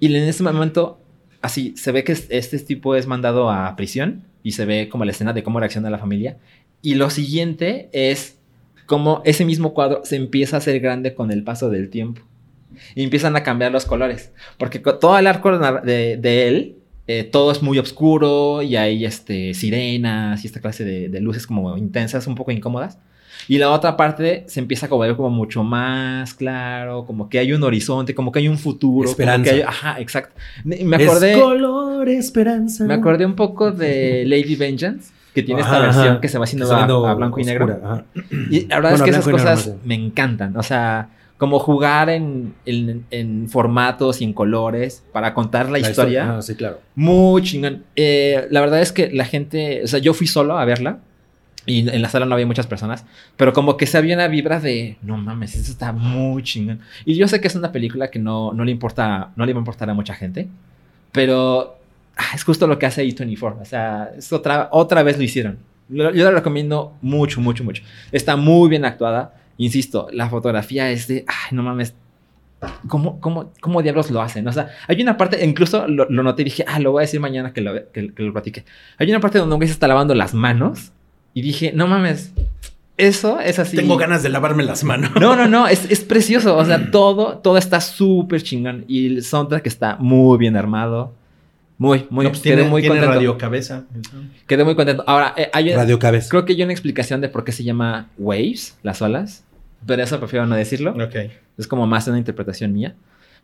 Y 0.00 0.06
en 0.14 0.22
ese 0.22 0.42
momento, 0.42 0.98
así, 1.42 1.74
se 1.76 1.92
ve 1.92 2.02
que 2.04 2.12
es- 2.12 2.26
este 2.30 2.58
tipo 2.60 2.96
es 2.96 3.06
mandado 3.06 3.50
a 3.50 3.76
prisión 3.76 4.22
y 4.42 4.52
se 4.52 4.64
ve 4.64 4.88
como 4.88 5.04
la 5.04 5.10
escena 5.10 5.34
de 5.34 5.42
cómo 5.42 5.60
reacciona 5.60 5.90
la 5.90 5.98
familia. 5.98 6.38
Y 6.80 6.94
lo 6.94 7.10
siguiente 7.10 7.90
es 7.92 8.38
cómo 8.90 9.22
ese 9.24 9.44
mismo 9.44 9.72
cuadro 9.72 10.00
se 10.04 10.16
empieza 10.16 10.56
a 10.56 10.58
hacer 10.58 10.80
grande 10.80 11.14
con 11.14 11.30
el 11.30 11.44
paso 11.44 11.70
del 11.70 11.88
tiempo. 11.90 12.22
Y 12.96 13.04
empiezan 13.04 13.36
a 13.36 13.42
cambiar 13.44 13.70
los 13.70 13.86
colores. 13.86 14.32
Porque 14.58 14.80
todo 14.80 15.16
el 15.16 15.26
arco 15.28 15.56
de, 15.58 16.16
de 16.16 16.48
él, 16.48 16.76
eh, 17.06 17.22
todo 17.22 17.52
es 17.52 17.62
muy 17.62 17.78
oscuro 17.78 18.62
y 18.62 18.74
hay 18.76 19.04
este, 19.04 19.54
sirenas 19.54 20.42
y 20.42 20.48
esta 20.48 20.60
clase 20.60 20.84
de, 20.84 21.08
de 21.08 21.20
luces 21.20 21.46
como 21.46 21.76
intensas, 21.76 22.26
un 22.26 22.34
poco 22.34 22.50
incómodas. 22.50 22.98
Y 23.48 23.58
la 23.58 23.70
otra 23.70 23.96
parte 23.96 24.44
se 24.48 24.58
empieza 24.60 24.86
a 24.86 24.96
ver 24.98 25.14
como 25.16 25.30
mucho 25.30 25.62
más 25.62 26.34
claro, 26.34 27.04
como 27.06 27.28
que 27.28 27.38
hay 27.38 27.52
un 27.52 27.62
horizonte, 27.62 28.14
como 28.14 28.32
que 28.32 28.40
hay 28.40 28.48
un 28.48 28.58
futuro. 28.58 29.04
como 29.04 29.10
Esperanza. 29.12 29.50
que 29.50 29.56
hay- 29.56 29.62
ajá, 29.62 30.00
exacto. 30.00 30.34
Me 30.64 30.96
acordé, 30.96 31.32
Es 31.32 31.38
color 31.38 32.08
esperanza. 32.08 32.84
me 32.84 32.94
acordé 32.94 33.24
un 33.24 33.34
poco 33.36 33.70
de 33.72 34.24
Lady 34.26 34.56
Vengeance, 34.56 35.12
que 35.34 35.42
tiene 35.42 35.60
esta 35.60 35.74
Ajá, 35.76 35.82
versión 35.86 36.08
ajá. 36.08 36.20
que 36.20 36.28
se 36.28 36.38
va 36.38 36.44
haciendo 36.44 36.74
a, 36.74 37.10
a 37.10 37.14
blanco 37.14 37.38
y 37.40 37.44
negro. 37.44 37.78
ajá. 37.84 38.04
Y 38.50 38.66
la 38.66 38.76
verdad 38.76 38.90
Bueno, 38.90 38.94
es 38.96 39.02
que 39.02 39.10
esas 39.10 39.26
negro, 39.26 39.38
cosas 39.42 39.66
no 39.68 39.72
sé. 39.74 39.78
me 39.84 39.94
encantan. 39.94 40.56
O 40.56 40.62
sea, 40.62 41.08
como 41.38 41.58
jugar 41.58 42.10
en, 42.10 42.54
en- 42.66 43.04
en 43.10 43.48
formatos 43.48 44.20
y 44.20 44.24
en 44.24 44.32
colores 44.34 45.02
para 45.12 45.32
contar 45.32 45.70
la, 45.70 45.78
historia. 45.78 46.36
Ah, 46.36 46.42
sí, 46.42 46.54
claro. 46.54 46.80
Muy 46.94 47.42
chingón. 47.42 47.84
Eh, 47.96 48.46
la 48.50 48.60
verdad 48.60 48.80
es 48.82 48.92
que 48.92 49.10
la 49.10 49.24
gente, 49.24 49.82
o 49.84 49.86
sea, 49.86 50.00
yo 50.00 50.12
fui 50.12 50.26
solo 50.26 50.58
a 50.58 50.64
verla 50.66 50.98
y 51.66 51.88
en 51.88 52.02
la 52.02 52.08
sala 52.08 52.26
no 52.26 52.34
había 52.34 52.46
muchas 52.46 52.66
personas, 52.66 53.04
pero 53.36 53.52
como 53.52 53.76
que 53.76 53.86
se 53.86 53.96
había 53.98 54.16
una 54.16 54.28
vibra 54.28 54.60
de, 54.60 54.96
no 55.02 55.16
mames, 55.18 55.54
eso 55.54 55.70
está 55.70 55.92
muy 55.92 56.42
chingón. 56.42 56.80
Y 57.04 57.14
yo 57.14 57.28
sé 57.28 57.40
que 57.40 57.48
es 57.48 57.54
una 57.54 57.70
película 57.70 58.10
que 58.10 58.18
no, 58.18 58.52
no 58.52 58.64
le 58.64 58.70
importa, 58.72 59.30
no 59.36 59.46
le 59.46 59.52
va 59.52 59.58
a 59.58 59.60
importar 59.62 59.88
a 59.88 59.94
mucha 59.94 60.14
gente, 60.14 60.48
pero 61.12 61.78
es 62.34 62.44
justo 62.44 62.66
lo 62.66 62.78
que 62.78 62.86
hace 62.86 63.04
A24. 63.04 63.60
O 63.60 63.64
sea, 63.64 64.10
es 64.16 64.32
otra, 64.32 64.68
otra 64.72 65.02
vez 65.02 65.16
lo 65.16 65.24
hicieron. 65.24 65.58
Yo 65.88 66.10
la 66.10 66.30
recomiendo 66.30 66.94
mucho, 67.02 67.40
mucho, 67.40 67.64
mucho. 67.64 67.82
Está 68.12 68.36
muy 68.36 68.68
bien 68.68 68.84
actuada. 68.84 69.34
Insisto, 69.56 70.08
la 70.12 70.28
fotografía 70.28 70.90
es 70.90 71.08
de, 71.08 71.24
ay, 71.26 71.56
no 71.56 71.62
mames, 71.62 71.94
¿Cómo, 72.88 73.20
cómo, 73.20 73.52
¿Cómo 73.60 73.80
diablos 73.80 74.10
lo 74.10 74.20
hacen? 74.20 74.46
O 74.46 74.52
sea, 74.52 74.68
hay 74.86 75.00
una 75.00 75.16
parte, 75.16 75.42
incluso 75.44 75.88
lo, 75.88 76.06
lo 76.10 76.22
noté 76.22 76.42
y 76.42 76.44
dije, 76.44 76.64
ah, 76.68 76.78
lo 76.78 76.92
voy 76.92 77.00
a 77.00 77.06
decir 77.06 77.18
mañana 77.18 77.54
que 77.54 77.62
lo, 77.62 77.90
que, 77.90 78.12
que 78.12 78.22
lo 78.22 78.32
platique. 78.32 78.64
Hay 78.98 79.08
una 79.08 79.20
parte 79.20 79.38
donde 79.38 79.54
un 79.54 79.58
güey 79.58 79.68
se 79.68 79.72
está 79.72 79.88
lavando 79.88 80.14
las 80.14 80.34
manos 80.34 80.92
y 81.32 81.40
dije, 81.40 81.72
no 81.74 81.86
mames, 81.86 82.34
eso 83.00 83.40
es 83.40 83.58
así. 83.58 83.76
Tengo 83.76 83.96
ganas 83.96 84.22
de 84.22 84.28
lavarme 84.28 84.62
las 84.62 84.84
manos. 84.84 85.12
No, 85.18 85.36
no, 85.36 85.48
no, 85.48 85.66
es, 85.66 85.86
es 85.90 86.00
precioso. 86.00 86.56
O 86.56 86.64
sea, 86.64 86.90
todo, 86.92 87.38
todo 87.38 87.56
está 87.56 87.80
súper 87.80 88.42
chingón. 88.42 88.84
Y 88.88 89.06
el 89.06 89.24
soundtrack 89.24 89.66
está 89.66 89.96
muy 89.96 90.36
bien 90.36 90.56
armado. 90.56 91.14
Muy, 91.80 92.06
muy, 92.10 92.26
No, 92.26 92.30
pues 92.32 92.42
quedé 92.42 92.56
tiene, 92.56 92.68
muy 92.68 92.82
tiene 92.82 92.96
contento. 92.96 93.14
radio 93.14 93.38
cabeza. 93.38 93.86
Quedé 94.46 94.64
muy 94.64 94.74
contento. 94.74 95.02
Ahora, 95.06 95.32
eh, 95.34 95.48
hay, 95.50 95.72
Radio 95.72 95.98
Cabeza. 95.98 96.28
creo 96.28 96.44
que 96.44 96.52
hay 96.52 96.62
una 96.62 96.72
explicación 96.72 97.22
de 97.22 97.30
por 97.30 97.42
qué 97.42 97.52
se 97.52 97.64
llama 97.64 98.10
Waves, 98.18 98.76
las 98.82 99.00
olas. 99.00 99.44
Pero 99.86 100.02
eso 100.02 100.18
prefiero 100.18 100.44
no 100.44 100.56
decirlo. 100.56 100.90
Ok. 100.92 101.30
Es 101.56 101.66
como 101.66 101.86
más 101.86 102.06
una 102.06 102.18
interpretación 102.18 102.74
mía. 102.74 102.96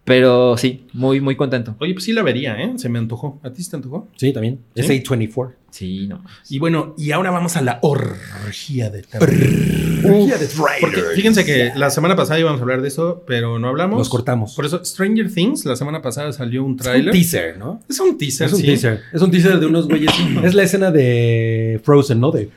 Pero 0.05 0.59
sí, 0.59 0.87
muy, 0.93 1.23
muy 1.23 1.35
contento. 1.35 1.77
Oye, 1.79 1.95
pues 1.95 2.05
sí 2.05 2.13
la 2.13 2.23
vería, 2.23 2.61
¿eh? 2.61 2.75
Se 2.77 2.91
me 2.91 2.99
antojó. 2.99 3.41
¿A 3.43 3.51
ti 3.51 3.63
se 3.63 3.71
te 3.71 3.77
antojó? 3.77 4.07
Sí, 4.17 4.35
también. 4.35 4.61
¿Sí? 4.75 4.83
Es 4.83 4.91
A24. 4.91 5.53
Sí, 5.77 6.07
no. 6.09 6.23
Y 6.49 6.59
bueno, 6.59 6.95
y 6.97 7.11
ahora 7.13 7.31
vamos 7.31 7.55
a 7.57 7.61
la 7.61 7.81
orgía 7.83 8.89
de 8.89 9.03
terror. 9.03 9.29
Orgía 9.29 10.39
de 10.39 10.49
Porque 10.81 11.03
fíjense 11.15 11.45
que 11.45 11.73
la 11.77 11.91
semana 11.91 12.17
pasada 12.17 12.41
íbamos 12.41 12.61
a 12.61 12.63
hablar 12.63 12.81
de 12.81 12.89
eso, 12.89 13.23
pero 13.27 13.59
no 13.59 13.69
hablamos. 13.69 13.99
Nos 13.99 14.09
cortamos. 14.09 14.55
Por 14.55 14.65
eso, 14.65 14.83
Stranger 14.83 15.31
Things, 15.31 15.67
la 15.67 15.77
semana 15.77 16.01
pasada 16.01 16.33
salió 16.33 16.65
un 16.65 16.73
Es 16.73 16.77
un 16.79 16.83
tráiler. 16.83 17.13
teaser, 17.13 17.59
¿no? 17.59 17.81
Es 17.91 18.01
un 18.01 18.17
teaser, 18.17 18.47
Es 18.47 18.53
un 18.55 18.61
sí. 18.61 18.67
teaser. 18.67 19.03
Es 19.13 19.21
un 19.21 19.31
teaser 19.31 19.61
de 19.61 19.67
unos 19.67 19.87
güeyes. 19.87 20.11
es 20.45 20.55
la 20.55 20.63
escena 20.63 20.91
de 20.91 21.79
Frozen, 21.85 22.21
¿no? 22.21 22.31
De 22.31 22.49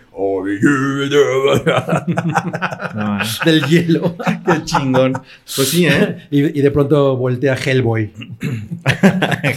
No, 2.95 3.17
del 3.45 3.63
hielo. 3.65 4.15
Qué 4.45 4.63
chingón. 4.65 5.13
Pues 5.55 5.67
sí, 5.69 5.85
¿eh? 5.87 6.17
Y, 6.31 6.59
y 6.59 6.61
de 6.61 6.71
pronto 6.71 7.15
voltea 7.17 7.55
Hellboy, 7.65 8.11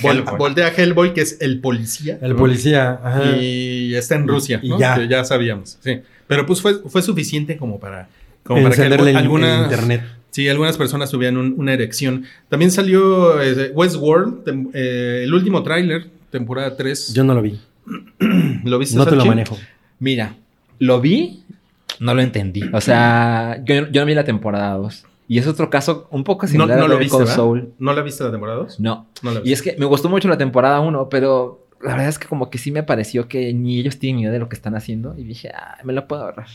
Vol- 0.02 0.36
voltea 0.38 0.68
Hellboy, 0.76 1.14
que 1.14 1.22
es 1.22 1.38
el 1.40 1.60
policía. 1.60 2.18
el 2.22 2.34
policía. 2.34 3.00
Ajá. 3.02 3.36
Y 3.36 3.51
está 3.94 4.14
en 4.16 4.26
Rusia, 4.28 4.61
Y 4.62 4.68
¿no? 4.68 4.78
ya. 4.78 4.96
Que 4.96 5.09
ya 5.09 5.24
sabíamos, 5.24 5.78
sí. 5.80 6.00
Pero 6.26 6.46
pues 6.46 6.61
fue, 6.61 6.74
fue 6.88 7.03
suficiente 7.03 7.57
como 7.57 7.78
para... 7.80 8.09
Como 8.42 8.62
para 8.62 8.74
que 8.74 8.82
el- 8.82 8.92
el 9.09 9.16
algunas, 9.16 9.64
internet. 9.64 10.03
Sí, 10.30 10.48
algunas 10.48 10.76
personas 10.76 11.11
tuvieran 11.11 11.36
un- 11.36 11.55
una 11.59 11.72
erección. 11.74 12.24
También 12.48 12.70
salió 12.70 13.40
eh, 13.42 13.70
Westworld, 13.74 14.70
eh, 14.74 15.22
el 15.24 15.32
último 15.34 15.62
tráiler, 15.62 16.07
temporada 16.30 16.76
3. 16.76 17.12
Yo 17.14 17.22
no 17.22 17.34
lo 17.34 17.42
vi. 17.42 17.61
¿Lo 18.64 18.78
viste, 18.78 18.96
No 18.96 19.07
te 19.07 19.16
lo 19.16 19.24
manejo. 19.24 19.59
Mira, 19.98 20.34
lo 20.78 21.00
vi, 21.00 21.44
no 22.00 22.14
lo 22.14 22.22
entendí. 22.22 22.62
O 22.72 22.80
sea, 22.80 23.62
yo, 23.64 23.88
yo 23.90 24.00
no 24.00 24.07
vi 24.07 24.14
la 24.14 24.24
temporada 24.24 24.74
2. 24.74 25.05
Y 25.28 25.38
es 25.38 25.46
otro 25.46 25.70
caso 25.70 26.09
un 26.11 26.24
poco 26.24 26.46
No, 26.46 26.53
similar 26.53 26.78
no 26.78 26.84
a 26.86 26.88
lo 26.88 26.98
viste. 26.98 27.26
Saul. 27.26 27.72
¿No 27.78 27.92
la 27.92 28.03
viste 28.03 28.24
la 28.24 28.30
temporada 28.32 28.59
2? 28.59 28.80
No. 28.80 29.07
No 29.22 29.30
la 29.32 29.40
Y 29.44 29.53
es 29.53 29.62
que 29.62 29.76
me 29.78 29.86
gustó 29.86 30.09
mucho 30.09 30.28
la 30.28 30.36
temporada 30.36 30.80
1, 30.80 31.09
pero 31.09 31.61
la 31.83 31.93
verdad 31.93 32.09
es 32.09 32.18
que 32.18 32.28
como 32.28 32.49
que 32.51 32.59
sí 32.59 32.70
me 32.70 32.83
pareció 32.83 33.28
que 33.28 33.53
ni 33.53 33.78
ellos 33.78 33.99
tienen 33.99 34.20
idea 34.20 34.30
de 34.33 34.39
lo 34.39 34.49
que 34.49 34.57
están 34.57 34.74
haciendo. 34.74 35.14
Y 35.18 35.24
dije, 35.24 35.51
ah, 35.55 35.78
me 35.85 35.93
lo 35.93 36.07
puedo 36.07 36.22
ahorrar. 36.22 36.49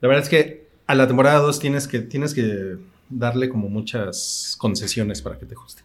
La 0.00 0.08
verdad 0.08 0.22
es 0.24 0.28
que 0.28 0.66
a 0.86 0.94
la 0.94 1.06
temporada 1.06 1.38
2 1.38 1.58
tienes 1.58 1.88
que, 1.88 2.00
tienes 2.00 2.34
que 2.34 2.76
darle 3.08 3.48
como 3.48 3.68
muchas 3.68 4.56
concesiones 4.58 5.22
para 5.22 5.38
que 5.38 5.46
te 5.46 5.54
guste. 5.54 5.82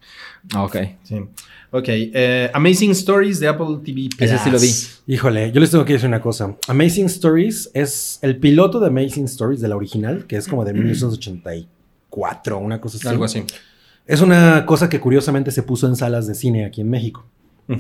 Ah, 0.54 0.64
Ok. 0.64 0.76
Sí. 1.04 1.16
Ok. 1.74 1.86
eh, 1.88 2.52
Amazing 2.54 2.92
Stories 2.92 3.40
de 3.40 3.48
Apple 3.48 3.78
TV 3.86 4.10
Plus. 4.18 4.30
Ese 4.30 4.38
sí 4.40 4.50
lo 4.52 4.60
vi. 4.60 4.70
Híjole, 5.14 5.52
yo 5.52 5.62
les 5.62 5.72
tengo 5.72 5.86
que 5.86 5.94
decir 5.94 6.08
una 6.10 6.20
cosa. 6.22 6.56
Amazing 6.68 7.06
Stories 7.06 7.70
es 7.74 8.20
el 8.22 8.38
piloto 8.38 8.80
de 8.80 8.88
Amazing 8.88 9.26
Stories 9.26 9.62
de 9.62 9.68
la 9.70 9.76
original, 9.78 10.26
que 10.28 10.36
es 10.36 10.48
como 10.48 10.66
de 10.66 10.74
1984, 10.74 12.58
una 12.58 12.82
cosa 12.82 12.98
así. 12.98 13.08
Algo 13.08 13.24
así. 13.26 13.44
Es 14.06 14.22
una 14.22 14.66
cosa 14.66 14.90
que 14.90 15.00
curiosamente 15.00 15.52
se 15.52 15.64
puso 15.64 15.88
en 15.88 15.96
salas 15.96 16.28
de 16.28 16.36
cine 16.36 16.66
aquí 16.66 16.82
en 16.82 16.90
México. 16.90 17.26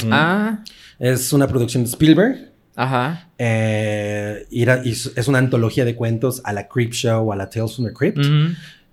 Ah, 0.10 0.64
Es 1.02 1.34
una 1.34 1.48
producción 1.48 1.84
de 1.84 1.90
Spielberg. 1.90 2.52
ajá. 2.76 3.28
eh, 3.38 4.46
y 4.50 4.62
era- 4.62 4.82
y 4.86 4.92
es 4.92 5.28
una 5.28 5.40
antología 5.40 5.84
de 5.84 5.96
cuentos 5.96 6.42
a 6.46 6.54
la 6.54 6.68
Creep 6.68 6.92
Show, 6.94 7.32
a 7.34 7.36
la 7.36 7.50
Tales 7.50 7.76
from 7.76 7.88
the 7.88 7.94
Crypt. 7.94 8.20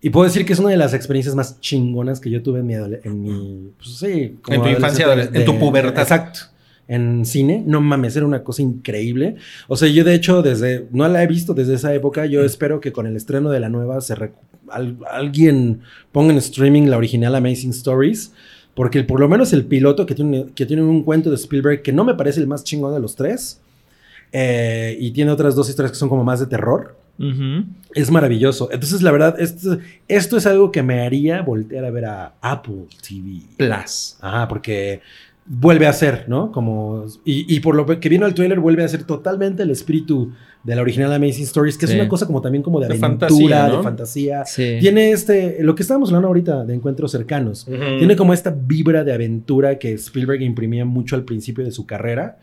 Y 0.01 0.11
puedo 0.11 0.25
decir 0.25 0.45
que 0.47 0.53
es 0.53 0.59
una 0.59 0.71
de 0.71 0.77
las 0.77 0.95
experiencias 0.95 1.35
más 1.35 1.61
chingonas 1.61 2.19
que 2.21 2.31
yo 2.31 2.43
tuve 2.43 2.61
en 2.61 2.67
mi, 2.67 2.75
en 2.75 3.23
mi 3.23 3.71
pues 3.77 3.97
sí, 3.99 4.37
como 4.43 4.57
En 4.57 4.63
tu 4.63 4.69
infancia, 4.69 5.05
adolescente 5.07 5.39
en 5.41 5.45
tu 5.45 5.59
pubertad. 5.59 6.03
Exacto. 6.03 6.41
En 6.87 7.27
cine, 7.27 7.63
no 7.67 7.81
mames, 7.83 8.17
era 8.17 8.25
una 8.25 8.43
cosa 8.43 8.63
increíble. 8.63 9.37
O 9.67 9.77
sea, 9.77 9.89
yo 9.89 10.05
de 10.05 10.15
hecho 10.15 10.41
desde, 10.43 10.87
no 10.93 11.07
la 11.09 11.23
he 11.23 11.27
visto 11.27 11.53
desde 11.53 11.75
esa 11.75 11.93
época, 11.95 12.25
yo 12.27 12.43
espero 12.45 12.81
que 12.81 12.93
con 12.93 13.07
el 13.07 13.15
estreno 13.17 13.51
de 13.51 13.61
la 13.61 13.69
nueva 13.69 14.01
se 14.01 14.15
al- 14.71 14.99
alguien 15.11 15.81
ponga 16.13 16.33
en 16.33 16.39
streaming 16.39 16.85
la 16.89 16.97
original 16.97 17.35
Amazing 17.35 17.71
Stories, 17.71 18.33
porque 18.79 19.03
por 19.03 19.19
lo 19.19 19.29
menos 19.29 19.53
el 19.53 19.65
piloto 19.65 20.07
que 20.07 20.15
tiene, 20.15 20.47
que 20.55 20.65
tiene 20.65 20.85
un 20.85 21.03
cuento 21.03 21.31
de 21.31 21.35
Spielberg 21.35 21.83
que 21.83 21.93
no 21.93 22.05
me 22.05 22.15
parece 22.15 22.39
el 22.39 22.47
más 22.47 22.63
chingón 22.63 22.95
de 22.95 23.01
los 23.01 23.17
tres, 23.17 23.61
eh, 24.31 24.97
y 25.01 25.11
tiene 25.11 25.33
otras 25.33 25.57
dos 25.57 25.69
historias 25.69 25.91
que 25.91 25.99
son 25.99 26.09
como 26.09 26.23
más 26.23 26.39
de 26.39 26.47
terror. 26.47 26.97
Es 27.93 28.13
maravilloso. 28.13 28.69
Entonces, 28.71 29.03
la 29.03 29.11
verdad, 29.11 29.35
esto, 29.41 29.79
esto 30.07 30.37
es 30.37 30.47
algo 30.47 30.71
que 30.71 30.85
me 30.85 31.01
haría 31.01 31.43
voltear 31.43 31.87
a 31.87 31.91
ver 31.91 32.05
a 32.05 32.35
Apple 32.41 32.85
TV. 33.03 33.41
Plus. 33.57 34.17
Ajá, 34.21 34.47
porque 34.47 35.01
vuelve 35.49 35.87
a 35.87 35.93
ser, 35.93 36.27
¿no? 36.29 36.53
Como. 36.53 37.07
Y, 37.25 37.53
y 37.55 37.61
por 37.61 37.75
lo 37.75 37.87
que 37.87 38.09
vino 38.09 38.27
el 38.27 38.35
trailer, 38.35 38.61
vuelve 38.61 38.85
a 38.85 38.89
ser 38.89 39.05
totalmente 39.05 39.63
el 39.63 39.71
espíritu 39.71 40.33
de 40.65 40.77
la 40.77 40.83
original 40.83 41.13
Amazing 41.13 41.45
Stories, 41.45 41.79
que 41.79 41.87
Sí. 41.87 41.95
es 41.95 41.99
una 42.01 42.09
cosa 42.09 42.27
como 42.27 42.43
también 42.43 42.63
como 42.63 42.81
de 42.81 42.89
De 42.89 42.95
aventura, 42.95 43.09
fantasía, 43.29 43.69
¿no? 43.69 43.77
de 43.79 43.83
fantasía. 43.83 44.45
Sí. 44.45 44.77
Tiene 44.81 45.13
este. 45.13 45.59
Lo 45.63 45.75
que 45.75 45.83
estábamos 45.83 46.11
hablando 46.11 46.29
ahorita 46.29 46.65
de 46.65 46.75
encuentros 46.75 47.11
cercanos. 47.13 47.67
Tiene 47.67 48.17
como 48.17 48.33
esta 48.35 48.51
vibra 48.51 49.05
de 49.05 49.13
aventura 49.13 49.79
que 49.79 49.93
Spielberg 49.95 50.43
imprimía 50.43 50.85
mucho 50.85 51.17
al 51.17 51.25
principio 51.25 51.65
de 51.65 51.71
su 51.73 51.87
carrera 51.87 52.39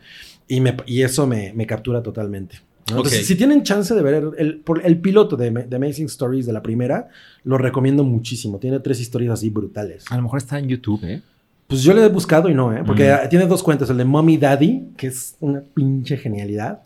y, 0.48 0.60
me- 0.60 0.76
y 0.86 1.02
eso 1.02 1.26
me, 1.26 1.52
me 1.54 1.66
captura 1.66 2.02
totalmente. 2.02 2.56
¿no? 2.90 2.98
Entonces, 2.98 3.26
si 3.26 3.34
tienen 3.34 3.62
chance 3.64 3.92
de 3.94 4.00
ver 4.02 4.14
el, 4.38 4.62
el 4.84 4.98
piloto 5.00 5.36
de, 5.36 5.50
de 5.50 5.76
Amazing 5.76 6.06
Stories 6.06 6.46
de 6.46 6.52
la 6.52 6.62
primera, 6.62 7.08
lo 7.44 7.58
recomiendo 7.58 8.04
muchísimo. 8.04 8.58
Tiene 8.58 8.78
tres 8.80 9.00
historias 9.00 9.32
así 9.32 9.50
brutales. 9.50 10.04
A 10.10 10.16
lo 10.16 10.22
mejor 10.22 10.38
está 10.38 10.58
en 10.58 10.68
YouTube, 10.68 11.00
¿eh? 11.04 11.20
Pues 11.66 11.82
yo 11.82 11.92
le 11.94 12.04
he 12.04 12.08
buscado 12.08 12.48
y 12.48 12.54
no, 12.54 12.72
¿eh? 12.72 12.82
Porque 12.86 13.12
Mm. 13.12 13.28
tiene 13.28 13.46
dos 13.46 13.62
cuentos. 13.62 13.90
El 13.90 13.96
de 13.98 14.04
Mommy 14.04 14.36
Daddy, 14.36 14.88
que 14.96 15.08
es 15.08 15.36
una 15.40 15.62
pinche 15.74 16.16
genialidad. 16.16 16.80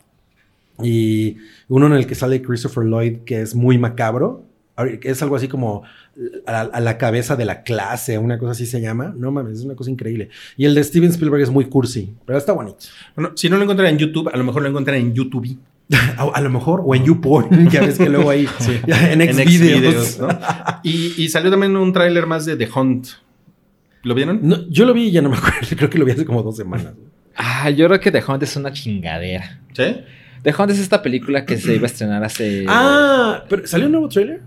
Y 0.81 1.37
uno 1.67 1.85
en 1.87 1.93
el 1.93 2.07
que 2.07 2.15
sale 2.15 2.41
Christopher 2.41 2.85
Lloyd, 2.85 3.19
que 3.25 3.41
es 3.41 3.53
muy 3.53 3.77
macabro. 3.77 4.45
Es 5.03 5.21
algo 5.21 5.35
así 5.35 5.47
como 5.47 5.83
a, 6.47 6.61
a 6.61 6.79
la 6.79 6.97
cabeza 6.97 7.35
de 7.35 7.45
la 7.45 7.61
clase, 7.61 8.17
una 8.17 8.39
cosa 8.39 8.53
así 8.53 8.65
se 8.65 8.81
llama. 8.81 9.13
No 9.15 9.29
mames, 9.31 9.59
es 9.59 9.65
una 9.65 9.75
cosa 9.75 9.91
increíble. 9.91 10.29
Y 10.57 10.65
el 10.65 10.73
de 10.73 10.83
Steven 10.83 11.11
Spielberg 11.11 11.43
es 11.43 11.51
muy 11.51 11.65
cursi, 11.65 12.13
pero 12.25 12.39
está 12.39 12.53
bonito. 12.53 12.77
Bueno, 13.15 13.33
si 13.35 13.47
no 13.49 13.57
lo 13.57 13.61
encuentran 13.63 13.89
en 13.89 13.97
YouTube, 13.99 14.29
a 14.33 14.37
lo 14.37 14.43
mejor 14.43 14.63
lo 14.63 14.69
encuentran 14.69 14.97
en 14.97 15.13
YouTube. 15.13 15.57
A, 16.17 16.23
a 16.23 16.41
lo 16.41 16.49
mejor, 16.49 16.81
o 16.85 16.95
en 16.95 17.03
YouPorn, 17.03 17.69
ya 17.69 17.81
ves 17.81 17.97
que 17.97 18.09
luego 18.09 18.29
ahí, 18.29 18.47
en. 18.87 19.21
Xvideos, 19.21 20.19
¿no? 20.19 20.29
y, 20.83 21.21
y 21.21 21.27
salió 21.27 21.51
también 21.51 21.75
un 21.75 21.91
tráiler 21.93 22.25
más 22.25 22.45
de 22.45 22.55
The 22.55 22.69
Hunt. 22.73 23.07
¿Lo 24.03 24.15
vieron? 24.15 24.39
No, 24.43 24.67
yo 24.69 24.85
lo 24.85 24.93
vi 24.93 25.07
y 25.07 25.11
ya 25.11 25.21
no 25.21 25.29
me 25.29 25.37
acuerdo. 25.37 25.59
Creo 25.75 25.89
que 25.89 25.97
lo 25.97 26.05
vi 26.05 26.11
hace 26.11 26.25
como 26.25 26.41
dos 26.43 26.55
semanas. 26.57 26.93
Ah, 27.35 27.69
yo 27.69 27.87
creo 27.87 27.99
que 27.99 28.11
The 28.11 28.23
Hunt 28.27 28.43
es 28.43 28.55
una 28.55 28.71
chingadera. 28.73 29.61
¿Sí? 29.73 29.83
The 30.43 30.53
Hunt 30.57 30.71
es 30.71 30.79
esta 30.79 31.01
película 31.03 31.45
que 31.45 31.57
se 31.57 31.75
iba 31.75 31.83
a 31.83 31.85
estrenar 31.85 32.23
hace... 32.23 32.65
Ah, 32.67 33.43
pero 33.47 33.67
¿salió 33.67 33.85
un 33.85 33.91
nuevo 33.91 34.09
trailer? 34.09 34.41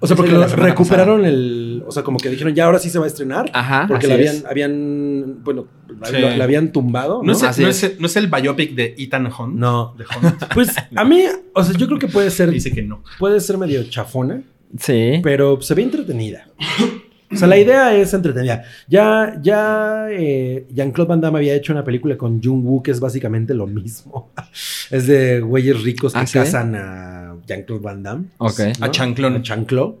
o 0.00 0.06
sea, 0.06 0.16
porque 0.16 0.32
de 0.32 0.38
lo 0.38 0.46
recuperaron 0.46 1.24
el. 1.24 1.84
O 1.86 1.92
sea, 1.92 2.02
como 2.02 2.18
que 2.18 2.28
dijeron, 2.28 2.54
ya 2.54 2.64
ahora 2.64 2.78
sí 2.78 2.90
se 2.90 2.98
va 2.98 3.04
a 3.04 3.08
estrenar. 3.08 3.50
Ajá, 3.54 3.84
Porque 3.88 4.06
así 4.06 4.08
la 4.08 4.14
habían, 4.14 4.34
es. 4.36 4.44
habían. 4.44 5.44
Bueno, 5.44 5.68
la, 6.00 6.06
Sí. 6.08 6.16
la 6.36 6.44
habían 6.44 6.72
tumbado. 6.72 7.22
¿No, 7.22 7.32
¿no? 7.32 7.32
es, 7.32 7.58
no 7.58 7.68
es. 7.68 7.82
es- 7.82 8.00
no 8.00 8.06
es 8.06 8.16
el 8.16 8.26
biopic 8.26 8.74
de 8.74 8.94
Ethan 8.98 9.26
Hunt? 9.26 9.54
No. 9.54 9.94
The 9.96 10.04
Hunt. 10.04 10.42
Pues 10.54 10.70
a 10.94 11.04
mí, 11.04 11.22
o 11.54 11.62
sea, 11.64 11.74
yo 11.78 11.86
creo 11.86 11.98
que 11.98 12.08
puede 12.08 12.30
ser. 12.30 12.50
Dice 12.50 12.72
que 12.72 12.82
no. 12.82 13.02
Puede 13.18 13.38
ser 13.40 13.56
medio 13.58 13.84
chafona, 13.84 14.42
Sí. 14.78 15.20
pero 15.22 15.60
se 15.62 15.74
ve 15.74 15.82
entretenida. 15.82 16.48
O 17.32 17.36
sea, 17.36 17.48
la 17.48 17.58
idea 17.58 17.94
es 17.96 18.12
entretenida. 18.12 18.64
Ya, 18.88 19.38
ya 19.42 20.06
eh, 20.10 20.66
Jean-Claude 20.72 21.08
Van 21.08 21.20
Damme 21.20 21.38
había 21.38 21.54
hecho 21.54 21.72
una 21.72 21.84
película 21.84 22.16
con 22.16 22.42
Jung 22.42 22.64
Woo 22.64 22.82
que 22.82 22.90
es 22.90 23.00
básicamente 23.00 23.54
lo 23.54 23.66
mismo. 23.66 24.30
Es 24.90 25.06
de 25.06 25.40
güeyes 25.40 25.82
ricos 25.82 26.12
que 26.12 26.18
¿Ah, 26.18 26.26
sí? 26.26 26.38
a 26.38 27.34
Jean-Claude 27.46 27.82
Van 27.82 28.02
Damme. 28.02 28.24
Ok. 28.38 28.60
A 28.80 28.90
Chanclón. 28.90 29.36
A 29.36 29.42
Chanclo. 29.42 30.00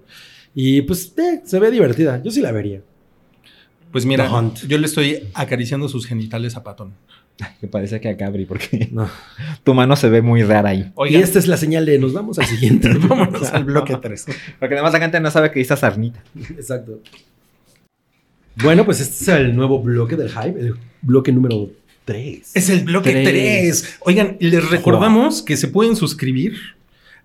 Y 0.54 0.82
pues 0.82 1.14
eh, 1.16 1.40
se 1.44 1.58
ve 1.58 1.70
divertida. 1.70 2.22
Yo 2.22 2.30
sí 2.30 2.42
la 2.42 2.52
vería. 2.52 2.82
Pues 3.90 4.06
mira, 4.06 4.30
yo 4.66 4.78
le 4.78 4.86
estoy 4.86 5.28
acariciando 5.34 5.88
sus 5.88 6.06
genitales 6.06 6.56
a 6.56 6.62
Patón. 6.64 6.94
Que 7.60 7.66
parece 7.66 8.00
que 8.00 8.08
a 8.08 8.14
Gabri, 8.14 8.44
porque 8.44 8.88
No. 8.92 9.08
tu 9.64 9.74
mano 9.74 9.96
se 9.96 10.08
ve 10.08 10.22
muy 10.22 10.42
rara 10.42 10.70
ahí. 10.70 10.92
Y 11.08 11.16
esta 11.16 11.38
es 11.38 11.46
la 11.48 11.56
señal 11.56 11.86
de 11.86 11.98
nos 11.98 12.12
vamos 12.12 12.38
al 12.38 12.46
siguiente. 12.46 12.92
vámonos 12.94 13.52
al 13.52 13.64
bloque 13.64 13.96
3. 13.96 14.26
Porque 14.58 14.74
además 14.74 14.92
la 14.92 15.00
gente 15.00 15.20
no 15.20 15.30
sabe 15.30 15.50
que 15.50 15.60
hizo 15.60 15.76
sarnita. 15.76 16.22
Exacto. 16.50 17.00
Bueno, 18.56 18.84
pues 18.84 19.00
este 19.00 19.22
es 19.22 19.28
el 19.28 19.56
nuevo 19.56 19.80
bloque 19.80 20.14
del 20.16 20.28
hype, 20.28 20.60
el 20.60 20.74
bloque 21.00 21.32
número 21.32 21.70
3. 22.04 22.52
Es 22.54 22.68
el 22.68 22.84
bloque 22.84 23.10
Tres. 23.10 23.82
3. 23.82 23.98
Oigan, 24.00 24.36
les 24.40 24.68
recordamos 24.68 25.42
que 25.42 25.56
se 25.56 25.68
pueden 25.68 25.96
suscribir 25.96 26.56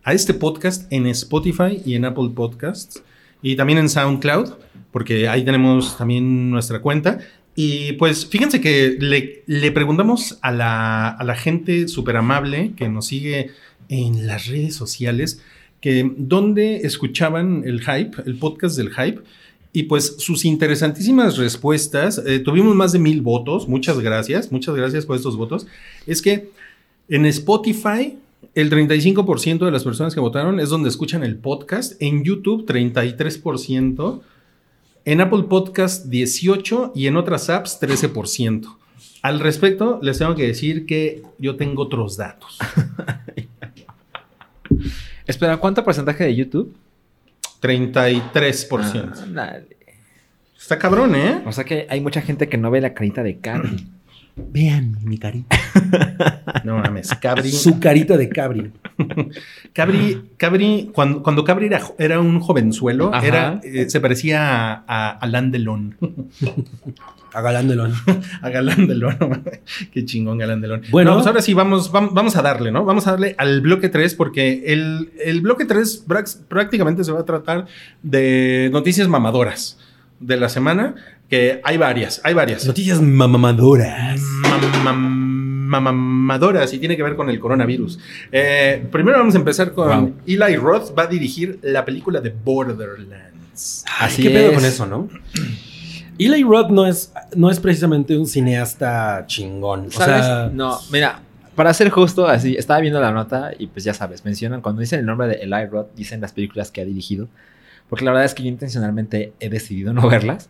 a 0.03 0.13
este 0.13 0.33
podcast 0.33 0.91
en 0.91 1.05
Spotify 1.07 1.81
y 1.85 1.95
en 1.95 2.05
Apple 2.05 2.29
Podcasts 2.33 3.03
y 3.41 3.55
también 3.55 3.79
en 3.79 3.89
SoundCloud, 3.89 4.53
porque 4.91 5.27
ahí 5.27 5.43
tenemos 5.43 5.97
también 5.97 6.49
nuestra 6.49 6.79
cuenta. 6.79 7.19
Y 7.59 7.93
pues 7.93 8.27
fíjense 8.27 8.61
que 8.61 8.97
le, 8.99 9.71
preguntamos 9.71 10.37
a 10.43 10.51
la, 10.51 11.09
a 11.09 11.23
la 11.23 11.35
gente 11.35 11.87
súper 11.87 12.15
amable 12.17 12.73
que 12.75 12.87
nos 12.87 13.07
sigue 13.07 13.49
en 13.89 14.27
las 14.27 14.45
redes 14.45 14.75
sociales 14.75 15.41
que 15.81 16.07
dónde 16.17 16.81
escuchaban 16.83 17.63
el 17.65 17.81
hype, 17.81 18.21
el 18.27 18.37
podcast 18.37 18.77
del 18.77 18.93
hype. 18.93 19.21
Y 19.73 19.83
pues 19.83 20.17
sus 20.19 20.45
interesantísimas 20.45 21.37
respuestas, 21.37 22.21
eh, 22.27 22.37
tuvimos 22.37 22.75
más 22.75 22.91
de 22.91 22.99
mil 22.99 23.23
votos, 23.23 23.67
muchas 23.67 23.99
gracias, 24.01 24.51
muchas 24.51 24.75
gracias 24.75 25.07
por 25.07 25.15
estos 25.15 25.35
votos. 25.35 25.65
Es 26.05 26.21
que 26.21 26.51
en 27.09 27.25
Spotify 27.25 28.19
el 28.53 28.69
35% 28.69 29.65
de 29.65 29.71
las 29.71 29.83
personas 29.83 30.13
que 30.13 30.19
votaron 30.19 30.59
es 30.59 30.69
donde 30.69 30.89
escuchan 30.89 31.23
el 31.23 31.37
podcast, 31.37 31.99
en 32.03 32.23
YouTube 32.23 32.67
33%, 32.67 34.21
en 35.07 35.21
Apple 35.21 35.43
Podcast 35.43 36.07
18% 36.07 36.91
y 36.93 37.07
en 37.07 37.15
otras 37.15 37.49
apps 37.49 37.81
13%. 37.81 38.75
Al 39.21 39.39
respecto, 39.39 39.99
les 40.03 40.17
tengo 40.17 40.35
que 40.35 40.45
decir 40.45 40.85
que 40.85 41.23
yo 41.37 41.55
tengo 41.55 41.83
otros 41.83 42.17
datos. 42.17 42.59
Espera, 45.25 45.55
¿cuánto 45.57 45.81
porcentaje 45.85 46.25
de 46.25 46.35
YouTube? 46.35 46.75
33%. 47.61 49.13
Ah, 49.13 49.25
dale. 49.29 49.77
Está 50.59 50.77
cabrón, 50.77 51.15
¿eh? 51.15 51.41
O 51.45 51.53
sea 51.53 51.63
que 51.63 51.87
hay 51.89 52.01
mucha 52.01 52.21
gente 52.21 52.49
que 52.49 52.57
no 52.57 52.69
ve 52.69 52.81
la 52.81 52.93
carita 52.93 53.23
de 53.23 53.39
Carly. 53.39 53.87
Vean 54.37 54.97
mi 55.03 55.17
carita. 55.17 55.57
No 56.63 56.77
mames, 56.77 57.13
Cabri. 57.21 57.51
Su 57.51 57.79
carita 57.79 58.17
de 58.17 58.29
cabri. 58.29 58.71
Cabri, 59.73 60.21
Cabri 60.37 60.89
cuando, 60.93 61.21
cuando 61.21 61.43
Cabri 61.43 61.69
era, 61.97 62.19
un 62.19 62.39
jovenzuelo, 62.39 63.13
Ajá. 63.13 63.25
era, 63.27 63.61
eh, 63.63 63.89
se 63.89 63.99
parecía 64.01 64.73
a, 64.73 64.83
a 64.87 65.09
Alain 65.11 65.51
Delon. 65.51 65.95
A 67.33 67.41
Galán 67.41 67.67
Delón. 67.67 67.93
A 68.41 68.49
Galán. 68.49 68.87
Qué 69.91 70.05
chingón 70.05 70.39
Galán 70.39 70.59
Delon. 70.61 70.81
Bueno. 70.89 71.11
No, 71.11 71.17
pues 71.17 71.27
ahora 71.27 71.41
sí, 71.41 71.53
vamos, 71.53 71.91
vam- 71.93 72.09
vamos 72.11 72.35
a 72.35 72.41
darle, 72.41 72.71
¿no? 72.71 72.83
Vamos 72.83 73.05
a 73.05 73.11
darle 73.11 73.35
al 73.37 73.61
bloque 73.61 73.89
3 73.89 74.15
porque 74.15 74.63
el, 74.67 75.11
el 75.23 75.41
bloque 75.41 75.65
3 75.65 76.07
prax- 76.07 76.39
prácticamente 76.47 77.03
se 77.03 77.11
va 77.11 77.19
a 77.19 77.25
tratar 77.25 77.67
de 78.01 78.69
noticias 78.71 79.07
mamadoras 79.07 79.77
de 80.19 80.37
la 80.37 80.49
semana, 80.49 80.95
que 81.29 81.61
hay 81.63 81.77
varias, 81.77 82.21
hay 82.23 82.33
varias. 82.33 82.65
Noticias 82.65 83.01
mamamadoras. 83.01 84.19
Mam- 84.21 84.83
mam- 84.83 85.27
mamadoras 85.67 86.73
y 86.73 86.79
tiene 86.79 86.95
que 86.95 87.03
ver 87.03 87.15
con 87.15 87.29
el 87.29 87.39
coronavirus. 87.39 87.99
Eh, 88.31 88.85
primero 88.91 89.17
vamos 89.17 89.35
a 89.35 89.37
empezar 89.37 89.73
con 89.73 89.87
Wow. 89.89 90.13
Eli 90.25 90.55
Roth 90.55 90.97
va 90.97 91.03
a 91.03 91.07
dirigir 91.07 91.59
la 91.61 91.83
película 91.83 92.21
de 92.21 92.29
Borderlands. 92.29 93.83
Así 93.99 94.21
¿Qué 94.23 94.29
pedo 94.29 94.53
con 94.53 94.63
eso, 94.65 94.85
no? 94.85 95.09
Eli 96.19 96.43
Roth 96.43 96.69
no 96.69 96.87
es, 96.87 97.11
no 97.35 97.51
es 97.51 97.59
precisamente 97.59 98.17
un 98.17 98.25
cineasta 98.25 99.25
chingón. 99.27 99.87
O 99.87 99.91
sea, 99.91 100.49
no, 100.51 100.79
mira, 100.91 101.19
para 101.55 101.73
ser 101.73 101.89
justo, 101.89 102.27
así, 102.27 102.55
estaba 102.55 102.79
viendo 102.79 102.99
la 102.99 103.11
nota 103.11 103.51
y 103.57 103.67
pues 103.67 103.83
ya 103.83 103.93
sabes, 103.93 104.25
mencionan, 104.25 104.61
cuando 104.61 104.81
dicen 104.81 104.99
el 105.01 105.05
nombre 105.05 105.27
de 105.27 105.35
Eli 105.35 105.65
Roth, 105.69 105.89
dicen 105.95 106.21
las 106.21 106.31
películas 106.31 106.71
que 106.71 106.81
ha 106.81 106.85
dirigido. 106.85 107.27
Porque 107.89 108.05
la 108.05 108.11
verdad 108.11 108.25
es 108.25 108.33
que 108.33 108.43
yo 108.43 108.49
intencionalmente 108.49 109.33
he 109.39 109.49
decidido 109.49 109.93
no 109.93 110.07
verlas. 110.09 110.49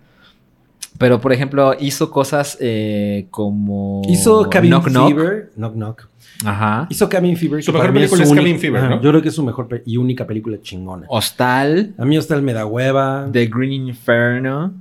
Pero, 0.98 1.22
por 1.22 1.32
ejemplo, 1.32 1.76
hizo 1.80 2.10
cosas 2.10 2.58
eh, 2.60 3.28
como... 3.30 4.02
hizo 4.08 4.50
Cabin 4.50 4.72
Knock 4.72 4.88
Knock. 4.88 5.08
Fever. 5.10 5.52
Knock 5.56 5.74
Knock. 5.74 6.08
Ajá. 6.44 6.88
Hizo 6.90 7.08
Cabin 7.08 7.38
Fever. 7.38 7.62
Su 7.62 7.72
mejor 7.72 7.94
película 7.94 8.24
es 8.24 8.34
Cabin 8.34 8.60
Fever, 8.60 8.84
¿no? 8.84 9.02
Yo 9.02 9.10
creo 9.10 9.22
que 9.22 9.30
es 9.30 9.36
su 9.36 9.44
mejor 9.44 9.84
y 9.86 9.98
única 9.98 10.26
película 10.26 10.58
chingona. 10.62 11.06
Hostal, 11.10 11.94
A 11.98 12.06
mí 12.06 12.18
hasta 12.18 12.36
el 12.36 12.42
me 12.42 12.54
da 12.54 12.66
hueva. 12.66 13.30
The 13.32 13.46
Green 13.48 13.88
Inferno. 13.88 14.74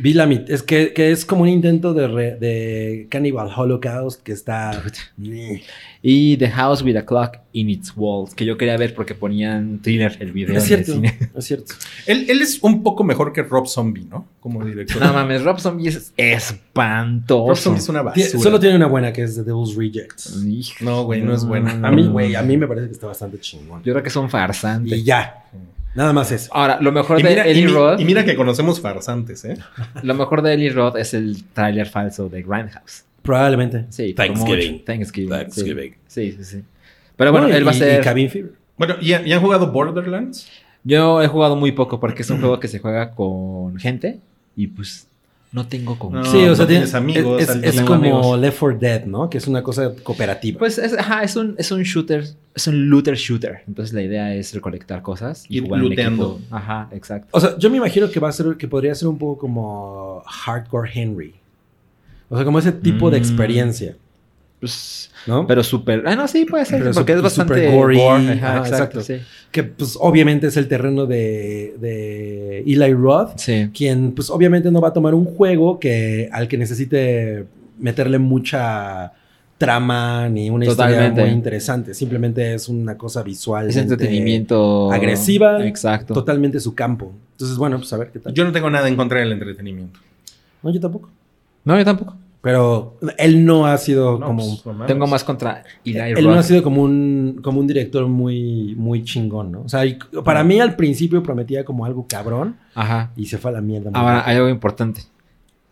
Vi, 0.00 0.12
la 0.14 0.26
mit- 0.26 0.46
es 0.48 0.62
que, 0.62 0.92
que 0.92 1.10
es 1.10 1.24
como 1.24 1.42
un 1.42 1.48
intento 1.48 1.92
de, 1.94 2.06
re- 2.08 2.36
de 2.36 3.06
Cannibal 3.10 3.48
Holocaust 3.54 4.22
que 4.22 4.32
está. 4.32 4.82
Y 6.06 6.36
The 6.36 6.50
House 6.50 6.82
with 6.82 6.96
a 6.96 7.04
Clock 7.06 7.38
in 7.52 7.70
Its 7.70 7.92
Walls, 7.96 8.34
que 8.34 8.44
yo 8.44 8.58
quería 8.58 8.76
ver 8.76 8.94
porque 8.94 9.14
ponían 9.14 9.80
thriller 9.80 10.16
el 10.20 10.32
video. 10.32 10.56
Es 10.56 10.70
en 10.70 10.78
el 10.78 10.84
cierto, 10.84 10.92
cine. 10.94 11.18
es 11.34 11.44
cierto. 11.44 11.74
Él, 12.06 12.26
él 12.28 12.42
es 12.42 12.58
un 12.62 12.82
poco 12.82 13.04
mejor 13.04 13.32
que 13.32 13.42
Rob 13.42 13.66
Zombie, 13.66 14.06
¿no? 14.10 14.26
Como 14.40 14.64
director. 14.64 15.00
No 15.02 15.12
mames, 15.14 15.42
Rob 15.42 15.58
Zombie 15.60 15.88
es 15.88 16.12
espantoso. 16.16 17.48
Rob 17.48 17.56
Zombie 17.56 17.78
es 17.80 17.88
una 17.88 18.02
basura. 18.02 18.26
Solo 18.42 18.60
tiene 18.60 18.76
una 18.76 18.86
buena 18.86 19.12
que 19.12 19.22
es 19.22 19.34
The 19.34 19.42
Devil's 19.44 19.74
Rejects. 19.76 20.36
No, 20.80 21.04
güey, 21.04 21.22
no 21.22 21.34
es 21.34 21.44
buena. 21.44 21.72
A 21.86 21.90
mí, 21.90 22.06
güey, 22.06 22.34
a 22.34 22.42
mí 22.42 22.56
me 22.56 22.66
parece 22.66 22.86
que 22.88 22.92
está 22.92 23.06
bastante 23.06 23.38
chingón. 23.40 23.82
Yo 23.82 23.92
creo 23.92 24.02
que 24.02 24.08
es 24.08 24.16
un 24.16 24.28
farsante. 24.28 24.96
Y 24.96 25.02
ya. 25.04 25.44
Nada 25.94 26.12
más 26.12 26.32
eso. 26.32 26.50
Ahora, 26.54 26.78
lo 26.80 26.90
mejor 26.92 27.20
Y 27.20 27.22
de 27.22 27.28
mira, 27.30 27.46
y 27.46 27.50
Eli 27.50 27.62
mi- 27.66 27.72
Roth, 27.72 28.00
y 28.00 28.04
mira 28.04 28.24
que 28.24 28.34
conocemos 28.34 28.80
farsantes, 28.80 29.44
¿eh? 29.44 29.56
lo 30.02 30.14
mejor 30.14 30.42
de 30.42 30.54
Eli 30.54 30.68
Roth 30.70 30.96
es 30.96 31.14
el 31.14 31.44
tráiler 31.52 31.86
falso 31.86 32.28
de 32.28 32.42
Grindhouse. 32.42 33.04
Probablemente. 33.22 33.86
Sí, 33.90 34.12
Thanksgiving. 34.14 34.84
Thanksgiving. 34.84 35.30
Thanksgiving. 35.30 35.94
Sí, 36.06 36.32
sí, 36.32 36.38
sí. 36.38 36.44
sí. 36.58 36.62
Pero 37.16 37.30
bueno, 37.32 37.48
No, 37.48 37.54
él 37.54 37.66
va 37.66 37.70
a 37.70 37.74
ser. 37.74 38.00
Y 38.00 38.04
Cabin 38.04 38.28
Fever. 38.28 38.52
Bueno, 38.76 38.96
¿y, 39.00 39.10
¿y 39.12 39.32
han 39.32 39.40
jugado 39.40 39.70
Borderlands? 39.72 40.48
Yo 40.82 41.22
he 41.22 41.28
jugado 41.28 41.56
muy 41.56 41.72
poco 41.72 42.00
porque 42.00 42.22
es 42.22 42.30
un 42.30 42.38
juego 42.40 42.58
que 42.60 42.68
se 42.68 42.80
juega 42.80 43.12
con 43.12 43.76
gente 43.78 44.18
y 44.56 44.66
pues 44.66 45.06
no 45.54 45.68
tengo 45.68 45.96
con. 45.98 46.12
No, 46.12 46.24
sí, 46.24 46.44
o 46.44 46.54
sea, 46.56 46.64
no 46.64 46.68
tienes 46.68 46.94
amigos, 46.94 47.40
es, 47.62 47.80
como 47.82 47.94
amigos. 47.94 48.38
Left 48.40 48.58
4 48.58 48.78
Dead, 48.78 49.04
¿no? 49.06 49.30
Que 49.30 49.38
es 49.38 49.46
una 49.46 49.62
cosa 49.62 49.94
cooperativa. 50.02 50.58
Pues 50.58 50.78
es, 50.78 50.92
ajá, 50.98 51.22
es 51.22 51.36
un, 51.36 51.54
es 51.56 51.70
un 51.70 51.82
shooter, 51.82 52.24
es 52.54 52.66
un 52.66 52.90
looter 52.90 53.14
shooter. 53.14 53.62
Entonces 53.68 53.94
la 53.94 54.02
idea 54.02 54.34
es 54.34 54.52
recolectar 54.52 55.00
cosas 55.00 55.44
y 55.48 55.58
Ir 55.58 55.62
jugar 55.64 55.80
looteando. 55.80 56.40
Ajá, 56.50 56.88
exacto. 56.90 57.28
o 57.30 57.40
sea, 57.40 57.56
yo 57.56 57.70
me 57.70 57.76
imagino 57.76 58.10
que 58.10 58.18
va 58.18 58.28
a 58.28 58.32
ser, 58.32 58.56
que 58.56 58.66
podría 58.68 58.94
ser 58.96 59.06
un 59.08 59.16
poco 59.16 59.38
como 59.38 60.22
Hardcore 60.26 60.90
Henry. 60.92 61.34
O 62.28 62.36
sea, 62.36 62.44
como 62.44 62.58
ese 62.58 62.72
tipo 62.72 63.10
de 63.10 63.18
Mm. 63.18 63.22
experiencia, 63.22 63.96
Pues, 64.60 65.10
¿no? 65.26 65.46
pero 65.46 65.62
súper. 65.62 66.02
Ah, 66.06 66.16
no, 66.16 66.26
sí, 66.26 66.44
puede 66.44 66.64
ser. 66.64 66.80
Pero 66.80 66.92
porque 66.94 67.12
es 67.12 67.22
bastante 67.22 67.54
súper 67.54 67.70
gory. 67.72 67.96
gore, 67.98 68.32
Ajá, 68.32 68.32
Ajá, 68.32 68.58
exacto. 68.68 69.00
exacto. 69.00 69.02
Sí. 69.02 69.16
que 69.50 69.62
pues 69.64 69.96
obviamente 70.00 70.46
es 70.46 70.56
el 70.56 70.68
terreno 70.68 71.06
de, 71.06 71.74
de 71.80 72.60
Eli 72.60 72.94
Roth, 72.94 73.36
sí. 73.38 73.70
quien 73.74 74.12
pues 74.12 74.30
obviamente 74.30 74.70
no 74.70 74.80
va 74.80 74.88
a 74.88 74.92
tomar 74.92 75.14
un 75.14 75.24
juego 75.26 75.78
que 75.78 76.28
al 76.32 76.48
que 76.48 76.56
necesite 76.56 77.46
meterle 77.78 78.18
mucha 78.18 79.12
trama 79.58 80.28
ni 80.28 80.50
una 80.50 80.66
historia 80.66 81.10
muy 81.10 81.28
interesante. 81.30 81.94
Simplemente 81.94 82.54
es 82.54 82.68
una 82.68 82.96
cosa 82.96 83.22
visual. 83.22 83.68
Es 83.68 83.76
entretenimiento. 83.76 84.90
agresiva. 84.92 85.64
Exacto. 85.66 86.14
Totalmente 86.14 86.58
su 86.60 86.74
campo. 86.74 87.12
Entonces, 87.32 87.56
bueno, 87.56 87.78
pues 87.78 87.92
a 87.92 87.96
ver 87.98 88.10
qué 88.10 88.18
tal. 88.18 88.32
Yo 88.34 88.44
no 88.44 88.52
tengo 88.52 88.70
nada 88.70 88.88
en 88.88 88.96
contra 88.96 89.20
del 89.20 89.32
entretenimiento. 89.32 90.00
no, 90.62 90.70
yo 90.70 90.80
tampoco. 90.80 91.10
No, 91.64 91.78
yo 91.78 91.84
tampoco. 91.84 92.16
Pero 92.44 92.98
él 93.16 93.44
no 93.46 93.66
ha 93.66 93.76
sido 93.78 94.18
No, 94.18 94.26
como. 94.26 94.62
pues, 94.62 94.76
no. 94.76 94.84
Tengo 94.86 95.06
más 95.06 95.24
contra 95.24 95.64
Eli 95.84 95.98
él 95.98 96.24
no 96.24 96.32
ha 96.32 96.36
Roth. 96.36 96.44
sido 96.44 96.62
como 96.62 96.82
un, 96.82 97.40
como 97.42 97.58
un 97.58 97.66
director 97.66 98.06
muy, 98.06 98.74
muy 98.76 99.02
chingón, 99.02 99.50
¿no? 99.50 99.62
O 99.62 99.68
sea, 99.68 99.82
para 100.22 100.44
mí 100.44 100.60
al 100.60 100.76
principio 100.76 101.22
prometía 101.22 101.64
como 101.64 101.86
algo 101.86 102.06
cabrón 102.06 102.56
Ajá. 102.74 103.12
y 103.16 103.24
se 103.26 103.38
fue 103.38 103.50
a 103.50 103.54
la 103.54 103.60
mierda. 103.62 103.90
Ahora, 103.94 104.16
rápido. 104.18 104.30
hay 104.30 104.36
algo 104.36 104.48
importante. 104.50 105.00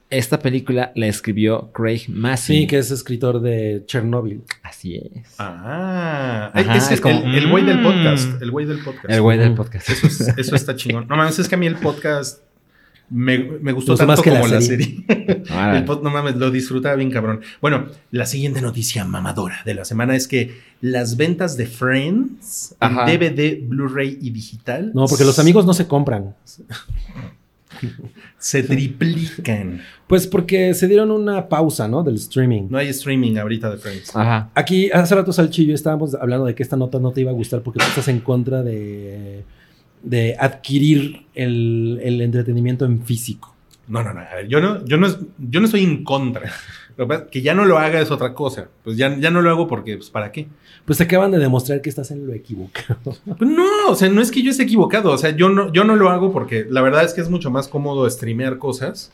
Esta 0.09 0.39
película 0.39 0.93
la 0.95 1.07
escribió 1.07 1.71
Craig 1.73 2.05
Massey. 2.09 2.61
Sí, 2.63 2.67
que 2.67 2.79
es 2.79 2.91
escritor 2.91 3.41
de 3.41 3.83
Chernobyl. 3.87 4.43
Así 4.63 4.97
es. 4.97 5.35
Ah, 5.39 6.51
Ajá, 6.55 6.77
es 6.77 6.91
es 6.91 7.01
como, 7.01 7.19
el, 7.35 7.51
güey 7.51 7.65
del 7.65 7.81
mm. 7.81 7.83
podcast. 7.83 8.43
El 8.43 8.51
güey 8.51 8.67
del 8.67 8.79
podcast. 8.81 9.11
El 9.11 9.21
güey 9.23 9.39
del 9.39 9.55
podcast. 9.55 9.89
Eso, 9.91 10.07
es- 10.07 10.21
eso 10.39 10.55
está 10.57 10.75
chingón. 10.77 11.07
No 11.09 11.17
mames, 11.17 11.39
es 11.39 11.49
que 11.49 11.55
a 11.55 11.59
mí 11.59 11.67
el 11.67 11.77
podcast 11.77 12.41
me, 13.13 13.39
me 13.39 13.73
gustó 13.73 13.95
tanto 13.95 14.09
más 14.13 14.21
que 14.23 14.31
la 14.31 14.41
como 14.41 14.53
la 14.53 14.61
serie. 14.61 15.05
el 15.09 15.85
pod- 15.85 16.03
no 16.03 16.11
mames, 16.11 16.37
lo 16.37 16.51
disfrutaba 16.51 16.97
bien 16.97 17.11
cabrón. 17.11 17.41
Bueno, 17.61 17.87
la 18.11 18.27
siguiente 18.27 18.61
noticia 18.61 19.05
mamadora 19.05 19.61
de 19.65 19.75
la 19.75 19.85
semana 19.85 20.17
es 20.17 20.27
que 20.27 20.57
las 20.81 21.17
ventas 21.17 21.57
de 21.57 21.67
Friends 21.67 22.75
Ajá. 22.81 23.11
en 23.11 23.19
DVD, 23.21 23.61
Blu-ray 23.69 24.19
y 24.21 24.31
digital 24.31 24.91
No, 24.95 25.07
porque 25.07 25.25
los 25.25 25.39
amigos 25.39 25.65
no 25.67 25.75
se 25.75 25.87
compran. 25.87 26.35
se 28.39 28.63
triplican. 28.63 29.81
Pues 30.07 30.27
porque 30.27 30.75
se 30.75 30.89
dieron 30.89 31.11
una 31.11 31.49
pausa, 31.49 31.89
¿no? 31.89 32.03
Del 32.03 32.17
streaming. 32.17 32.65
No 32.71 32.79
hay 32.79 32.89
streaming 32.89 33.37
ahorita 33.37 33.71
de 33.71 33.77
Friends. 33.79 34.15
Ajá. 34.15 34.51
Aquí 34.55 34.91
hace 34.91 35.15
rato 35.15 35.33
Salchi 35.33 35.63
y 35.63 35.67
yo 35.67 35.75
estábamos 35.75 36.15
hablando 36.15 36.47
de 36.47 36.55
que 36.55 36.63
esta 36.63 36.77
nota 36.77 36.99
no 36.99 37.13
te 37.13 37.21
iba 37.23 37.31
a 37.31 37.35
gustar 37.35 37.63
porque 37.63 37.79
tú 37.79 37.87
estás 37.87 38.09
en 38.09 38.21
contra 38.21 38.63
de, 38.63 39.45
de 40.03 40.37
adquirir 40.39 41.27
el, 41.35 42.01
el 42.03 42.21
entretenimiento 42.21 42.85
en 42.85 43.05
físico. 43.05 43.55
No, 43.89 44.03
no, 44.03 44.13
no. 44.15 44.21
a 44.21 44.35
ver, 44.37 44.49
yo 44.49 44.61
no, 44.61 44.85
yo 44.85 44.97
no, 44.97 45.09
yo 45.39 45.61
no 45.61 45.67
estoy 45.67 45.85
en 45.85 46.05
contra. 46.05 46.53
Lo 46.97 47.05
que 47.05 47.09
pasa 47.09 47.25
es 47.25 47.31
que 47.31 47.43
ya 47.43 47.55
no 47.55 47.65
lo 47.65 47.79
haga 47.79 48.01
es 48.01 48.11
otra 48.11 48.35
cosa. 48.35 48.69
Pues 48.85 48.97
ya, 48.97 49.17
ya 49.19 49.31
no 49.31 49.43
lo 49.43 49.51
hago 49.51 49.67
porque, 49.67 49.97
pues, 49.97 50.11
¿para 50.11 50.31
qué? 50.31 50.47
Pues 50.85 50.99
te 50.99 51.05
acaban 51.05 51.31
de 51.31 51.39
demostrar 51.39 51.81
que 51.81 51.89
estás 51.89 52.11
en 52.11 52.27
lo 52.27 52.35
equivocado. 52.35 53.17
Pues 53.39 53.51
no, 53.51 53.89
o 53.89 53.95
sea, 53.95 54.09
no 54.09 54.21
es 54.21 54.31
que 54.31 54.43
yo 54.43 54.51
esté 54.51 54.65
equivocado. 54.65 55.11
O 55.11 55.19
sea, 55.19 55.31
yo 55.31 55.49
no, 55.49 55.73
yo 55.73 55.85
no 55.85 55.97
lo 55.97 56.11
hago 56.11 56.33
porque 56.33 56.67
la 56.69 56.83
verdad 56.83 57.05
es 57.05 57.15
que 57.15 57.21
es 57.21 57.31
mucho 57.31 57.51
más 57.51 57.69
cómodo 57.69 58.09
streamear 58.09 58.59
cosas 58.59 59.13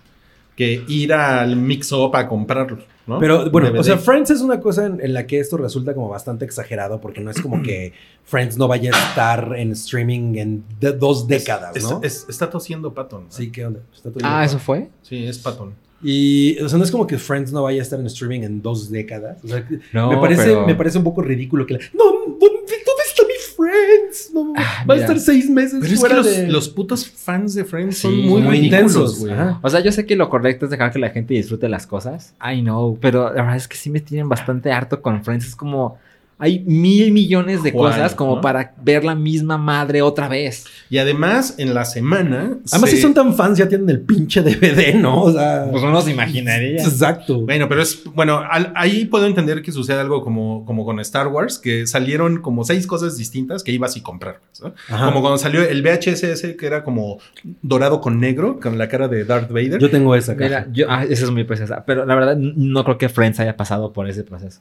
que 0.57 0.85
ir 0.89 1.13
al 1.13 1.55
mix-up 1.55 2.17
a 2.17 2.27
comprarlo, 2.27 2.79
¿no? 3.09 3.19
Pero 3.19 3.51
bueno, 3.51 3.71
DVD. 3.71 3.81
o 3.81 3.85
sea, 3.85 3.99
Friends 3.99 4.31
es 4.31 4.41
una 4.43 4.61
cosa 4.61 4.87
en, 4.87 5.01
en 5.01 5.13
la 5.15 5.27
que 5.27 5.41
esto 5.41 5.57
resulta 5.57 5.95
como 5.95 6.09
bastante 6.09 6.45
exagerado 6.45 7.01
porque 7.01 7.21
no 7.21 7.31
es 7.31 7.41
como 7.41 7.63
que 7.63 7.93
Friends 8.25 8.57
no 8.57 8.69
vaya 8.69 8.91
a 8.95 9.09
estar 9.09 9.55
en 9.57 9.73
streaming 9.73 10.37
en 10.37 10.65
de- 10.79 10.93
dos 10.93 11.27
décadas, 11.27 11.75
Es- 11.77 11.83
¿no? 11.85 12.01
es- 12.03 12.27
está 12.29 12.49
tosiendo 12.51 12.93
Patton. 12.95 13.25
¿no? 13.25 13.31
sí, 13.33 13.51
¿qué 13.51 13.65
onda? 13.67 13.81
Está 13.95 14.11
Ah. 14.23 14.45
¿eso 14.45 14.59
fue? 14.59 14.89
Sí, 15.03 15.25
es 15.27 15.39
Patton. 15.39 15.75
Y, 16.01 16.57
o 16.61 16.69
sea, 16.69 16.79
no 16.79 16.85
es 16.85 16.93
como 16.93 17.07
que 17.09 17.19
Friends 17.19 17.51
no 17.53 17.65
vaya 17.65 17.81
a 17.81 17.83
estar 17.83 17.99
en 17.99 18.07
streaming 18.07 18.43
en 18.43 18.63
dos 18.63 18.89
décadas. 18.89 19.39
O 19.43 19.49
sea, 19.49 19.67
No, 19.93 20.13
me, 20.13 20.19
parece, 20.19 20.45
pero- 20.45 20.67
me 20.67 20.75
parece 20.77 20.99
un 20.99 21.05
poco 21.05 21.23
ridículo 21.23 21.67
que 21.67 21.75
la- 21.75 21.81
No, 21.95 22.05
¿dónde, 22.27 22.39
dónde 22.39 23.03
está 23.05 23.23
mi 23.27 23.33
Friends? 23.59 24.31
No, 24.33 24.53
Ah, 24.57 24.85
va 24.89 24.95
a 24.95 24.97
estar 24.99 25.19
seis 25.19 25.51
meses 25.51 25.81
Pero 25.81 25.93
es 25.95 26.03
que 26.03 26.43
los, 26.45 26.53
los 26.53 26.69
putos 26.69 27.07
fans 27.09 27.55
de 27.55 27.65
Friends 27.65 27.97
Sí, 27.97 28.03
son 28.03 28.17
muy, 28.17 28.41
muy 28.41 28.59
ridículos, 28.59 28.65
intensos, 28.65 29.19
güey. 29.19 29.35
O 29.61 29.69
sea, 29.69 29.81
yo 29.81 29.91
sé 29.93 30.07
que 30.07 30.15
lo 30.17 30.31
correcto 30.31 30.65
es 30.67 30.71
dejar 30.71 30.93
que 30.93 30.99
la 30.99 31.11
gente 31.11 31.35
disfrute 31.35 31.69
las 31.69 31.87
cosas. 31.87 32.35
I 32.43 32.61
know, 32.63 32.97
pero 33.01 33.25
la 33.25 33.43
verdad 33.43 33.57
es 33.57 33.67
que 33.69 33.77
sí 33.77 33.91
me 33.91 34.01
tienen 34.01 34.29
bastante 34.29 34.71
harto 34.73 35.03
con 35.03 35.25
Friends. 35.25 35.49
Es 35.49 35.57
como, 35.57 35.99
hay 36.41 36.61
mil 36.61 37.11
millones 37.13 37.63
de 37.65 37.73
Juan, 37.73 37.93
cosas 37.93 38.15
como 38.15 38.37
¿no? 38.37 38.41
para 38.41 38.73
ver 38.83 39.03
la 39.05 39.15
misma 39.17 39.59
madre 39.59 40.03
otra 40.03 40.29
vez. 40.29 40.65
Y 40.89 40.99
además, 40.99 41.57
en 41.59 41.75
la 41.75 41.85
semana. 41.85 42.59
Además, 42.71 42.91
se- 42.91 42.97
si 42.97 43.03
son 43.03 43.13
tan 43.13 43.35
fans, 43.35 43.59
ya 43.59 43.69
tienen 43.69 43.91
el 43.91 44.01
pinche 44.01 44.43
DVD, 44.43 44.95
¿no? 44.95 45.23
O 45.25 45.33
sea. 45.33 45.67
Pues 45.71 45.83
uno 45.83 46.01
se 46.01 46.13
imaginaría. 46.13 46.83
Exacto. 46.83 47.41
Bueno, 47.41 47.69
pero 47.69 47.83
es. 47.83 48.05
Bueno, 48.15 48.39
al- 48.39 48.73
ahí 48.77 49.05
puedo 49.07 49.27
entender 49.27 49.63
que 49.63 49.73
sucede 49.73 49.99
algo 50.01 50.23
como, 50.23 50.65
como 50.65 50.85
con 50.85 51.01
Star 51.01 51.27
Wars, 51.29 51.59
que 51.59 51.87
salieron 51.87 52.41
como 52.41 52.65
seis 52.65 52.87
cosas 52.87 53.17
distintas 53.19 53.65
que 53.65 53.73
ibas 53.73 53.97
y 53.97 54.01
comprar. 54.01 54.41
¿no? 54.63 54.75
Como 55.07 55.21
cuando 55.21 55.39
salió 55.39 55.63
el 55.63 55.83
VHS 55.83 56.23
ese 56.25 56.57
que 56.57 56.67
era 56.67 56.85
como 56.85 57.19
dorado 57.63 58.01
con 58.01 58.21
negro, 58.21 58.61
con 58.61 58.79
la 58.79 58.89
cara 58.89 59.09
de 59.09 59.25
Darth 59.25 59.51
Vader. 59.51 59.79
Yo 59.81 59.91
tengo 59.91 60.15
esa. 60.15 60.35
Mira, 60.35 60.69
yo, 60.73 60.87
ah, 60.89 61.05
esa 61.05 61.25
es 61.25 61.31
muy 61.31 61.45
preciosa. 61.45 61.85
Pero 61.85 62.05
la 62.07 62.15
verdad, 62.15 62.37
no 62.37 62.85
creo 62.85 62.97
que 62.97 63.09
Friends 63.09 63.41
haya 63.41 63.57
pasado 63.57 63.93
por 63.93 64.09
ese 64.09 64.23
proceso. 64.23 64.61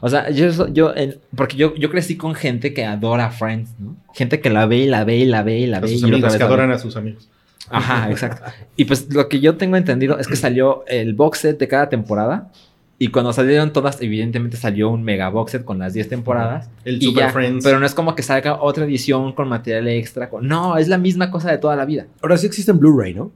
O 0.00 0.08
sea, 0.08 0.30
yo, 0.30 0.68
yo 0.72 0.92
porque 1.36 1.56
yo, 1.56 1.74
yo 1.76 1.90
crecí 1.90 2.16
con 2.16 2.34
gente 2.34 2.72
que 2.74 2.84
adora 2.84 3.30
Friends, 3.30 3.74
¿no? 3.78 3.96
Gente 4.14 4.40
que 4.40 4.50
la 4.50 4.66
ve 4.66 4.78
y 4.78 4.86
la 4.86 5.04
ve 5.04 5.16
y 5.18 5.24
la 5.26 5.42
ve 5.42 5.58
y 5.58 5.66
la 5.66 5.78
a 5.78 5.80
ve. 5.80 5.88
sus 5.88 6.02
y 6.02 6.04
amigos 6.06 6.36
que 6.36 6.42
adoran 6.42 6.70
a 6.70 6.78
sus 6.78 6.96
amigos. 6.96 7.28
Ajá, 7.68 8.10
exacto. 8.10 8.42
Y 8.76 8.84
pues 8.86 9.12
lo 9.14 9.28
que 9.28 9.40
yo 9.40 9.56
tengo 9.56 9.76
entendido 9.76 10.18
es 10.18 10.26
que 10.26 10.36
salió 10.36 10.84
el 10.88 11.14
box 11.14 11.38
set 11.38 11.58
de 11.58 11.68
cada 11.68 11.88
temporada. 11.88 12.50
Y 12.98 13.08
cuando 13.08 13.32
salieron 13.32 13.72
todas, 13.72 14.02
evidentemente 14.02 14.58
salió 14.58 14.90
un 14.90 15.02
mega 15.02 15.30
box 15.30 15.52
set 15.52 15.64
con 15.64 15.78
las 15.78 15.94
10 15.94 16.08
temporadas. 16.10 16.68
El 16.84 17.02
y 17.02 17.06
Super 17.06 17.24
ya. 17.24 17.30
Friends. 17.30 17.64
Pero 17.64 17.80
no 17.80 17.86
es 17.86 17.94
como 17.94 18.14
que 18.14 18.22
salga 18.22 18.60
otra 18.60 18.84
edición 18.84 19.32
con 19.32 19.48
material 19.48 19.88
extra. 19.88 20.28
con- 20.28 20.46
No, 20.46 20.76
es 20.76 20.86
la 20.88 20.98
misma 20.98 21.30
cosa 21.30 21.50
de 21.50 21.56
toda 21.56 21.76
la 21.76 21.86
vida. 21.86 22.06
Ahora 22.22 22.36
sí 22.36 22.46
existe 22.46 22.72
en 22.72 22.78
Blu-ray, 22.78 23.14
¿no? 23.14 23.32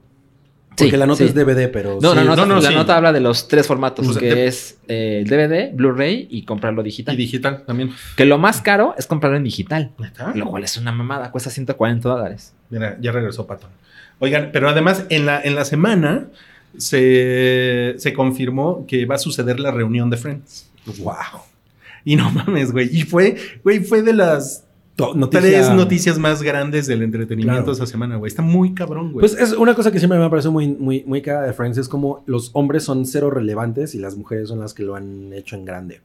Porque 0.77 0.91
Sí, 0.91 0.97
la 0.97 1.05
nota 1.05 1.19
sí. 1.19 1.23
es 1.25 1.33
DVD, 1.33 1.69
pero. 1.71 1.99
No, 2.01 2.11
sí 2.11 2.15
no, 2.17 2.23
no, 2.25 2.35
no, 2.35 2.45
no, 2.45 2.59
la 2.59 2.69
sí. 2.69 2.75
nota 2.75 2.97
habla 2.97 3.13
de 3.13 3.19
los 3.21 3.47
tres 3.47 3.65
formatos, 3.65 4.07
O 4.07 4.13
sea, 4.13 4.19
que 4.19 4.45
es 4.47 4.77
eh, 4.87 5.23
el 5.23 5.27
DVD, 5.29 5.73
Blu-ray 5.73 6.27
y 6.29 6.43
comprarlo 6.43 6.81
Y 6.81 6.85
digital. 6.85 7.15
digital 7.15 7.63
también. 7.65 7.91
Que 8.17 8.25
lo 8.25 8.37
más 8.37 8.61
caro 8.61 8.93
es 8.97 9.07
comprarlo 9.07 9.37
en 9.37 9.43
digital, 9.45 9.91
lo 10.33 10.45
cual 10.47 10.63
es 10.63 10.75
una 10.77 10.91
mamada, 10.91 11.31
cuesta 11.31 11.49
140 11.49 12.07
dólares. 12.09 12.53
Mira, 12.69 12.97
ya 12.99 13.11
regresó 13.11 13.47
Pato. 13.47 13.67
Oigan, 14.19 14.49
pero 14.51 14.69
además 14.69 15.05
en 15.09 15.25
la, 15.25 15.41
en 15.41 15.55
la 15.55 15.65
semana 15.65 16.27
se, 16.77 17.95
se 17.97 18.13
confirmó 18.13 18.85
que 18.87 19.05
va 19.05 19.15
a 19.15 19.19
suceder 19.19 19.59
la 19.59 19.71
reunión 19.71 20.09
de 20.09 20.17
Friends. 20.17 20.69
Wow. 20.99 21.15
Y 22.03 22.15
no 22.15 22.29
mames, 22.31 22.71
güey. 22.71 22.89
Y 22.95 23.01
fue, 23.03 23.35
güey, 23.63 23.79
fue 23.79 24.01
de 24.03 24.13
las 24.13 24.64
noticia- 25.15 25.41
tres 25.41 25.69
noticias 25.71 26.17
más 26.19 26.41
grandes 26.41 26.87
del 26.87 27.01
entretenimiento 27.01 27.63
Claro. 27.63 27.71
esa 27.73 27.85
semana, 27.85 28.15
güey. 28.15 28.27
Está 28.29 28.41
muy 28.41 28.73
cabrón, 28.73 29.11
güey. 29.11 29.21
Pues 29.21 29.33
es 29.39 29.53
una 29.53 29.73
cosa 29.75 29.91
que 29.91 29.99
siempre 29.99 30.17
me 30.17 30.25
ha 30.25 30.29
parecido 30.29 30.51
muy, 30.51 30.67
muy, 30.69 31.03
muy 31.05 31.21
cara 31.21 31.41
de 31.41 31.53
Friends, 31.53 31.77
es 31.77 31.89
como 31.89 32.23
los 32.25 32.51
hombres 32.53 32.83
son 32.83 33.05
cero 33.05 33.29
relevantes 33.29 33.93
y 33.95 33.99
las 33.99 34.15
mujeres 34.15 34.47
son 34.49 34.59
las 34.59 34.73
que 34.73 34.83
lo 34.83 34.95
han 34.95 35.33
hecho 35.33 35.55
en 35.55 35.65
grande. 35.65 36.01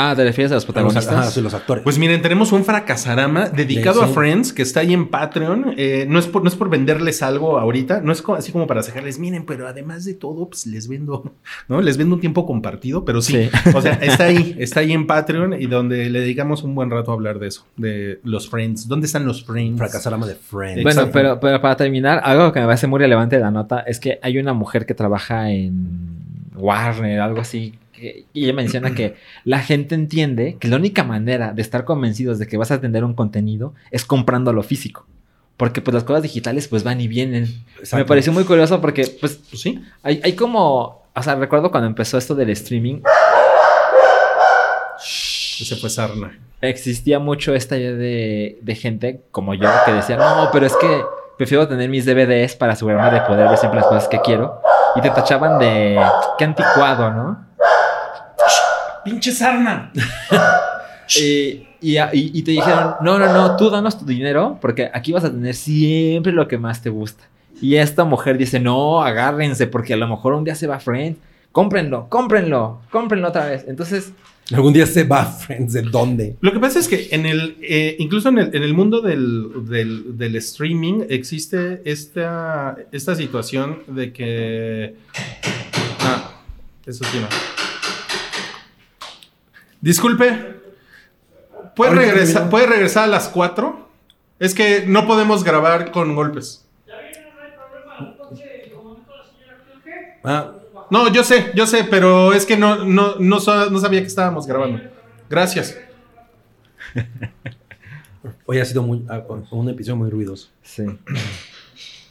Ah, 0.00 0.14
¿te 0.14 0.22
refieres 0.22 0.52
a 0.52 0.54
los 0.54 0.62
A 0.62 0.66
los, 0.68 0.72
protagonistas? 0.74 1.08
ajá, 1.12 1.28
sí, 1.28 1.40
los 1.40 1.54
actores. 1.54 1.82
Pues 1.82 1.98
miren, 1.98 2.22
tenemos 2.22 2.52
un 2.52 2.64
fracasarama 2.64 3.48
dedicado 3.48 4.04
Sí, 4.04 4.08
a. 4.08 4.14
Friends 4.14 4.52
que 4.52 4.62
está 4.62 4.78
ahí 4.78 4.92
en 4.94 5.08
Patreon. 5.08 5.74
Eh, 5.76 6.06
no, 6.08 6.20
es 6.20 6.28
por, 6.28 6.42
no 6.44 6.48
es 6.48 6.54
por 6.54 6.70
venderles 6.70 7.20
algo 7.20 7.58
ahorita, 7.58 8.00
no 8.00 8.12
es 8.12 8.22
co- 8.22 8.36
así 8.36 8.52
como 8.52 8.68
para 8.68 8.84
sacarles, 8.84 9.18
miren, 9.18 9.44
pero 9.44 9.66
además 9.66 10.04
de 10.04 10.14
todo, 10.14 10.48
pues 10.48 10.66
les 10.68 10.86
vendo, 10.86 11.34
¿no? 11.66 11.80
Les 11.82 11.96
vendo 11.96 12.14
un 12.14 12.20
tiempo 12.20 12.46
compartido, 12.46 13.04
pero 13.04 13.20
sí. 13.20 13.50
Sí. 13.64 13.70
O 13.74 13.82
sea, 13.82 13.94
está 13.94 14.26
ahí, 14.26 14.54
está 14.60 14.80
ahí 14.80 14.92
en 14.92 15.04
Patreon 15.08 15.60
y 15.60 15.66
donde 15.66 16.08
le 16.10 16.20
dedicamos 16.20 16.62
un 16.62 16.76
buen 16.76 16.90
rato 16.92 17.10
a 17.10 17.14
hablar 17.14 17.40
de 17.40 17.48
eso, 17.48 17.64
de 17.76 18.20
los 18.22 18.48
Friends. 18.48 18.86
¿Dónde 18.86 19.06
están 19.06 19.26
los 19.26 19.44
Friends? 19.44 19.78
Fracasarama 19.78 20.28
de 20.28 20.36
Friends. 20.36 20.84
Bueno, 20.84 21.10
pero 21.10 21.40
para 21.40 21.76
terminar, 21.76 22.20
algo 22.22 22.52
que 22.52 22.60
me 22.60 22.66
parece 22.66 22.86
muy 22.86 23.00
relevante 23.00 23.34
de 23.34 23.42
la 23.42 23.50
nota 23.50 23.80
es 23.80 23.98
que 23.98 24.20
hay 24.22 24.38
una 24.38 24.52
mujer 24.52 24.86
que 24.86 24.94
trabaja 24.94 25.50
en 25.50 26.16
Warner, 26.54 27.20
algo 27.20 27.40
así, 27.40 27.74
que- 27.98 28.24
y 28.32 28.44
ella 28.44 28.52
menciona 28.54 28.94
que 28.94 29.16
la 29.44 29.58
gente 29.60 29.94
entiende 29.94 30.56
que 30.60 30.68
la 30.68 30.76
única 30.76 31.04
manera 31.04 31.52
de 31.52 31.62
estar 31.62 31.84
convencidos 31.84 32.38
de 32.38 32.46
que 32.46 32.56
vas 32.56 32.70
a 32.70 32.80
tener 32.80 33.04
un 33.04 33.14
contenido 33.14 33.74
es 33.90 34.04
comprando 34.04 34.52
lo 34.52 34.62
físico. 34.62 35.06
Porque 35.56 35.80
pues 35.80 35.92
las 35.94 36.04
cosas 36.04 36.22
digitales 36.22 36.68
pues 36.68 36.84
van 36.84 37.00
y 37.00 37.08
vienen. 37.08 37.46
Me 37.92 38.04
pareció 38.04 38.32
muy 38.32 38.44
curioso 38.44 38.80
porque 38.80 39.02
pues 39.20 39.40
Pues 39.50 39.60
sí. 39.60 39.82
hay, 40.04 40.20
hay 40.22 40.34
como, 40.34 41.02
o 41.14 41.22
sea, 41.22 41.34
recuerdo 41.34 41.70
cuando 41.72 41.88
empezó 41.88 42.16
esto 42.16 42.34
del 42.36 42.50
streaming, 42.50 43.00
Ese 45.60 45.76
fue 45.76 45.90
Sarna. 45.90 46.38
existía 46.60 47.18
mucho 47.18 47.54
esta 47.54 47.76
idea 47.76 47.92
de, 47.92 48.58
de 48.62 48.74
gente 48.76 49.22
como 49.32 49.54
yo 49.54 49.68
que 49.84 49.92
decía, 49.92 50.16
no, 50.16 50.48
pero 50.52 50.66
es 50.66 50.76
que 50.76 51.02
prefiero 51.36 51.66
tener 51.66 51.88
mis 51.88 52.04
DVDs 52.06 52.54
para 52.56 52.72
asegurarme 52.74 53.18
de 53.18 53.24
poder 53.26 53.48
ver 53.48 53.58
siempre 53.58 53.80
las 53.80 53.88
cosas 53.88 54.08
que 54.08 54.20
quiero. 54.20 54.60
Y 54.96 55.00
te 55.00 55.10
tachaban 55.10 55.58
de 55.58 56.00
qué 56.38 56.44
anticuado, 56.44 57.10
¿no? 57.12 57.47
¡Pinche 59.08 59.32
Sarna! 59.32 59.92
Y, 61.16 61.62
y, 61.80 61.96
y- 62.12 62.42
te 62.42 62.50
dijeron, 62.50 62.96
no, 63.00 63.18
no, 63.18 63.32
no, 63.32 63.56
tú 63.56 63.70
danos 63.70 63.98
tu 63.98 64.04
dinero 64.04 64.58
porque 64.60 64.90
aquí 64.92 65.10
vas 65.12 65.24
a 65.24 65.30
tener 65.30 65.54
siempre 65.54 66.32
lo 66.32 66.46
que 66.46 66.58
más 66.58 66.82
te 66.82 66.90
gusta. 66.90 67.24
Y 67.62 67.76
esta 67.76 68.04
mujer 68.04 68.36
dice, 68.36 68.60
no, 68.60 69.02
agárrense 69.02 69.66
porque 69.68 69.94
a 69.94 69.96
lo 69.96 70.06
mejor 70.06 70.34
un 70.34 70.44
día 70.44 70.54
se 70.54 70.66
va 70.66 70.78
Friends. 70.80 71.18
Cómprenlo, 71.50 72.08
cómprenlo, 72.10 72.82
cómprenlo 72.90 73.28
otra 73.28 73.46
vez. 73.46 73.64
Entonces, 73.66 74.12
Algún 74.52 74.74
día 74.74 74.84
se 74.84 75.04
va 75.04 75.24
Friends, 75.24 75.72
¿de 75.72 75.80
dónde? 75.82 76.36
Lo 76.42 76.52
que 76.52 76.60
pasa 76.60 76.78
es 76.78 76.88
que 76.88 77.08
en 77.10 77.24
el, 77.24 77.56
eh, 77.62 77.96
incluso 77.98 78.28
en 78.28 78.38
el, 78.38 78.54
en 78.54 78.62
el 78.62 78.74
mundo 78.74 79.00
del, 79.00 79.66
del- 79.66 80.18
del 80.18 80.36
streaming 80.36 81.04
existe 81.08 81.80
esta, 81.86 82.76
esta 82.92 83.14
situación 83.14 83.78
de 83.86 84.12
que... 84.12 84.94
Ah, 86.00 86.32
eso 86.84 87.02
sí 87.04 87.18
no. 87.18 87.28
Disculpe, 89.80 90.56
¿puede 91.76 91.94
regresar. 91.94 92.50
¿puede 92.50 92.66
regresar 92.66 93.04
a 93.04 93.06
las 93.06 93.28
4? 93.28 93.88
Es 94.38 94.54
que 94.54 94.84
no 94.86 95.06
podemos 95.06 95.44
grabar 95.44 95.90
con 95.90 96.14
golpes. 96.14 96.64
Ah, 100.24 100.52
No, 100.90 101.12
yo 101.12 101.22
sé, 101.22 101.52
yo 101.54 101.66
sé, 101.66 101.84
pero 101.84 102.32
es 102.32 102.44
que 102.46 102.56
no, 102.56 102.84
no, 102.84 103.16
no, 103.18 103.38
no 103.38 103.78
sabía 103.80 104.00
que 104.00 104.06
estábamos 104.06 104.46
grabando. 104.46 104.80
Gracias. 105.28 105.78
hoy 108.46 108.58
ha 108.58 108.64
sido 108.64 108.82
muy, 108.82 109.04
ah, 109.08 109.22
un 109.50 109.68
episodio 109.68 109.96
muy 109.96 110.10
ruidoso. 110.10 110.48
sí. 110.62 110.84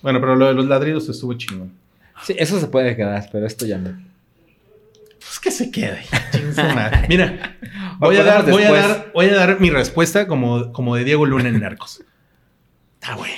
Bueno, 0.01 0.19
pero 0.21 0.35
lo 0.35 0.45
de 0.45 0.53
los 0.53 0.67
ladridos 0.67 1.09
estuvo 1.09 1.33
chingón. 1.33 1.71
Sí, 2.23 2.35
eso 2.37 2.59
se 2.59 2.67
puede 2.67 2.95
quedar, 2.95 3.27
pero 3.31 3.47
esto 3.47 3.65
ya 3.65 3.77
no. 3.79 3.99
Se 5.57 5.71
quede. 5.71 6.01
Mira, 7.09 7.57
voy 7.99 8.15
a, 8.17 8.23
dar, 8.23 8.49
voy, 8.49 8.63
a 8.63 8.71
dar, 8.71 9.11
voy 9.13 9.25
a 9.25 9.35
dar 9.35 9.59
mi 9.59 9.69
respuesta 9.71 10.27
como, 10.27 10.71
como 10.71 10.95
de 10.95 11.03
Diego 11.03 11.25
Luna 11.25 11.49
en 11.49 11.59
Narcos. 11.59 12.03
Está 13.01 13.15
bueno. 13.15 13.35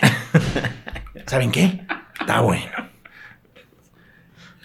¿Saben 1.26 1.52
qué? 1.52 1.82
Está 2.20 2.42
bueno. 2.42 2.66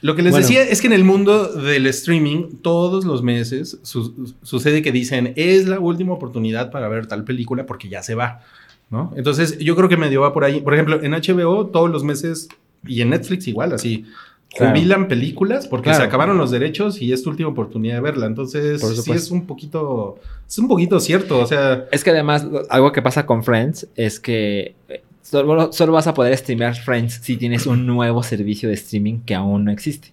Lo 0.01 0.15
que 0.17 0.23
les 0.23 0.33
Bueno. 0.33 0.47
decía 0.47 0.63
es 0.65 0.81
que 0.81 0.87
en 0.89 0.93
el 0.93 1.05
mundo 1.05 1.47
del 1.55 1.87
streaming, 1.87 2.57
todos 2.63 3.05
los 3.05 3.23
meses 3.23 3.79
su- 3.83 4.35
sucede 4.43 4.83
que 4.83 4.93
dicen 4.93 5.33
es 5.37 5.67
la 5.67 5.79
última 5.81 6.13
oportunidad 6.13 6.71
para 6.71 6.89
ver 6.89 7.07
tal 7.07 7.25
película 7.25 7.65
porque 7.67 7.89
ya 7.89 8.03
se 8.03 8.15
va. 8.15 8.41
¿no? 8.91 9.13
Entonces, 9.17 9.59
yo 9.59 9.75
creo 9.77 9.89
que 9.89 9.97
medio 9.97 10.21
va 10.21 10.33
por 10.35 10.45
ahí. 10.45 10.61
Por 10.61 10.75
ejemplo, 10.75 11.03
en 11.03 11.13
HBO, 11.13 11.67
todos 11.69 11.91
los 11.91 12.05
meses, 12.05 12.49
y 12.87 13.01
en 13.01 13.11
Netflix 13.11 13.49
igual, 13.49 13.73
así, 13.73 14.05
Claro. 14.57 14.73
jubilan 14.73 15.09
películas 15.09 15.67
porque 15.67 15.85
Claro. 15.91 15.99
se 15.99 16.07
acabaron 16.07 16.39
los 16.39 16.51
derechos 16.51 17.01
y 17.03 17.13
es 17.13 17.23
tu 17.23 17.31
última 17.31 17.49
oportunidad 17.49 17.95
de 17.97 18.01
verla. 18.01 18.27
Entonces, 18.27 18.81
Por 18.81 18.95
sí 18.97 19.11
es 19.13 19.31
un 19.31 19.47
poquito, 19.47 20.19
es 20.49 20.59
un 20.59 20.69
poquito 20.69 21.01
cierto. 21.01 21.39
O 21.41 21.47
sea, 21.47 21.87
Es 21.91 22.05
que 22.05 22.11
además, 22.11 22.47
algo 22.71 22.93
que 22.93 23.03
pasa 23.03 23.27
con 23.27 23.43
Friends 23.43 23.89
es 23.97 24.21
que 24.21 24.75
eh, 24.89 25.03
solo, 25.23 25.73
solo 25.73 25.93
vas 25.93 26.07
a 26.07 26.15
poder 26.15 26.37
streamear 26.37 26.75
Friends 26.77 27.21
si 27.23 27.37
tienes 27.37 27.67
un 27.67 27.87
nuevo 27.87 28.23
servicio 28.23 28.69
de 28.69 28.75
streaming 28.77 29.21
que 29.21 29.35
aún 29.35 29.65
no 29.65 29.73
existe. 29.73 30.13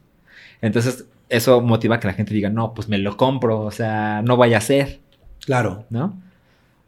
Entonces, 0.61 1.05
eso 1.30 1.61
motiva 1.61 1.95
a 1.95 1.99
que 1.99 2.07
la 2.07 2.13
gente 2.13 2.34
diga, 2.34 2.49
no, 2.49 2.73
pues 2.73 2.88
me 2.89 2.97
lo 2.97 3.15
compro, 3.18 3.61
o 3.61 3.72
sea, 3.72 4.22
no 4.23 4.38
vaya 4.38 4.57
a 4.57 4.61
ser, 4.61 4.99
Claro. 5.45 5.85
¿no? 5.89 6.13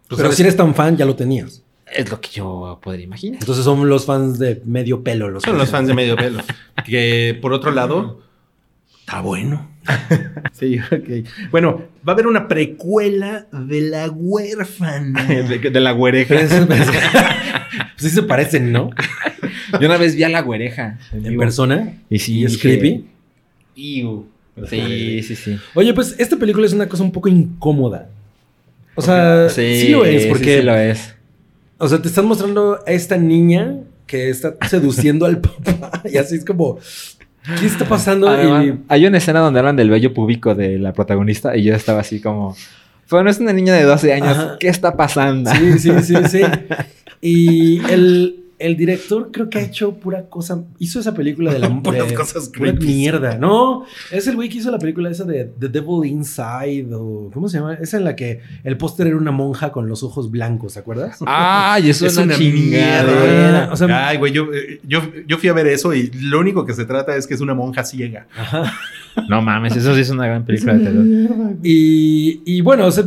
pues, 0.07 0.17
Pero 0.17 0.23
¿sabes? 0.23 0.35
si 0.37 0.41
eres 0.43 0.57
tan 0.57 0.75
fan, 0.75 0.95
ya 0.97 1.05
lo 1.05 1.15
tenías. 1.15 1.63
Es 1.91 2.09
lo 2.09 2.19
que 2.21 2.29
yo 2.31 2.79
podría 2.81 3.03
imaginar. 3.05 3.39
Entonces 3.39 3.63
son 3.63 3.87
los 3.87 4.05
fans 4.05 4.39
de 4.39 4.61
medio 4.65 5.03
pelo. 5.03 5.29
Los 5.29 5.43
son 5.43 5.57
los 5.57 5.69
fans 5.69 5.87
de 5.87 5.93
medio 5.93 6.15
pelo. 6.15 6.41
que 6.85 7.37
por 7.41 7.53
otro 7.53 7.71
lado, 7.71 8.21
está 8.99 9.21
bueno. 9.21 9.69
sí, 10.53 10.79
ok. 10.79 11.27
Bueno, 11.51 11.83
va 12.07 12.13
a 12.13 12.15
haber 12.15 12.27
una 12.27 12.47
precuela 12.47 13.47
de 13.51 13.81
La 13.81 14.09
Huérfana. 14.09 15.23
de, 15.27 15.59
de 15.59 15.79
la 15.79 15.89
Pero 15.91 15.97
güereja. 15.97 16.35
es- 16.35 16.53
pues 16.65 16.87
sí 17.97 18.09
se 18.09 18.23
parecen, 18.23 18.71
¿no? 18.71 18.89
Yo 19.79 19.87
una 19.87 19.97
vez 19.97 20.15
vi 20.15 20.23
a 20.23 20.29
la 20.29 20.41
güereja. 20.41 20.99
En 21.11 21.37
persona. 21.37 21.93
Y 22.09 22.19
sí, 22.19 22.43
es 22.43 22.57
creepy. 22.57 23.05
"Iu". 23.75 24.25
Sí, 24.69 25.21
sí, 25.23 25.35
sí. 25.35 25.57
Oye, 25.73 25.93
pues 25.93 26.15
esta 26.19 26.37
película 26.37 26.65
es 26.65 26.73
una 26.73 26.87
cosa 26.87 27.03
un 27.03 27.11
poco 27.11 27.27
incómoda. 27.27 28.09
O 28.95 29.01
sea, 29.01 29.49
sí, 29.49 29.89
lo 29.89 30.05
es, 30.05 30.23
sí, 30.23 30.29
porque, 30.29 30.57
sí 30.59 30.63
lo 30.63 30.75
es. 30.77 31.15
O 31.83 31.87
sea, 31.89 32.01
te 32.01 32.07
están 32.07 32.25
mostrando 32.25 32.79
a 32.85 32.91
esta 32.91 33.17
niña 33.17 33.77
que 34.07 34.29
está 34.29 34.55
seduciendo 34.69 35.25
al 35.25 35.39
papá 35.41 36.01
y 36.05 36.17
así 36.17 36.35
es 36.35 36.45
como, 36.45 36.77
¿qué 37.59 37.65
está 37.65 37.85
pasando? 37.85 38.27
Además, 38.29 38.65
Y- 38.65 38.73
hay 38.87 39.05
una 39.05 39.17
escena 39.17 39.39
donde 39.39 39.59
hablan 39.59 39.75
del 39.75 39.89
vello 39.89 40.13
púbico 40.13 40.55
de 40.55 40.79
la 40.79 40.93
protagonista 40.93 41.55
y 41.55 41.63
yo 41.63 41.75
estaba 41.75 42.01
así 42.01 42.19
como... 42.21 42.55
Pero 43.09 43.23
no 43.23 43.29
es 43.29 43.39
una 43.39 43.53
niña 43.53 43.73
de 43.75 43.83
12 43.83 44.13
años. 44.13 44.37
Ajá. 44.37 44.57
¿Qué 44.59 44.69
está 44.69 44.95
pasando? 44.95 45.51
Sí, 45.51 45.77
sí, 45.79 45.91
sí, 46.01 46.15
sí. 46.29 46.41
Y 47.21 47.79
el, 47.89 48.42
el 48.63 48.75
director 48.77 49.29
creo 49.31 49.49
que 49.49 49.57
ha 49.59 49.61
hecho 49.61 49.93
pura 49.95 50.29
cosa. 50.29 50.63
Hizo 50.79 50.99
esa 50.99 51.13
película 51.13 51.51
de 51.53 51.59
la 51.59 51.69
Puras 51.83 52.07
de- 52.09 52.13
cosas 52.15 52.49
pura 52.49 52.73
mierda. 52.73 53.37
No, 53.37 53.85
es 54.11 54.25
el 54.27 54.35
güey 54.35 54.49
que 54.49 54.57
hizo 54.59 54.71
la 54.71 54.79
película 54.79 55.09
esa 55.09 55.23
de 55.25 55.45
The 55.59 55.67
Devil 55.69 56.05
Inside 56.09 56.87
o 56.93 57.29
¿cómo 57.33 57.49
se 57.49 57.57
llama? 57.59 57.75
Esa 57.75 57.97
en 57.97 58.05
la 58.05 58.15
que 58.15 58.39
el 58.63 58.77
póster 58.77 59.07
era 59.07 59.17
una 59.17 59.31
monja 59.31 59.71
con 59.71 59.87
los 59.87 60.03
ojos 60.03 60.31
blancos, 60.31 60.73
¿te 60.75 60.79
acuerdas? 60.79 61.19
Ay, 61.25 61.89
eso 61.89 62.05
es 62.07 62.13
una. 62.17 62.35
O 63.71 63.75
sea- 63.75 64.07
Ay, 64.07 64.17
güey, 64.17 64.31
yo, 64.31 64.47
yo, 64.87 65.01
yo 65.27 65.37
fui 65.37 65.49
a 65.49 65.53
ver 65.53 65.67
eso 65.67 65.93
y 65.93 66.09
lo 66.21 66.39
único 66.39 66.65
que 66.65 66.73
se 66.73 66.85
trata 66.85 67.15
es 67.15 67.27
que 67.27 67.33
es 67.33 67.41
una 67.41 67.53
monja 67.53 67.83
ciega. 67.83 68.27
Ajá. 68.37 68.71
No 69.29 69.41
mames, 69.41 69.75
eso 69.75 69.93
sí 69.93 70.01
es 70.01 70.09
una 70.09 70.25
gran 70.25 70.43
película 70.45 70.73
de 70.73 70.79
terror. 70.83 71.05
Y, 71.63 72.41
y 72.45 72.61
bueno, 72.61 72.85
o 72.87 72.91
sea, 72.91 73.03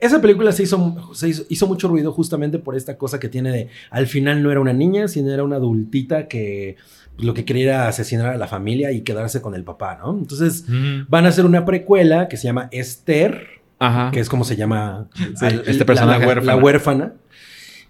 esa 0.00 0.20
película 0.20 0.52
se 0.52 0.62
hizo, 0.62 1.10
se 1.14 1.28
hizo, 1.28 1.42
hizo 1.48 1.66
mucho 1.66 1.88
ruido 1.88 2.12
justamente 2.12 2.58
por 2.58 2.76
esta 2.76 2.96
cosa 2.96 3.18
que 3.18 3.28
tiene 3.28 3.50
de, 3.50 3.68
al 3.90 4.06
final 4.06 4.42
no 4.42 4.50
era 4.50 4.60
una 4.60 4.72
niña, 4.72 5.08
sino 5.08 5.32
era 5.32 5.42
una 5.42 5.56
adultita 5.56 6.28
que 6.28 6.76
pues, 7.16 7.26
lo 7.26 7.34
que 7.34 7.44
quería 7.44 7.64
era 7.64 7.88
asesinar 7.88 8.26
a 8.28 8.36
la 8.38 8.46
familia 8.48 8.92
y 8.92 9.00
quedarse 9.02 9.40
con 9.42 9.54
el 9.54 9.64
papá, 9.64 9.98
¿no? 10.02 10.16
Entonces 10.16 10.64
van 11.08 11.26
a 11.26 11.30
hacer 11.30 11.44
una 11.46 11.64
precuela 11.64 12.28
que 12.28 12.36
se 12.36 12.44
llama 12.44 12.68
Esther, 12.70 13.44
Ajá. 13.78 14.10
que 14.12 14.20
es 14.20 14.28
como 14.28 14.44
se 14.44 14.54
llama 14.56 15.08
al- 15.40 15.64
este 15.66 15.84
la- 15.84 16.18
huérfana. 16.18 16.42
la 16.42 16.56
huérfana. 16.56 17.12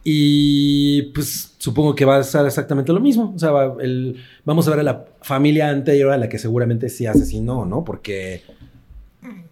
Y 0.05 1.03
pues 1.15 1.55
supongo 1.59 1.95
que 1.95 2.05
va 2.05 2.17
a 2.17 2.23
ser 2.25 2.45
exactamente 2.47 2.93
lo 2.93 3.01
mismo. 3.01 3.33
O 3.35 3.39
sea, 3.39 3.51
va- 3.51 3.77
el- 3.81 4.17
vamos 4.45 4.67
a 4.67 4.71
ver 4.71 4.81
a 4.81 4.83
la 4.83 5.05
familia 5.23 5.69
anterior 5.69 6.11
a 6.11 6.17
la 6.17 6.29
que 6.29 6.39
seguramente 6.39 6.89
sí 6.89 7.07
asesinó, 7.07 7.65
¿no? 7.67 7.85
Porque, 7.85 8.43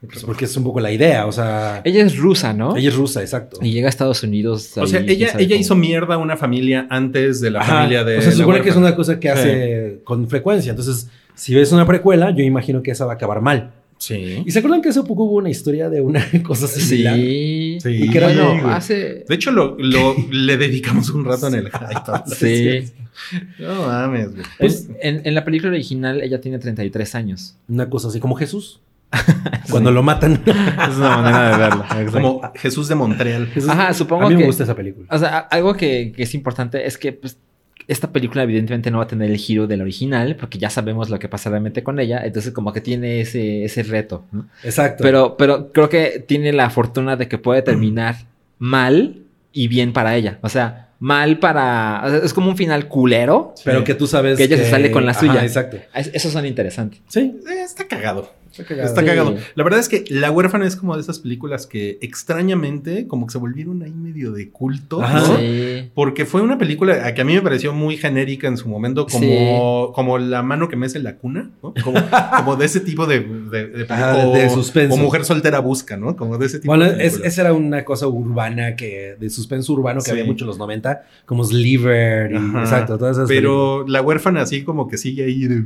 pues, 0.07 0.25
porque 0.25 0.45
es 0.47 0.57
un 0.57 0.65
poco 0.65 0.81
la 0.81 0.91
idea. 0.93 1.27
O 1.27 1.33
sea, 1.33 1.81
Ella 1.85 2.05
es 2.05 2.17
rusa, 2.17 2.53
¿no? 2.53 2.77
ella 2.77 2.89
es 2.89 2.95
rusa, 2.97 3.21
exacto. 3.21 3.59
Y 3.63 3.73
llega 3.73 3.87
a 3.87 3.91
Estados 3.91 4.23
Unidos. 4.23 4.77
O 4.77 4.87
sea, 4.87 5.01
ella, 5.01 5.33
ella 5.39 5.49
cómo. 5.51 5.61
hizo 5.61 5.77
mierda 5.77 6.15
a 6.15 6.19
una 6.19 6.37
familia 6.37 6.87
antes 6.91 7.41
de 7.41 7.51
la 7.51 7.61
Ajá. 7.61 7.75
familia 7.77 8.05
de. 8.05 8.19
O 8.19 8.23
sea, 8.23 8.31
se 8.33 8.37
supone 8.39 8.63
que 8.63 8.71
es 8.71 8.77
una 8.77 8.95
cosa 8.97 9.21
que 9.21 9.29
Sí. 9.29 9.39
hace 9.39 10.01
con 10.05 10.29
frecuencia. 10.29 10.71
Entonces, 10.71 11.09
si 11.35 11.55
ves 11.55 11.73
una 11.73 11.87
precuela, 11.87 12.31
yo 12.35 12.43
imagino 12.43 12.83
que 12.83 12.91
esa 12.91 13.05
va 13.07 13.13
a 13.13 13.15
acabar 13.17 13.41
mal. 13.41 13.73
Sí. 13.99 14.43
¿Y 14.47 14.51
se 14.51 14.61
acuerdan 14.61 14.81
que 14.81 14.89
hace 14.89 15.03
poco 15.03 15.25
hubo 15.25 15.37
una 15.37 15.51
historia 15.51 15.91
de 15.91 16.01
una 16.01 16.25
cosa 16.43 16.67
similar? 16.67 17.17
Sí. 17.17 17.79
Sí. 17.83 17.89
Y 18.05 18.09
que 18.11 18.17
era 18.19 18.29
bueno, 18.29 18.69
de- 18.69 18.73
hace. 18.75 19.25
De 19.29 19.35
hecho, 19.35 19.51
lo, 19.53 19.77
lo- 19.79 20.17
le 20.33 20.57
dedicamos 20.57 21.11
un 21.11 21.25
rato 21.27 21.49
en 21.49 21.55
el 21.57 21.71
hype. 21.71 22.01
Sí. 22.35 22.93
No 23.59 23.87
mames, 23.87 24.33
güey. 24.33 24.43
Pues, 24.59 24.89
en, 25.03 25.21
en 25.27 25.35
la 25.35 25.45
película 25.45 25.71
original 25.73 26.23
ella 26.23 26.41
tiene 26.41 26.59
33 26.59 27.15
años. 27.15 27.55
Una 27.69 27.91
cosa 27.91 28.09
así 28.09 28.19
como 28.19 28.35
Jesús. 28.37 28.81
Cuando 29.71 29.91
lo 29.91 30.03
matan. 30.03 30.41
Es 30.47 30.97
una 30.97 31.17
manera 31.19 31.51
de 31.51 31.59
verlo. 31.59 32.13
Como 32.13 32.41
Jesús 32.57 32.89
de 32.89 32.95
Montreal. 32.95 33.47
Jesús- 33.49 33.69
Ajá, 33.71 33.93
supongo 33.95 34.27
A 34.27 34.29
mí 34.29 34.35
que- 34.37 34.41
me 34.41 34.47
gusta 34.47 34.65
esa 34.65 34.75
película. 34.75 35.07
O 35.11 35.19
sea, 35.19 35.39
algo 35.39 35.75
que, 35.75 36.13
que 36.15 36.23
es 36.23 36.35
importante 36.35 36.87
es 36.87 36.97
que 36.99 37.13
pues, 37.13 37.39
esta 37.89 38.13
película 38.13 38.45
evidentemente 38.45 38.91
no 38.91 38.99
va 38.99 39.05
a 39.05 39.09
tener 39.09 39.31
el 39.31 39.37
giro 39.37 39.67
del 39.67 39.81
original, 39.83 40.37
porque 40.37 40.59
ya 40.59 40.71
sabemos 40.71 41.11
lo 41.11 41.19
que 41.19 41.29
pasa 41.29 41.51
realmente 41.51 41.83
con 41.83 41.99
ella, 41.99 42.23
entonces 42.25 42.53
como 42.53 42.73
que 42.73 42.81
tiene 42.81 43.21
ese, 43.21 43.65
ese 43.65 43.83
reto. 43.83 44.25
¿no? 44.31 44.47
Exacto. 44.63 45.03
Pero, 45.03 45.37
pero 45.37 45.73
creo 45.73 45.89
que 45.89 46.25
tiene 46.27 46.53
la 46.53 46.71
fortuna 46.71 47.17
de 47.17 47.27
que 47.27 47.39
puede 47.39 47.63
terminar 47.63 48.15
mal 48.59 49.17
y 49.53 49.67
bien 49.67 49.93
para 49.93 50.15
ella. 50.15 50.39
O 50.43 50.49
sea, 50.49 50.91
mal 51.01 51.39
para... 51.41 52.03
o 52.05 52.09
sea, 52.11 52.19
es 52.19 52.33
como 52.33 52.49
un 52.51 52.57
final 52.57 52.87
culero. 52.87 53.55
Pero 53.65 53.83
que 53.83 53.95
tú 53.95 54.07
sabes 54.07 54.37
Que 54.39 54.45
ella 54.45 54.57
se 54.59 54.71
sale 54.71 54.93
con 54.93 55.05
la 55.05 55.11
Ajá, 55.13 55.21
suya. 55.21 55.43
exacto. 55.45 55.79
Es- 55.95 56.11
Esos 56.15 56.33
son 56.33 56.47
interesantes. 56.47 57.01
Sí. 57.09 57.41
Eh, 57.51 57.63
está 57.65 57.89
cagado. 57.89 58.33
Está 58.61 58.69
cagado. 58.75 58.89
Está 58.89 59.01
Sí. 59.01 59.07
cagado. 59.07 59.37
La 59.55 59.65
verdad 59.65 59.81
es 59.81 59.89
que 59.89 60.05
La 60.11 60.31
huérfana 60.31 60.67
es 60.67 60.77
como 60.77 60.95
de 60.95 61.03
esas 61.03 61.19
películas 61.19 61.67
que 61.67 61.99
extrañamente 62.01 63.07
como 63.07 63.27
que 63.27 63.33
se 63.33 63.39
volvieron 63.39 63.83
ahí 63.83 63.93
medio 63.93 64.33
de 64.33 64.51
culto. 64.51 65.03
Ajá. 65.03 65.21
¿no? 65.21 65.37
Sí. 65.39 65.91
Porque 65.95 66.27
fue 66.27 66.41
una 66.43 66.59
película 66.59 67.13
que 67.15 67.21
a 67.21 67.25
mí 67.25 67.35
me 67.35 67.43
pareció 67.43 67.73
muy 67.73 67.97
genérica 67.97 68.47
en 68.49 68.57
su 68.57 68.69
momento, 68.69 69.07
como, 69.07 69.93
como 69.93 70.19
La 70.19 70.43
mano 70.43 70.69
que 70.69 70.77
mece 70.77 70.99
la 71.01 71.17
cuna, 71.17 71.51
¿no? 71.63 71.75
Como, 71.83 71.99
como 72.37 72.57
de 72.57 72.67
ese 72.67 72.81
tipo 72.81 73.07
de, 73.07 73.21
de, 73.21 73.67
de 73.69 73.87
Ajá, 73.89 74.27
o- 74.27 74.33
de 74.35 74.49
suspenso. 74.51 74.95
O 74.95 74.99
Mujer 74.99 75.25
soltera 75.25 75.59
busca, 75.61 75.97
¿no? 75.97 76.17
Como 76.17 76.39
de 76.39 76.47
ese 76.47 76.59
tipo 76.61 76.71
Bueno, 76.75 76.91
de 76.91 77.07
es- 77.07 77.21
esa 77.25 77.41
era 77.43 77.53
una 77.55 77.85
cosa 77.85 78.07
urbana 78.07 78.77
que 78.77 79.17
de 79.19 79.31
suspenso 79.31 79.73
urbano 79.73 80.01
que 80.01 80.05
Sí. 80.07 80.11
había 80.13 80.25
mucho 80.25 80.45
en 80.45 80.49
los 80.49 80.59
90, 80.59 81.03
como 81.27 81.45
Sliver 81.45 82.33
y 82.33 82.37
Ajá. 82.37 82.61
exacto, 82.61 82.99
todas 82.99 83.17
esas 83.17 83.29
Pero 83.29 83.87
La 83.89 84.03
huérfana 84.03 84.43
así 84.43 84.63
como 84.63 84.89
que 84.89 84.99
sigue 84.99 85.25
ahí 85.25 85.47
de... 85.47 85.65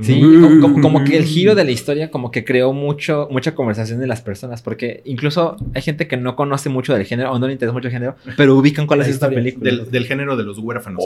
Sí, 0.00 0.22
como, 0.60 1.04
que 1.04 1.16
el 1.16 1.24
giro 1.24 1.54
de 1.54 1.64
la 1.64 1.70
historia 1.70 2.10
como 2.10 2.30
que 2.30 2.44
creó 2.44 2.72
mucho, 2.72 3.28
mucha 3.30 3.54
conversación 3.54 4.00
de 4.00 4.06
las 4.06 4.22
personas, 4.22 4.62
porque 4.62 5.02
incluso 5.04 5.56
hay 5.74 5.82
gente 5.82 6.08
que 6.08 6.16
no 6.16 6.34
conoce 6.34 6.68
mucho 6.68 6.94
del 6.94 7.04
género 7.04 7.32
o 7.32 7.38
no 7.38 7.46
le 7.46 7.52
interesa 7.52 7.72
mucho 7.72 7.88
el 7.88 7.92
género, 7.92 8.16
pero 8.36 8.56
ubican 8.56 8.86
cuál 8.86 9.00
La 9.00 9.06
es 9.06 9.12
esta 9.12 9.28
película. 9.28 9.70
Del, 9.70 9.90
del 9.90 10.06
género 10.06 10.36
de 10.36 10.44
los 10.44 10.58
huérfanos. 10.58 11.02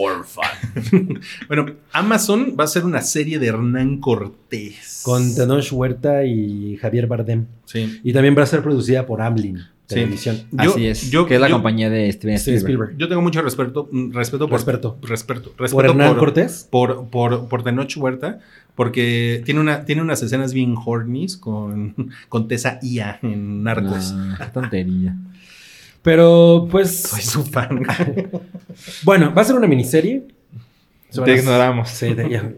bueno, 1.49 1.67
Amazon 1.93 2.55
va 2.59 2.65
a 2.65 2.67
hacer 2.67 2.85
una 2.85 3.03
serie 3.03 3.39
de 3.39 3.49
Hernán 3.49 3.99
Cortés. 4.01 5.03
con 5.05 5.35
Tenoch 5.35 5.73
Huerta 5.73 6.25
y 6.25 6.77
Javier 6.77 7.07
Bardem. 7.07 7.47
Sí. 7.65 8.01
Y 8.05 8.13
también 8.13 8.37
va 8.37 8.43
a 8.43 8.47
ser 8.47 8.63
producida 8.63 9.07
por 9.07 9.21
Amblin 9.21 9.65
Sí. 9.89 9.95
Televisión. 9.95 10.37
Yo- 10.51 10.71
Así 10.73 10.87
es, 10.87 11.11
yo- 11.13 11.27
que 11.27 11.37
es 11.37 11.41
la 11.41 11.49
yo- 11.49 11.55
compañía 11.55 11.89
de 11.89 12.11
Steven 12.11 12.35
Spielberg. 12.37 12.63
Spielberg. 12.65 12.97
Yo 12.99 13.09
tengo 13.09 13.23
mucho 13.23 13.41
respeto, 13.41 13.89
mm, 13.93 14.13
respeto 14.13 14.49
por... 14.49 14.59
Respeto. 14.59 14.99
Respeto. 15.03 15.53
respeto 15.57 15.77
Por 15.77 15.85
Hernán 15.87 16.17
Cortés. 16.17 16.67
Por, 16.71 17.09
por, 17.09 17.49
por 17.49 17.63
Tenoch 17.63 17.97
Huerta, 17.97 18.41
porque 18.75 19.43
tiene, 19.45 19.61
una, 19.61 19.85
tiene 19.85 20.03
unas 20.03 20.21
escenas 20.23 20.53
bien 20.53 20.75
hornies 20.85 21.37
con, 21.37 21.95
con 22.29 22.49
Tessa 22.49 22.81
Ia 22.83 23.21
en 23.23 23.63
Narcos. 23.63 24.13
Ah, 24.17 24.37
qué 24.41 24.47
tontería. 24.53 25.17
Pero 26.03 26.67
pues 26.71 27.03
Soy 27.03 27.23
su 27.23 27.45
fan. 27.45 27.83
bueno, 29.05 29.33
va 29.35 29.43
a 29.43 29.45
ser 29.45 29.57
una 29.57 29.67
miniserie. 29.67 30.27
Te 31.25 31.35
ignoramos. 31.37 31.89
Sí, 31.91 32.13
de- 32.15 32.29
ya. 32.29 32.53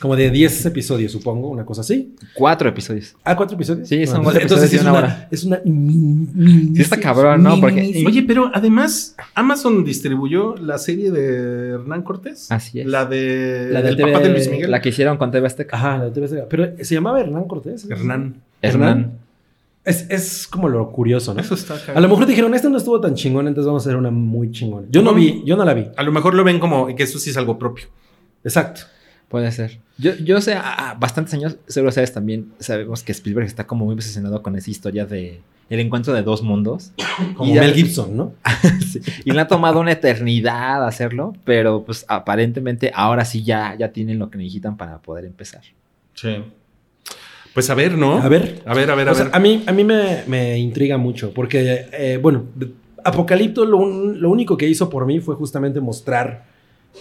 Como 0.00 0.14
de 0.14 0.30
10 0.30 0.66
episodios, 0.66 1.10
supongo, 1.12 1.48
una 1.48 1.64
cosa 1.64 1.80
así. 1.80 2.14
Cuatro 2.34 2.68
episodios. 2.68 3.14
Ah, 3.24 3.34
cuatro 3.34 3.56
episodios. 3.56 3.88
Sí, 3.88 4.04
son 4.06 4.16
Bueno, 4.16 4.24
cuatro 4.24 4.42
entonces 4.42 4.70
episodios 4.70 4.70
sí 4.70 4.84
de 4.84 4.90
una 4.90 4.98
es 4.98 5.14
hora. 5.14 5.28
Es 5.30 5.44
una 5.44 5.60
mini- 5.64 6.76
Sí 6.76 6.82
está 6.82 7.00
cabrón, 7.00 7.42
¿no? 7.42 7.58
Porque- 7.60 8.04
Oye, 8.06 8.22
pero 8.24 8.50
además, 8.52 9.16
Amazon 9.34 9.84
distribuyó 9.84 10.54
la 10.56 10.76
serie 10.78 11.10
de 11.10 11.70
Hernán 11.70 12.02
Cortés. 12.02 12.52
Así 12.52 12.80
es. 12.80 12.86
La 12.86 13.06
de 13.06 13.68
La 13.72 13.80
del 13.80 13.96
papá 13.96 14.20
de 14.20 14.28
Luis 14.30 14.50
Miguel. 14.50 14.70
La 14.70 14.82
que 14.82 14.90
hicieron 14.90 15.16
con 15.16 15.30
TV 15.30 15.46
Azteca. 15.46 15.76
Ajá, 15.76 15.98
la 15.98 16.12
TV 16.12 16.26
Azteca. 16.26 16.44
Pero 16.50 16.72
se 16.82 16.94
llamaba 16.94 17.18
Hernán 17.20 17.44
Cortés. 17.44 17.88
Hernán. 17.90 18.36
Hernán. 18.60 19.12
Es, 19.84 20.04
es 20.10 20.46
como 20.48 20.68
lo 20.68 20.90
curioso, 20.90 21.32
¿no? 21.32 21.40
Eso 21.40 21.54
está 21.54 21.76
A 21.94 22.00
lo 22.00 22.08
mejor 22.08 22.26
dijeron, 22.26 22.52
esta 22.54 22.68
no 22.68 22.76
estuvo 22.76 23.00
tan 23.00 23.14
chingón, 23.14 23.46
entonces 23.46 23.66
vamos 23.68 23.86
a 23.86 23.88
hacer 23.88 23.96
una 23.96 24.10
muy 24.10 24.50
chingona. 24.50 24.88
Yo 24.90 25.00
no 25.00 25.12
No. 25.12 25.16
vi, 25.16 25.42
yo 25.46 25.56
no 25.56 25.64
la 25.64 25.74
vi. 25.74 25.86
A 25.96 26.02
lo 26.02 26.10
mejor 26.12 26.34
lo 26.34 26.42
ven 26.42 26.58
como 26.58 26.94
que 26.94 27.04
eso 27.04 27.18
sí 27.20 27.30
es 27.30 27.36
algo 27.36 27.56
propio. 27.58 27.86
Exacto. 28.44 28.80
Puede 29.28 29.50
ser. 29.52 29.78
Yo, 29.98 30.14
yo 30.16 30.40
sé, 30.40 30.54
a, 30.54 30.90
a 30.90 30.94
bastantes 30.94 31.34
años, 31.34 31.56
seguro 31.66 31.90
sabes 31.90 32.12
también, 32.12 32.52
sabemos 32.60 33.02
que 33.02 33.12
Spielberg 33.12 33.46
está 33.46 33.66
como 33.66 33.84
muy 33.86 33.94
obsesionado 33.94 34.42
con 34.42 34.54
esa 34.56 34.70
historia 34.70 35.04
de 35.06 35.40
el 35.68 35.80
encuentro 35.80 36.12
de 36.14 36.22
dos 36.22 36.42
mundos. 36.42 36.92
Como 37.36 37.50
Y 37.52 37.58
Mel 37.58 37.74
Gibson, 37.74 38.16
¿no? 38.16 38.34
Sí, 38.86 39.00
Y 39.24 39.32
le 39.32 39.40
ha 39.40 39.48
tomado 39.48 39.80
una 39.80 39.90
eternidad 39.92 40.86
hacerlo, 40.86 41.34
pero 41.44 41.82
pues 41.84 42.04
aparentemente 42.08 42.92
ahora 42.94 43.24
sí 43.24 43.42
ya, 43.42 43.74
ya 43.76 43.88
tienen 43.90 44.18
lo 44.20 44.30
que 44.30 44.38
necesitan 44.38 44.76
para 44.76 44.98
poder 44.98 45.24
empezar. 45.24 45.62
Sí. 46.14 46.36
Pues 47.52 47.68
a 47.70 47.74
ver, 47.74 47.96
¿no? 47.98 48.18
A 48.22 48.28
ver. 48.28 48.62
A 48.66 48.74
ver, 48.74 48.90
a 48.90 48.94
ver, 48.94 49.08
a 49.08 49.12
O 49.12 49.14
sea, 49.14 49.24
ver. 49.24 49.34
a 49.34 49.38
mí, 49.40 49.64
a 49.66 49.72
mí 49.72 49.82
me, 49.82 50.22
me 50.28 50.58
intriga 50.58 50.98
mucho, 50.98 51.32
porque, 51.34 51.86
eh, 51.92 52.18
bueno, 52.22 52.44
Apocalipto 53.02 53.64
lo, 53.64 53.78
un- 53.78 54.20
lo 54.20 54.30
único 54.30 54.56
que 54.56 54.68
hizo 54.68 54.90
por 54.90 55.06
mí 55.06 55.20
fue 55.20 55.34
justamente 55.36 55.80
mostrar 55.80 56.44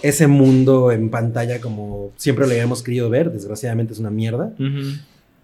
ese 0.01 0.27
mundo 0.27 0.91
en 0.91 1.09
pantalla 1.09 1.61
como 1.61 2.11
siempre 2.17 2.45
lo 2.45 2.51
habíamos 2.51 2.83
querido 2.83 3.09
ver. 3.09 3.31
Desgraciadamente 3.31 3.93
es 3.93 3.99
una 3.99 4.09
mierda. 4.11 4.53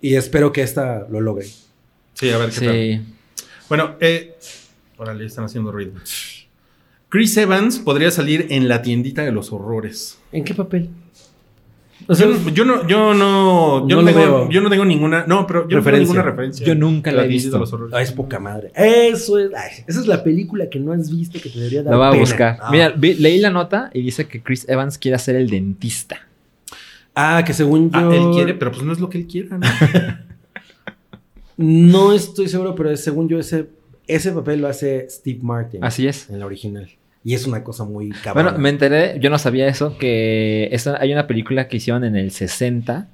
Y 0.01 0.15
espero 0.15 0.51
que 0.51 0.61
esta 0.61 1.07
lo 1.09 1.21
logre. 1.21 1.47
Sí, 2.13 2.29
a 2.29 2.37
ver 2.37 2.49
qué 2.51 2.65
tal. 2.65 3.05
Bueno, 3.69 3.95
eh. 3.99 4.37
Órale, 4.97 5.25
están 5.25 5.45
haciendo 5.45 5.71
ruido. 5.71 5.93
Chris 7.09 7.35
Evans 7.37 7.79
podría 7.79 8.11
salir 8.11 8.47
en 8.49 8.67
la 8.67 8.81
tiendita 8.81 9.23
de 9.23 9.31
los 9.31 9.51
horrores. 9.51 10.17
¿En 10.31 10.43
qué 10.43 10.53
papel? 10.53 10.89
O 12.07 12.15
sea, 12.15 12.27
yo, 12.27 12.33
no- 12.33 12.51
yo 12.51 12.65
no, 12.65 12.87
yo 12.87 13.13
no, 13.13 13.87
yo 13.87 13.95
No 13.97 14.01
no, 14.01 14.11
lo 14.11 14.13
tengo, 14.17 14.49
yo 14.49 14.61
no 14.61 14.69
tengo 14.69 14.85
ninguna, 14.85 15.25
no, 15.27 15.47
pero 15.47 15.61
yo 15.61 15.63
no 15.63 15.67
tengo 15.69 15.77
Referencia. 15.79 16.13
ninguna 16.13 16.29
referencia. 16.31 16.65
Yo 16.65 16.75
nunca 16.75 17.09
a 17.11 17.13
la 17.13 17.23
he 17.25 17.27
visto. 17.27 17.57
los 17.57 17.73
ah, 17.93 18.01
es 18.01 18.11
poca 18.11 18.39
madre. 18.39 18.71
Eso 18.75 19.39
es, 19.39 19.51
ay, 19.55 19.83
esa 19.87 19.99
es 19.99 20.07
la 20.07 20.23
película 20.23 20.69
que 20.69 20.79
no 20.79 20.91
has 20.93 21.09
visto 21.15 21.39
que 21.41 21.49
te 21.49 21.57
debería 21.59 21.83
dar 21.83 21.93
Lo 21.93 21.99
va 21.99 22.09
a 22.09 22.11
pena. 22.11 22.21
buscar. 22.21 22.57
Ah. 22.61 22.69
Mira, 22.71 22.89
vi- 22.89 23.13
leí 23.15 23.39
la 23.39 23.49
nota 23.49 23.89
y 23.93 24.01
dice 24.01 24.27
que 24.27 24.41
Chris 24.41 24.67
Evans 24.67 24.97
quiere 24.97 25.17
ser 25.19 25.35
el 25.35 25.49
dentista. 25.49 26.27
Ah, 27.15 27.43
que 27.45 27.53
según 27.53 27.91
yo... 27.91 27.99
Ah, 28.09 28.15
él 28.15 28.31
quiere, 28.33 28.53
pero 28.55 28.71
pues 28.71 28.83
no 28.83 28.91
es 28.93 28.99
lo 28.99 29.09
que 29.09 29.17
él 29.19 29.27
quiera. 29.27 29.57
¿no? 29.57 29.67
No 31.57 32.13
estoy 32.13 32.47
seguro, 32.47 32.73
pero 32.75 32.95
según 32.97 33.29
yo 33.29 33.37
ese, 33.37 33.67
ese 34.07 34.31
papel 34.31 34.61
lo 34.61 34.67
hace 34.67 35.07
Steve 35.09 35.39
Martin. 35.43 35.83
Así 35.83 36.07
es. 36.07 36.29
En 36.29 36.39
la 36.39 36.45
original. 36.47 36.89
Y 37.23 37.33
es 37.35 37.45
una 37.45 37.63
cosa 37.63 37.83
muy 37.83 38.09
cabrona. 38.09 38.49
Bueno, 38.49 38.57
me 38.63 38.69
enteré, 38.69 39.19
yo 39.19 39.29
no 39.29 39.37
sabía 39.37 39.67
eso, 39.67 39.97
que 39.97 40.69
esa- 40.71 40.99
hay 40.99 41.11
una 41.13 41.27
película 41.27 41.67
que 41.67 41.77
hicieron 41.77 42.03
en 42.03 42.15
el 42.15 42.31
60 42.31 43.09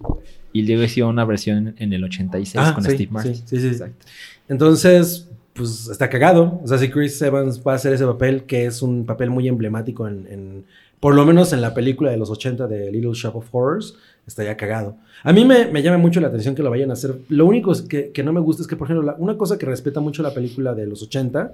Y 0.54 0.64
luego 0.64 0.84
hicieron 0.84 1.12
una 1.12 1.26
versión 1.26 1.76
en 1.78 1.92
el 1.94 2.04
86 2.06 2.56
Ah, 2.66 2.74
con 2.74 2.84
sí, 2.84 2.92
Steve 2.92 3.12
Martin. 3.12 3.36
sí, 3.36 3.44
sí, 3.46 3.60
sí. 3.60 3.68
Exacto. 3.68 4.06
Entonces, 4.48 5.28
pues 5.54 5.88
está 5.92 6.10
cagado. 6.10 6.60
O 6.64 6.68
sea, 6.68 6.78
si 6.78 6.90
Chris 6.90 7.22
Evans 7.22 7.62
va 7.68 7.74
a 7.74 7.76
hacer 7.76 7.94
ese 7.94 8.06
papel, 8.06 8.44
que 8.44 8.66
es 8.66 8.82
un 8.82 9.06
papel 9.06 9.30
muy 9.30 9.48
emblemático 9.48 10.08
en, 10.08 10.26
en- 10.30 10.66
por 11.00 11.14
lo 11.14 11.26
menos 11.26 11.52
en 11.54 11.62
la 11.62 11.74
película 11.76 12.10
de 12.10 12.18
los 12.18 12.30
80 12.32 12.66
de 12.68 12.92
Little 12.92 13.12
Shop 13.14 13.36
of 13.36 13.48
Horrors, 13.54 13.96
estaría 14.26 14.56
cagado. 14.58 14.96
A 15.24 15.32
mí 15.34 15.46
me, 15.46 15.66
me 15.68 15.84
llama 15.84 15.98
mucho 16.00 16.20
la 16.22 16.28
atención 16.30 16.56
que 16.56 16.64
lo 16.64 16.70
vayan 16.72 16.90
a 16.90 16.94
hacer. 16.94 17.16
Lo 17.30 17.46
único 17.46 17.72
es 17.74 17.82
que, 17.84 18.10
que 18.12 18.24
no 18.24 18.34
me 18.34 18.40
gusta 18.40 18.62
es 18.64 18.68
que, 18.68 18.76
por 18.78 18.88
ejemplo, 18.88 19.06
la- 19.06 19.16
una 19.20 19.38
cosa 19.38 19.58
que 19.60 19.66
respeta 19.68 20.00
mucho 20.00 20.24
la 20.24 20.34
película 20.34 20.74
de 20.74 20.88
los 20.88 21.04
80 21.04 21.54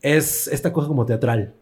es 0.00 0.48
esta 0.48 0.72
cosa 0.72 0.88
como 0.88 1.06
teatral. 1.06 1.52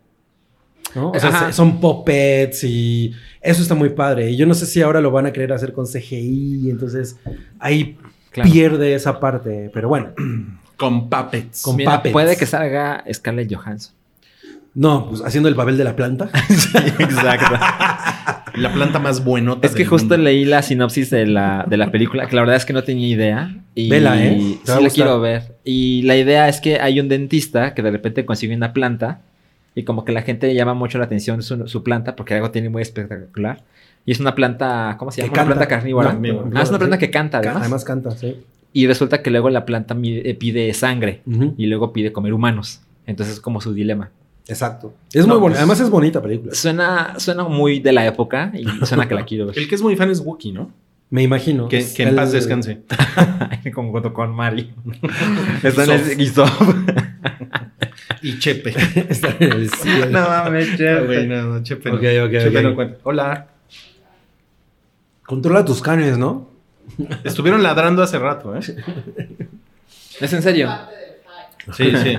¿No? 0.94 1.10
O 1.12 1.18
sea, 1.20 1.28
Ajá. 1.30 1.46
se- 1.46 1.52
son 1.52 1.80
puppets 1.80 2.64
y 2.64 3.12
eso 3.40 3.62
está 3.62 3.74
muy 3.74 3.90
padre. 3.90 4.30
Y 4.30 4.36
yo 4.36 4.46
no 4.46 4.54
sé 4.54 4.66
si 4.66 4.82
ahora 4.82 5.00
lo 5.00 5.10
van 5.10 5.26
a 5.26 5.32
querer 5.32 5.52
hacer 5.52 5.72
con 5.72 5.86
CGI, 5.86 6.68
entonces 6.70 7.16
ahí 7.58 7.96
Claro. 8.32 8.50
pierde 8.50 8.94
esa 8.94 9.18
parte. 9.20 9.70
Pero 9.74 9.88
bueno, 9.88 10.08
Con 10.76 11.10
puppets. 11.10 11.62
Con 11.62 11.76
Mira, 11.76 11.96
puppets. 11.96 12.12
puede 12.12 12.36
que 12.36 12.46
salga 12.46 13.04
Scarlett 13.12 13.52
Johansson. 13.54 13.94
no, 14.74 15.08
pues 15.08 15.22
haciendo 15.22 15.48
el 15.48 15.54
papel 15.56 15.76
de 15.76 15.84
la 15.84 15.94
planta. 15.96 16.30
Exacto. 16.98 17.56
La 18.54 18.72
planta 18.72 18.98
más 18.98 19.24
buenota. 19.24 19.66
Es 19.66 19.72
que 19.74 19.80
del 19.80 19.88
justo 19.88 20.08
mundo. 20.14 20.24
leí 20.24 20.44
la 20.44 20.62
sinopsis 20.62 21.10
de 21.10 21.26
la, 21.26 21.64
de 21.68 21.76
la 21.76 21.90
película, 21.90 22.26
que 22.28 22.34
la 22.36 22.42
verdad 22.42 22.56
es 22.56 22.64
que 22.64 22.72
no 22.72 22.82
tenía 22.82 23.06
idea. 23.08 23.56
Y 23.74 23.88
Vela, 23.88 24.22
¿eh? 24.24 24.38
Sí 24.64 24.82
la 24.82 24.90
quiero 24.90 25.20
ver. 25.20 25.56
Y 25.64 26.02
la 26.02 26.16
idea 26.16 26.48
es 26.48 26.60
que 26.60 26.80
hay 26.80 26.98
un 27.00 27.08
dentista 27.08 27.74
que 27.74 27.82
de 27.82 27.90
repente 27.90 28.24
consigue 28.24 28.54
una 28.56 28.72
planta 28.72 29.20
y 29.74 29.84
como 29.84 30.04
que 30.04 30.12
la 30.12 30.22
gente 30.22 30.52
llama 30.54 30.74
mucho 30.74 30.98
la 30.98 31.04
atención 31.04 31.42
su, 31.42 31.66
su 31.68 31.82
planta 31.82 32.16
porque 32.16 32.34
algo 32.34 32.50
tiene 32.50 32.68
muy 32.68 32.82
espectacular. 32.82 33.62
Y 34.06 34.12
es 34.12 34.20
una 34.20 34.34
planta, 34.34 34.96
¿cómo 34.98 35.10
se 35.10 35.20
llama? 35.22 35.32
Una 35.34 35.44
planta 35.46 35.68
carnívora. 35.68 36.12
No, 36.14 36.50
ah, 36.54 36.62
es 36.62 36.70
una 36.70 36.78
planta 36.78 36.96
sí. 36.96 37.00
que 37.00 37.10
canta 37.10 37.38
además. 37.38 37.56
Además 37.60 37.84
canta, 37.84 38.10
sí. 38.12 38.36
Y 38.72 38.86
resulta 38.86 39.22
que 39.22 39.30
luego 39.30 39.50
la 39.50 39.64
planta 39.66 39.94
mide- 39.94 40.22
eh, 40.24 40.34
pide 40.34 40.72
sangre 40.74 41.22
Ujú. 41.26 41.54
y 41.58 41.66
luego 41.66 41.92
pide 41.92 42.12
comer 42.12 42.32
humanos. 42.32 42.80
Entonces 43.06 43.34
es 43.34 43.40
como 43.40 43.60
su 43.60 43.74
dilema. 43.74 44.10
Exacto. 44.48 44.94
Es 45.12 45.26
No, 45.26 45.34
muy 45.34 45.40
bonita. 45.42 45.58
pues- 45.58 45.58
Además 45.60 45.80
es 45.80 45.90
bonita 45.90 46.22
película. 46.22 46.54
Suena, 46.54 47.14
suena 47.18 47.44
muy 47.44 47.80
de 47.80 47.92
la 47.92 48.06
época 48.06 48.50
y 48.54 48.64
suena 48.86 49.06
que 49.06 49.14
la 49.14 49.24
quiero 49.24 49.46
ver. 49.46 49.58
El 49.58 49.68
que 49.68 49.74
es 49.74 49.82
muy 49.82 49.96
fan 49.96 50.10
es 50.10 50.20
Wookiee, 50.20 50.52
¿no? 50.52 50.70
Me 51.10 51.22
imagino. 51.22 51.68
Que, 51.68 51.84
que 51.94 52.02
en 52.04 52.10
el- 52.10 52.14
paz 52.14 52.32
descanse. 52.32 52.82
Como 53.74 53.90
junto 53.92 54.14
con 54.14 54.30
Mari. 54.34 54.72
Está 55.62 55.84
en 55.84 55.90
el. 55.90 57.09
Y 58.34 58.38
Chepe. 58.38 58.70
Está 59.08 59.36
en 59.38 59.52
el 59.52 59.70
cielo. 59.70 60.06
No 60.10 60.20
mames, 60.28 60.68
Ah, 60.80 61.00
güey, 61.04 61.26
no, 61.26 61.42
no, 61.42 61.62
Chepe. 61.62 61.90
no. 61.90 61.96
Ok, 61.96 62.02
ok, 62.26 62.30
Chepe 62.42 62.58
ok. 62.58 62.64
no 62.64 62.74
cuenta. 62.74 62.98
Hola. 63.04 63.46
Controla 65.26 65.64
tus 65.64 65.80
canes, 65.80 66.18
¿no? 66.18 66.50
Estuvieron 67.24 67.62
ladrando 67.62 68.02
hace 68.02 68.18
rato, 68.18 68.54
¿eh? 68.56 68.60
¿Es 70.20 70.32
en 70.32 70.42
serio? 70.42 70.68
Sí, 71.76 71.92
sí. 72.02 72.16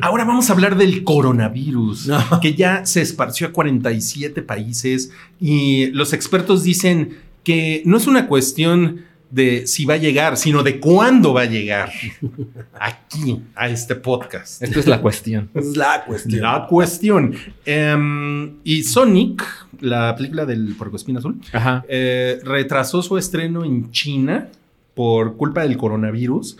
Ahora 0.00 0.24
vamos 0.24 0.48
a 0.48 0.52
hablar 0.54 0.76
del 0.76 1.04
coronavirus, 1.04 2.06
No. 2.06 2.40
que 2.40 2.54
ya 2.54 2.86
se 2.86 3.02
esparció 3.02 3.48
a 3.48 3.52
47 3.52 4.42
países 4.42 5.10
y 5.40 5.86
los 5.88 6.12
expertos 6.12 6.62
dicen 6.62 7.18
que 7.44 7.82
no 7.84 7.96
es 7.98 8.06
una 8.06 8.26
cuestión 8.26 9.04
de 9.30 9.66
si 9.66 9.84
va 9.84 9.94
a 9.94 9.98
llegar, 9.98 10.36
sino 10.36 10.62
de 10.62 10.78
cuándo 10.80 11.32
va 11.34 11.42
a 11.42 11.46
llegar 11.46 11.90
aquí, 12.80 13.40
a 13.54 13.68
este 13.68 13.94
podcast. 13.96 14.62
Esto 14.62 14.80
es 14.80 14.86
la 14.86 15.00
cuestión. 15.00 15.50
Es 15.54 15.76
la 15.76 16.04
cuestión. 16.04 16.42
La 16.42 16.66
cuestión. 16.68 17.34
Em, 17.64 18.54
y 18.64 18.82
Sonic, 18.84 19.44
la 19.80 20.14
película 20.16 20.46
del 20.46 20.74
Porcoespín 20.76 21.16
Azul, 21.16 21.40
Ajá. 21.52 21.84
eh, 21.88 22.38
retrasó 22.44 23.02
su 23.02 23.18
estreno 23.18 23.64
en 23.64 23.90
China 23.90 24.48
por 24.94 25.36
culpa 25.36 25.62
del 25.62 25.76
coronavirus. 25.76 26.56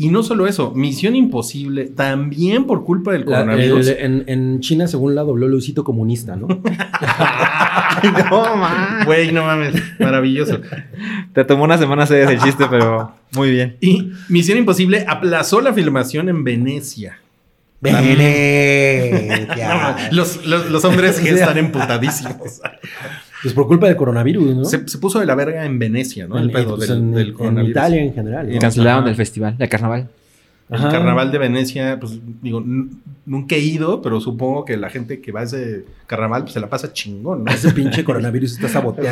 Y 0.00 0.08
no 0.10 0.22
solo 0.22 0.46
eso, 0.46 0.72
Misión 0.76 1.16
Imposible, 1.16 1.86
también 1.86 2.64
por 2.66 2.84
culpa 2.84 3.10
del 3.12 3.22
La- 3.26 3.40
coronavirus. 3.40 3.88
el- 3.88 3.98
en, 3.98 4.24
en 4.28 4.60
China, 4.60 4.86
según 4.86 5.14
la 5.16 5.22
dobló 5.24 5.48
Luisito 5.48 5.82
Comunista, 5.82 6.36
¿no? 6.36 6.46
no, 8.30 8.56
man. 8.56 9.04
Güey, 9.04 9.32
no 9.32 9.44
mames, 9.44 9.74
maravilloso. 9.98 10.60
Te 11.32 11.44
tomó 11.44 11.64
una 11.64 11.78
semana 11.78 12.04
hacer 12.04 12.22
ese 12.30 12.38
chiste, 12.44 12.66
pero 12.70 13.12
muy 13.34 13.50
bien. 13.50 13.76
Y 13.80 14.12
Misión 14.28 14.58
Imposible 14.58 15.04
aplazó 15.08 15.60
la 15.60 15.72
filmación 15.72 16.28
en 16.28 16.44
Venecia. 16.44 17.18
Venecia. 17.80 19.48
Los, 20.12 20.44
los- 20.46 20.70
los 20.70 20.84
hombres 20.84 21.18
que 21.20 21.30
están 21.30 21.58
emputadísimos. 21.58 22.60
Pues 23.42 23.54
por 23.54 23.66
culpa 23.68 23.86
del 23.86 23.96
coronavirus, 23.96 24.56
¿no? 24.56 24.64
Se, 24.64 24.88
se 24.88 24.98
puso 24.98 25.20
de 25.20 25.26
la 25.26 25.34
verga 25.36 25.64
en 25.64 25.78
Venecia, 25.78 26.26
¿no? 26.26 26.38
El 26.38 26.46
En- 26.46 26.52
pedo 26.52 26.76
pues 26.76 26.88
del, 26.88 26.98
en, 26.98 27.12
del 27.12 27.28
en 27.28 27.34
coronavirus. 27.34 27.70
Italia 27.70 28.00
en 28.02 28.14
general. 28.14 28.52
¿no? 28.52 28.58
Cancelaron 28.58 29.00
Ajá. 29.02 29.10
el 29.10 29.16
festival, 29.16 29.54
el 29.58 29.68
carnaval. 29.68 30.08
El 30.70 30.82
carnaval 30.90 31.32
de 31.32 31.38
Venecia, 31.38 31.98
pues 31.98 32.18
digo, 32.42 32.62
nunca 33.24 33.56
he 33.56 33.58
ido, 33.60 34.02
pero 34.02 34.20
supongo 34.20 34.66
que 34.66 34.76
la 34.76 34.90
gente 34.90 35.20
que 35.22 35.32
va 35.32 35.40
a 35.40 35.44
ese 35.44 35.86
carnaval 36.06 36.42
pues, 36.42 36.52
se 36.54 36.60
la 36.60 36.68
pasa 36.68 36.92
chingón, 36.92 37.44
¿no? 37.44 37.50
Ese 37.52 37.72
pinche 37.72 38.04
coronavirus 38.04 38.52
está 38.52 38.68
saboteando. 38.68 39.10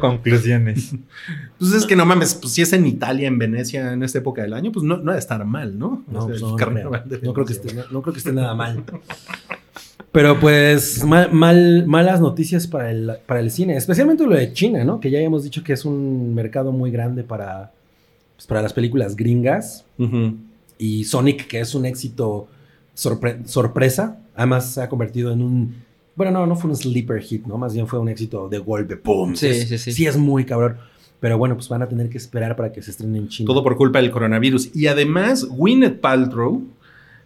conclusiones. 0.00 0.94
Pues 1.58 1.72
es 1.72 1.86
que 1.86 1.96
no 1.96 2.06
mames, 2.06 2.34
pues 2.36 2.52
si 2.52 2.62
es 2.62 2.72
en 2.72 2.86
Italia, 2.86 3.26
en 3.28 3.36
Venecia, 3.38 3.92
en 3.92 4.02
esta 4.04 4.18
época 4.18 4.42
del 4.42 4.54
año, 4.54 4.70
pues 4.72 4.84
no, 4.84 4.96
no 4.98 5.10
ha 5.10 5.14
de 5.14 5.20
estar 5.20 5.44
mal, 5.44 5.76
¿no? 5.78 6.02
Pues 6.10 6.40
no, 6.40 6.50
no, 6.50 6.56
carnaval 6.56 7.04
No 7.22 7.32
creo 7.32 7.46
que 7.46 7.52
esté, 7.52 7.74
no, 7.74 7.82
no 7.90 8.02
creo 8.02 8.12
que 8.12 8.18
esté 8.18 8.32
nada 8.32 8.54
mal. 8.54 8.84
Pero 10.12 10.38
pues 10.40 11.04
mal, 11.04 11.32
mal- 11.32 11.84
malas 11.86 12.20
noticias 12.20 12.66
para 12.66 12.90
el, 12.90 13.12
para 13.26 13.40
el 13.40 13.50
cine, 13.50 13.76
especialmente 13.76 14.24
lo 14.24 14.34
de 14.36 14.52
China, 14.52 14.82
¿no? 14.84 15.00
Que 15.00 15.10
ya 15.10 15.18
hemos 15.20 15.44
dicho 15.44 15.62
que 15.62 15.72
es 15.74 15.84
un 15.84 16.34
mercado 16.34 16.72
muy 16.72 16.90
grande 16.90 17.24
para, 17.24 17.72
pues, 18.36 18.46
para 18.46 18.62
las 18.62 18.72
películas 18.72 19.16
gringas. 19.16 19.84
Ujú. 19.98 20.36
Y 20.78 21.04
Sonic, 21.04 21.46
que 21.46 21.60
es 21.60 21.74
un 21.74 21.84
éxito 21.86 22.48
sorpre- 22.96 23.44
sorpresa, 23.46 24.18
además 24.36 24.72
se 24.74 24.82
ha 24.82 24.88
convertido 24.88 25.32
en 25.32 25.42
un... 25.42 25.74
Bueno, 26.14 26.32
no, 26.32 26.46
no 26.46 26.56
fue 26.56 26.70
un 26.70 26.76
sleeper 26.76 27.20
hit, 27.20 27.46
¿no? 27.46 27.58
Más 27.58 27.74
bien 27.74 27.86
fue 27.86 27.98
un 27.98 28.08
éxito 28.08 28.48
de 28.48 28.58
golpe, 28.58 28.96
¡pum! 28.96 29.34
Sí, 29.34 29.46
Es- 29.48 29.68
sí, 29.68 29.78
sí. 29.78 29.92
Sí 29.92 30.06
es 30.06 30.16
muy 30.16 30.44
cabrón. 30.44 30.76
Pero 31.20 31.36
bueno, 31.36 31.56
pues 31.56 31.68
van 31.68 31.82
a 31.82 31.88
tener 31.88 32.08
que 32.08 32.16
esperar 32.18 32.54
para 32.54 32.70
que 32.72 32.80
se 32.80 32.92
estrene 32.92 33.18
en 33.18 33.28
China. 33.28 33.46
Todo 33.48 33.62
por 33.64 33.76
culpa 33.76 34.00
del 34.00 34.10
coronavirus. 34.12 34.70
Y 34.74 34.86
además, 34.86 35.44
Gwyneth 35.48 36.00
Paltrow 36.00 36.62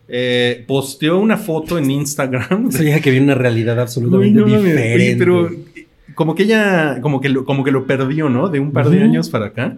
eh, 0.08 0.64
posteó 0.66 1.18
una 1.18 1.36
foto 1.36 1.76
en 1.78 1.90
Instagram. 1.90 2.68
Eso 2.70 2.82
ya 2.82 3.00
que 3.00 3.10
viene 3.10 3.26
una 3.26 3.34
realidad 3.34 3.78
absolutamente 3.80 4.40
no 4.40 4.46
diferente. 4.46 4.94
oye, 4.94 5.16
pero 5.18 5.48
eh, 5.50 5.86
como 6.14 6.34
que 6.34 6.44
ella, 6.44 7.00
como 7.02 7.20
que 7.20 7.28
lo, 7.28 7.44
como 7.44 7.64
que 7.64 7.70
lo 7.70 7.86
perdió, 7.86 8.28
¿no? 8.28 8.48
De 8.48 8.60
un 8.60 8.72
par 8.72 8.88
de 8.90 9.02
años 9.02 9.28
para 9.30 9.46
acá. 9.46 9.76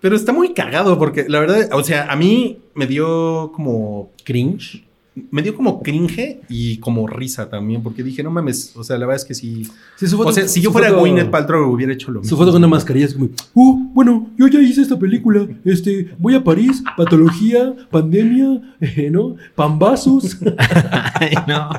Pero 0.00 0.14
está 0.16 0.32
muy 0.32 0.52
cagado 0.54 0.98
porque 0.98 1.26
la 1.28 1.40
verdad, 1.40 1.68
o 1.72 1.82
sea, 1.82 2.10
a 2.10 2.16
mí 2.16 2.58
me 2.74 2.86
dio 2.86 3.50
como, 3.54 4.10
Cringe. 4.24 4.84
me 5.30 5.40
dio 5.40 5.54
como 5.56 5.82
cringe 5.82 6.40
y 6.50 6.76
como 6.76 7.06
risa 7.06 7.48
también, 7.48 7.82
porque 7.82 8.02
dije, 8.02 8.22
no 8.22 8.30
mames, 8.30 8.76
o 8.76 8.84
sea, 8.84 8.98
la 8.98 9.06
verdad 9.06 9.22
es 9.22 9.24
que 9.26 9.34
sí. 9.34 9.66
Sí, 9.96 10.06
su 10.06 10.20
o 10.20 10.30
sea, 10.30 10.46
si 10.46 10.60
yo 10.60 10.70
fuera 10.70 10.88
foto- 10.90 11.00
Gwyneth 11.00 11.30
Paltrow 11.30 11.72
hubiera 11.72 11.94
hecho 11.94 12.10
lo 12.10 12.20
mismo. 12.20 12.28
Su 12.28 12.36
foto 12.36 12.50
con 12.52 12.58
una 12.60 12.68
mascarilla 12.68 13.06
es 13.06 13.14
como, 13.14 13.30
oh, 13.54 13.80
bueno, 13.94 14.28
yo 14.36 14.46
ya 14.48 14.60
hice 14.60 14.82
esta 14.82 14.98
película, 14.98 15.46
este, 15.64 16.10
voy 16.18 16.34
a 16.34 16.44
París, 16.44 16.82
patología, 16.98 17.74
pandemia, 17.90 18.60
eh, 18.80 19.08
¿no? 19.10 19.36
Pambazos, 19.54 20.36
Ay, 21.14 21.32
no. 21.48 21.70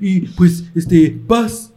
y 0.00 0.22
pues, 0.22 0.64
este, 0.74 1.16
paz. 1.28 1.72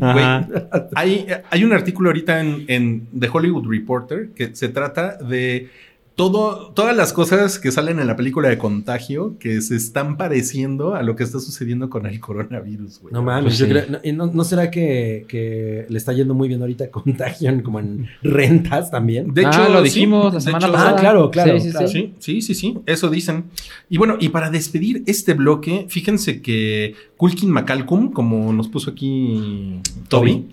Ajá. 0.00 0.48
Hay, 0.94 1.26
hay 1.50 1.64
un 1.64 1.72
artículo 1.72 2.10
ahorita 2.10 2.40
en, 2.40 2.64
en 2.68 3.06
The 3.18 3.28
Hollywood 3.32 3.68
Reporter 3.68 4.30
que 4.34 4.54
se 4.54 4.68
trata 4.68 5.16
de 5.16 5.70
todo, 6.18 6.72
todas 6.74 6.96
las 6.96 7.12
cosas 7.12 7.60
que 7.60 7.70
salen 7.70 8.00
en 8.00 8.08
la 8.08 8.16
película 8.16 8.48
de 8.48 8.58
contagio 8.58 9.36
que 9.38 9.60
se 9.60 9.76
están 9.76 10.16
pareciendo 10.16 10.96
a 10.96 11.04
lo 11.04 11.14
que 11.14 11.22
está 11.22 11.38
sucediendo 11.38 11.88
con 11.88 12.06
el 12.06 12.18
coronavirus, 12.18 12.98
güey. 13.02 13.14
No 13.14 13.22
mames, 13.22 13.44
Pues 13.44 13.58
yo 13.58 13.66
sí. 13.66 13.70
creo, 13.70 13.84
no, 13.88 13.98
y 14.02 14.10
no, 14.10 14.26
¿no 14.26 14.42
será 14.42 14.68
que, 14.68 15.24
que 15.28 15.86
le 15.88 15.96
está 15.96 16.12
yendo 16.12 16.34
muy 16.34 16.48
bien 16.48 16.60
ahorita 16.60 16.90
Contagion 16.90 17.60
como 17.62 17.78
en 17.78 18.08
rentas 18.20 18.90
también? 18.90 19.32
De 19.32 19.46
Ah, 19.46 19.48
hecho, 19.48 19.72
lo 19.72 19.78
sí, 19.78 19.84
dijimos 19.84 20.24
la 20.24 20.30
de 20.32 20.40
semana 20.40 20.66
hecho, 20.66 20.72
pasada. 20.74 20.90
Ah, 20.96 21.00
claro, 21.00 21.30
claro, 21.30 21.60
Sí, 21.60 21.66
sí, 21.66 21.70
claro. 21.70 21.86
sí. 21.86 22.12
Sí, 22.18 22.42
sí, 22.42 22.42
sí, 22.42 22.54
sí, 22.56 22.78
eso 22.86 23.10
dicen. 23.10 23.44
Y 23.88 23.96
bueno, 23.98 24.16
y 24.18 24.30
para 24.30 24.50
despedir 24.50 25.04
este 25.06 25.34
bloque, 25.34 25.86
fíjense 25.88 26.42
que 26.42 26.96
Kulkin 27.16 27.48
McCalcum, 27.52 28.10
como 28.10 28.52
nos 28.52 28.66
puso 28.66 28.90
aquí 28.90 29.80
Toby, 30.08 30.48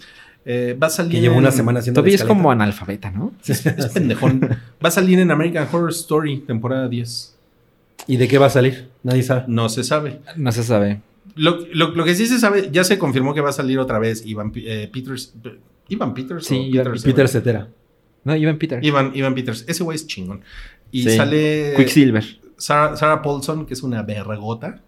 eh, 0.46 0.78
va 0.82 0.88
a 0.88 0.90
salir. 0.90 1.12
Que 1.14 1.22
llevó 1.22 1.38
una 1.38 1.50
en- 1.50 1.54
semana 1.56 1.80
haciendo 1.80 2.02
Toby 2.02 2.12
la 2.12 2.16
es 2.16 2.24
como 2.24 2.52
analfabeta, 2.52 3.12
¿no? 3.12 3.34
Es 3.48 3.62
pendejón. 3.94 4.42
Va 4.84 4.90
a 4.90 4.92
salir 4.92 5.20
en 5.20 5.32
American 5.32 5.68
Horror 5.72 5.90
Story, 5.92 6.40
temporada 6.40 6.88
10. 6.88 7.36
¿Y 8.08 8.18
de 8.18 8.28
qué 8.28 8.38
va 8.38 8.46
a 8.48 8.50
salir? 8.52 8.90
Nadie 9.04 9.24
sabe. 9.24 9.46
No 9.48 9.68
se 9.70 9.84
sabe. 9.84 10.20
No 10.36 10.52
se 10.52 10.64
sabe. 10.64 11.02
Lo, 11.36 11.60
lo- 11.74 11.90
lo 11.96 12.04
que 12.06 12.14
sí 12.16 12.28
se 12.28 12.38
sabe, 12.40 12.70
ya 12.72 12.84
se 12.84 12.98
confirmó 13.00 13.34
que 13.34 13.42
va 13.42 13.50
a 13.50 13.54
salir 13.54 13.80
otra 13.80 13.98
vez 14.00 14.26
Ivan 14.26 14.52
eh, 14.56 14.90
Peters. 14.94 15.34
¿Ivan 15.90 16.14
Peters? 16.14 16.46
Sí, 16.46 16.56
Ivan 16.56 16.86
Peters? 16.86 17.04
Peter 17.04 17.28
Cetera. 17.28 17.68
No, 18.24 18.36
Ivan 18.36 18.58
Peter. 18.58 18.84
Ivan, 18.84 19.12
Ivan 19.16 19.34
Peters. 19.36 19.66
Ese 19.68 19.84
güey 19.84 19.96
es 19.96 20.08
chingón. 20.08 20.42
Y 20.92 21.04
Sí. 21.04 21.18
sale 21.18 21.74
Quicksilver. 21.78 22.24
Sarah, 22.58 22.96
Sarah 22.96 23.22
Paulson, 23.22 23.66
que 23.66 23.74
es 23.74 23.84
una 23.84 24.02
vergota. 24.04 24.80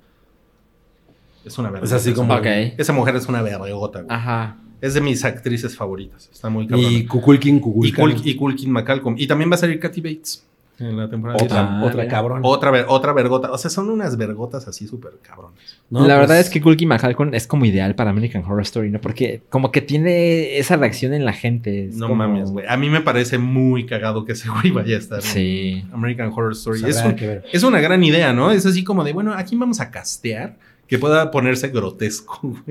Es 1.46 1.58
una 1.58 1.70
vergota. 1.70 1.86
Es 1.96 2.02
así 2.02 2.14
como-. 2.14 2.36
Esa 2.36 2.94
mujer 2.94 3.16
es 3.16 3.26
una 3.28 3.42
vergota. 3.42 4.02
güey. 4.02 4.16
Ajá. 4.16 4.58
Es 4.82 4.94
de 4.94 5.02
mis 5.02 5.24
actrices 5.26 5.76
favoritas. 5.76 6.30
Está 6.32 6.50
muy 6.50 6.68
cabrón. 6.68 6.92
Y 6.92 7.06
Kukulkin, 7.06 7.58
Y, 7.58 7.60
Kukulkan. 7.62 8.06
Kul- 8.06 8.22
y 8.24 8.36
Culkin 8.36 8.72
McCalcom. 8.72 9.16
Y 9.18 9.28
también 9.28 9.50
va 9.52 9.56
a 9.56 9.58
salir 9.60 9.80
Kathy 9.80 10.02
Bates 10.02 10.44
en 10.80 10.96
la 10.96 11.10
temporada. 11.10 11.44
Otra, 11.44 11.80
Ah, 11.80 11.84
otra 11.84 12.08
cabrón. 12.08 12.42
Otra, 12.44 12.70
ver- 12.70 12.86
otra 12.88 13.12
vergota. 13.12 13.52
O 13.52 13.58
sea, 13.58 13.72
son 13.72 13.90
unas 13.90 14.16
vergotas 14.16 14.68
así 14.68 14.86
súper 14.88 15.14
cabrones. 15.24 15.80
No, 15.90 16.02
la 16.02 16.06
pues, 16.06 16.20
verdad 16.20 16.40
es 16.40 16.52
que 16.52 16.62
Kulki 16.62 16.86
Mahalcon 16.86 17.34
es 17.34 17.48
como 17.48 17.66
ideal 17.66 17.96
para 17.96 18.12
American 18.12 18.44
Horror 18.44 18.62
Story, 18.62 18.92
¿no? 18.92 19.02
Porque 19.02 19.42
como 19.50 19.72
que 19.72 19.82
tiene 19.82 20.60
esa 20.60 20.76
reacción 20.76 21.16
en 21.16 21.26
la 21.26 21.34
gente. 21.34 21.86
es 21.86 21.96
No 21.96 22.08
como- 22.10 22.18
mames, 22.28 22.52
güey. 22.52 22.68
A 22.68 22.78
mí 22.78 22.92
me 22.92 23.02
parece 23.02 23.40
muy 23.40 23.88
cagado 23.88 24.24
que 24.26 24.34
ese 24.34 24.50
güey 24.50 24.70
vaya 24.70 24.96
a 24.96 25.00
estar. 25.00 25.18
en 25.20 25.24
Sí. 25.26 25.84
American 25.92 26.32
Horror 26.32 26.52
Story. 26.52 26.82
Es, 26.88 27.04
un- 27.04 27.16
es 27.52 27.64
una 27.64 27.80
gran 27.82 28.04
idea, 28.04 28.32
¿no? 28.34 28.52
Es 28.52 28.68
así 28.68 28.84
como 28.84 29.04
de, 29.04 29.14
bueno, 29.14 29.34
¿a 29.34 29.44
quién 29.44 29.60
vamos 29.60 29.80
a 29.80 29.90
castear 29.90 30.56
que 30.88 30.98
pueda 30.98 31.32
ponerse 31.32 31.70
grotesco? 31.70 32.56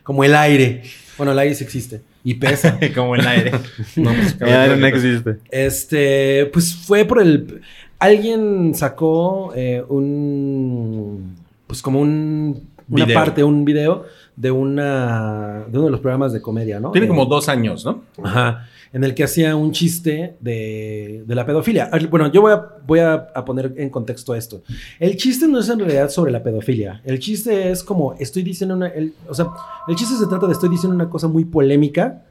como 0.03 0.25
el 0.25 0.35
aire. 0.35 0.83
Bueno, 1.19 1.33
el 1.33 1.39
aire 1.39 1.55
sí 1.55 1.65
existe. 1.65 2.01
Y 2.25 2.35
pesa. 2.35 2.79
Como 2.95 3.15
el 3.17 3.27
aire. 3.27 3.53
No, 3.97 4.13
pues, 4.13 4.37
El 4.41 4.49
aire 4.49 4.77
no 4.77 4.87
existe. 4.87 5.37
Este, 5.51 6.47
pues 6.53 6.75
fue 6.75 7.05
por 7.05 7.21
el. 7.21 7.63
Alguien 7.99 8.75
sacó 8.75 9.53
eh, 9.55 9.83
un. 9.89 11.37
Pues 11.67 11.83
como 11.83 12.01
un. 12.01 12.69
Una 12.89 13.07
Video. 13.07 13.15
parte, 13.15 13.45
un 13.45 13.65
video 13.65 14.05
de 14.37 14.51
una. 14.51 15.65
de 15.69 15.79
uno 15.79 15.87
de 15.87 15.91
los 15.93 16.01
programas 16.01 16.33
de 16.33 16.41
comedia, 16.41 16.81
¿no? 16.81 16.91
Tiene 16.93 17.07
Eh, 17.07 17.09
como 17.09 17.27
dos 17.27 17.49
años, 17.49 17.85
¿no? 17.85 18.03
Ajá. 18.23 18.69
En 18.95 19.05
el 19.05 19.15
que 19.15 19.25
hacía 19.25 19.57
un 19.57 19.73
chiste 19.73 20.37
de, 20.41 21.25
de 21.27 21.35
la 21.35 21.47
pedofilia. 21.47 21.89
Ah, 21.91 21.99
Bueno, 22.11 22.31
yo 22.31 22.43
voy, 22.43 22.53
a, 22.53 22.63
voy 22.87 22.99
a, 22.99 23.15
a 23.35 23.43
poner 23.43 23.73
en 23.79 23.89
contexto 23.89 24.35
esto. 24.35 24.63
El 25.01 25.17
chiste 25.17 25.49
no 25.49 25.61
es 25.61 25.69
en 25.71 25.79
realidad 25.79 26.11
sobre 26.11 26.31
la 26.31 26.43
pedofilia. 26.43 27.01
El 27.05 27.19
chiste 27.19 27.71
es 27.71 27.83
como 27.83 28.13
estoy 28.19 28.43
diciendo 28.43 28.75
una. 28.75 28.89
el- 28.89 29.15
o 29.29 29.35
sea, 29.35 29.47
el 29.89 29.97
chiste 29.97 30.15
se 30.17 30.27
trata 30.27 30.47
de 30.47 30.53
estoy 30.53 30.69
diciendo 30.69 30.95
una 30.95 31.09
cosa 31.09 31.27
muy 31.27 31.45
polémica 31.47 32.23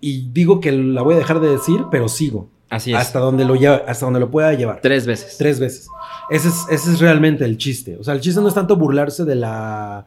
y 0.00 0.28
digo 0.32 0.60
que 0.60 0.72
la 0.72 1.02
voy 1.02 1.14
a 1.14 1.18
dejar 1.18 1.40
de 1.40 1.48
decir, 1.50 1.80
pero 1.90 2.08
sigo. 2.08 2.48
Así 2.68 2.92
es. 2.92 2.98
Hasta 2.98 3.18
donde, 3.20 3.44
lo 3.44 3.54
lleva, 3.54 3.82
hasta 3.86 4.04
donde 4.06 4.20
lo 4.20 4.30
pueda 4.30 4.52
llevar. 4.54 4.80
Tres 4.82 5.06
veces. 5.06 5.36
Tres 5.38 5.58
veces. 5.60 5.88
Ese 6.30 6.48
es, 6.48 6.64
ese 6.70 6.92
es 6.92 7.00
realmente 7.00 7.44
el 7.44 7.56
chiste. 7.58 7.96
O 7.98 8.04
sea, 8.04 8.14
el 8.14 8.20
chiste 8.20 8.40
no 8.40 8.48
es 8.48 8.54
tanto 8.54 8.76
burlarse 8.76 9.24
de 9.24 9.36
la. 9.36 10.04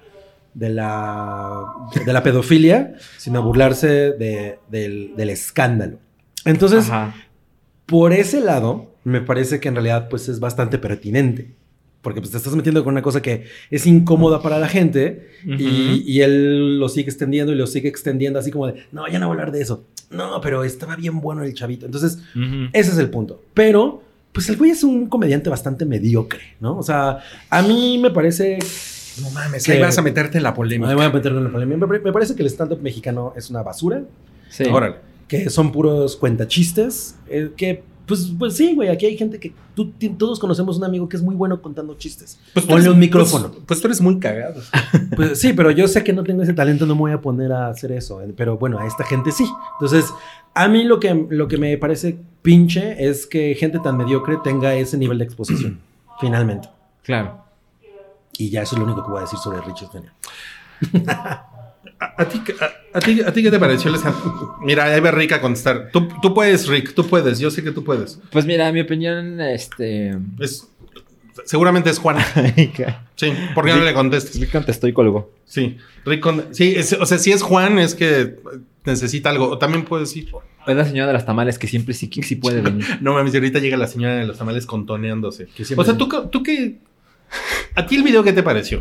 De 0.54 0.70
la. 0.70 1.66
de 2.06 2.14
la 2.14 2.24
pedofilia, 2.24 2.96
sino 3.18 3.44
burlarse 3.44 3.88
de- 3.88 4.60
del, 4.70 5.14
del 5.16 5.30
escándalo. 5.30 5.98
Entonces, 6.46 6.90
Ajá. 6.90 7.16
por 7.86 8.14
ese 8.14 8.40
lado, 8.42 8.92
me 9.04 9.22
parece 9.22 9.60
que 9.60 9.68
en 9.70 9.76
realidad, 9.76 10.10
pues, 10.10 10.30
es 10.30 10.40
bastante 10.40 10.78
pertinente. 10.78 11.52
Porque 12.02 12.22
pues, 12.22 12.32
te 12.32 12.38
estás 12.38 12.56
metiendo 12.56 12.82
con 12.86 12.94
una 12.94 13.02
cosa 13.02 13.22
que 13.22 13.44
es 13.70 13.86
incómoda 13.86 14.42
para 14.42 14.58
la 14.58 14.70
gente 14.70 15.32
y, 15.46 16.02
y 16.08 16.22
él 16.22 16.80
lo 16.80 16.88
sigue 16.88 17.10
extendiendo 17.10 17.52
y 17.52 17.56
lo 17.56 17.68
sigue 17.68 17.90
extendiendo 17.90 18.40
así 18.40 18.52
como 18.52 18.68
de, 18.68 18.86
no, 18.94 19.06
ya 19.10 19.20
no 19.20 19.28
voy 19.28 19.36
a 19.36 19.40
hablar 19.42 19.52
de 19.52 19.62
eso. 19.62 19.84
No, 20.10 20.40
pero 20.40 20.64
estaba 20.64 20.96
bien 20.96 21.20
bueno 21.20 21.44
el 21.44 21.54
chavito. 21.54 21.86
Entonces, 21.86 22.20
ese 22.72 22.92
es 22.92 22.98
el 22.98 23.10
punto. 23.10 23.42
Pero, 23.54 24.02
pues 24.32 24.48
el 24.48 24.56
güey 24.56 24.72
es 24.72 24.84
un 24.86 25.08
comediante 25.08 25.50
bastante 25.50 25.84
mediocre, 25.86 26.56
¿no? 26.62 26.78
O 26.78 26.84
sea, 26.84 27.20
a 27.50 27.62
mí 27.64 27.98
me 28.02 28.12
parece... 28.12 28.60
No 29.22 29.30
mames, 29.32 29.64
Que- 29.66 29.74
ahí 29.74 29.82
vas 29.82 29.98
a 29.98 30.02
meterte 30.02 30.38
en 30.38 30.44
la 30.44 30.52
Me 30.52 30.56
polémica. 30.56 30.94
voy 30.96 31.06
a 31.06 31.10
meter 31.10 31.32
en 31.32 31.40
el 31.40 31.50
problema. 31.50 31.88
Me 31.88 32.00
me 32.00 32.12
parece 32.14 32.36
que 32.36 32.42
el 32.44 32.48
stand-up 32.50 32.82
mexicano 32.82 33.34
es 33.36 33.50
una 33.50 33.64
basura, 33.64 34.04
Sí. 34.50 34.64
Órale. 34.66 34.96
que 35.28 35.50
son 35.50 35.72
puros 35.72 36.16
cuentachistes, 36.18 37.16
eh, 37.30 37.52
que... 37.56 37.84
Pues, 38.08 38.32
pues 38.40 38.56
sí, 38.56 38.74
güey, 38.74 38.90
aquí 38.90 39.06
hay 39.06 39.16
gente 39.16 39.40
que 39.40 39.54
tú, 39.76 39.92
todos 40.18 40.40
conocemos 40.40 40.78
un 40.80 40.84
amigo 40.84 41.08
que 41.08 41.16
es 41.16 41.22
muy 41.22 41.36
bueno 41.36 41.62
contando 41.62 41.94
chistes. 41.96 42.40
Pues 42.56 42.66
Ponle 42.66 42.82
eres- 42.82 42.94
un 42.94 43.00
micrófono. 43.00 43.50
Pues, 43.52 43.64
pues 43.68 43.82
tú 43.82 43.86
eres 43.88 44.02
muy 44.02 44.18
cagado. 44.20 44.60
Pues 45.16 45.40
sí, 45.40 45.54
pero 45.54 45.70
yo 45.70 45.88
sé 45.88 46.04
que 46.04 46.12
no 46.12 46.24
tengo 46.24 46.42
ese 46.42 46.54
talento, 46.56 46.88
no 46.88 46.96
me 46.96 47.02
voy 47.02 47.12
a 47.12 47.22
poner 47.22 47.52
a 47.52 47.68
hacer 47.68 47.92
eso. 47.92 48.20
eh, 48.24 48.34
Pero 48.36 48.58
bueno, 48.58 48.80
a 48.80 48.88
esta 48.88 49.04
gente 49.04 49.32
sí. 49.32 49.46
Entonces, 49.74 50.12
a 50.56 50.68
mí 50.68 50.86
lo 50.86 51.00
que, 51.00 51.28
lo 51.30 51.48
que 51.48 51.58
me 51.60 51.78
parece 51.78 52.18
pinche 52.42 53.08
es 53.08 53.28
que 53.28 53.54
gente 53.54 53.78
tan 53.78 53.96
mediocre 53.96 54.38
tenga 54.44 54.74
ese 54.74 54.98
nivel 54.98 55.20
de 55.20 55.26
exposición, 55.26 55.80
finalmente. 56.20 56.68
Claro. 57.04 57.44
Y 58.40 58.50
ya 58.50 58.62
eso 58.64 58.76
es 58.76 58.80
lo 58.80 58.86
único 58.86 59.04
que 59.04 59.12
voy 59.12 59.20
a 59.20 59.22
decir 59.24 59.38
sobre 59.38 59.62
Richard 59.62 59.90
Fenner. 59.92 60.12
¿A, 62.00 62.22
a 62.22 62.26
ti, 62.30 62.40
qué- 62.40 62.54
a, 62.60 62.98
a 62.98 63.00
ti, 63.02 63.22
¿A 63.22 63.34
ti 63.34 63.44
qué 63.44 63.52
te 63.52 63.60
pareció? 63.60 63.92
Mira, 64.62 64.86
ahí 64.86 65.00
va 65.02 65.12
Rick 65.12 65.34
a 65.34 65.42
contestar. 65.42 65.90
Tú, 65.92 66.08
tú 66.22 66.34
puedes, 66.34 66.68
Rick, 66.68 66.94
tú 66.94 67.06
puedes. 67.06 67.40
Yo 67.40 67.52
sé 67.52 67.64
que 67.64 67.72
tú 67.72 67.84
puedes. 67.84 68.20
Pues 68.32 68.46
mira, 68.46 68.72
mi 68.72 68.80
opinión, 68.82 69.42
este. 69.42 70.18
Es, 70.40 70.68
seguramente 71.46 71.90
es 71.90 72.00
Juan. 72.00 72.18
Sí, 73.20 73.34
¿por 73.54 73.66
qué 73.66 73.74
no 73.74 73.84
le 73.84 73.94
contestas? 73.94 74.32
Sí 74.36 74.48
contestó 74.48 74.88
y 74.88 74.94
colgó. 74.94 75.34
Sí, 75.44 75.76
Rick 76.06 76.22
con- 76.22 76.56
sí, 76.56 76.74
es- 76.78 76.94
o 76.94 77.06
sea, 77.06 77.18
si 77.18 77.34
es 77.34 77.42
Juan 77.42 77.78
es 77.78 77.94
que 77.94 78.38
necesita 78.86 79.30
algo. 79.30 79.50
O 79.50 79.58
también 79.58 79.84
puedes 79.84 80.16
ir. 80.16 80.30
Es 80.66 80.76
la 80.78 80.86
señora 80.86 81.08
de 81.08 81.14
las 81.14 81.26
tamales 81.26 81.60
que 81.60 81.68
siempre 81.68 81.94
sí, 81.94 82.10
sí 82.24 82.36
puede 82.38 82.62
venir. 82.62 82.86
No 83.02 83.14
mames, 83.16 83.34
ahorita 83.34 83.60
llega 83.60 83.76
la 83.76 83.88
señora 83.88 84.16
de 84.16 84.26
los 84.26 84.38
tamales 84.38 84.66
contoneándose. 84.66 85.50
O 85.76 85.84
sea, 85.84 85.98
¿tú, 85.98 86.08
tú 86.32 86.44
qué... 86.44 86.78
¿A 87.76 87.86
ti 87.86 87.96
el 87.96 88.04
video 88.04 88.24
qué 88.24 88.34
te 88.34 88.44
pareció? 88.44 88.80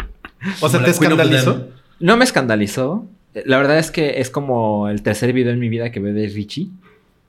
O 0.60 0.68
sea, 0.68 0.82
¿te 0.82 0.90
escandalizó? 0.90 1.68
No 2.00 2.16
me 2.16 2.24
escandalizó. 2.24 3.06
La 3.44 3.58
verdad 3.58 3.78
es 3.78 3.90
que 3.90 4.20
es 4.20 4.30
como 4.30 4.88
el 4.88 5.02
tercer 5.02 5.32
video 5.32 5.52
en 5.52 5.58
mi 5.58 5.68
vida 5.68 5.90
que 5.90 6.00
veo 6.00 6.14
de 6.14 6.28
Richie. 6.28 6.68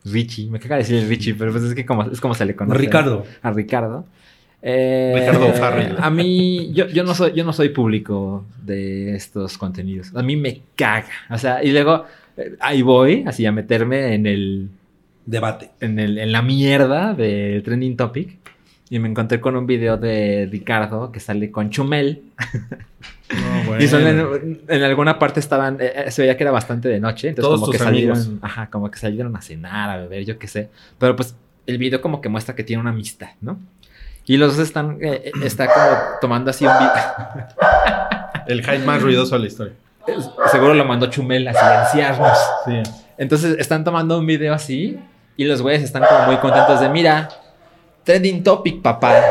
Richie, 0.06 0.50
me 0.50 0.60
caga 0.60 0.78
decir 0.78 1.06
Richie, 1.08 1.36
pero 1.36 1.52
pues 1.52 1.64
es 1.64 1.76
que 1.76 1.86
como, 1.86 2.04
es 2.04 2.22
como 2.22 2.34
se 2.34 2.46
le 2.46 2.56
conoce. 2.56 2.80
Ricardo. 2.80 3.26
A 3.42 3.52
Ricardo. 3.52 4.06
Eh, 4.62 5.14
Ricardo 5.16 5.54
Farrell. 5.54 5.96
A 6.00 6.10
mí, 6.10 6.72
yo, 6.74 6.88
yo, 6.88 7.04
no 7.04 7.14
soy, 7.14 7.34
yo 7.34 7.44
no 7.44 7.54
soy 7.54 7.70
público 7.70 8.46
de 8.64 9.16
estos 9.16 9.58
contenidos. 9.58 10.16
A 10.16 10.24
mí 10.24 10.36
me 10.36 10.62
caga. 10.76 11.10
O 11.30 11.38
sea, 11.38 11.64
y 11.64 11.72
luego 11.72 12.06
eh, 12.38 12.56
ahí 12.60 12.82
voy, 12.82 13.24
así 13.28 13.46
a 13.46 13.52
meterme 13.52 14.14
en 14.14 14.26
el, 14.26 14.70
Debate. 15.26 15.72
en, 15.80 16.00
el, 16.00 16.18
en 16.18 16.32
la 16.32 16.42
mierda 16.42 17.14
del 17.14 17.64
trending 17.64 17.96
topic. 17.96 18.38
Y 18.90 18.98
me 19.00 19.08
encontré 19.08 19.40
con 19.40 19.56
un 19.56 19.68
video 19.68 19.98
de 19.98 20.48
Ricardo 20.52 21.12
que 21.12 21.20
sale 21.20 21.52
con 21.52 21.70
Chumel. 21.70 22.24
No, 23.66 23.80
Y 23.80 23.88
son 23.88 24.02
bueno. 24.02 24.36
en, 24.36 24.62
en 24.68 24.84
alguna 24.84 25.20
parte 25.20 25.40
estaban, 25.40 25.78
eh, 25.80 25.94
eh, 26.08 26.12
se 26.12 26.24
veía 26.24 26.36
que 26.36 26.44
era 26.44 26.52
bastante 26.52 26.90
de 26.90 27.00
noche, 27.00 27.30
entonces 27.30 27.48
Todos 27.48 27.60
como 27.62 27.72
que 27.72 27.78
salieron, 27.78 28.18
amigos. 28.18 28.40
ajá, 28.42 28.68
como 28.72 28.90
que 28.90 28.98
salieron 28.98 29.36
a 29.36 29.42
cenar, 29.42 29.92
a 29.92 29.98
beber, 29.98 30.26
yo 30.26 30.40
qué 30.40 30.48
sé. 30.48 30.70
Pero 30.98 31.16
pues 31.16 31.36
el 31.68 31.78
video 31.78 32.02
como 32.02 32.20
que 32.20 32.30
muestra 32.30 32.56
que 32.56 32.64
tiene 32.64 32.82
una 32.82 32.90
amistad, 32.90 33.30
¿no? 33.42 33.60
Y 34.26 34.38
los 34.38 34.58
dos 34.58 34.66
están, 34.68 34.98
eh, 35.02 35.32
está 35.44 35.68
como 35.68 35.86
tomando 36.22 36.50
así 36.50 36.66
un 36.66 36.74
video. 36.78 36.90
El 38.48 38.62
hype 38.64 38.80
más 38.80 39.02
ruidoso 39.02 39.36
de 39.36 39.42
la 39.42 39.48
historia. 39.48 39.74
Seguro 40.52 40.74
lo 40.74 40.86
mandó 40.86 41.06
Chumel 41.08 41.48
a 41.48 41.54
silenciarnos. 41.54 42.38
Sí. 42.66 42.82
Entonces 43.20 43.58
están 43.60 43.84
tomando 43.84 44.18
un 44.18 44.26
video 44.26 44.54
así 44.56 44.98
y 45.38 45.44
los 45.46 45.62
güeyes 45.62 45.84
están 45.84 46.04
como 46.04 46.26
muy 46.26 46.38
contentos 46.38 46.80
de, 46.82 46.90
mira, 46.90 47.30
trending 48.10 48.44
topic, 48.44 48.82
papá. 48.82 49.22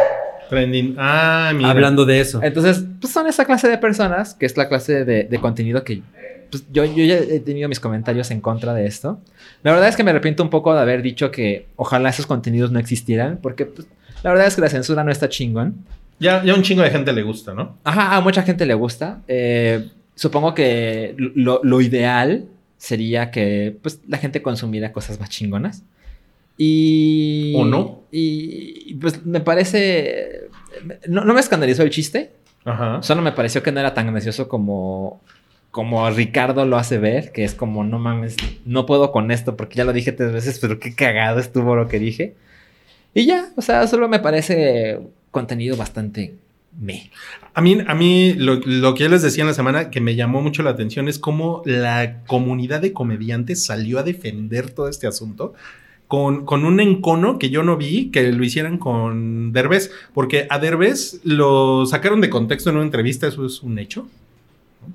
Trending. 0.49 0.95
Ah, 0.99 1.51
mira. 1.53 1.71
Hablando 1.71 2.07
de 2.07 2.21
eso. 2.21 2.41
Entonces, 2.43 2.85
pues 3.01 3.13
son 3.13 3.27
esa 3.27 3.45
clase 3.45 3.69
de 3.69 3.77
personas, 3.77 4.35
que 4.35 4.47
es 4.47 4.57
la 4.57 4.69
clase 4.69 5.05
de, 5.05 5.25
de 5.25 5.39
contenido 5.41 5.83
que 5.83 6.03
pues, 6.49 6.65
yo, 6.71 6.85
yo 6.85 7.05
ya 7.05 7.17
he 7.17 7.41
tenido 7.41 7.69
mis 7.69 7.81
comentarios 7.81 8.31
en 8.31 8.41
contra 8.41 8.75
de 8.75 8.87
esto. 8.87 9.19
La 9.65 9.73
verdad 9.73 9.89
es 9.89 9.97
que 9.97 10.05
me 10.05 10.13
arrepiento 10.13 10.45
un 10.45 10.51
poco 10.51 10.73
de 10.73 10.81
haber 10.81 11.03
dicho 11.03 11.33
que 11.33 11.67
ojalá 11.75 12.11
esos 12.11 12.27
contenidos 12.27 12.71
no 12.71 12.79
existieran, 12.79 13.41
porque 13.43 13.67
pues, 13.67 13.89
la 14.23 14.31
verdad 14.31 14.47
es 14.47 14.55
que 14.55 14.61
la 14.61 14.69
censura 14.69 15.03
no 15.03 15.11
está 15.11 15.29
chingón. 15.29 15.85
Ya, 16.21 16.45
ya 16.45 16.55
un 16.55 16.63
chingo 16.63 16.83
de 16.83 16.91
gente 16.91 17.13
le 17.13 17.23
gusta, 17.23 17.55
¿no? 17.55 17.79
Ajá, 17.83 18.17
a 18.17 18.21
mucha 18.21 18.43
gente 18.43 18.65
le 18.65 18.75
gusta. 18.75 19.23
Eh, 19.27 19.89
supongo 20.15 20.55
que 20.55 21.17
lo, 21.17 21.61
lo 21.65 21.81
ideal 21.81 22.47
sería 22.77 23.33
que 23.33 23.77
pues, 23.83 24.01
la 24.07 24.19
gente 24.19 24.41
consumiera 24.41 24.93
cosas 24.93 25.19
más 25.19 25.31
chingonas. 25.31 25.83
Y. 26.59 27.55
¿O 27.57 27.65
no? 27.65 28.03
Y, 28.11 28.95
pues 28.95 29.25
me 29.25 29.41
parece. 29.41 30.49
No, 31.09 31.25
no 31.25 31.33
me 31.33 31.41
escandalizó 31.41 31.83
el 31.83 31.91
chiste. 31.91 32.33
Ajá. 32.65 33.01
Solo 33.03 33.23
me 33.23 33.33
pareció 33.33 33.63
que 33.63 33.73
no 33.73 33.81
era 33.81 33.95
tan 33.95 34.13
gracioso 34.13 34.49
como. 34.49 35.23
Como 35.71 36.09
Ricardo 36.11 36.65
lo 36.65 36.79
hace 36.79 36.99
ver, 36.99 37.31
que 37.31 37.45
es 37.45 37.55
como, 37.55 37.85
no 37.85 37.99
mames, 37.99 38.37
no 38.65 38.87
puedo 38.87 39.13
con 39.13 39.31
esto 39.31 39.55
porque 39.55 39.77
ya 39.77 39.85
lo 39.85 39.93
dije 39.93 40.13
tres 40.13 40.33
veces, 40.33 40.59
pero 40.59 40.81
qué 40.81 40.95
cagado 40.95 41.39
estuvo 41.39 41.77
lo 41.77 41.89
que 41.89 41.99
dije. 41.99 42.35
Y 43.13 43.27
ya, 43.27 43.51
o 43.55 43.61
sea, 43.61 43.87
solo 43.87 44.09
me 44.09 44.19
parece 44.19 44.99
contenido 45.31 45.77
bastante 45.77 46.35
me. 46.79 47.11
A 47.55 47.61
mí, 47.61 47.79
a 47.87 47.95
mí 47.95 48.35
lo, 48.35 48.57
lo, 48.65 48.95
que 48.95 49.05
yo 49.05 49.09
les 49.09 49.23
decía 49.23 49.43
en 49.43 49.49
la 49.49 49.55
semana 49.55 49.91
que 49.91 50.01
me 50.01 50.15
llamó 50.15 50.41
mucho 50.41 50.63
la 50.63 50.71
atención 50.71 51.09
es 51.09 51.19
cómo 51.19 51.63
la 51.65 52.23
comunidad 52.27 52.81
de 52.81 52.93
comediantes 52.93 53.65
salió 53.65 53.99
a 53.99 54.03
defender 54.03 54.71
todo 54.71 54.89
este 54.89 55.07
asunto. 55.07 55.55
Con, 56.09 56.47
con, 56.47 56.65
un 56.65 56.81
encono 56.81 57.39
que 57.39 57.51
yo 57.51 57.63
no 57.63 57.77
vi 57.77 58.11
que 58.11 58.33
lo 58.33 58.43
hicieran 58.43 58.79
con 58.79 59.53
Derbez, 59.53 59.91
porque 60.15 60.47
a 60.49 60.59
Derbez 60.59 61.21
lo 61.23 61.85
sacaron 61.85 62.23
de 62.23 62.31
contexto 62.31 62.71
en 62.71 62.77
una 62.77 62.85
entrevista, 62.87 63.27
eso 63.27 63.45
es 63.45 63.63
un 63.63 63.79
hecho. 63.79 64.09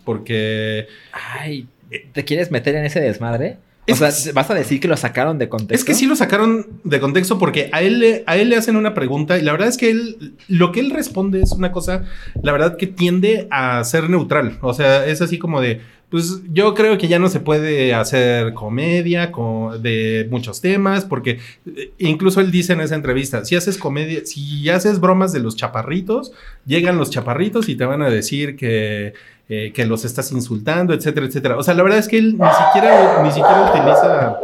Porque. 0.06 0.88
Ay, 1.12 1.68
¿te 2.14 2.26
quieres 2.26 2.50
meter 2.50 2.76
en 2.76 2.86
ese 2.86 3.00
desmadre? 3.00 3.58
O 3.92 3.96
sea, 3.96 4.12
¿vas 4.34 4.50
a 4.50 4.54
decir 4.54 4.80
que 4.80 4.88
lo 4.88 4.96
sacaron 4.96 5.38
de 5.38 5.50
contexto? 5.50 5.76
Es 5.76 5.84
que 5.84 5.94
sí 5.94 6.06
lo 6.06 6.16
sacaron 6.16 6.68
de 6.86 7.02
contexto 7.02 7.38
porque 7.38 7.70
a 7.74 7.82
él, 7.82 8.00
le, 8.00 8.24
a 8.28 8.38
él 8.38 8.50
le 8.50 8.56
hacen 8.56 8.78
una 8.78 8.94
pregunta 8.94 9.38
y 9.38 9.42
la 9.42 9.52
verdad 9.52 9.68
es 9.68 9.78
que 9.78 9.92
él, 9.92 10.36
lo 10.48 10.72
que 10.72 10.80
él 10.80 10.90
responde 10.90 11.42
es 11.42 11.52
una 11.52 11.74
cosa, 11.74 12.06
la 12.42 12.54
verdad 12.54 12.78
que 12.78 12.88
tiende 12.88 13.48
a 13.52 13.84
ser 13.84 14.10
neutral. 14.10 14.58
O 14.62 14.74
sea, 14.74 15.06
es 15.06 15.22
así 15.22 15.38
como 15.38 15.60
de, 15.60 15.82
pues 16.14 16.44
yo 16.54 16.76
creo 16.76 17.00
que 17.00 17.08
ya 17.08 17.18
no 17.18 17.28
se 17.28 17.40
puede 17.40 17.92
hacer 17.96 18.54
comedia 18.54 19.32
de 19.80 20.28
muchos 20.30 20.62
temas 20.62 21.06
porque 21.06 21.40
eh, 21.66 21.92
incluso 21.98 22.40
él 22.40 22.52
dice 22.52 22.74
en 22.74 22.82
esa 22.82 22.94
entrevista, 22.94 23.44
si 23.44 23.56
haces 23.56 23.80
comedia, 23.80 24.20
si 24.24 24.70
haces 24.70 25.00
bromas 25.00 25.34
de 25.34 25.40
los 25.40 25.56
chaparritos, 25.56 26.32
llegan 26.68 27.00
los 27.00 27.10
chaparritos 27.10 27.68
y 27.68 27.76
te 27.76 27.86
van 27.86 28.04
a 28.04 28.12
decir 28.12 28.56
que 28.56 29.14
eh, 29.50 29.72
que 29.74 29.88
los 29.88 30.06
estás 30.06 30.32
insultando, 30.32 30.94
etcétera, 30.94 31.26
etcétera. 31.26 31.58
O 31.58 31.64
sea, 31.64 31.74
la 31.74 31.82
verdad 31.82 31.98
es 31.98 32.08
que 32.08 32.20
él 32.20 32.38
ni 32.38 32.48
siquiera, 32.64 33.24
ni 33.24 33.32
siquiera 33.32 33.72
utiliza. 33.74 34.38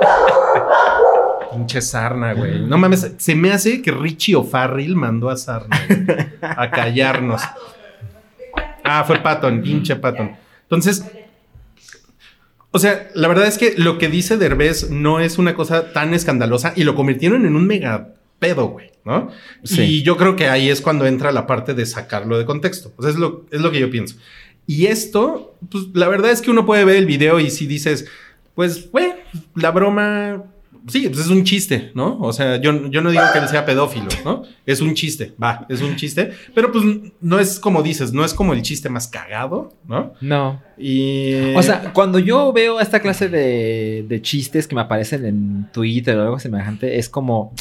Pinche 1.52 1.82
sarna, 1.82 2.34
güey. 2.34 2.62
No 2.62 2.80
mames, 2.80 3.14
se 3.16 3.36
me 3.36 3.52
hace 3.52 3.84
que 3.84 3.92
Richie 3.92 4.36
O'Farrill 4.36 4.96
mandó 4.96 5.30
a 5.30 5.38
Sarna 5.38 5.80
a 6.42 6.72
callarnos. 6.72 7.44
Ah, 8.84 9.04
fue 9.06 9.20
Patton, 9.20 9.62
pinche 9.62 9.96
Patton. 9.98 10.36
Entonces, 10.64 11.06
o 12.72 12.80
sea, 12.80 13.10
la 13.16 13.28
verdad 13.28 13.48
es 13.48 13.58
que 13.58 13.74
lo 13.78 13.98
que 13.98 14.10
dice 14.10 14.38
Derbez 14.38 14.90
no 14.90 15.20
es 15.20 15.38
una 15.38 15.56
cosa 15.56 15.92
tan 15.92 16.14
escandalosa 16.14 16.74
y 16.76 16.84
lo 16.84 16.96
convirtieron 16.96 17.46
en 17.46 17.56
un 17.56 17.66
mega 17.66 18.14
pedo, 18.38 18.68
güey, 18.68 18.92
¿no? 19.06 19.32
Sí. 19.64 19.82
Y 19.82 20.04
yo 20.04 20.18
creo 20.18 20.36
que 20.36 20.48
ahí 20.48 20.70
es 20.70 20.82
cuando 20.82 21.06
entra 21.06 21.32
la 21.32 21.48
parte 21.48 21.74
de 21.74 21.86
sacarlo 21.86 22.38
de 22.38 22.46
contexto. 22.46 22.94
O 22.98 23.02
sea, 23.02 23.12
es 23.12 23.18
lo, 23.18 23.46
es 23.52 23.62
lo 23.62 23.72
que 23.72 23.80
yo 23.80 23.90
pienso. 23.90 24.16
Y 24.68 24.86
esto, 24.86 25.56
pues 25.72 25.86
la 25.94 26.08
verdad 26.08 26.32
es 26.32 26.42
que 26.42 26.52
uno 26.52 26.66
puede 26.66 26.86
ver 26.86 26.98
el 26.98 27.08
video 27.08 27.40
y 27.40 27.50
si 27.50 27.66
dices, 27.66 28.06
pues, 28.54 28.92
güey, 28.92 29.14
la 29.56 29.72
broma, 29.72 30.44
sí, 30.88 31.08
pues 31.10 31.20
es 31.20 31.28
un 31.28 31.44
chiste, 31.44 31.92
¿no? 31.94 32.20
O 32.20 32.34
sea, 32.34 32.58
yo, 32.58 32.90
yo 32.90 33.02
no 33.02 33.12
digo 33.12 33.24
que 33.34 33.40
él 33.40 33.48
sea 33.48 33.66
pedófilo, 33.66 34.08
¿no? 34.26 34.44
Es 34.66 34.82
un 34.82 34.94
chiste, 34.94 35.34
va, 35.42 35.66
es 35.70 35.82
un 35.82 35.96
chiste, 35.96 36.32
pero 36.54 36.72
pues 36.72 36.84
no 37.22 37.40
es 37.40 37.60
como 37.60 37.84
dices, 37.84 38.14
no 38.14 38.24
es 38.24 38.34
como 38.34 38.54
el 38.54 38.62
chiste 38.62 38.90
más 38.90 39.08
cagado, 39.08 39.74
¿no? 39.88 40.14
No. 40.22 40.62
Y... 40.78 41.54
O 41.56 41.64
sea, 41.64 41.94
cuando 41.94 42.20
yo 42.20 42.54
veo 42.54 42.80
esta 42.80 43.00
clase 43.00 43.30
de, 43.30 44.06
de 44.08 44.22
chistes 44.22 44.68
que 44.68 44.76
me 44.76 44.82
aparecen 44.82 45.26
en 45.26 45.70
Twitter 45.72 46.18
o 46.18 46.24
algo 46.24 46.40
semejante, 46.40 47.00
es 47.00 47.10
como 47.10 47.54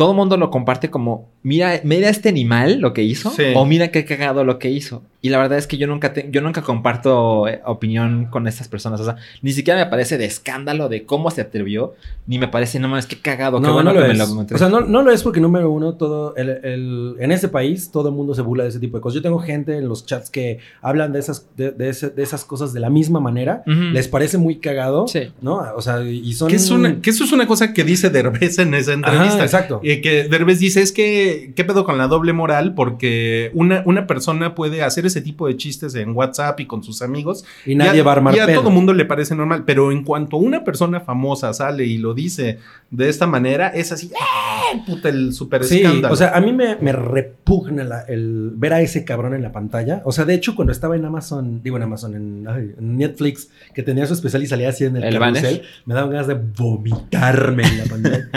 todo 0.00 0.12
el 0.12 0.16
mundo 0.16 0.38
lo 0.38 0.50
comparte 0.50 0.88
como, 0.88 1.28
mira, 1.42 1.78
mira 1.84 2.08
este 2.08 2.30
animal 2.30 2.80
lo 2.80 2.94
que 2.94 3.02
hizo, 3.02 3.30
sí. 3.30 3.52
o 3.54 3.66
mira 3.66 3.88
qué 3.88 4.06
cagado 4.06 4.44
lo 4.44 4.58
que 4.58 4.70
hizo. 4.70 5.02
Y 5.22 5.28
la 5.28 5.38
verdad 5.38 5.58
es 5.58 5.66
que 5.66 5.76
yo 5.76 5.86
nunca, 5.86 6.12
te, 6.12 6.28
yo 6.30 6.40
nunca 6.40 6.62
comparto 6.62 7.46
eh, 7.46 7.60
opinión 7.66 8.26
con 8.30 8.46
estas 8.48 8.68
personas. 8.68 9.00
O 9.00 9.04
sea, 9.04 9.16
ni 9.42 9.52
siquiera 9.52 9.78
me 9.78 9.90
parece 9.90 10.16
de 10.16 10.24
escándalo 10.24 10.88
de 10.88 11.04
cómo 11.04 11.30
se 11.30 11.42
atrevió, 11.42 11.94
ni 12.26 12.38
me 12.38 12.48
parece, 12.48 12.78
no 12.78 12.88
mames, 12.88 13.06
qué 13.06 13.20
cagado, 13.20 13.60
no, 13.60 13.68
qué 13.68 13.72
bueno 13.72 13.92
no 13.92 14.00
lo 14.00 14.06
que 14.06 14.12
es. 14.12 14.18
me 14.18 14.24
lo. 14.24 14.54
O 14.54 14.58
sea, 14.58 14.68
no, 14.68 14.80
no, 14.80 15.02
lo 15.02 15.10
es 15.10 15.22
porque 15.22 15.40
número 15.40 15.70
uno, 15.70 15.94
todo 15.94 16.34
el, 16.36 16.48
el, 16.48 17.16
en 17.18 17.32
ese 17.32 17.48
país 17.48 17.90
todo 17.90 18.08
el 18.08 18.14
mundo 18.14 18.34
se 18.34 18.42
burla 18.42 18.62
de 18.64 18.70
ese 18.70 18.78
tipo 18.80 18.96
de 18.96 19.02
cosas. 19.02 19.16
Yo 19.16 19.22
tengo 19.22 19.38
gente 19.40 19.76
en 19.76 19.88
los 19.88 20.06
chats 20.06 20.30
que 20.30 20.58
hablan 20.80 21.12
de 21.12 21.18
esas, 21.18 21.46
de, 21.56 21.70
de, 21.70 21.90
ese, 21.90 22.10
de 22.10 22.22
esas 22.22 22.44
cosas 22.44 22.72
de 22.72 22.80
la 22.80 22.88
misma 22.88 23.20
manera. 23.20 23.62
Uh 23.66 23.70
-huh. 23.70 23.92
Les 23.92 24.08
parece 24.08 24.38
muy 24.38 24.56
cagado, 24.56 25.06
sí. 25.06 25.32
¿no? 25.42 25.62
O 25.76 25.82
sea, 25.82 26.02
y 26.02 26.32
son... 26.32 26.48
Que, 26.48 26.56
es 26.56 26.70
una, 26.70 27.00
que 27.00 27.10
eso 27.10 27.24
es 27.24 27.32
una 27.32 27.46
cosa 27.46 27.74
que 27.74 27.84
dice 27.84 28.08
Derbez 28.10 28.58
en 28.58 28.72
esa 28.74 28.92
entrevista. 28.94 29.34
Ajá, 29.34 29.44
exacto. 29.44 29.80
Eh, 29.82 30.00
que 30.00 30.24
Derbez 30.28 30.58
dice, 30.60 30.80
es 30.80 30.92
que, 30.92 31.52
¿qué 31.54 31.64
pedo 31.64 31.84
con 31.84 31.98
la 31.98 32.06
doble 32.06 32.32
moral? 32.32 32.74
Porque 32.74 33.50
una, 33.54 33.82
una 33.84 34.06
persona 34.06 34.54
puede 34.54 34.82
hacer 34.82 35.09
ese 35.10 35.20
tipo 35.20 35.46
de 35.46 35.56
chistes 35.56 35.94
en 35.94 36.16
WhatsApp 36.16 36.58
y 36.60 36.66
con 36.66 36.82
sus 36.82 37.02
amigos. 37.02 37.44
Y 37.66 37.74
nadie 37.74 37.98
y 37.98 38.00
a, 38.00 38.04
va 38.04 38.12
a 38.12 38.16
armar 38.16 38.34
Y 38.34 38.38
a 38.38 38.46
pedo. 38.46 38.60
todo 38.60 38.70
mundo 38.70 38.92
le 38.92 39.04
parece 39.04 39.34
normal. 39.34 39.64
Pero 39.66 39.92
en 39.92 40.04
cuanto 40.04 40.36
una 40.36 40.64
persona 40.64 41.00
famosa 41.00 41.52
sale 41.52 41.84
y 41.84 41.98
lo 41.98 42.14
dice 42.14 42.58
de 42.90 43.08
esta 43.08 43.26
manera, 43.26 43.68
es 43.68 43.92
así, 43.92 44.08
¡eh! 44.08 44.82
Puta, 44.86 45.08
el 45.08 45.32
super 45.32 45.64
sí, 45.64 45.78
escándalo. 45.78 46.14
O 46.14 46.16
sea, 46.16 46.36
a 46.36 46.40
mí 46.40 46.52
me, 46.52 46.76
me 46.76 46.92
repugna 46.92 47.84
la, 47.84 48.00
el 48.02 48.50
ver 48.54 48.72
a 48.72 48.80
ese 48.80 49.04
cabrón 49.04 49.34
en 49.34 49.42
la 49.42 49.52
pantalla. 49.52 50.02
O 50.04 50.12
sea, 50.12 50.24
de 50.24 50.34
hecho, 50.34 50.54
cuando 50.54 50.72
estaba 50.72 50.96
en 50.96 51.04
Amazon, 51.04 51.62
digo 51.62 51.76
en 51.76 51.82
Amazon, 51.82 52.14
en, 52.14 52.48
ay, 52.48 52.74
en 52.78 52.96
Netflix, 52.96 53.50
que 53.74 53.82
tenía 53.82 54.06
su 54.06 54.14
especial 54.14 54.42
y 54.42 54.46
salía 54.46 54.68
así 54.70 54.84
en 54.84 54.96
el, 54.96 55.04
¿El 55.04 55.18
carrusel, 55.18 55.62
me 55.86 55.94
daban 55.94 56.10
ganas 56.10 56.26
de 56.26 56.34
vomitarme 56.34 57.64
en 57.64 57.78
la 57.78 57.84
pantalla. 57.84 58.28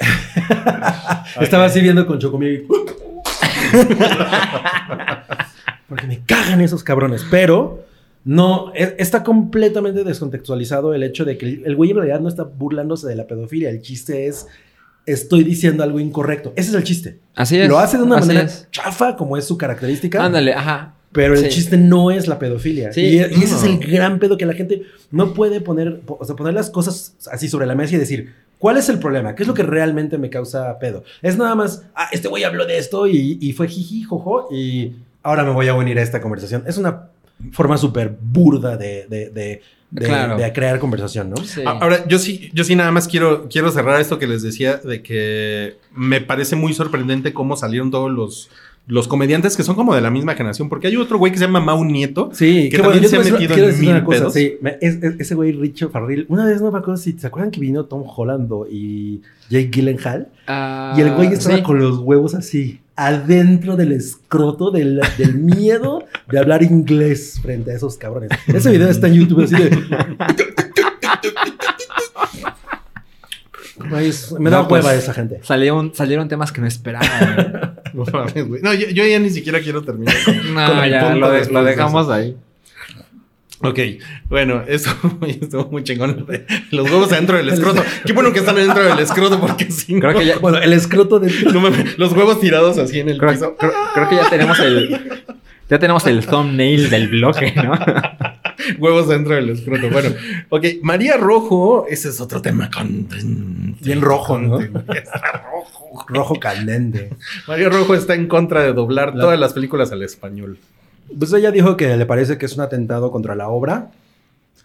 Estaba 1.40 1.66
así 1.66 1.80
viendo 1.80 2.06
con 2.06 2.18
Chocomil. 2.18 2.66
Porque 5.90 6.06
me 6.06 6.20
cagan 6.24 6.62
esos 6.62 6.82
cabrones. 6.82 7.26
Pero 7.30 7.84
no, 8.24 8.72
es, 8.74 8.94
está 8.96 9.22
completamente 9.22 10.02
descontextualizado 10.04 10.94
el 10.94 11.02
hecho 11.02 11.26
de 11.26 11.36
que 11.36 11.44
el, 11.46 11.62
el 11.66 11.76
güey 11.76 11.90
en 11.90 11.96
realidad 11.96 12.20
no 12.20 12.28
está 12.30 12.44
burlándose 12.44 13.06
de 13.08 13.16
la 13.16 13.26
pedofilia. 13.26 13.68
El 13.68 13.82
chiste 13.82 14.26
es. 14.26 14.46
Estoy 15.06 15.44
diciendo 15.44 15.82
algo 15.82 15.98
incorrecto. 15.98 16.52
Ese 16.56 16.68
es 16.70 16.74
el 16.74 16.84
chiste. 16.84 17.18
Así 17.34 17.58
es. 17.58 17.68
Lo 17.68 17.78
hace 17.78 17.96
de 17.98 18.04
una 18.04 18.18
manera 18.18 18.42
es. 18.42 18.68
chafa, 18.70 19.16
como 19.16 19.36
es 19.36 19.44
su 19.44 19.58
característica. 19.58 20.24
Ándale, 20.24 20.54
ajá. 20.54 20.94
Pero 21.12 21.34
el 21.34 21.40
Sí. 21.40 21.48
chiste 21.48 21.76
no 21.76 22.12
es 22.12 22.28
la 22.28 22.38
pedofilia. 22.38 22.92
Sí, 22.92 23.00
y, 23.00 23.14
y 23.16 23.20
ese 23.42 23.56
es 23.56 23.64
el 23.64 23.78
gran 23.78 24.20
pedo 24.20 24.36
que 24.38 24.46
la 24.46 24.52
gente 24.54 24.82
no 25.10 25.34
puede 25.34 25.60
poner, 25.60 26.02
o 26.06 26.24
sea, 26.24 26.36
poner 26.36 26.54
las 26.54 26.70
cosas 26.70 27.16
así 27.32 27.48
sobre 27.48 27.66
la 27.66 27.74
mesa 27.74 27.96
y 27.96 27.98
decir, 27.98 28.32
¿cuál 28.58 28.76
es 28.76 28.88
el 28.88 29.00
problema? 29.00 29.34
¿Qué 29.34 29.42
es 29.42 29.48
lo 29.48 29.54
que 29.54 29.64
realmente 29.64 30.18
me 30.18 30.30
causa 30.30 30.78
pedo? 30.78 31.02
Es 31.22 31.36
nada 31.36 31.56
más, 31.56 31.82
ah, 31.96 32.08
este 32.12 32.28
güey 32.28 32.44
habló 32.44 32.64
de 32.64 32.78
esto 32.78 33.08
y, 33.08 33.38
y 33.40 33.52
fue 33.54 33.66
jiji, 33.66 34.04
jojo, 34.04 34.46
y 34.54 34.92
ahora 35.22 35.44
me 35.44 35.50
voy 35.50 35.68
a 35.68 35.74
unir 35.74 35.98
a 35.98 36.02
esta 36.02 36.20
conversación. 36.20 36.64
Es 36.66 36.78
una 36.78 37.08
forma 37.52 37.76
súper 37.78 38.16
burda 38.20 38.76
de, 38.76 39.06
de, 39.08 39.30
de, 39.30 39.62
de- 39.90 40.06
Claro. 40.06 40.36
de 40.36 40.52
crear 40.52 40.78
conversación, 40.78 41.30
¿no? 41.30 41.36
Sí. 41.38 41.62
Ahora, 41.66 42.06
yo 42.06 42.18
sí, 42.20 42.50
yo 42.54 42.62
sí 42.64 42.76
nada 42.76 42.92
más 42.92 43.08
quiero, 43.08 43.48
quiero 43.48 43.72
cerrar 43.72 44.00
esto 44.00 44.18
que 44.20 44.26
les 44.28 44.40
decía 44.42 44.76
de 44.76 45.02
que 45.02 45.78
me 45.94 46.20
parece 46.20 46.54
muy 46.54 46.74
sorprendente 46.74 47.32
cómo 47.32 47.56
salieron 47.56 47.90
todos 47.90 48.08
los, 48.10 48.50
los 48.86 49.08
comediantes 49.08 49.56
que 49.56 49.64
son 49.64 49.74
como 49.74 49.92
de 49.94 50.00
la 50.00 50.10
misma 50.10 50.34
generación, 50.34 50.68
porque 50.68 50.86
hay 50.86 50.96
otro 50.96 51.18
güey 51.18 51.32
que 51.32 51.38
se 51.38 51.46
llama 51.46 51.58
Mau 51.60 51.84
Nieto. 51.84 52.30
Sí, 52.32 52.68
Que 52.70 52.76
qué 52.76 52.82
también 52.82 53.02
bueno, 53.02 53.08
se 53.08 53.16
ha 53.16 53.32
metido 53.32 53.38
quiero 53.54 53.64
en 53.64 53.70
decir 53.72 53.88
una 53.88 53.94
mil 53.96 54.04
cosa, 54.04 54.18
pedos. 54.20 54.32
Sí, 54.34 54.58
me- 54.60 54.78
es- 54.80 55.02
es- 55.02 55.14
ese 55.18 55.34
güey 55.34 55.52
Richo 55.52 55.88
Farril, 55.90 56.26
una 56.28 56.44
vez 56.44 56.60
no 56.62 56.70
me 56.70 56.78
acuerdo 56.78 56.96
si 56.96 57.12
se 57.14 57.26
acuerdan 57.26 57.50
que 57.50 57.58
vino 57.60 57.84
Tom 57.86 58.04
Holland 58.06 58.48
y 58.70 59.22
Jake 59.48 59.70
Gyllenhaal. 59.72 60.28
Ah, 60.46 60.94
Y 60.96 61.00
el 61.00 61.12
güey 61.14 61.32
estaba 61.32 61.56
sí. 61.56 61.62
con 61.62 61.78
los 61.80 61.98
huevos 61.98 62.34
así, 62.34 62.79
adentro 63.02 63.76
del 63.76 63.92
escroto 63.92 64.70
del, 64.70 65.00
del 65.16 65.34
miedo 65.34 66.04
de 66.30 66.38
hablar 66.38 66.62
inglés 66.62 67.38
frente 67.42 67.72
a 67.72 67.74
esos 67.76 67.96
cabrones. 67.96 68.30
Ese 68.46 68.70
video 68.70 68.90
está 68.90 69.06
en 69.06 69.14
YouTube 69.14 69.44
así 69.44 69.54
de... 69.56 69.70
Me 74.38 74.50
da 74.50 74.58
No, 74.62 74.68
pues, 74.68 74.84
hueva 74.84 74.94
esa 74.94 75.14
gente. 75.14 75.40
Salieron, 75.42 75.94
salieron 75.94 76.28
temas 76.28 76.52
que 76.52 76.60
no 76.60 76.66
esperaba. 76.66 77.06
No 77.92 78.72
yo, 78.72 78.86
yo 78.90 79.04
ya 79.04 79.18
ni 79.18 79.30
siquiera 79.30 79.58
quiero 79.60 79.82
terminar. 79.82 80.14
con- 80.24 80.54
no, 80.54 80.66
con 80.66 80.88
ya, 80.88 81.14
lo, 81.16 81.30
de- 81.32 81.64
dejamos 81.64 82.08
ahí. 82.08 82.36
Ok, 83.62 83.78
bueno, 84.28 84.62
eso 84.68 84.90
estuvo 85.26 85.66
muy 85.70 85.84
chingón. 85.84 86.26
Los 86.70 86.90
huevos 86.90 87.12
adentro 87.12 87.36
del 87.36 87.48
escroto. 87.50 87.82
Qué 88.06 88.12
bueno 88.12 88.32
que 88.32 88.38
están 88.40 88.56
adentro 88.56 88.82
del 88.82 88.98
escroto 88.98 89.38
porque 89.40 89.70
si 89.70 89.98
Creo 90.00 90.12
no- 90.12 90.18
que 90.18 90.26
ya, 90.26 90.38
Bueno, 90.38 90.58
el 90.58 90.72
escroto 90.72 91.18
de... 91.20 91.30
no 91.52 91.62
los 91.98 92.12
huevos 92.12 92.40
tirados 92.40 92.78
así 92.78 93.00
en 93.00 93.10
el 93.10 93.18
creo, 93.18 93.32
piso. 93.32 93.56
creo- 93.58 93.72
creo 93.94 94.08
que 94.08 94.16
ya 94.16 94.30
tenemos 94.30 94.58
el. 94.60 95.22
Ya 95.68 95.78
tenemos 95.78 96.04
el 96.06 96.26
thumbnail 96.26 96.90
del 96.90 97.08
bloque, 97.08 97.52
¿no? 97.54 97.72
Huevos 98.78 99.08
dentro 99.08 99.34
del 99.36 99.50
escroto. 99.50 99.88
Bueno, 99.88 100.10
ok, 100.48 100.64
María 100.82 101.16
Rojo, 101.16 101.86
ese 101.88 102.08
es 102.08 102.20
otro 102.20 102.42
tema 102.42 102.68
con... 102.70 103.06
Bien 103.80 104.00
rojo, 104.00 104.36
¿no? 104.38 104.58
Está 104.60 105.42
rojo. 105.52 106.06
Rojo 106.08 106.34
candente. 106.40 107.10
María 107.46 107.68
Rojo 107.68 107.94
está 107.94 108.14
en 108.14 108.26
contra 108.26 108.62
de 108.62 108.72
doblar 108.72 109.14
La- 109.14 109.22
todas 109.22 109.38
las 109.38 109.52
películas 109.52 109.92
al 109.92 110.02
español. 110.02 110.58
Pues 111.18 111.32
ella 111.32 111.50
dijo 111.50 111.76
que 111.76 111.96
le 111.96 112.06
parece 112.06 112.38
que 112.38 112.46
es 112.46 112.54
un 112.54 112.62
atentado 112.62 113.10
contra 113.10 113.34
la 113.34 113.48
obra. 113.48 113.90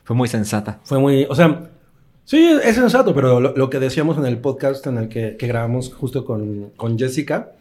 Fue 0.03 0.15
muy 0.15 0.27
sensata. 0.27 0.79
Fue 0.83 0.99
muy... 0.99 1.25
O 1.29 1.35
sea, 1.35 1.69
sí, 2.23 2.47
es 2.63 2.75
sensato, 2.75 3.15
pero 3.15 3.39
lo, 3.39 3.55
lo 3.55 3.69
que 3.69 3.79
decíamos 3.79 4.17
en 4.17 4.25
el 4.25 4.37
podcast 4.37 4.85
en 4.87 4.97
el 4.97 5.09
que, 5.09 5.35
que 5.37 5.47
grabamos 5.47 5.93
justo 5.93 6.25
con, 6.25 6.71
con 6.75 6.97
Jessica, 6.99 7.53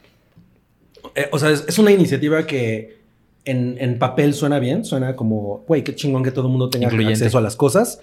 eh, 1.14 1.28
o 1.32 1.38
sea, 1.38 1.50
es, 1.50 1.64
es 1.68 1.78
una 1.78 1.90
iniciativa 1.90 2.46
que 2.46 2.98
en, 3.44 3.76
en 3.78 3.98
papel 3.98 4.34
suena 4.34 4.58
bien, 4.58 4.84
suena 4.84 5.16
como, 5.16 5.64
güey, 5.66 5.84
qué 5.84 5.94
chingón 5.94 6.22
que 6.22 6.30
todo 6.30 6.46
el 6.46 6.50
mundo 6.50 6.70
tenga 6.70 6.86
Incluyente. 6.86 7.12
acceso 7.24 7.38
a 7.38 7.40
las 7.40 7.56
cosas, 7.56 8.00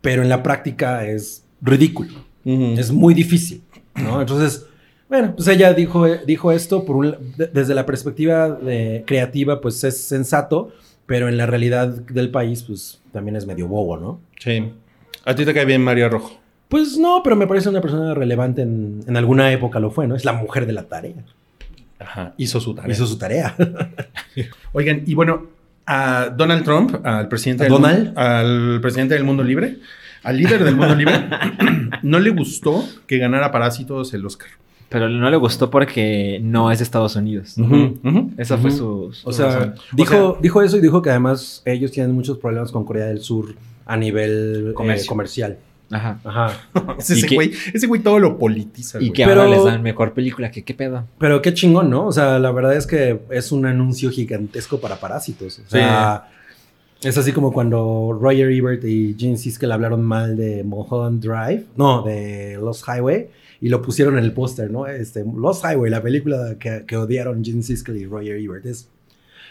pero 0.00 0.22
en 0.22 0.28
la 0.28 0.42
práctica 0.42 1.06
es 1.06 1.44
ridículo. 1.60 2.12
Es 2.44 2.78
Es 2.78 2.92
muy 2.92 3.14
difícil, 3.14 3.62
¿no? 3.94 4.20
Entonces, 4.20 4.66
bueno, 5.08 5.34
pues 5.36 5.48
ella 5.48 5.72
dijo, 5.74 6.06
dijo 6.26 6.52
esto 6.52 6.84
por 6.84 6.96
un- 6.96 7.16
de- 7.36 7.46
desde 7.48 7.74
la 7.74 7.86
perspectiva 7.86 8.50
de 8.50 9.04
creativa, 9.06 9.60
pues 9.60 9.82
es 9.84 9.98
sensato, 10.00 10.72
pero 11.06 11.28
en 11.28 11.36
la 11.36 11.46
realidad 11.46 11.88
del 11.88 12.30
país, 12.30 12.62
pues 12.62 13.00
también 13.12 13.36
es 13.36 13.46
medio 13.46 13.68
bobo, 13.68 13.96
¿no? 13.96 14.20
Sí. 14.38 14.72
A 15.24 15.34
ti 15.34 15.44
te 15.44 15.54
cae 15.54 15.64
bien 15.64 15.82
María 15.82 16.08
Rojo. 16.08 16.38
Pues 16.68 16.96
no, 16.98 17.20
pero 17.22 17.36
me 17.36 17.46
parece 17.46 17.68
una 17.68 17.80
persona 17.80 18.14
relevante 18.14 18.62
en, 18.62 19.00
en 19.06 19.16
alguna 19.16 19.52
época 19.52 19.78
lo 19.80 19.90
fue, 19.90 20.06
¿no? 20.08 20.16
Es 20.16 20.24
la 20.24 20.32
mujer 20.32 20.66
de 20.66 20.72
la 20.72 20.84
tarea. 20.84 21.14
Ajá, 22.00 22.34
hizo 22.36 22.60
su 22.60 22.74
tarea. 22.74 22.92
Hizo 22.92 23.06
su 23.06 23.16
tarea. 23.18 23.54
Oigan, 24.72 25.02
y 25.06 25.14
bueno, 25.14 25.46
a 25.86 26.30
Donald 26.36 26.64
Trump, 26.64 26.96
al 27.06 27.28
presidente, 27.28 27.64
¿A 27.64 27.66
del, 27.66 27.72
Donald? 27.72 28.06
mu- 28.14 28.20
al 28.20 28.80
presidente 28.80 29.14
del 29.14 29.24
mundo 29.24 29.42
libre, 29.44 29.78
al 30.22 30.36
líder 30.36 30.64
del 30.64 30.74
mundo 30.76 30.94
libre, 30.94 31.14
no 32.02 32.18
le 32.18 32.30
gustó 32.30 32.84
que 33.06 33.18
ganara 33.18 33.52
Parásitos 33.52 34.12
el 34.14 34.24
Oscar. 34.26 34.48
Pero 34.94 35.08
no 35.08 35.28
le 35.28 35.36
gustó 35.36 35.70
porque 35.70 36.38
no 36.40 36.70
es 36.70 36.78
de 36.78 36.84
Estados 36.84 37.16
Unidos. 37.16 37.56
Esa 38.38 38.56
fue 38.58 38.70
su, 38.70 39.12
su 39.12 39.28
O 39.28 39.32
sea, 39.32 39.46
razón. 39.46 39.74
dijo, 39.92 40.14
O 40.28 40.32
sea- 40.34 40.40
dijo 40.40 40.62
eso 40.62 40.76
y 40.76 40.80
dijo 40.80 41.02
que 41.02 41.10
además 41.10 41.62
ellos 41.64 41.90
tienen 41.90 42.12
muchos 42.14 42.38
problemas 42.38 42.70
con 42.70 42.84
Corea 42.84 43.06
del 43.06 43.18
Sur 43.18 43.56
a 43.86 43.96
nivel 43.96 44.68
eh, 44.78 45.04
comercial. 45.04 45.58
Ajá. 45.90 46.20
Ajá. 46.22 46.52
Ese 46.98 47.34
güey, 47.34 47.52
ese 47.72 47.88
güey 47.88 48.00
todo 48.02 48.20
lo 48.20 48.38
politiza. 48.38 48.98
Y 48.98 49.08
güey. 49.08 49.12
que 49.14 49.24
Pero- 49.24 49.42
ahora 49.42 49.56
les 49.56 49.64
dan 49.64 49.82
mejor 49.82 50.12
película. 50.14 50.52
que 50.52 50.62
¿Qué 50.62 50.74
pedo? 50.74 51.04
Pero 51.18 51.42
qué 51.42 51.52
chingón, 51.52 51.90
¿no? 51.90 52.06
O 52.06 52.12
sea, 52.12 52.38
la 52.38 52.52
verdad 52.52 52.76
es 52.76 52.86
que 52.86 53.18
es 53.30 53.50
un 53.50 53.66
anuncio 53.66 54.10
gigantesco 54.12 54.78
para 54.80 54.94
Parásitos. 55.00 55.58
O 55.66 55.68
sea, 55.68 56.28
es 57.02 57.18
así 57.18 57.32
como 57.32 57.52
cuando 57.52 58.16
Roger 58.18 58.48
Ebert 58.50 58.84
y 58.84 59.16
Gene 59.18 59.36
Siskel 59.36 59.72
hablaron 59.72 60.04
mal 60.04 60.36
de 60.36 60.62
Mulholland 60.62 61.20
Drive, 61.20 61.64
no, 61.76 62.02
de 62.02 62.58
Lost 62.62 62.84
Highway, 62.88 63.26
y 63.64 63.68
lo 63.70 63.80
pusieron 63.80 64.18
en 64.18 64.24
el 64.24 64.32
póster, 64.32 64.70
¿no? 64.70 64.86
Este, 64.86 65.24
Lost 65.24 65.64
Highway, 65.64 65.90
la 65.90 66.02
película 66.02 66.56
que, 66.60 66.84
que 66.86 66.96
odiaron 66.96 67.42
Gene 67.42 67.62
Siskel 67.62 67.96
y 67.96 68.04
Roger 68.04 68.36
Ebert. 68.36 68.66
Es, 68.66 68.88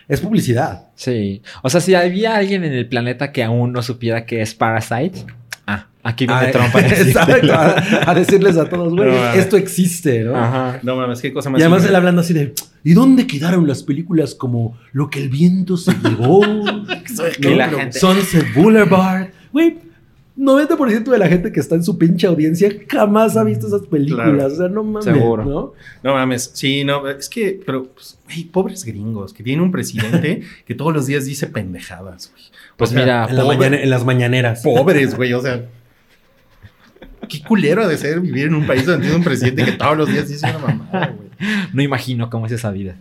es 0.08 0.22
publicidad. 0.22 0.90
Sí. 0.96 1.42
O 1.64 1.70
sea, 1.70 1.82
si 1.82 1.96
había 1.96 2.36
alguien 2.36 2.64
en 2.64 2.74
el 2.74 2.88
planeta 2.88 3.32
que 3.32 3.44
aún 3.44 3.72
no 3.74 3.82
supiera 3.82 4.26
que 4.26 4.42
es 4.42 4.54
Parasite. 4.54 5.26
Ah, 5.66 5.88
aquí 6.04 6.28
viene 6.28 6.42
Ah, 6.48 6.52
Trump 6.52 6.76
a 6.76 6.80
exacto, 6.88 7.54
a, 7.54 8.12
a 8.12 8.14
decirles 8.14 8.58
a 8.58 8.70
todos, 8.70 8.94
güey, 8.94 9.10
No, 9.10 9.34
esto 9.34 9.56
existe, 9.58 10.20
¿no? 10.24 10.36
Ajá. 10.36 10.80
No 10.84 10.96
mames, 10.98 11.22
qué 11.22 11.32
cosa 11.34 11.50
más. 11.50 11.60
Y 11.60 11.64
además 11.64 11.86
él 11.86 11.96
hablando 11.96 12.22
así 12.22 12.34
de, 12.34 12.54
¿y 12.84 12.94
dónde 12.94 13.26
quedaron 13.26 13.66
las 13.68 13.82
películas 13.82 14.36
como 14.36 14.78
Lo 14.92 15.10
que 15.10 15.22
el 15.24 15.30
viento 15.30 15.76
se 15.78 15.92
llevó? 15.94 16.42
Que 17.42 17.56
la 17.56 17.68
¿no? 17.68 17.78
gente- 17.80 17.98
Sunset 18.00 18.54
Boulevard. 18.56 19.28
Güey, 19.52 19.78
90% 20.38 21.04
de 21.12 21.18
la 21.20 21.28
gente 21.28 21.52
que 21.52 21.60
está 21.60 21.76
en 21.76 21.84
su 21.84 21.98
pinche 21.98 22.26
audiencia 22.26 22.70
jamás 22.90 23.38
ha 23.38 23.44
visto 23.44 23.68
esas 23.68 23.84
películas. 23.88 24.32
Claro. 24.34 24.54
O 24.54 24.56
sea, 24.58 24.68
no 24.68 24.84
mames, 24.84 25.06
Seguro. 25.06 25.46
¿no? 25.46 25.74
No 26.02 26.14
mames, 26.16 26.50
sí, 26.54 26.84
no, 26.84 27.08
es 27.08 27.30
que, 27.30 27.62
pero, 27.66 27.84
pues, 27.94 28.18
güey, 28.26 28.46
pobres 28.46 28.84
gringos, 28.84 29.32
que 29.34 29.44
tienen 29.44 29.64
un 29.64 29.72
presidente 29.72 30.42
que 30.66 30.74
todos 30.76 30.92
los 30.94 31.06
días 31.06 31.26
dice 31.26 31.48
pendejadas, 31.48 32.32
güey. 32.32 32.44
Pues 32.78 32.90
O 32.90 32.94
sea, 32.94 33.02
mira, 33.04 33.28
En, 33.30 33.36
la 33.36 33.44
pobre- 33.44 33.58
mañana- 33.58 33.82
en 33.84 33.90
las 33.92 34.06
mañaneras. 34.06 34.62
Pobres, 34.64 35.16
güey, 35.16 35.34
o 35.34 35.42
sea. 35.42 35.66
Qué 37.30 37.42
culero 37.42 37.84
ha 37.84 37.88
de 37.88 37.98
ser 37.98 38.20
vivir 38.20 38.48
en 38.48 38.56
un 38.56 38.68
país 38.68 38.86
donde 38.86 39.04
tiene 39.04 39.16
un 39.18 39.24
presidente 39.24 39.64
que 39.64 39.72
todos 39.74 39.98
los 39.98 40.10
días 40.10 40.28
dice 40.28 40.46
una 40.50 40.58
mamada, 40.60 41.08
güey. 41.16 41.30
no 41.74 41.82
imagino 41.82 42.30
cómo 42.30 42.48
es 42.48 42.52
esa 42.52 42.70
vida. 42.72 42.96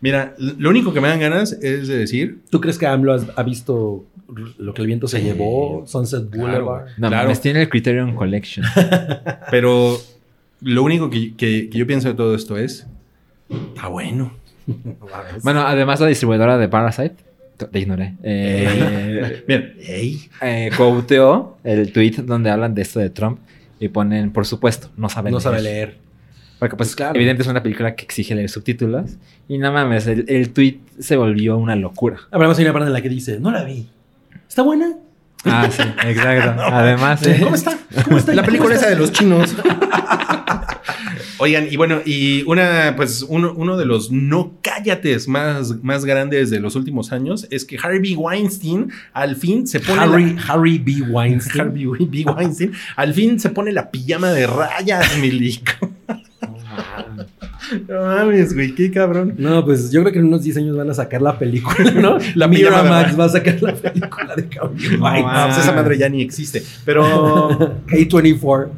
Mira, 0.00 0.34
lo 0.38 0.70
único 0.70 0.92
que 0.94 1.00
me 1.00 1.08
dan 1.08 1.20
ganas 1.20 1.52
es 1.52 1.88
de 1.88 1.98
decir, 1.98 2.40
¿Tú 2.50 2.60
crees 2.60 2.78
que 2.78 2.86
AMLO 2.86 3.12
has- 3.14 3.26
ha 3.36 3.42
visto 3.42 4.04
Lo 4.58 4.74
que 4.74 4.80
el 4.82 4.86
viento 4.88 5.06
se 5.08 5.18
Sí. 5.18 5.24
llevó? 5.24 5.84
Sunset 5.86 6.28
Claro, 6.30 6.48
Boulevard. 6.48 6.82
güey. 6.82 6.94
No, 6.98 7.08
Claro. 7.08 7.32
tiene 7.40 7.62
el 7.62 7.68
Criterion 7.68 8.14
Collection. 8.16 8.66
pero 9.50 9.96
lo 10.60 10.82
único 10.82 11.10
que, 11.10 11.34
que- 11.36 11.68
que 11.70 11.78
yo 11.78 11.86
pienso 11.86 12.08
de 12.08 12.14
todo 12.14 12.34
esto 12.34 12.56
es, 12.56 12.86
está 13.48 13.88
bueno. 13.88 14.32
bueno, 15.42 15.60
además 15.60 16.00
la 16.00 16.08
distribuidora 16.08 16.58
de 16.58 16.68
Parasite, 16.68 17.14
te 17.70 17.78
ignoré, 17.78 18.14
eh, 18.22 19.44
Bien, 19.48 19.74
ey, 19.86 20.28
eh, 20.42 20.70
quoteó 20.76 21.56
el 21.64 21.92
tweet 21.92 22.16
donde 22.24 22.50
hablan 22.50 22.74
de 22.74 22.82
esto 22.82 22.98
de 23.00 23.08
Trump 23.10 23.38
y 23.80 23.88
ponen, 23.88 24.30
por 24.32 24.44
supuesto, 24.44 24.90
no 24.96 25.08
saben 25.08 25.32
No 25.32 25.40
sabe 25.40 25.62
leer. 25.62 25.96
Porque 26.58 26.74
pues 26.74 26.88
Pues, 26.88 26.96
claro. 26.96 27.14
evidente 27.16 27.42
es 27.42 27.48
una 27.48 27.62
película 27.62 27.94
que 27.94 28.04
exige 28.04 28.34
leer 28.34 28.48
subtítulos 28.48 29.16
y 29.46 29.58
no 29.58 29.72
mames, 29.72 30.06
el, 30.06 30.24
el 30.28 30.50
tweet 30.52 30.80
se 30.98 31.16
volvió 31.16 31.56
una 31.58 31.76
locura. 31.76 32.16
Ah, 32.24 32.26
pero 32.32 32.42
además 32.44 32.58
hay 32.58 32.64
una 32.64 32.72
parte 32.72 32.86
en 32.88 32.92
la 32.94 33.02
que 33.02 33.08
dice, 33.10 33.38
no 33.38 33.50
la 33.50 33.62
vi. 33.64 33.86
¿Está 34.56 34.62
buena? 34.64 34.94
Ah, 35.44 35.68
sí, 35.70 35.82
exacto. 36.08 36.62
Además. 36.72 37.20
¿cómo 37.42 37.54
está? 37.54 37.78
¿Cómo 38.04 38.16
está? 38.16 38.32
La 38.32 38.42
película 38.42 38.74
esa 38.74 38.88
de 38.88 38.96
los 38.96 39.12
chinos. 39.12 39.54
Oigan, 41.38 41.66
y 41.70 41.76
bueno, 41.76 42.00
y 42.06 42.42
una, 42.44 42.94
pues, 42.96 43.20
uno, 43.28 43.52
uno 43.54 43.76
de 43.76 43.84
los 43.84 44.10
no 44.10 44.54
cállates 44.62 45.28
más, 45.28 45.82
más 45.82 46.06
grandes 46.06 46.48
de 46.48 46.58
los 46.58 46.74
últimos 46.74 47.12
años 47.12 47.46
es 47.50 47.66
que 47.66 47.76
Harvey 47.76 48.14
Weinstein 48.16 48.90
al 49.12 49.36
fin 49.36 49.66
se 49.66 49.78
pone. 49.80 50.00
Harry, 50.00 50.32
la- 50.32 50.42
Harry 50.48 50.78
B. 50.78 51.02
Weinstein. 51.02 51.60
Harvey 51.60 51.84
B. 51.84 52.24
Weinstein 52.34 52.72
al 52.96 53.12
fin 53.12 53.38
se 53.38 53.50
pone 53.50 53.72
la 53.72 53.90
pijama 53.90 54.30
de 54.30 54.46
rayas, 54.46 55.18
Milico. 55.20 55.85
No 57.88 58.00
mames, 58.00 58.54
güey, 58.54 58.74
qué 58.74 58.90
cabrón. 58.90 59.34
No, 59.38 59.64
pues 59.64 59.90
yo 59.90 60.00
creo 60.02 60.12
que 60.12 60.18
en 60.18 60.26
unos 60.26 60.42
10 60.42 60.56
años 60.58 60.76
van 60.76 60.90
a 60.90 60.94
sacar 60.94 61.22
la 61.22 61.38
película, 61.38 61.90
¿no? 61.92 62.18
La 62.34 62.48
Miramax 62.48 63.10
Ra- 63.12 63.16
va 63.16 63.24
a 63.24 63.28
sacar 63.28 63.62
la 63.62 63.74
película 63.74 64.34
de 64.36 64.48
Harvey 64.60 64.96
No, 64.98 65.06
Ah, 65.06 65.46
pues 65.48 65.58
esa 65.64 65.72
madre 65.72 65.98
ya 65.98 66.08
ni 66.08 66.22
existe. 66.22 66.62
Pero 66.84 67.04
A24. 67.88 68.68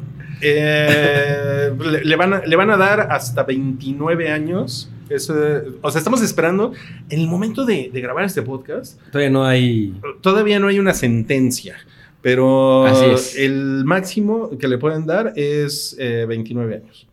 eh, 0.41 1.71
le, 1.91 2.03
le 2.05 2.15
van 2.15 2.33
a, 2.33 2.45
le 2.45 2.55
van 2.55 2.69
a 2.71 2.77
dar 2.77 3.01
hasta 3.11 3.43
29 3.43 4.29
años. 4.31 4.89
Eso, 5.09 5.33
o 5.81 5.89
sea, 5.91 5.97
estamos 5.99 6.21
esperando. 6.21 6.71
En 7.09 7.19
el 7.19 7.27
momento 7.27 7.65
de, 7.65 7.89
de 7.91 8.01
grabar 8.01 8.25
este 8.25 8.41
podcast, 8.43 8.99
Todavía 9.11 9.31
no 9.31 9.43
hay. 9.45 9.93
todavía 10.21 10.59
no 10.59 10.67
hay 10.67 10.79
una 10.79 10.93
sentencia. 10.93 11.75
Pero 12.21 12.85
Así 12.85 13.05
es. 13.05 13.35
el 13.37 13.85
máximo 13.85 14.57
que 14.59 14.67
le 14.67 14.77
pueden 14.77 15.05
dar 15.05 15.33
es 15.35 15.95
eh, 15.99 16.25
29 16.27 16.75
años. 16.75 17.07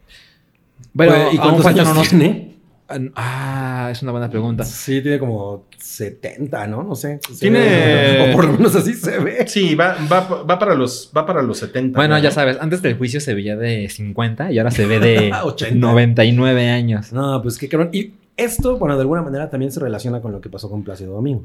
Pero, 0.97 1.13
Pues, 1.13 1.35
¿Y 1.35 1.39
cuántos 1.39 1.67
años 1.67 1.89
unos- 1.91 2.09
tiene? 2.09 2.57
Ah, 3.17 3.89
es 3.91 4.01
una 4.03 4.13
buena 4.13 4.31
pregunta. 4.31 4.65
Sí, 4.65 5.01
tiene 5.03 5.19
como 5.19 5.65
70, 5.77 6.67
¿no? 6.69 6.83
No 6.85 6.95
sé. 6.95 7.19
Tiene- 7.41 8.31
O 8.31 8.37
por 8.37 8.45
lo 8.45 8.53
menos 8.53 8.75
así 8.77 8.95
se 8.95 9.19
ve. 9.19 9.47
Sí, 9.49 9.75
va, 9.75 9.97
va, 10.11 10.21
va, 10.45 10.59
para, 10.59 10.75
los, 10.75 11.11
va 11.17 11.27
para 11.27 11.43
los 11.43 11.59
70. 11.59 11.99
Bueno, 11.99 12.15
¿no? 12.17 12.23
ya 12.23 12.31
sabes, 12.31 12.59
antes 12.61 12.83
del 12.83 12.97
juicio 12.97 13.21
se 13.21 13.35
veía 13.35 13.57
de 13.57 13.89
50 13.89 14.53
y 14.53 14.59
ahora 14.59 14.71
se 14.71 14.87
ve 14.87 15.01
de 15.01 15.33
80. 15.43 15.75
99 15.77 16.71
años. 16.71 17.13
No, 17.13 17.43
pues 17.43 17.59
qué 17.59 17.69
cabrón. 17.69 17.91
Y 17.93 18.13
esto, 18.37 18.79
bueno, 18.79 18.95
de 18.95 19.01
alguna 19.01 19.23
manera 19.23 19.51
también 19.51 19.73
se 19.73 19.81
relaciona 19.81 20.21
con 20.21 20.31
lo 20.31 20.41
que 20.41 20.49
pasó 20.49 20.71
con 20.71 20.85
Plácido 20.85 21.13
Domingo. 21.15 21.43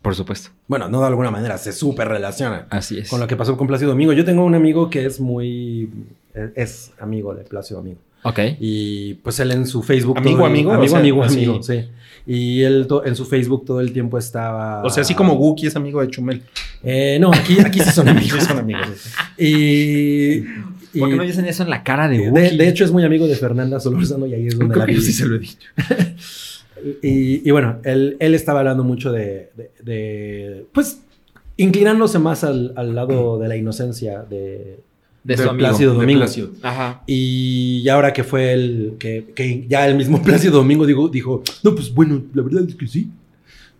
Por 0.00 0.16
supuesto. 0.16 0.50
Bueno, 0.66 0.88
no 0.88 1.00
de 1.00 1.06
alguna 1.06 1.30
manera, 1.30 1.58
se 1.58 1.70
súper 1.72 2.08
relaciona 2.08 2.66
Así 2.70 2.98
es. 2.98 3.08
con 3.08 3.20
lo 3.20 3.28
que 3.28 3.36
pasó 3.36 3.56
con 3.56 3.68
Plácido 3.68 3.90
Domingo. 3.90 4.12
Yo 4.12 4.24
tengo 4.24 4.44
un 4.44 4.56
amigo 4.56 4.90
que 4.90 5.06
es 5.06 5.20
muy. 5.20 5.88
Es 6.56 6.90
amigo 6.98 7.34
de 7.36 7.44
Plácido 7.44 7.78
Domingo. 7.78 8.00
Ok. 8.24 8.38
Y 8.60 9.14
pues 9.14 9.40
él 9.40 9.50
en 9.50 9.66
su 9.66 9.82
Facebook. 9.82 10.18
¿Amigo, 10.18 10.38
todo 10.38 10.46
amigo? 10.46 10.72
Amigo, 10.72 10.84
O 10.84 10.88
sea, 10.88 10.98
amigo, 11.00 11.22
así- 11.24 11.36
amigo, 11.44 11.62
sí. 11.62 11.84
Y 12.24 12.62
él 12.62 12.86
en 13.04 13.16
su 13.16 13.24
Facebook 13.24 13.64
todo 13.64 13.80
el 13.80 13.92
tiempo 13.92 14.16
estaba. 14.16 14.82
O 14.84 14.90
sea, 14.90 15.00
así 15.02 15.14
como 15.14 15.32
Wookie 15.34 15.66
es 15.66 15.74
amigo 15.76 16.00
de 16.00 16.08
Chumel. 16.08 16.40
Eh, 16.84 17.18
no, 17.20 17.32
aquí, 17.32 17.58
aquí 17.58 17.80
sí 17.80 17.90
son 17.90 18.08
amigos. 18.10 18.38
Sí, 18.40 18.46
son 18.46 18.58
amigos. 18.58 18.86
Y, 19.36 20.44
Y- 20.94 21.00
¿Por 21.00 21.08
qué 21.08 21.16
no 21.16 21.22
dicen 21.24 21.46
eso 21.46 21.62
en 21.62 21.70
la 21.70 21.82
cara 21.82 22.06
de 22.08 22.18
de, 22.18 22.30
Wookiee? 22.30 22.56
de 22.58 22.68
hecho, 22.68 22.84
es 22.84 22.92
muy 22.92 23.02
amigo 23.02 23.26
de 23.26 23.34
Fernanda 23.34 23.80
Solórzano 23.80 24.26
y 24.26 24.34
ahí 24.34 24.46
es 24.46 24.58
donde 24.58 24.74
Creo 24.74 24.86
la 24.86 24.86
que 24.86 24.94
yo 24.94 25.00
sí 25.00 25.12
se 25.12 25.26
lo 25.26 25.36
he 25.36 25.38
dicho. 25.38 25.56
Y, 27.00 27.48
y 27.48 27.50
bueno, 27.52 27.78
él, 27.84 28.16
él 28.18 28.34
estaba 28.34 28.58
hablando 28.60 28.82
mucho 28.82 29.12
de, 29.12 29.50
de- 29.56 29.70
de, 29.84 30.66
pues, 30.72 31.00
inclinándose 31.56 32.18
más 32.18 32.42
al, 32.42 32.72
al 32.76 32.94
lado 32.94 33.38
de 33.38 33.46
la 33.48 33.54
inocencia 33.56 34.22
de, 34.22 34.80
de 35.24 35.36
su 35.36 35.42
de 35.44 35.48
amigo. 35.50 35.68
Plácido 35.68 35.92
de 35.92 35.98
Domingo. 35.98 36.20
Plácido. 36.20 36.50
Ajá. 36.62 37.02
Y 37.06 37.88
ahora 37.88 38.12
que 38.12 38.24
fue 38.24 38.52
el, 38.52 38.94
que, 38.98 39.32
que 39.34 39.66
ya 39.68 39.86
el 39.86 39.96
mismo 39.96 40.20
Plácido 40.22 40.54
Domingo 40.58 40.86
dijo, 40.86 41.08
dijo, 41.08 41.42
no, 41.62 41.74
pues 41.74 41.92
bueno, 41.94 42.22
la 42.34 42.42
verdad 42.42 42.64
es 42.68 42.74
que 42.74 42.86
sí. 42.86 43.10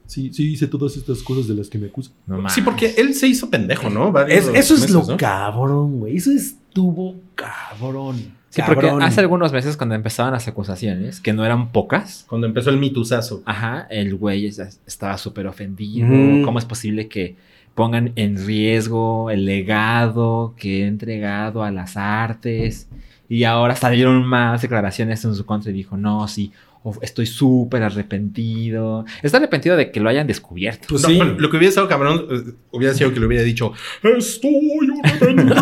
Sí, 0.07 0.31
sí 0.33 0.53
hice 0.53 0.67
todas 0.67 0.95
estas 0.97 1.23
cosas 1.23 1.49
de 1.49 1.55
las 1.55 1.69
que 1.71 1.79
me 1.79 1.87
acusan. 1.87 2.13
No. 2.27 2.47
Sí, 2.51 2.61
porque 2.61 2.95
él 2.99 3.15
se 3.15 3.27
hizo 3.29 3.49
pendejo, 3.49 3.89
¿no? 3.89 4.13
Es- 4.27 4.47
eso 4.49 4.75
es 4.75 4.91
lo 4.91 5.03
¿no? 5.07 5.17
cabrón, 5.17 6.01
güey. 6.01 6.17
Eso 6.19 6.31
estuvo 6.33 7.15
cabrón. 7.35 8.17
Sí, 8.51 8.61
porque 8.67 8.83
Cabrón. 8.89 9.03
hace 9.03 9.21
algunos 9.21 9.51
meses 9.51 9.79
cuando 9.79 9.95
empezaban 9.95 10.35
las 10.35 10.47
acusaciones, 10.47 11.21
que 11.21 11.33
no 11.33 11.43
eran 11.47 11.73
pocas, 11.73 12.27
Cuando 12.29 12.47
empezó 12.47 12.69
el 12.69 12.77
mituzazo. 12.77 13.43
ajá, 13.47 13.87
el 13.91 14.15
güey 14.15 14.45
es- 14.45 14.59
estaba 14.87 15.17
súper 15.17 15.47
ofendido. 15.47 16.07
¿Cómo 16.45 16.59
es 16.59 16.67
posible 16.67 17.09
que 17.09 17.35
pongan 17.75 18.13
en 18.17 18.45
riesgo 18.47 19.31
el 19.31 19.45
legado 19.45 20.55
que 20.57 20.83
he 20.83 20.87
entregado 20.87 21.63
a 21.65 21.71
las 21.71 21.97
artes? 21.97 22.89
Y 23.29 23.45
ahora 23.45 23.77
salieron 23.77 24.25
más 24.27 24.63
declaraciones 24.63 25.25
en 25.25 25.35
su 25.35 25.47
contra 25.47 25.71
y 25.71 25.75
dijo, 25.75 25.97
no, 25.97 26.29
sí, 26.29 26.53
estoy 27.01 27.27
súper 27.27 27.83
arrepentido. 27.83 29.05
Está 29.23 29.39
arrepentido 29.39 29.77
de 29.77 29.91
que 29.91 30.01
lo 30.01 30.09
hayan 30.11 30.27
descubierto. 30.27 30.87
Pues 30.91 31.03
No, 31.03 31.09
sí. 31.09 31.19
lo 31.39 31.49
que 31.49 31.57
hubiera 31.57 31.69
estado 31.71 31.89
cabrón 31.89 32.27
eh, 32.31 32.53
hubiera 32.73 32.93
sido 32.93 33.15
que 33.15 33.21
le 33.21 33.27
hubiera 33.27 33.45
dicho 33.45 33.73
Estoy 34.03 34.81
arrepentido. 35.05 35.55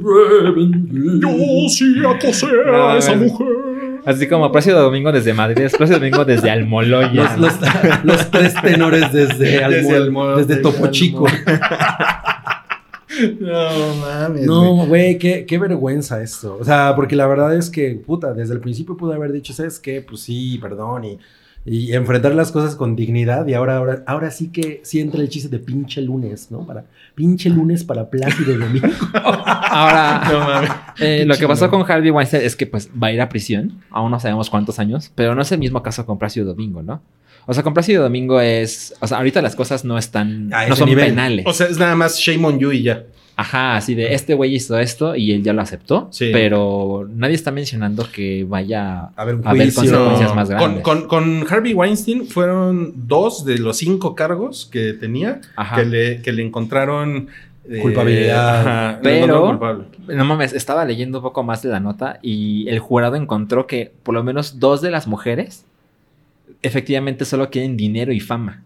Yo 1.20 1.68
sí 1.68 1.94
acosé 2.06 2.46
a 2.66 2.96
esa 2.96 3.14
mujer. 3.16 3.46
Así 4.08 4.26
como 4.26 4.50
Plácido 4.50 4.80
Domingo 4.82 5.12
desde 5.12 5.34
Madrid, 5.34 5.68
Plácido 5.76 5.98
Domingo 5.98 6.24
desde 6.24 6.50
Almoloya. 6.50 7.36
Los, 7.36 7.38
los- 7.60 8.04
los 8.04 8.30
tres 8.30 8.54
tenores 8.62 9.12
desde, 9.12 9.62
Almo- 9.62 9.76
Desde 9.76 9.96
Almo- 9.96 10.36
desde 10.36 10.46
desde 10.56 10.62
Topo 10.62 10.76
Almo- 10.84 10.90
Chico. 10.90 11.26
No 13.40 13.94
mames. 13.96 14.46
No, 14.46 14.86
güey, 14.86 15.18
qué, 15.18 15.44
qué 15.46 15.58
vergüenza 15.58 16.22
esto. 16.22 16.56
O 16.60 16.64
sea, 16.64 16.92
porque 16.94 17.16
la 17.16 17.26
verdad 17.26 17.56
es 17.56 17.68
que, 17.70 18.00
puta, 18.06 18.32
desde 18.32 18.54
el 18.54 18.60
principio 18.60 18.96
pude 18.96 19.14
haber 19.14 19.32
dicho, 19.32 19.52
¿sabes 19.52 19.78
qué? 19.80 20.02
Pues 20.02 20.20
sí, 20.22 20.58
perdón, 20.58 21.04
y, 21.04 21.18
y 21.70 21.92
enfrentar 21.92 22.34
las 22.34 22.50
cosas 22.52 22.74
con 22.76 22.96
dignidad. 22.96 23.46
Y 23.46 23.54
ahora, 23.54 23.76
ahora, 23.76 24.02
ahora 24.06 24.30
sí 24.30 24.48
que 24.48 24.80
sí 24.84 25.00
entra 25.00 25.20
el 25.20 25.28
chiste 25.28 25.48
de 25.48 25.58
pinche 25.58 26.00
lunes, 26.00 26.50
¿no? 26.50 26.66
Para 26.66 26.84
pinche 27.14 27.50
lunes 27.50 27.84
para 27.84 28.08
Plácido 28.08 28.56
Domingo. 28.56 28.88
Ahora, 29.14 30.22
No 30.30 30.40
mames. 30.40 30.70
Eh, 31.00 31.24
lo 31.26 31.36
que 31.36 31.46
pasó 31.46 31.68
con 31.70 31.88
Harvey 31.90 32.10
Weinstein 32.10 32.42
es 32.44 32.56
que 32.56 32.66
pues 32.66 32.88
va 33.00 33.08
a 33.08 33.12
ir 33.12 33.20
a 33.20 33.28
prisión, 33.28 33.80
aún 33.90 34.10
no 34.10 34.18
sabemos 34.20 34.50
cuántos 34.50 34.78
años, 34.78 35.10
pero 35.14 35.34
no 35.34 35.42
es 35.42 35.52
el 35.52 35.58
mismo 35.58 35.82
caso 35.82 36.06
con 36.06 36.18
Plácido 36.18 36.46
Domingo, 36.46 36.82
¿no? 36.82 37.02
O 37.46 37.54
sea, 37.54 37.62
con 37.62 37.72
Plácido 37.74 38.02
Domingo 38.02 38.40
es, 38.40 38.94
o 39.00 39.06
sea, 39.06 39.18
ahorita 39.18 39.40
las 39.42 39.56
cosas 39.56 39.84
no 39.84 39.96
están, 39.98 40.52
A 40.52 40.66
no 40.68 40.76
son 40.76 40.88
nivel. 40.88 41.06
penales. 41.06 41.46
O 41.46 41.52
sea, 41.52 41.66
es 41.66 41.78
nada 41.78 41.94
más 41.96 42.18
shame 42.18 42.44
on 42.46 42.58
you 42.58 42.72
y 42.72 42.82
ya. 42.82 43.04
Ajá, 43.40 43.76
así 43.76 43.94
de 43.94 44.14
este 44.14 44.34
güey 44.34 44.52
hizo 44.56 44.76
esto 44.80 45.14
y 45.14 45.30
él 45.32 45.44
ya 45.44 45.52
lo 45.52 45.62
aceptó, 45.62 46.08
Sí. 46.10 46.30
pero 46.32 47.06
nadie 47.08 47.36
está 47.36 47.52
mencionando 47.52 48.04
que 48.12 48.44
vaya 48.48 49.10
A 49.14 49.24
ver, 49.24 49.36
un 49.36 49.46
a 49.46 49.50
haber 49.50 49.72
consecuencias 49.72 50.34
más 50.34 50.50
grandes. 50.50 50.82
con, 50.82 51.06
con 51.06 51.46
Harvey 51.48 51.72
Weinstein 51.72 52.26
fueron 52.26 52.92
dos 53.06 53.44
de 53.44 53.58
los 53.58 53.76
cinco 53.76 54.16
cargos 54.16 54.68
que 54.72 54.92
tenía 54.92 55.40
Ajá. 55.54 55.76
que 55.76 55.84
le, 55.84 56.20
que 56.22 56.32
le 56.32 56.42
encontraron 56.42 57.28
eh, 57.70 57.78
Culpabilidad. 57.80 58.60
ajá, 58.60 59.00
Pero- 59.04 59.46
culpable. 59.46 59.84
No 60.08 60.24
mames, 60.24 60.52
estaba 60.52 60.84
leyendo 60.84 61.18
un 61.18 61.22
poco 61.22 61.44
más 61.44 61.62
de 61.62 61.68
la 61.68 61.78
nota 61.78 62.18
y 62.22 62.66
el 62.68 62.80
jurado 62.80 63.14
encontró 63.14 63.68
que 63.68 63.92
por 64.02 64.14
lo 64.16 64.24
menos 64.24 64.58
dos 64.58 64.80
de 64.80 64.90
las 64.90 65.06
mujeres 65.06 65.64
efectivamente 66.62 67.24
solo 67.24 67.50
quieren 67.50 67.76
dinero 67.76 68.12
y 68.12 68.20
fama. 68.20 68.62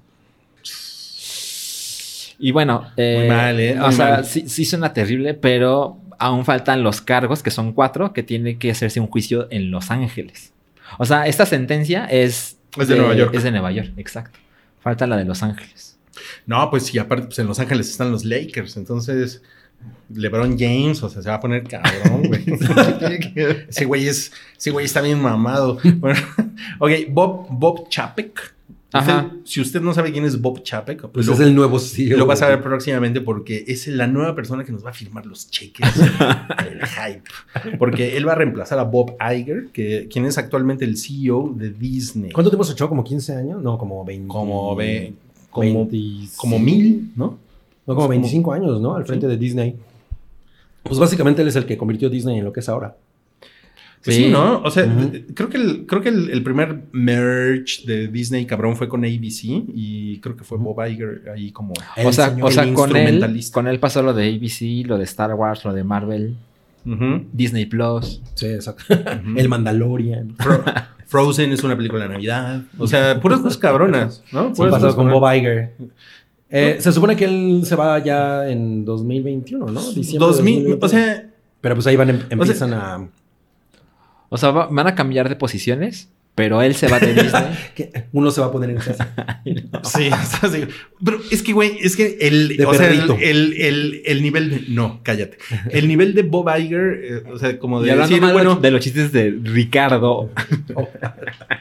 Y 2.44 2.50
bueno, 2.50 2.90
eh, 2.96 3.18
Muy 3.20 3.28
mal, 3.28 3.60
¿eh? 3.60 3.78
o 3.78 3.84
Muy 3.84 3.92
sea, 3.92 4.08
mal. 4.08 4.24
sí, 4.24 4.48
sí 4.48 4.64
suena 4.64 4.92
terrible, 4.92 5.34
pero 5.34 6.00
aún 6.18 6.44
faltan 6.44 6.82
los 6.82 7.00
cargos, 7.00 7.40
que 7.40 7.52
son 7.52 7.72
cuatro, 7.72 8.12
que 8.12 8.24
tiene 8.24 8.58
que 8.58 8.72
hacerse 8.72 8.98
un 8.98 9.06
juicio 9.06 9.46
en 9.52 9.70
Los 9.70 9.92
Ángeles. 9.92 10.52
O 10.98 11.04
sea, 11.04 11.28
esta 11.28 11.46
sentencia 11.46 12.04
es... 12.06 12.58
Es 12.76 12.88
de 12.88 12.96
Nueva 12.96 13.14
York. 13.14 13.32
Es 13.32 13.44
de 13.44 13.52
Nueva 13.52 13.70
York, 13.70 13.92
exacto. 13.96 14.40
Falta 14.80 15.06
la 15.06 15.16
de 15.16 15.24
Los 15.24 15.44
Ángeles. 15.44 16.00
No, 16.44 16.68
pues 16.68 16.86
sí, 16.86 16.98
aparte, 16.98 17.26
pues 17.26 17.38
en 17.38 17.46
Los 17.46 17.60
Ángeles 17.60 17.88
están 17.88 18.10
los 18.10 18.24
Lakers, 18.24 18.76
entonces 18.76 19.40
LeBron 20.12 20.58
James, 20.58 21.00
o 21.04 21.08
sea, 21.08 21.22
se 21.22 21.28
va 21.28 21.36
a 21.36 21.40
poner 21.40 21.62
cabrón, 21.62 22.24
güey. 22.24 22.44
ese 23.68 23.84
güey 23.84 24.08
es, 24.08 24.32
ese 24.58 24.72
güey 24.72 24.84
está 24.84 25.00
bien 25.00 25.22
mamado. 25.22 25.78
Bueno, 25.98 26.18
ok, 26.80 26.90
Bob, 27.08 27.46
Bob 27.50 27.88
Chapek. 27.88 28.52
Usted- 29.00 29.24
si 29.44 29.60
usted 29.60 29.80
no 29.80 29.94
sabe 29.94 30.12
quién 30.12 30.24
es 30.24 30.40
Bob 30.40 30.62
Chapek, 30.62 31.08
Pues 31.08 31.26
lo, 31.26 31.32
es 31.34 31.40
el 31.40 31.54
nuevo 31.54 31.78
CEO. 31.78 32.18
lo 32.18 32.26
vas 32.26 32.42
a 32.42 32.48
ver 32.48 32.62
próximamente 32.62 33.20
porque 33.20 33.64
es 33.66 33.86
la 33.88 34.06
nueva 34.06 34.34
persona 34.34 34.64
que 34.64 34.72
nos 34.72 34.84
va 34.84 34.90
a 34.90 34.92
firmar 34.92 35.24
los 35.26 35.50
cheques 35.50 35.86
del 35.98 36.80
hype. 36.86 37.76
Porque 37.78 38.16
él 38.16 38.28
va 38.28 38.32
a 38.32 38.36
reemplazar 38.36 38.78
a 38.78 38.84
Bob 38.84 39.16
Iger, 39.20 39.68
que, 39.72 40.08
quien 40.12 40.26
es 40.26 40.36
actualmente 40.38 40.84
el 40.84 40.96
CEO 40.98 41.54
de 41.56 41.70
Disney. 41.70 42.32
¿Cuánto 42.32 42.50
tiempo 42.50 42.64
se 42.64 42.72
echó? 42.72 42.88
¿Como 42.88 43.02
15 43.02 43.34
años? 43.34 43.62
No, 43.62 43.78
como 43.78 44.04
20. 44.04 44.28
Como, 44.28 44.76
ve, 44.76 45.14
como, 45.50 45.86
25. 45.86 46.34
como 46.36 46.58
mil, 46.58 47.12
¿no? 47.16 47.38
No, 47.86 47.94
como 47.94 48.08
25 48.08 48.52
años, 48.52 48.80
¿no? 48.80 48.94
Al 48.94 49.04
frente 49.06 49.26
de 49.26 49.36
Disney. 49.36 49.74
Pues 50.82 50.98
básicamente 50.98 51.42
él 51.42 51.48
es 51.48 51.56
el 51.56 51.64
que 51.66 51.76
convirtió 51.76 52.10
Disney 52.10 52.38
en 52.38 52.44
lo 52.44 52.52
que 52.52 52.60
es 52.60 52.68
ahora. 52.68 52.96
Sí. 54.02 54.12
sí, 54.12 54.28
¿no? 54.30 54.60
O 54.62 54.70
sea, 54.70 54.84
creo 55.34 55.48
que, 55.48 55.56
el, 55.58 55.86
creo 55.86 56.02
que 56.02 56.08
el, 56.08 56.30
el 56.30 56.42
primer 56.42 56.86
merge 56.92 57.86
de 57.86 58.08
Disney 58.08 58.46
cabrón 58.46 58.74
fue 58.76 58.88
con 58.88 59.04
ABC 59.04 59.44
y 59.44 60.18
creo 60.20 60.36
que 60.36 60.42
fue 60.44 60.58
Bob 60.58 60.84
Iger 60.86 61.30
ahí 61.34 61.52
como... 61.52 61.72
El 61.96 62.06
o 62.08 62.12
sea, 62.12 62.30
señor- 62.34 62.48
o 62.48 62.50
sea 62.50 62.64
el 62.64 62.74
con 62.74 62.90
él, 62.90 62.96
instrumentalista. 63.02 63.54
con 63.54 63.68
él 63.68 63.78
pasó 63.78 64.02
lo 64.02 64.12
de 64.12 64.28
ABC, 64.34 64.86
lo 64.88 64.98
de 64.98 65.04
Star 65.04 65.32
Wars, 65.34 65.64
lo 65.64 65.72
de 65.72 65.84
Marvel, 65.84 66.34
Disney 67.32 67.66
Plus. 67.66 68.20
Sí, 68.34 68.46
exacto. 68.46 68.82
El 69.36 69.48
Mandalorian. 69.48 70.36
Fro- 70.36 70.64
Frozen 71.06 71.52
es 71.52 71.62
una 71.62 71.76
película 71.76 72.02
de 72.04 72.08
Navidad. 72.08 72.62
O 72.78 72.88
sea, 72.88 73.20
puras 73.20 73.38
cosas 73.38 73.56
cabronas, 73.58 74.24
¿no? 74.32 74.52
Puras 74.52 74.72
pasó 74.72 74.96
con. 74.96 75.08
Bob 75.10 75.32
Iger. 75.32 75.74
Eh, 76.50 76.76
se 76.80 76.90
supone 76.90 77.14
que 77.14 77.24
él 77.26 77.62
se 77.64 77.76
va 77.76 77.98
ya 78.00 78.48
en 78.48 78.84
2021, 78.84 79.66
¿no? 79.66 79.80
Diciembre 79.80 80.12
de 80.12 80.18
2000, 80.18 80.54
2021. 80.78 80.78
o 80.84 80.88
sea, 80.88 81.30
Pero 81.60 81.74
pues 81.76 81.86
ahí 81.86 81.96
van, 81.96 82.10
em- 82.10 82.20
empiezan 82.30 82.74
a... 82.74 83.08
O 84.32 84.38
sea, 84.38 84.50
va- 84.50 84.68
van 84.70 84.86
a 84.86 84.94
cambiar 84.94 85.28
de 85.28 85.36
posiciones, 85.36 86.08
pero 86.34 86.62
él 86.62 86.74
se 86.74 86.88
va 86.88 86.98
de 86.98 87.12
Disney. 87.22 87.42
que 87.74 88.04
Uno 88.12 88.30
se 88.30 88.40
va 88.40 88.46
a 88.48 88.52
poner 88.52 88.70
en 88.70 88.76
casa. 88.76 89.12
sí, 89.84 90.08
o 90.10 90.26
sea, 90.40 90.48
sí. 90.50 90.64
Pero 91.04 91.18
es 91.30 91.42
que, 91.42 91.52
güey, 91.52 91.76
es 91.80 91.94
que 91.96 92.16
el, 92.20 92.56
De 92.56 92.64
o 92.64 92.72
sea, 92.74 92.88
el, 92.90 93.10
el, 93.20 93.52
el- 93.60 94.02
el 94.06 94.22
nivel 94.22 94.50
de... 94.50 94.64
No, 94.68 95.00
cállate. 95.02 95.38
El 95.70 95.88
nivel 95.88 96.14
de 96.14 96.22
Bob 96.22 96.48
Iger, 96.58 97.00
eh, 97.04 97.22
o 97.32 97.38
sea, 97.38 97.58
como 97.58 97.82
Y 97.82 97.86
de 97.86 97.92
hablando 97.92 98.08
decir, 98.08 98.22
mal 98.22 98.32
bueno... 98.32 98.56
de 98.56 98.70
los 98.70 98.80
chistes 98.80 99.12
de 99.12 99.30
Ricardo. 99.42 100.30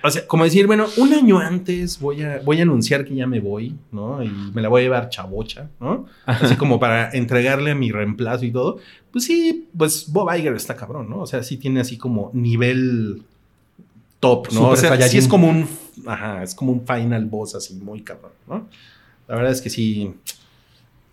O 0.04 0.10
sea, 0.10 0.26
como 0.26 0.44
decir, 0.46 0.66
bueno, 0.66 0.88
un 0.98 1.14
año 1.14 1.38
antes 1.38 2.00
voy 2.00 2.24
a, 2.24 2.40
voy 2.44 2.58
a 2.60 2.64
anunciar 2.64 3.06
que 3.06 3.14
ya 3.14 3.28
me 3.28 3.40
voy, 3.40 3.76
¿no? 3.92 4.24
Y 4.24 4.30
me 4.30 4.62
la 4.64 4.68
voy 4.70 4.82
a 4.82 4.84
llevar 4.86 5.10
chabocha, 5.10 5.70
¿no? 5.80 6.08
Así 6.26 6.56
como 6.56 6.80
para 6.80 7.12
entregarle 7.12 7.76
mi 7.76 7.92
reemplazo 7.92 8.46
y 8.46 8.52
todo. 8.52 8.80
Pues 9.12 9.26
sí, 9.26 9.68
pues 9.78 10.08
Bob 10.12 10.34
Iger 10.36 10.56
está 10.56 10.76
cabrón, 10.76 11.08
¿no? 11.10 11.20
O 11.20 11.28
sea, 11.28 11.44
sí 11.44 11.58
tiene 11.58 11.82
así 11.82 11.98
como 11.98 12.32
nivel 12.34 13.22
top, 14.22 14.48
¿no? 14.54 14.74
Super 14.76 14.94
o 14.94 14.96
sea, 14.96 15.08
sí 15.10 15.18
es 15.18 15.28
como 15.28 15.50
un, 15.50 15.68
ajá, 16.06 16.44
es 16.44 16.56
como 16.56 16.72
un 16.72 16.88
final 16.88 17.26
boss 17.26 17.56
así 17.56 17.74
muy 17.74 18.02
cabrón, 18.02 18.32
¿no? 18.48 18.70
La 19.28 19.36
verdad 19.36 19.52
es 19.52 19.62
que 19.62 19.70
sí, 19.70 20.14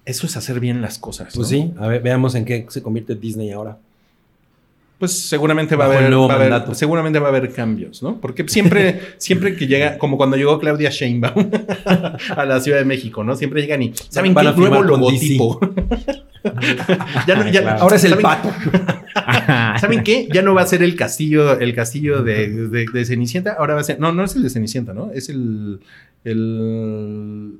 eso 0.05 0.26
es 0.26 0.36
hacer 0.36 0.60
bien 0.60 0.80
las 0.80 0.98
cosas. 0.98 1.35
Pues 1.35 1.51
¿no? 1.51 1.56
sí, 1.56 1.74
a 1.78 1.89
ver, 1.89 2.01
veamos 2.01 2.36
en 2.36 2.44
qué 2.44 2.64
se 2.68 2.82
convierte 2.82 3.16
Disney 3.16 3.51
ahora. 3.51 3.78
Pues 4.98 5.16
seguramente 5.28 5.76
va 5.76 5.84
a 5.84 5.86
haber, 5.88 6.08
nuevo 6.10 6.26
va 6.26 6.34
a 6.34 6.36
haber- 6.38 6.50
mandato. 6.50 6.74
seguramente 6.74 7.20
va 7.20 7.26
a 7.26 7.28
haber 7.30 7.52
cambios, 7.52 8.02
¿no? 8.02 8.20
Porque 8.20 8.48
siempre, 8.48 9.00
siempre 9.18 9.54
que 9.54 9.68
llega, 9.68 9.96
como 9.96 10.16
cuando 10.16 10.36
llegó 10.36 10.58
Claudia 10.58 10.90
Sheinbaum 10.90 11.50
a 12.36 12.44
la 12.44 12.58
Ciudad 12.60 12.78
de 12.78 12.84
México, 12.84 13.22
¿no? 13.22 13.36
Siempre 13.36 13.60
llegan 13.62 13.80
y 13.82 13.92
saben 14.08 14.34
qué 14.34 14.42
nuevo 14.56 14.82
logotipo. 14.82 15.60
ya 17.28 17.34
no, 17.36 17.48
ya- 17.48 17.76
Ahora 17.76 17.94
es 17.96 18.04
el 18.04 18.12
¿saben- 18.14 18.22
pato. 18.22 18.50
¿Saben 19.80 20.02
qué? 20.02 20.28
Ya 20.32 20.42
no 20.42 20.54
va 20.54 20.62
a 20.62 20.66
ser 20.66 20.82
el 20.82 20.96
castillo, 20.96 21.58
el 21.58 21.74
castillo 21.74 22.22
de, 22.22 22.48
de- 22.68 22.86
de 22.92 23.04
Cenicienta, 23.04 23.54
ahora 23.58 23.74
va 23.74 23.80
a 23.82 23.84
ser. 23.84 24.00
No, 24.00 24.12
no 24.12 24.24
es 24.24 24.34
el 24.34 24.42
de 24.42 24.50
Cenicienta, 24.50 24.94
¿no? 24.94 25.10
Es 25.12 25.28
el. 25.28 25.78
el 26.24 27.52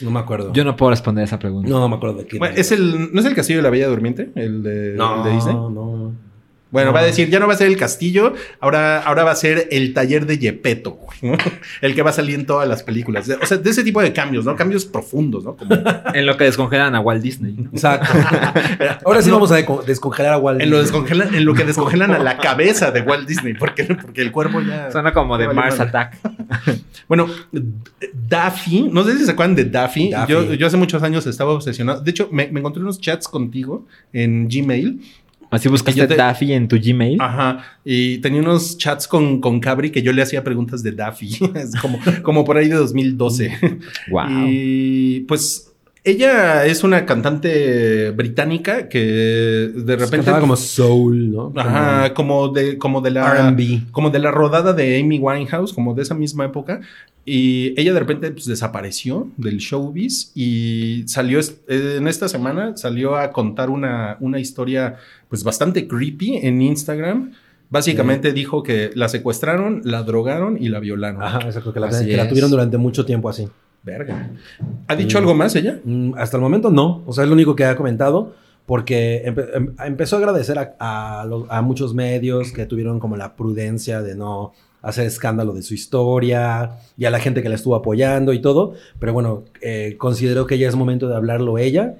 No 0.00 0.10
me 0.10 0.18
acuerdo. 0.20 0.52
Yo 0.52 0.64
no 0.64 0.74
puedo 0.76 0.90
responder 0.90 1.22
esa 1.24 1.38
pregunta. 1.38 1.68
no, 1.70 1.78
no 1.78 1.88
me 1.88 1.96
acuerdo 1.96 2.16
de 2.18 2.26
qué. 2.26 2.38
bueno, 2.38 2.54
es 2.56 2.72
el. 2.72 3.12
¿No 3.12 3.20
es 3.20 3.26
el 3.26 3.34
castillo 3.36 3.58
de 3.58 3.62
la 3.62 3.70
Bella 3.70 3.86
Durmiente? 3.88 4.30
El 4.34 4.62
de, 4.64 4.94
no, 4.96 5.18
el 5.18 5.24
de 5.24 5.30
Disney. 5.36 5.54
no. 5.54 6.31
Bueno, 6.72 6.90
va 6.90 7.00
a 7.00 7.04
decir, 7.04 7.28
ya 7.28 7.38
no 7.38 7.46
va 7.46 7.52
a 7.52 7.56
ser 7.56 7.66
el 7.66 7.76
castillo, 7.76 8.32
ahora, 8.58 9.02
ahora 9.02 9.24
va 9.24 9.32
a 9.32 9.36
ser 9.36 9.68
el 9.70 9.92
taller 9.92 10.24
de 10.24 10.38
Yepeto, 10.38 10.98
¿no? 11.20 11.36
el 11.82 11.94
que 11.94 12.00
va 12.00 12.10
a 12.10 12.12
salir 12.14 12.34
en 12.34 12.46
todas 12.46 12.66
las 12.66 12.82
películas. 12.82 13.30
O 13.42 13.46
sea, 13.46 13.58
de 13.58 13.68
ese 13.68 13.84
tipo 13.84 14.00
de 14.00 14.14
cambios, 14.14 14.46
¿no? 14.46 14.56
Cambios 14.56 14.86
profundos, 14.86 15.44
¿no? 15.44 15.54
Como 15.54 15.74
En 16.14 16.24
lo 16.24 16.38
que 16.38 16.44
descongelan 16.44 16.94
a 16.94 17.00
Walt 17.00 17.22
Disney. 17.22 17.52
¿no? 17.52 17.68
Exacto. 17.72 18.08
Ahora 19.04 19.20
sí 19.20 19.30
vamos 19.30 19.52
a 19.52 19.56
descongelar 19.86 20.32
a 20.32 20.38
Walt. 20.38 20.62
en, 20.62 20.70
lo 20.70 20.78
Disney. 20.78 21.00
descongelan, 21.00 21.34
en 21.34 21.44
lo 21.44 21.52
que 21.52 21.64
descongelan 21.64 22.12
a 22.12 22.18
la 22.18 22.38
cabeza 22.38 22.90
de 22.90 23.02
Walt 23.02 23.28
Disney, 23.28 23.52
porque, 23.52 23.84
porque 23.84 24.22
el 24.22 24.32
cuerpo 24.32 24.62
ya... 24.62 24.90
Suena 24.90 25.12
como 25.12 25.36
de 25.36 25.48
Mars 25.52 25.76
vale. 25.76 25.90
Attack. 25.90 26.18
Bueno, 27.06 27.28
Daffy, 28.28 28.88
no 28.90 29.04
sé 29.04 29.18
si 29.18 29.26
se 29.26 29.32
acuerdan 29.32 29.56
de 29.56 29.66
Daffy. 29.66 30.10
Daffy. 30.10 30.32
Yo, 30.32 30.54
yo 30.54 30.66
hace 30.66 30.78
muchos 30.78 31.02
años 31.02 31.26
estaba 31.26 31.52
obsesionado. 31.52 32.00
De 32.00 32.10
hecho, 32.10 32.30
me, 32.32 32.48
me 32.48 32.60
encontré 32.60 32.82
unos 32.82 32.98
chats 32.98 33.28
contigo 33.28 33.86
en 34.14 34.48
Gmail. 34.48 35.02
Así 35.52 35.68
buscaste 35.68 36.06
te- 36.06 36.16
Daffy 36.16 36.52
en 36.52 36.66
tu 36.66 36.76
Gmail. 36.80 37.20
Ajá. 37.20 37.62
Y 37.84 38.18
tenía 38.18 38.40
unos 38.40 38.78
chats 38.78 39.06
con, 39.06 39.40
con 39.40 39.60
Cabri 39.60 39.90
que 39.90 40.02
yo 40.02 40.12
le 40.12 40.22
hacía 40.22 40.42
preguntas 40.42 40.82
de 40.82 40.92
Daffy. 40.92 41.38
es 41.54 41.74
como, 41.80 41.98
como 42.22 42.44
por 42.44 42.56
ahí 42.56 42.68
de 42.68 42.74
2012. 42.74 43.58
Wow. 44.10 44.24
Y 44.48 45.20
pues 45.20 45.71
ella 46.04 46.66
es 46.66 46.82
una 46.82 47.06
cantante 47.06 48.10
británica 48.10 48.88
que 48.88 48.98
de 48.98 49.96
repente. 49.96 50.16
cantaba 50.16 50.40
como 50.40 50.56
soul, 50.56 51.30
¿no? 51.30 51.52
Ajá, 51.54 52.12
como 52.12 52.48
de, 52.48 52.76
como 52.76 53.00
de 53.00 53.12
la. 53.12 53.48
R&B. 53.48 53.82
Como 53.92 54.10
de 54.10 54.18
la 54.18 54.32
rodada 54.32 54.72
de 54.72 55.00
Amy 55.00 55.20
Winehouse, 55.20 55.72
como 55.72 55.94
de 55.94 56.02
esa 56.02 56.14
misma 56.14 56.46
época. 56.46 56.80
Y 57.24 57.80
ella 57.80 57.92
de 57.92 58.00
repente 58.00 58.32
pues, 58.32 58.46
desapareció 58.46 59.30
del 59.36 59.58
showbiz 59.58 60.32
y 60.34 61.04
salió 61.06 61.38
en 61.68 62.08
esta 62.08 62.28
semana, 62.28 62.76
salió 62.76 63.14
a 63.14 63.30
contar 63.30 63.70
una, 63.70 64.16
una 64.18 64.40
historia 64.40 64.96
pues 65.28 65.44
bastante 65.44 65.86
creepy 65.86 66.38
en 66.38 66.60
Instagram. 66.62 67.32
Básicamente 67.70 68.32
dijo 68.32 68.62
que 68.62 68.90
la 68.94 69.08
secuestraron, 69.08 69.82
la 69.84 70.02
drogaron 70.02 70.58
y 70.60 70.68
la 70.68 70.80
violaron. 70.80 71.22
Ajá, 71.22 71.46
exacto, 71.46 71.72
que 71.72 71.80
la, 71.80 71.88
que 71.88 72.24
tuvieron 72.28 72.50
durante 72.50 72.76
mucho 72.76 73.06
tiempo 73.06 73.28
así. 73.28 73.48
Verga. 73.84 74.30
¿Ha 74.86 74.94
dicho 74.96 75.18
algo 75.18 75.34
más 75.34 75.54
ella? 75.56 75.80
Mm, 75.84 76.14
hasta 76.16 76.36
el 76.36 76.42
momento 76.42 76.70
no, 76.70 77.02
o 77.06 77.12
sea, 77.12 77.24
es 77.24 77.28
lo 77.28 77.34
único 77.34 77.56
que 77.56 77.64
ha 77.64 77.74
comentado, 77.76 78.34
porque 78.66 79.24
empe- 79.26 79.48
em- 79.54 79.74
empezó 79.84 80.16
a 80.16 80.18
agradecer 80.20 80.58
a, 80.58 80.74
a 81.20 81.24
los- 81.26 81.46
a 81.50 81.62
muchos 81.62 81.92
medios 81.94 82.52
que 82.52 82.64
tuvieron 82.66 83.00
como 83.00 83.16
la 83.16 83.34
prudencia 83.34 84.00
de 84.02 84.14
no 84.14 84.52
hacer 84.82 85.06
escándalo 85.06 85.52
de 85.52 85.62
su 85.62 85.74
historia 85.74 86.72
y 86.96 87.04
a 87.04 87.10
la 87.10 87.18
gente 87.20 87.42
que 87.42 87.48
la 87.48 87.54
estuvo 87.56 87.74
apoyando 87.76 88.32
y 88.32 88.40
todo, 88.40 88.74
pero 88.98 89.12
bueno, 89.12 89.44
eh, 89.60 89.96
consideró 89.98 90.46
que 90.46 90.58
ya 90.58 90.68
es 90.68 90.74
momento 90.76 91.08
de 91.08 91.16
hablarlo 91.16 91.58
ella. 91.58 91.96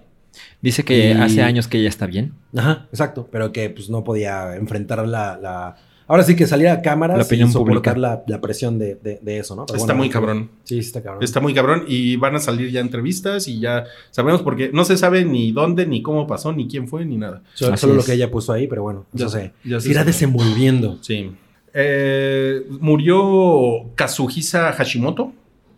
Dice 0.63 0.85
que 0.85 1.11
Y- 1.11 1.13
hace 1.13 1.43
años 1.43 1.69
que 1.69 1.79
ella 1.79 1.89
está 1.89 2.07
bien. 2.07 2.33
Ajá, 2.57 2.87
exacto, 2.93 3.29
pero 3.31 3.53
que 3.53 3.71
pues 3.71 3.91
no 3.91 4.05
podía 4.05 4.55
enfrentar 4.57 5.07
la... 5.07 5.37
la- 5.37 5.77
Ahora 6.09 6.23
sí 6.25 6.37
que 6.37 6.47
salir 6.47 6.69
a 6.69 6.83
cámaras 6.83 7.17
La 7.19 7.25
opinión 7.25 7.49
y 7.49 7.53
soportar 7.53 7.95
pública. 7.95 7.97
la, 7.97 8.23
la 8.27 8.41
presión 8.41 8.79
de, 8.79 8.97
de- 8.97 9.19
de 9.23 9.39
eso, 9.39 9.55
¿no? 9.57 9.67
Pero 9.67 9.77
Está 9.79 9.93
bueno, 9.93 9.99
muy 9.99 10.11
cabrón. 10.11 10.51
Sí, 10.65 10.75
sí 10.83 10.87
está 10.89 11.03
cabrón. 11.03 11.23
Está 11.23 11.41
muy 11.41 11.55
cabrón 11.55 11.85
y 11.89 12.17
van 12.17 12.35
a 12.37 12.39
salir 12.41 12.71
ya 12.71 12.81
entrevistas 12.81 13.49
y 13.49 13.61
ya 13.61 13.85
sabemos 14.11 14.43
porque 14.43 14.71
no 14.73 14.85
se 14.85 14.97
sabe 14.97 15.25
ni 15.25 15.53
dónde, 15.53 15.87
ni 15.87 16.03
cómo 16.03 16.27
pasó, 16.27 16.53
ni 16.53 16.69
quién 16.69 16.89
fue, 16.89 17.05
ni 17.05 17.17
nada. 17.17 17.43
Solo, 17.55 17.95
lo 17.95 18.05
que 18.05 18.13
ella 18.15 18.31
puso 18.31 18.53
ahí, 18.53 18.67
pero 18.67 18.83
bueno, 18.83 19.07
Ya 19.13 19.29
sé, 19.29 19.53
se, 19.65 19.69
ya 19.69 19.81
se 19.81 19.89
irá 19.91 20.01
sabe. 20.01 20.13
desenvolviendo. 20.13 20.99
Sí. 21.03 21.33
Eh, 21.75 22.67
murió 22.81 23.91
Kazuhisa 23.95 24.73
Hashimoto. 24.73 25.33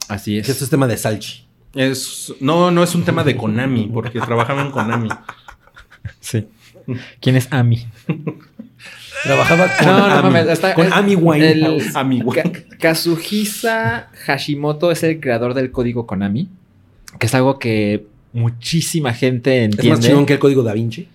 Así 0.09 0.33
Que 0.35 0.39
es. 0.41 0.49
esto 0.49 0.65
es 0.65 0.71
tema 0.71 0.87
de 0.87 0.97
Salchi. 0.97 1.45
Es, 1.75 2.33
no, 2.41 2.71
no 2.71 2.83
es 2.83 2.95
un 2.95 3.05
tema 3.05 3.25
de 3.25 3.37
Konami, 3.37 3.91
porque 3.93 4.21
trabajaba 4.21 4.63
en 4.63 4.71
Konami. 4.71 5.09
Sí. 6.21 6.47
¿Quién 7.21 7.37
es 7.37 7.49
Ami? 7.51 7.87
Trabajaba 9.25 9.69
con 9.79 9.87
No, 9.87 9.99
no 9.99 10.05
Ami, 10.15 10.23
mames, 10.23 10.49
está- 10.49 10.75
con 10.75 10.87
es- 10.87 10.93
Ami 10.93 11.15
Winehouse. 11.17 11.87
el- 11.89 11.97
Amigo. 11.97 12.33
Ka- 12.33 12.43
Kazuhisa 12.79 14.09
Hashimoto 14.27 14.91
es 14.91 15.03
el 15.03 15.19
creador 15.21 15.55
del 15.55 15.71
código 15.71 16.07
Konami, 16.07 16.49
que 17.19 17.27
es 17.27 17.35
algo 17.35 17.59
que 17.59 18.07
muchísima 18.33 19.13
gente 19.15 19.65
Es 19.65 19.69
más 19.71 19.79
entiende. 19.79 20.07
chingón 20.09 20.27
que 20.27 20.35
el 20.35 20.39
código 20.39 20.63
Da 20.63 20.73
Vinci. 20.75 21.09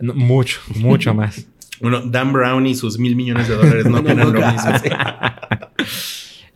No, 0.00 0.14
mucho, 0.14 0.60
mucho 0.76 1.14
más. 1.14 1.46
Bueno, 1.80 2.00
Dan 2.00 2.32
Brown 2.32 2.66
y 2.66 2.74
sus 2.74 2.98
mil 2.98 3.14
millones 3.16 3.48
de 3.48 3.54
dólares 3.56 3.86
no 3.86 3.98
opinan 4.00 4.32
lo 4.32 4.40
mismo. 4.52 4.72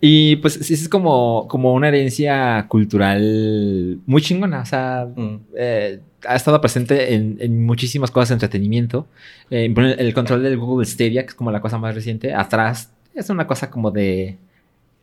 Y 0.01 0.37
pues 0.37 0.55
sí, 0.55 0.75
es 0.75 0.89
como, 0.91 1.49
como 1.49 1.73
una 1.73 1.89
herencia 1.89 2.67
cultural 2.69 3.99
muy 4.07 4.21
chingona. 4.21 4.61
O 4.61 4.67
sea, 4.67 5.07
Mm. 5.17 5.37
eh, 5.57 6.01
ha 6.29 6.37
estado 6.37 6.61
presente 6.61 7.15
en, 7.15 7.65
muchísimas 7.65 8.11
cosas 8.11 8.31
de 8.31 8.35
entretenimiento. 8.35 9.07
Eh, 9.51 9.73
el, 9.99 10.15
control 10.15 10.43
del 10.43 10.59
Google 10.59 10.87
Stadia, 10.87 11.23
que 11.23 11.29
es 11.29 11.35
como 11.35 11.51
la 11.51 11.61
cosa 11.61 11.79
más 11.79 11.95
reciente, 11.95 12.35
atrás 12.35 12.93
es 13.15 13.31
una 13.31 13.47
cosa 13.47 13.71
como 13.71 13.91
de 13.91 14.37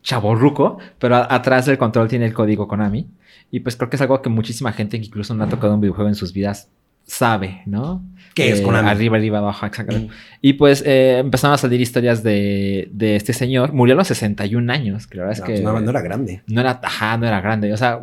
chaborruco, 0.04 0.78
pero 1.00 1.16
atrás 1.16 1.66
del 1.66 1.78
control 1.78 2.08
tiene 2.08 2.26
el 2.26 2.34
código 2.34 2.68
Konami. 2.68 3.08
Y 3.52 3.62
pues 3.62 3.76
creo 3.76 3.90
que 3.90 3.96
es 3.96 4.02
algo 4.02 4.22
que 4.22 4.30
muchísima 4.30 4.74
gente 4.74 5.00
que 5.00 5.06
incluso 5.06 5.34
no 5.34 5.44
ha 5.44 5.50
tocado 5.50 5.76
un 5.76 5.82
videojuego 5.82 6.10
en 6.10 6.16
sus 6.16 6.34
vidas 6.34 6.70
sabe, 7.06 7.62
¿no? 7.66 8.04
¿Qué 8.34 8.50
es 8.52 8.60
Eh, 8.60 8.64
Konami? 8.64 8.90
Arriba, 8.90 9.18
arriba, 9.18 9.38
abajo, 9.38 9.66
exacto. 9.66 9.96
Mm. 9.96 10.08
Y 10.42 10.54
pues 10.54 10.84
eh, 10.86 11.20
empezaron 11.20 11.54
a 11.54 11.58
salir 11.58 11.80
historias 11.80 12.24
de, 12.24 12.90
de 12.92 13.16
este 13.16 13.32
señor. 13.34 13.74
Murió 13.74 13.94
a 13.94 13.98
los 13.98 14.08
61 14.08 14.72
años, 14.74 15.06
que 15.06 15.18
la 15.18 15.26
verdad 15.26 15.38
No, 15.40 15.44
es 15.44 15.48
que... 15.60 15.64
pues 15.64 15.74
no, 15.74 15.80
no 15.80 15.90
era 15.92 16.02
grande. 16.02 16.42
No 16.48 16.62
era, 16.62 16.80
ajá, 16.82 17.18
no 17.18 17.28
era 17.28 17.42
grande. 17.42 17.72
O 17.74 17.78
sea, 17.78 18.02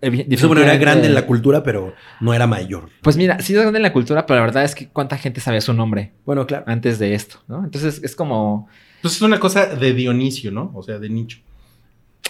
bueno, 0.00 0.60
era 0.62 0.76
grande 0.76 1.08
en 1.08 1.14
la 1.14 1.26
cultura, 1.26 1.62
pero 1.62 1.94
no 2.20 2.32
era 2.32 2.46
mayor. 2.46 2.88
Pues 3.02 3.16
mira, 3.16 3.40
sí 3.40 3.54
es 3.54 3.60
grande 3.60 3.78
en 3.78 3.82
la 3.82 3.92
cultura, 3.92 4.26
pero 4.26 4.38
la 4.40 4.46
verdad 4.46 4.64
es 4.64 4.74
que 4.74 4.88
cuánta 4.88 5.18
gente 5.18 5.40
sabía 5.40 5.60
su 5.60 5.74
nombre 5.74 6.12
Bueno, 6.24 6.46
claro. 6.46 6.64
antes 6.68 6.98
de 6.98 7.14
esto, 7.14 7.38
¿no? 7.48 7.64
Entonces 7.64 8.00
es 8.04 8.14
como, 8.14 8.68
Entonces 8.96 9.18
es 9.18 9.22
una 9.22 9.40
cosa 9.40 9.66
de 9.66 9.92
Dionisio, 9.92 10.52
¿no? 10.52 10.70
O 10.74 10.82
sea, 10.82 10.98
de 10.98 11.08
nicho. 11.08 11.38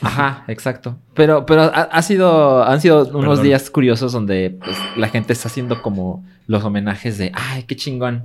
Ajá, 0.01 0.45
exacto. 0.49 0.97
Pero, 1.15 1.47
pero 1.47 1.63
ha, 1.63 1.69
ha 1.83 2.03
sido, 2.03 2.65
han 2.65 2.81
sido 2.81 3.07
unos 3.09 3.23
Perdón. 3.23 3.43
días 3.45 3.71
curiosos 3.71 4.13
donde 4.13 4.57
pues, 4.63 4.77
la 4.97 5.09
gente 5.09 5.33
está 5.33 5.49
haciendo 5.49 5.81
como 5.83 6.25
los 6.47 6.63
homenajes 6.65 7.19
de, 7.19 7.33
ay, 7.35 7.63
qué 7.65 7.77
chingón. 7.77 8.25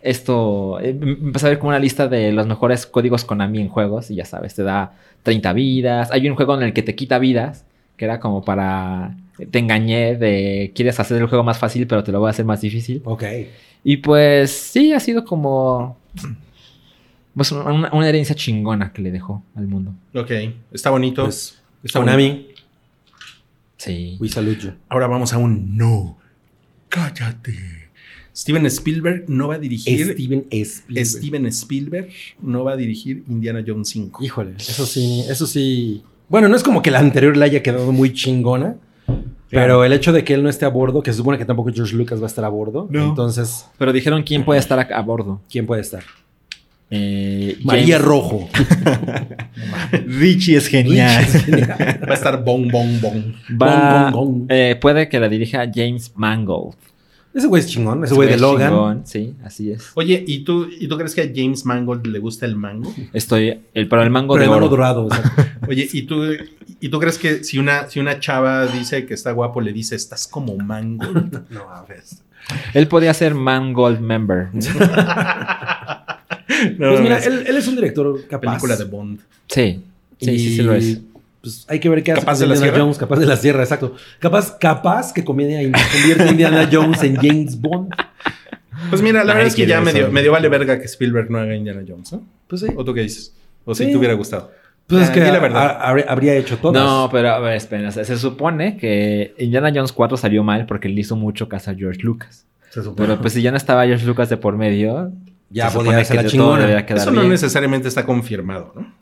Esto, 0.00 0.78
eh, 0.80 0.90
em- 0.90 1.18
empecé 1.26 1.46
a 1.46 1.48
ver 1.50 1.58
como 1.58 1.70
una 1.70 1.78
lista 1.78 2.08
de 2.08 2.32
los 2.32 2.46
mejores 2.46 2.86
códigos 2.86 3.24
Konami 3.24 3.60
en 3.60 3.68
juegos 3.68 4.10
y 4.10 4.14
ya 4.14 4.24
sabes, 4.24 4.54
te 4.54 4.62
da 4.62 4.92
30 5.22 5.52
vidas. 5.52 6.10
Hay 6.12 6.28
un 6.28 6.36
juego 6.36 6.54
en 6.56 6.62
el 6.62 6.72
que 6.72 6.82
te 6.82 6.94
quita 6.94 7.18
vidas, 7.18 7.64
que 7.96 8.04
era 8.04 8.20
como 8.20 8.44
para, 8.44 9.16
te 9.50 9.58
engañé 9.58 10.16
de, 10.16 10.72
quieres 10.74 10.98
hacer 11.00 11.20
el 11.20 11.26
juego 11.28 11.42
más 11.44 11.58
fácil, 11.58 11.86
pero 11.86 12.04
te 12.04 12.12
lo 12.12 12.20
voy 12.20 12.28
a 12.28 12.30
hacer 12.30 12.44
más 12.44 12.60
difícil. 12.60 13.02
Ok. 13.04 13.24
Y 13.84 13.98
pues 13.98 14.50
sí, 14.50 14.92
ha 14.92 15.00
sido 15.00 15.24
como 15.24 15.96
pues, 17.38 17.52
una, 17.52 17.90
una 17.92 18.08
herencia 18.08 18.34
chingona 18.34 18.92
que 18.92 19.00
le 19.00 19.10
dejó 19.10 19.42
al 19.56 19.66
mundo. 19.66 19.94
Ok, 20.14 20.30
está 20.72 20.90
bonito. 20.90 21.24
Pues, 21.24 21.58
está. 21.82 22.00
Konami, 22.00 22.48
Sí. 23.78 24.16
we 24.20 24.28
salute 24.28 24.60
you. 24.60 24.72
Ahora 24.88 25.06
vamos 25.06 25.32
a 25.32 25.38
un 25.38 25.76
no. 25.76 26.18
Cállate. 26.88 27.54
Steven 28.36 28.66
Spielberg 28.66 29.24
no 29.28 29.48
va 29.48 29.54
a 29.54 29.58
dirigir. 29.58 30.12
Steven 30.12 30.46
Spielberg. 30.52 31.06
Steven 31.06 31.46
Spielberg 31.46 32.08
no 32.40 32.64
va 32.64 32.72
a 32.72 32.76
dirigir 32.76 33.24
Indiana 33.28 33.64
Jones 33.66 33.88
5. 33.88 34.24
Híjole, 34.24 34.54
eso 34.58 34.86
sí, 34.86 35.24
eso 35.28 35.46
sí. 35.46 36.02
Bueno, 36.28 36.48
no 36.48 36.56
es 36.56 36.62
como 36.62 36.82
que 36.82 36.90
la 36.90 36.98
anterior 37.00 37.36
le 37.36 37.44
haya 37.44 37.62
quedado 37.62 37.90
muy 37.92 38.12
chingona. 38.12 38.76
Pero 39.50 39.82
el 39.82 39.92
hecho 39.94 40.12
de 40.12 40.24
que 40.24 40.34
él 40.34 40.42
no 40.42 40.50
esté 40.50 40.66
a 40.66 40.68
bordo, 40.68 41.02
que 41.02 41.10
se 41.10 41.16
supone 41.16 41.38
que 41.38 41.46
tampoco 41.46 41.72
George 41.72 41.96
Lucas 41.96 42.20
va 42.20 42.24
a 42.24 42.26
estar 42.26 42.44
a 42.44 42.48
bordo, 42.50 42.86
No. 42.90 43.08
entonces, 43.08 43.64
Pero 43.78 43.94
dijeron 43.94 44.22
quién 44.22 44.44
puede 44.44 44.60
estar 44.60 44.78
a, 44.78 44.82
a 44.94 45.00
bordo. 45.02 45.40
¿quién 45.50 45.64
puede 45.66 45.80
estar? 45.80 46.02
Eh, 46.90 47.58
María 47.64 47.96
James- 47.96 48.02
Rojo. 48.08 48.48
Richie 50.06 50.56
es 50.56 50.72
Va 50.72 52.12
a 52.12 52.14
estar 52.14 52.42
Bong 52.44 52.70
Bong 52.70 53.00
Bong. 53.00 53.22
Va- 53.60 54.10
gong. 54.10 54.46
eh, 54.48 54.76
puede 54.80 55.08
que 55.08 55.20
la 55.20 55.28
dirija 55.28 55.64
James 55.72 56.12
Mangold. 56.16 56.74
Ese 57.34 57.46
güey 57.46 57.60
es 57.62 57.68
chingón, 57.68 58.02
ese 58.04 58.14
güey 58.14 58.28
de 58.28 58.38
Logan. 58.38 58.70
chingón, 58.70 59.02
Sí, 59.06 59.34
así 59.44 59.70
es. 59.70 59.90
Oye, 59.94 60.24
¿y 60.26 60.40
tú, 60.44 60.66
¿y 60.80 60.88
tú 60.88 60.96
crees 60.96 61.14
que 61.14 61.20
a 61.20 61.30
James 61.32 61.64
Mangold 61.66 62.06
le 62.06 62.18
gusta 62.18 62.46
el 62.46 62.56
mango? 62.56 62.92
Estoy, 63.12 63.60
el, 63.74 63.86
pero 63.88 64.02
el 64.02 64.10
mango 64.10 64.34
Pero 64.34 64.40
de 64.40 64.46
el 64.46 64.50
oro. 64.50 64.60
mango 64.62 64.70
dorado. 64.76 65.06
o 65.06 65.10
sea, 65.10 65.60
Oye, 65.68 65.86
¿y 65.92 66.02
tú, 66.02 66.24
¿y 66.80 66.88
tú 66.88 66.98
crees 66.98 67.18
que 67.18 67.44
si 67.44 67.58
una, 67.58 67.88
si 67.90 68.00
una 68.00 68.18
chava 68.18 68.66
dice 68.66 69.04
que 69.06 69.12
está 69.14 69.30
guapo, 69.32 69.60
le 69.60 69.72
dice, 69.74 69.94
estás 69.94 70.26
como 70.26 70.56
Mangold? 70.56 71.44
no, 71.50 71.60
a 71.70 71.84
ver. 71.84 72.02
Él 72.72 72.88
podía 72.88 73.12
ser 73.12 73.34
Mangold 73.34 74.00
member. 74.00 74.48
No, 76.78 76.88
Pues 76.90 77.00
mira, 77.00 77.18
él, 77.18 77.44
él 77.46 77.56
es 77.56 77.68
un 77.68 77.76
director 77.76 78.26
capaz. 78.28 78.40
película 78.52 78.76
de 78.76 78.84
Bond. 78.84 79.20
Sí, 79.48 79.82
sí, 80.20 80.30
Y, 80.30 80.38
sí, 80.38 80.56
sí 80.56 80.62
lo 80.62 80.74
es. 80.74 81.00
Pues 81.40 81.64
hay 81.68 81.78
que 81.78 81.88
ver 81.88 82.02
qué 82.02 82.12
hace 82.12 82.20
¿Capaz 82.20 82.32
con 82.32 82.40
de 82.40 82.46
la 82.48 82.54
Indiana 82.54 82.72
sierra? 82.72 82.84
Jones, 82.84 82.98
capaz 82.98 83.18
de 83.20 83.26
la 83.26 83.36
sierra, 83.36 83.62
exacto. 83.62 83.94
Capaz, 84.18 84.58
capaz 84.58 85.12
que 85.12 85.24
comedia 85.24 85.60
convierte 85.92 86.22
a 86.24 86.30
Indiana 86.30 86.68
Jones 86.70 87.02
en 87.04 87.14
James 87.16 87.60
Bond. 87.60 87.90
Pues 88.90 89.02
mira, 89.02 89.24
la 89.24 89.32
Ay, 89.32 89.36
verdad 89.38 89.46
es 89.48 89.54
que 89.54 89.66
ya 89.66 89.80
me 89.80 89.90
eso. 89.90 89.98
dio, 89.98 90.10
me 90.10 90.22
dio 90.22 90.32
vale 90.32 90.48
verga 90.48 90.78
que 90.78 90.84
Spielberg 90.86 91.30
no 91.30 91.38
haga 91.38 91.54
Indiana 91.54 91.82
Jones, 91.86 92.12
¿no? 92.12 92.22
Pues 92.46 92.60
sí. 92.62 92.68
¿O 92.76 92.84
tú 92.84 92.94
qué 92.94 93.02
dices? 93.02 93.32
¿O 93.64 93.74
si 93.74 93.84
Sí. 93.84 93.90
te 93.90 93.96
hubiera 93.96 94.14
gustado? 94.14 94.50
Pues 94.86 95.02
es 95.02 95.10
Ah, 95.10 95.12
que 95.12 95.20
la 95.20 95.38
verdad. 95.38 95.62
ha- 95.62 95.88
habría- 95.88 96.06
habría 96.08 96.34
hecho 96.36 96.56
todas. 96.58 96.82
No, 96.82 97.08
pero 97.12 97.28
a 97.30 97.38
ver, 97.40 97.54
espera. 97.56 97.90
se 97.92 98.16
supone 98.18 98.76
que 98.78 99.34
Indiana 99.38 99.70
Jones 99.74 99.92
4 99.92 100.16
salió 100.16 100.42
mal 100.42 100.64
porque 100.66 100.88
le 100.88 101.00
hizo 101.00 101.14
mucho 101.14 101.48
caso 101.48 101.70
a 101.70 101.74
George 101.74 102.00
Lucas. 102.02 102.46
Se 102.70 102.82
supone. 102.82 103.06
Pero 103.06 103.20
pues 103.20 103.32
si 103.34 103.42
ya 103.42 103.50
no 103.50 103.56
estaba 103.58 103.84
George 103.84 104.06
Lucas 104.06 104.28
de 104.30 104.38
por 104.38 104.56
medio, 104.56 105.12
ya 105.50 105.70
Se 105.70 105.76
podía 105.78 106.04
ser 106.04 106.16
la 106.16 106.26
chingona. 106.26 106.78
Eso 106.80 107.10
no 107.10 107.20
bien. 107.20 107.30
necesariamente 107.32 107.88
está 107.88 108.04
confirmado, 108.04 108.72
¿no? 108.74 108.92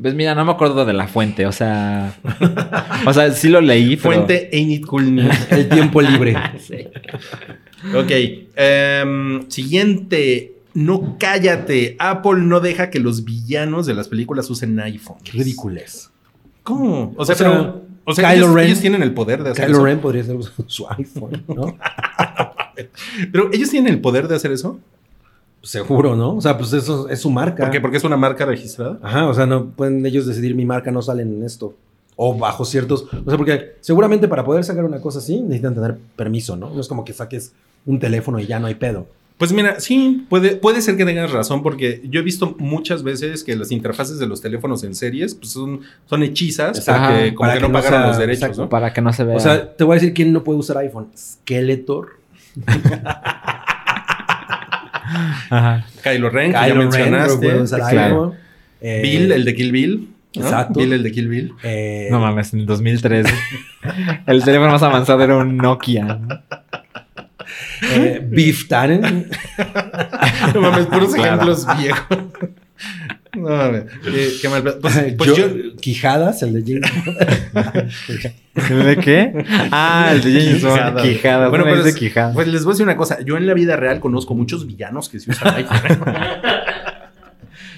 Pues 0.00 0.12
mira, 0.14 0.34
no 0.34 0.44
me 0.44 0.50
acuerdo 0.50 0.84
de 0.84 0.92
la 0.92 1.06
fuente, 1.06 1.46
o 1.46 1.52
sea... 1.52 2.14
o 3.06 3.12
sea, 3.12 3.30
sí 3.30 3.48
lo 3.48 3.60
leí, 3.60 3.96
pero... 3.96 4.14
Fuente 4.14 4.50
Ain't 4.52 4.70
It 4.72 4.86
Cool 4.86 5.14
News. 5.14 5.36
El 5.50 5.68
tiempo 5.68 6.02
libre. 6.02 6.34
Sí. 6.58 6.88
ok. 7.94 8.10
em, 8.56 9.48
siguiente. 9.50 10.54
No 10.74 11.16
cállate. 11.20 11.94
Apple 12.00 12.40
no 12.40 12.58
deja 12.58 12.90
que 12.90 12.98
los 12.98 13.24
villanos 13.24 13.86
de 13.86 13.94
las 13.94 14.08
películas 14.08 14.50
usen 14.50 14.80
iPhone. 14.80 15.18
Qué 15.22 15.30
ridiculez. 15.32 16.10
¿Cómo? 16.64 17.14
O 17.16 17.24
sea, 17.24 17.34
O 17.34 17.36
sea, 17.36 17.48
pero. 17.52 17.82
O 18.06 18.14
sea, 18.14 18.30
Kylo 18.30 18.46
ellos, 18.46 18.54
Ren- 18.56 18.66
ellos 18.66 18.80
tienen 18.80 19.02
el 19.02 19.14
poder 19.14 19.44
de 19.44 19.50
hacer 19.50 19.66
Kylo 19.66 19.78
eso. 19.78 19.86
Ren 19.86 19.98
podría 20.00 20.24
ser 20.24 20.36
su 20.66 20.86
iPhone, 20.90 21.44
¿no? 21.46 21.78
Pero 23.32 23.50
ellos 23.52 23.70
tienen 23.70 23.92
el 23.92 24.00
poder 24.00 24.28
de 24.28 24.36
hacer 24.36 24.52
eso. 24.52 24.78
Seguro, 25.62 26.14
¿no? 26.14 26.36
O 26.36 26.40
sea, 26.42 26.58
pues 26.58 26.72
eso 26.74 27.08
es 27.08 27.20
su 27.20 27.30
marca. 27.30 27.64
¿Por 27.64 27.70
qué? 27.72 27.80
Porque 27.80 27.96
es 27.96 28.04
una 28.04 28.16
marca 28.18 28.44
registrada. 28.44 28.98
Ajá, 29.02 29.26
o 29.28 29.32
sea, 29.34 29.46
no 29.46 29.66
pueden 29.70 30.04
ellos 30.04 30.26
decidir 30.26 30.54
mi 30.54 30.66
marca 30.66 30.90
no 30.90 31.00
sale 31.00 31.22
en 31.22 31.42
esto. 31.42 31.74
O 32.16 32.36
bajo 32.36 32.64
ciertos. 32.66 33.06
O 33.24 33.28
sea, 33.30 33.38
porque 33.38 33.72
seguramente 33.80 34.28
para 34.28 34.44
poder 34.44 34.62
sacar 34.62 34.84
una 34.84 35.00
cosa 35.00 35.20
así 35.20 35.40
necesitan 35.40 35.74
tener 35.74 35.96
permiso, 36.16 36.54
¿no? 36.56 36.68
No 36.70 36.80
es 36.80 36.86
como 36.86 37.04
que 37.04 37.12
saques 37.14 37.52
un 37.86 37.98
teléfono 37.98 38.38
y 38.38 38.46
ya 38.46 38.58
no 38.60 38.66
hay 38.66 38.74
pedo. 38.74 39.06
Pues 39.38 39.52
mira, 39.52 39.80
sí, 39.80 40.26
puede, 40.28 40.54
puede 40.54 40.80
ser 40.80 40.96
que 40.96 41.04
tengas 41.04 41.32
razón, 41.32 41.62
porque 41.64 42.02
yo 42.08 42.20
he 42.20 42.22
visto 42.22 42.54
muchas 42.58 43.02
veces 43.02 43.42
que 43.42 43.56
las 43.56 43.72
interfaces 43.72 44.18
de 44.20 44.26
los 44.28 44.40
teléfonos 44.40 44.84
en 44.84 44.94
series 44.94 45.34
pues 45.34 45.50
son, 45.50 45.80
son 46.06 46.22
hechizas 46.22 46.78
Exacto. 46.78 47.08
porque 47.14 47.34
como 47.34 47.48
Para 47.48 47.54
que 47.54 47.58
que 47.58 47.62
no 47.62 47.68
no 47.68 47.72
pagaron 47.80 48.00
sea- 48.00 48.08
los 48.08 48.18
derechos, 48.18 48.42
exacto. 48.42 48.62
¿no? 48.62 48.68
Para 48.68 48.92
que 48.92 49.00
no 49.00 49.12
se 49.12 49.24
vea... 49.24 49.36
O 49.36 49.40
sea, 49.40 49.74
te 49.74 49.82
voy 49.82 49.94
a 49.94 50.00
decir 50.00 50.14
quién 50.14 50.32
no 50.32 50.44
puede 50.44 50.60
usar 50.60 50.78
iPhone. 50.78 51.08
Skeletor. 51.16 52.10
Ajá. 55.50 55.84
Kylo 56.02 56.30
Ren, 56.30 56.46
que 56.52 56.52
ya 56.52 56.62
Kylo 56.64 56.90
Ren 56.90 57.10
no 57.10 57.18
mencionaste. 57.18 57.76
Claro. 57.90 58.34
Eh, 58.80 59.00
Bill, 59.02 59.32
el 59.32 59.44
de 59.44 59.54
Kill 59.54 59.72
Bill. 59.72 60.08
¿no? 60.36 60.42
Exacto. 60.42 60.80
Bill, 60.80 60.92
el 60.92 61.02
de 61.02 61.12
Kill 61.12 61.28
Bill. 61.28 61.52
eh, 61.62 62.08
No 62.10 62.20
mames, 62.20 62.52
en 62.54 62.60
el 62.60 62.66
2003. 62.66 63.26
el 64.26 64.44
teléfono 64.44 64.72
más 64.72 64.82
avanzado 64.82 65.22
era 65.22 65.36
un 65.36 65.56
Nokia. 65.56 66.04
¿no? 66.04 66.28
eh, 67.92 68.20
Beef 68.26 68.68
Tannen. 68.68 69.28
No 70.54 70.60
mames, 70.60 70.86
puros 70.86 71.14
Claro. 71.14 71.34
ejemplos 71.34 71.66
viejos. 71.78 72.18
No 73.36 73.72
qué, 74.04 74.32
qué 74.40 74.48
mal. 74.48 74.62
Pues, 74.62 74.94
pues 75.16 75.30
Yo- 75.36 75.48
yo, 75.48 75.76
Quijadas, 75.76 76.42
el 76.42 76.52
de 76.64 76.80
James 76.80 76.90
¿De 78.86 78.96
qué? 78.98 79.44
Ah, 79.70 80.10
el 80.12 80.22
de 80.22 80.32
James 80.32 80.62
Bond. 80.62 80.74
Quijada. 80.76 81.02
Quijada. 81.02 81.48
Bueno, 81.48 81.64
pues, 81.64 81.84
de 81.84 81.94
Quijada. 81.94 82.32
pues 82.32 82.46
les 82.48 82.64
voy 82.64 82.70
a 82.70 82.74
decir 82.74 82.84
una 82.84 82.96
cosa. 82.96 83.20
Yo 83.22 83.36
en 83.36 83.46
la 83.46 83.54
vida 83.54 83.76
real 83.76 84.00
conozco 84.00 84.34
muchos 84.34 84.66
villanos 84.66 85.08
que 85.08 85.18
se 85.20 85.30
usan 85.30 85.54
iPhone. 85.56 85.78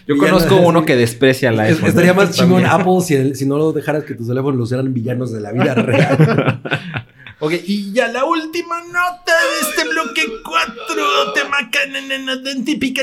Yo 0.06 0.14
Villanos, 0.14 0.44
conozco 0.44 0.66
uno 0.66 0.84
que 0.84 0.94
desprecia 0.96 1.50
la 1.50 1.66
Es- 1.68 1.74
iPhone. 1.76 1.88
Estaría 1.88 2.14
más 2.14 2.30
chingón. 2.36 2.64
Apple 2.66 3.00
si, 3.02 3.14
el- 3.14 3.34
si 3.36 3.46
no 3.46 3.56
lo 3.58 3.72
dejaras 3.72 4.04
que 4.04 4.14
tus 4.14 4.28
teléfonos 4.28 4.58
los 4.58 4.70
eran 4.72 4.92
villanos 4.94 5.32
de 5.32 5.40
la 5.40 5.52
vida 5.52 5.74
real. 5.74 6.60
ok, 7.40 7.52
y 7.66 7.92
ya 7.92 8.08
la 8.08 8.24
última 8.24 8.80
nota 8.82 9.32
de 9.32 9.68
este 9.68 9.88
bloque 9.88 10.22
4. 10.44 11.32
Tema 11.34 11.70
típica. 12.64 13.02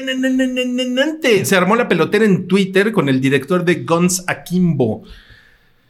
Se 1.43 1.55
armó 1.55 1.75
la 1.75 1.87
pelotera 1.87 2.25
en 2.25 2.47
Twitter 2.47 2.91
con 2.91 3.09
el 3.09 3.21
director 3.21 3.63
de 3.63 3.83
Guns 3.83 4.23
Akimbo. 4.27 5.03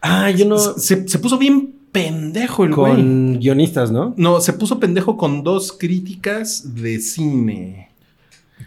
ah, 0.01 0.29
yo 0.31 0.45
no. 0.45 0.57
Se, 0.57 1.07
se 1.07 1.19
puso 1.19 1.37
bien 1.37 1.73
pendejo 1.93 2.65
el 2.65 2.73
güey. 2.73 2.95
Con 2.95 3.39
guionistas, 3.39 3.91
¿no? 3.91 4.13
No, 4.17 4.41
se 4.41 4.51
puso 4.51 4.79
pendejo 4.79 5.15
con 5.15 5.43
dos 5.43 5.71
críticas 5.71 6.75
de 6.75 6.99
cine. 6.99 7.89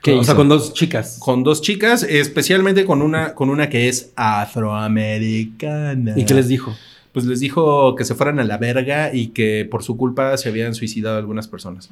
¿Qué 0.02 0.12
o 0.12 0.22
sea, 0.22 0.32
hizo? 0.32 0.36
con 0.36 0.48
dos 0.48 0.72
chicas. 0.72 1.18
Con 1.18 1.42
dos 1.42 1.60
chicas, 1.60 2.02
especialmente 2.04 2.86
con 2.86 3.02
una, 3.02 3.34
con 3.34 3.50
una 3.50 3.68
que 3.68 3.88
es 3.88 4.12
afroamericana. 4.16 6.14
¿Y 6.16 6.24
qué 6.24 6.34
les 6.34 6.48
dijo? 6.48 6.74
Pues 7.16 7.24
les 7.24 7.40
dijo 7.40 7.94
que 7.94 8.04
se 8.04 8.14
fueran 8.14 8.38
a 8.40 8.44
la 8.44 8.58
verga 8.58 9.10
y 9.14 9.28
que 9.28 9.66
por 9.70 9.82
su 9.82 9.96
culpa 9.96 10.36
se 10.36 10.50
habían 10.50 10.74
suicidado 10.74 11.16
algunas 11.16 11.48
personas. 11.48 11.88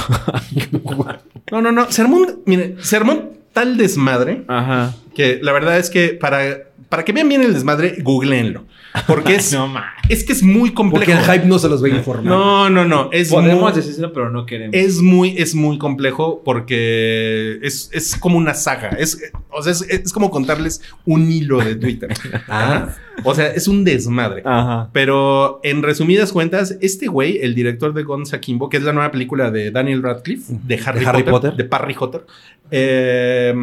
No, 1.52 1.62
no, 1.62 1.72
no. 1.72 1.90
Se 1.92 2.02
armó, 2.02 2.18
un- 2.18 2.42
mire, 2.46 2.76
se 2.82 2.98
armó 2.98 3.32
tal 3.54 3.78
desmadre 3.78 4.44
Ajá. 4.48 4.94
que 5.16 5.40
la 5.42 5.52
verdad 5.52 5.78
es 5.80 5.90
que 5.90 6.10
para, 6.10 6.64
para 6.90 7.06
que 7.06 7.12
vean 7.14 7.30
bien 7.30 7.42
el 7.44 7.54
desmadre, 7.54 7.98
googleenlo. 8.02 8.66
Porque 9.06 9.36
es, 9.36 9.54
No 9.54 9.72
es 10.10 10.24
que 10.24 10.34
es 10.34 10.42
muy 10.42 10.74
complejo. 10.74 11.06
Porque 11.06 11.12
el 11.12 11.24
hype 11.40 11.46
no 11.48 11.60
se 11.60 11.70
los 11.70 11.84
va 11.84 11.88
a 11.88 11.92
informar. 11.92 12.26
No, 12.26 12.70
no, 12.72 12.84
no. 12.86 13.10
Es 13.12 13.30
Podemos 13.30 13.62
muy- 13.62 13.72
decirlo, 13.74 14.12
pero 14.12 14.32
no 14.32 14.48
queremos. 14.48 14.76
Es 14.76 15.00
muy, 15.00 15.36
es 15.38 15.54
muy 15.54 15.78
complejo 15.78 16.42
porque 16.44 17.60
es, 17.62 17.92
es 17.94 18.16
como 18.16 18.38
una 18.40 18.56
saga. 18.56 18.90
Es, 18.98 19.22
o 19.52 19.62
sea, 19.62 19.72
es, 19.72 19.82
es 19.84 20.12
como 20.12 20.32
contarles 20.32 20.82
un 21.06 21.32
hilo 21.32 21.60
de 21.60 21.76
Twitter. 21.76 22.10
Ah. 22.48 22.90
O 23.26 23.36
sea, 23.36 23.48
es 23.48 23.68
un 23.68 23.84
desmadre. 23.84 24.42
Ajá. 24.46 24.90
Pero 24.94 25.60
en 25.64 25.84
resumidas 25.84 26.32
cuentas, 26.32 26.78
este 26.82 27.08
güey, 27.08 27.38
el 27.42 27.54
director 27.54 27.94
de 27.94 28.04
Guns 28.04 28.34
Akimbo, 28.34 28.70
que 28.70 28.78
es 28.78 28.84
la 28.84 28.94
nueva 28.94 29.12
película 29.12 29.52
de 29.52 29.72
Daniel 29.72 30.02
Radcliffe, 30.02 30.54
de 30.64 30.80
Harry, 30.86 31.02
De 31.02 31.06
Harry 31.06 31.24
Potter, 31.24 31.32
Potter. 31.32 31.54
de 31.56 31.64
Parry 31.66 31.94
Potter, 31.94 32.22
eh, 32.72 33.54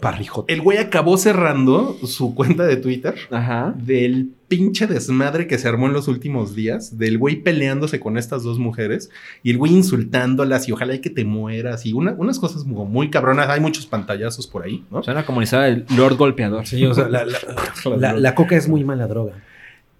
Parrijote. 0.00 0.52
el 0.52 0.60
güey 0.62 0.78
acabó 0.78 1.16
cerrando 1.18 1.96
su 2.04 2.34
cuenta 2.34 2.64
de 2.64 2.76
Twitter 2.76 3.14
Ajá. 3.30 3.74
del 3.76 4.30
pinche 4.48 4.86
desmadre 4.86 5.46
que 5.46 5.58
se 5.58 5.68
armó 5.68 5.86
en 5.88 5.92
los 5.92 6.08
últimos 6.08 6.54
días, 6.54 6.96
del 6.96 7.18
güey 7.18 7.36
peleándose 7.42 8.00
con 8.00 8.16
estas 8.16 8.42
dos 8.42 8.58
mujeres 8.58 9.10
y 9.42 9.50
el 9.50 9.58
güey 9.58 9.72
insultándolas 9.74 10.68
y 10.68 10.72
ojalá 10.72 10.94
y 10.94 11.00
que 11.00 11.10
te 11.10 11.24
mueras 11.24 11.84
y 11.84 11.92
una- 11.92 12.12
unas 12.16 12.38
cosas 12.38 12.64
muy, 12.64 12.86
muy 12.86 13.10
cabronas. 13.10 13.48
Hay 13.50 13.60
muchos 13.60 13.86
pantallazos 13.86 14.46
por 14.46 14.64
ahí, 14.64 14.84
¿no? 14.90 15.02
Suena 15.02 15.26
como 15.26 15.42
el 15.68 15.84
Lord 15.96 16.16
Golpeador. 16.16 16.66
Sí, 16.66 16.84
o 16.86 16.94
sea, 16.94 17.08
la, 17.08 17.24
la- 17.26 17.38
la- 17.98 18.12
la 18.14 18.34
coca 18.34 18.56
es 18.56 18.68
muy 18.68 18.84
mala 18.84 19.06
droga. 19.06 19.32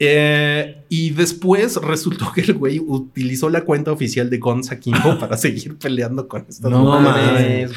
Eh, 0.01 0.85
y 0.89 1.11
después 1.11 1.77
resultó 1.77 2.31
que 2.33 2.43
el 2.43 2.55
güey 2.55 2.79
utilizó 2.79 3.51
la 3.51 3.62
cuenta 3.62 3.91
oficial 3.91 4.31
de 4.31 4.39
Guns 4.39 4.70
Akimbo 4.70 5.19
para 5.19 5.37
seguir 5.39 5.77
peleando 5.77 6.29
con 6.29 6.45
estas 6.49 6.70
No 6.70 6.85
mames. 6.85 7.73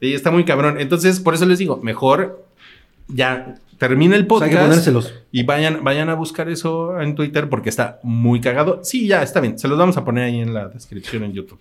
Sí, 0.00 0.14
está 0.14 0.30
muy 0.30 0.44
cabrón. 0.44 0.80
Entonces, 0.80 1.20
por 1.20 1.34
eso 1.34 1.46
les 1.46 1.58
digo, 1.58 1.80
mejor 1.82 2.44
ya 3.08 3.56
termina 3.78 4.16
el 4.16 4.26
O 4.28 4.38
sea, 4.38 4.48
podcast. 4.48 5.10
Y 5.32 5.44
vayan, 5.44 5.82
vayan 5.84 6.08
a 6.08 6.14
buscar 6.14 6.48
eso 6.48 7.00
en 7.00 7.14
Twitter 7.14 7.48
porque 7.48 7.68
está 7.68 8.00
muy 8.02 8.40
cagado. 8.40 8.80
Sí, 8.82 9.06
ya, 9.06 9.22
está 9.22 9.40
bien. 9.40 9.58
Se 9.58 9.68
los 9.68 9.78
vamos 9.78 9.96
a 9.96 10.04
poner 10.04 10.24
ahí 10.24 10.40
en 10.40 10.52
la 10.52 10.68
descripción 10.68 11.22
en 11.24 11.32
YouTube. 11.32 11.60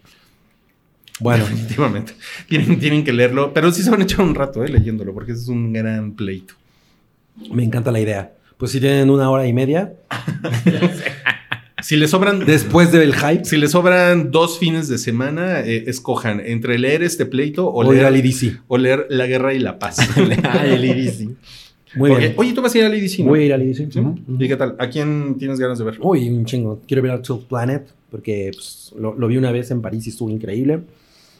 Bueno, 1.19 1.43
Definitivamente. 1.43 2.13
Tienen, 2.47 2.79
tienen 2.79 3.03
que 3.03 3.13
leerlo. 3.13 3.53
Pero 3.53 3.71
sí 3.71 3.83
se 3.83 3.91
van 3.91 4.01
a 4.01 4.03
echar 4.03 4.21
un 4.21 4.33
rato 4.33 4.63
eh, 4.63 4.69
leyéndolo 4.69 5.13
porque 5.13 5.33
es 5.33 5.47
un 5.47 5.71
gran 5.71 6.13
pleito. 6.13 6.55
me 7.51 7.63
encanta 7.63 7.91
la 7.91 7.99
idea. 7.99 8.33
Pues 8.59 8.71
si 8.73 8.79
tienen 8.79 9.09
una 9.09 9.31
hora 9.31 9.47
y 9.47 9.53
media, 9.53 9.93
Si 11.81 11.95
les 11.95 12.09
sobran... 12.09 12.45
después 12.45 12.91
del 12.91 13.15
hype, 13.15 13.45
Si 13.45 13.55
les 13.55 13.71
sobran 13.71 14.31
dos 14.31 14.59
fines 14.59 14.89
de 14.89 14.97
semana, 14.97 15.61
eh, 15.61 15.85
escojan 15.87 16.41
entre 16.41 16.77
leer 16.77 17.03
este 17.03 17.25
pleito 17.25 17.67
o, 17.67 17.85
o 17.87 17.93
ir 17.93 18.03
al 18.03 18.13
leer, 18.13 18.25
IDC. 18.25 18.59
o 18.67 18.77
leer 18.77 19.05
La 19.09 19.27
Guerra 19.27 19.53
y 19.53 19.59
la 19.59 19.79
Paz. 19.79 19.97
Ay, 20.43 20.71
el 20.73 20.83
iris. 20.83 21.25
Muy 21.95 22.13
bien. 22.15 22.33
Oye, 22.35 22.51
tú 22.53 22.61
vas 22.61 22.75
a 22.75 22.79
ir 22.79 22.83
al 22.83 22.93
IDC, 22.95 23.19
¿no? 23.19 23.27
Voy 23.27 23.39
a 23.39 23.45
ir 23.45 23.53
al 23.53 23.63
IDC. 23.63 23.93
¿Sí? 23.93 23.99
Ujú. 23.99 24.17
¿Y 24.37 24.47
qué 24.49 24.57
tal? 24.57 24.75
¿A 24.77 24.89
quién 24.89 25.35
tienes 25.39 25.57
ganas 25.57 25.79
de 25.79 25.85
ver? 25.85 25.97
Uy, 26.01 26.29
un 26.29 26.43
chingo. 26.43 26.81
Quiero 26.85 27.01
ver 27.01 27.13
Arctic 27.13 27.43
Planet 27.47 27.87
porque 28.11 28.51
pues, 28.53 28.91
lo, 28.99 29.15
lo 29.15 29.27
vi 29.27 29.37
una 29.37 29.51
vez 29.53 29.71
en 29.71 29.81
París 29.81 30.05
y 30.05 30.09
estuvo 30.09 30.29
increíble. 30.29 30.81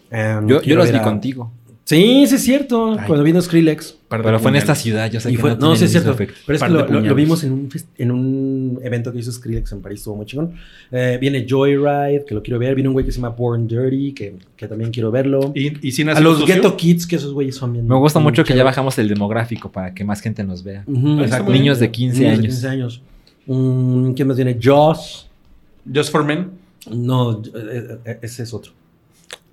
Em, 0.09 0.47
Yo, 0.47 0.61
yo 0.61 0.77
los 0.77 0.89
vi 0.89 0.97
a- 0.97 1.01
contigo. 1.01 1.51
Sí, 1.89 2.25
sí 2.27 2.35
es 2.35 2.43
cierto. 2.43 2.93
Ay. 2.99 3.07
Cuando 3.07 3.23
vino 3.23 3.41
Skrillex. 3.41 3.95
Par 4.07 4.19
de 4.19 4.23
Pero 4.25 4.39
fue 4.39 4.51
en 4.51 4.57
esta 4.57 4.75
ciudad. 4.75 5.09
Yo 5.11 5.19
sé 5.19 5.31
Y 5.31 5.35
que 5.35 5.41
fue- 5.41 5.51
no, 5.51 5.57
no, 5.69 5.75
sí 5.75 5.85
es 5.85 5.91
cierto. 5.91 6.11
efecto. 6.11 6.35
Pero 6.45 6.55
es 6.57 6.61
que 6.61 6.67
de 6.67 6.73
lo, 6.73 6.79
lo- 6.81 6.85
lo 6.85 6.99
puñales. 6.99 7.15
vimos 7.15 7.43
en 7.43 7.51
un, 7.51 7.69
en 7.97 8.11
un 8.11 8.79
evento 8.83 9.11
que 9.11 9.17
hizo 9.19 9.31
Skrillex 9.31 9.71
en 9.71 9.81
París, 9.81 9.99
estuvo 9.99 10.15
muy 10.15 10.25
chingón. 10.27 10.53
Eh, 10.91 11.17
viene 11.19 11.47
Joyride, 11.49 12.25
que 12.27 12.35
lo 12.35 12.43
quiero 12.43 12.59
ver. 12.59 12.75
Viene 12.75 12.89
un 12.89 12.93
güey 12.93 13.05
que 13.05 13.11
se 13.11 13.17
llama 13.19 13.29
Born 13.35 13.67
Dirty, 13.67 14.13
que, 14.13 14.35
que 14.55 14.67
también 14.67 14.91
quiero 14.91 15.09
verlo. 15.09 15.51
¿Y, 15.55 15.87
y 15.87 15.91
sin 15.91 16.09
A 16.09 16.19
los 16.19 16.39
sucio? 16.39 16.53
Ghetto 16.55 16.77
Kids, 16.77 17.07
que 17.07 17.15
esos 17.15 17.33
güeyes 17.33 17.55
son 17.55 17.73
bien. 17.73 17.87
Me 17.87 17.95
gusta 17.95 18.19
mucho 18.19 18.43
que 18.43 18.55
ya 18.55 18.63
bajamos 18.63 18.97
el 18.99 19.07
demográfico 19.07 19.71
para 19.71 19.93
que 19.93 20.03
más 20.03 20.21
gente 20.21 20.43
nos 20.43 20.63
vea. 20.63 20.83
Ujú, 20.85 21.21
Exacto. 21.21 21.51
Niños 21.51 21.79
de 21.79 21.89
15 21.89 22.19
Niños 22.19 22.29
de 22.29 22.37
años. 22.37 22.45
15 22.53 22.67
años. 22.67 23.01
Mm, 23.47 24.11
¿Quién 24.13 24.27
más 24.27 24.37
viene? 24.37 24.59
Joss. 24.61 25.27
Just 25.91 26.11
for 26.11 26.23
Men. 26.23 26.51
No, 26.91 27.41
eh, 27.43 27.97
eh, 28.05 28.19
ese 28.21 28.43
es 28.43 28.53
otro. 28.53 28.73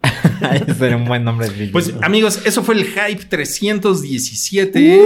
Ese 0.67 0.87
era 0.87 0.97
un 0.97 1.05
buen 1.05 1.25
nombre 1.25 1.49
de 1.49 1.55
video. 1.55 1.73
Pues 1.73 1.93
amigos, 2.03 2.41
eso 2.45 2.63
fue 2.63 2.75
el 2.77 2.85
Hype 2.85 3.25
317 3.27 5.03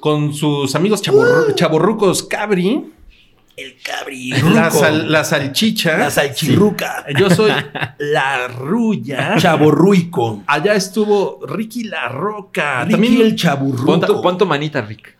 con 0.00 0.34
sus 0.34 0.74
amigos 0.74 1.02
chaborru- 1.02 1.54
chaborrucos 1.54 2.22
Cabri, 2.24 2.84
El 3.56 3.74
cabri. 3.82 4.30
la, 4.54 4.70
sal- 4.70 5.10
la 5.12 5.24
salchicha. 5.24 5.98
La 5.98 6.10
salchirruca. 6.10 7.04
Yo 7.18 7.28
soy 7.30 7.52
la 7.98 8.48
rulla. 8.48 9.36
Chaborruico. 9.38 10.42
Allá 10.46 10.74
estuvo 10.74 11.40
Ricky 11.46 11.84
La 11.84 12.08
Roca. 12.08 12.80
Ricky 12.84 12.92
También 12.92 13.20
el 13.20 13.36
chaburruco. 13.36 13.84
pon, 13.86 14.00
tu, 14.00 14.22
pon 14.22 14.38
tu 14.38 14.46
manita, 14.46 14.80
Rick. 14.82 15.16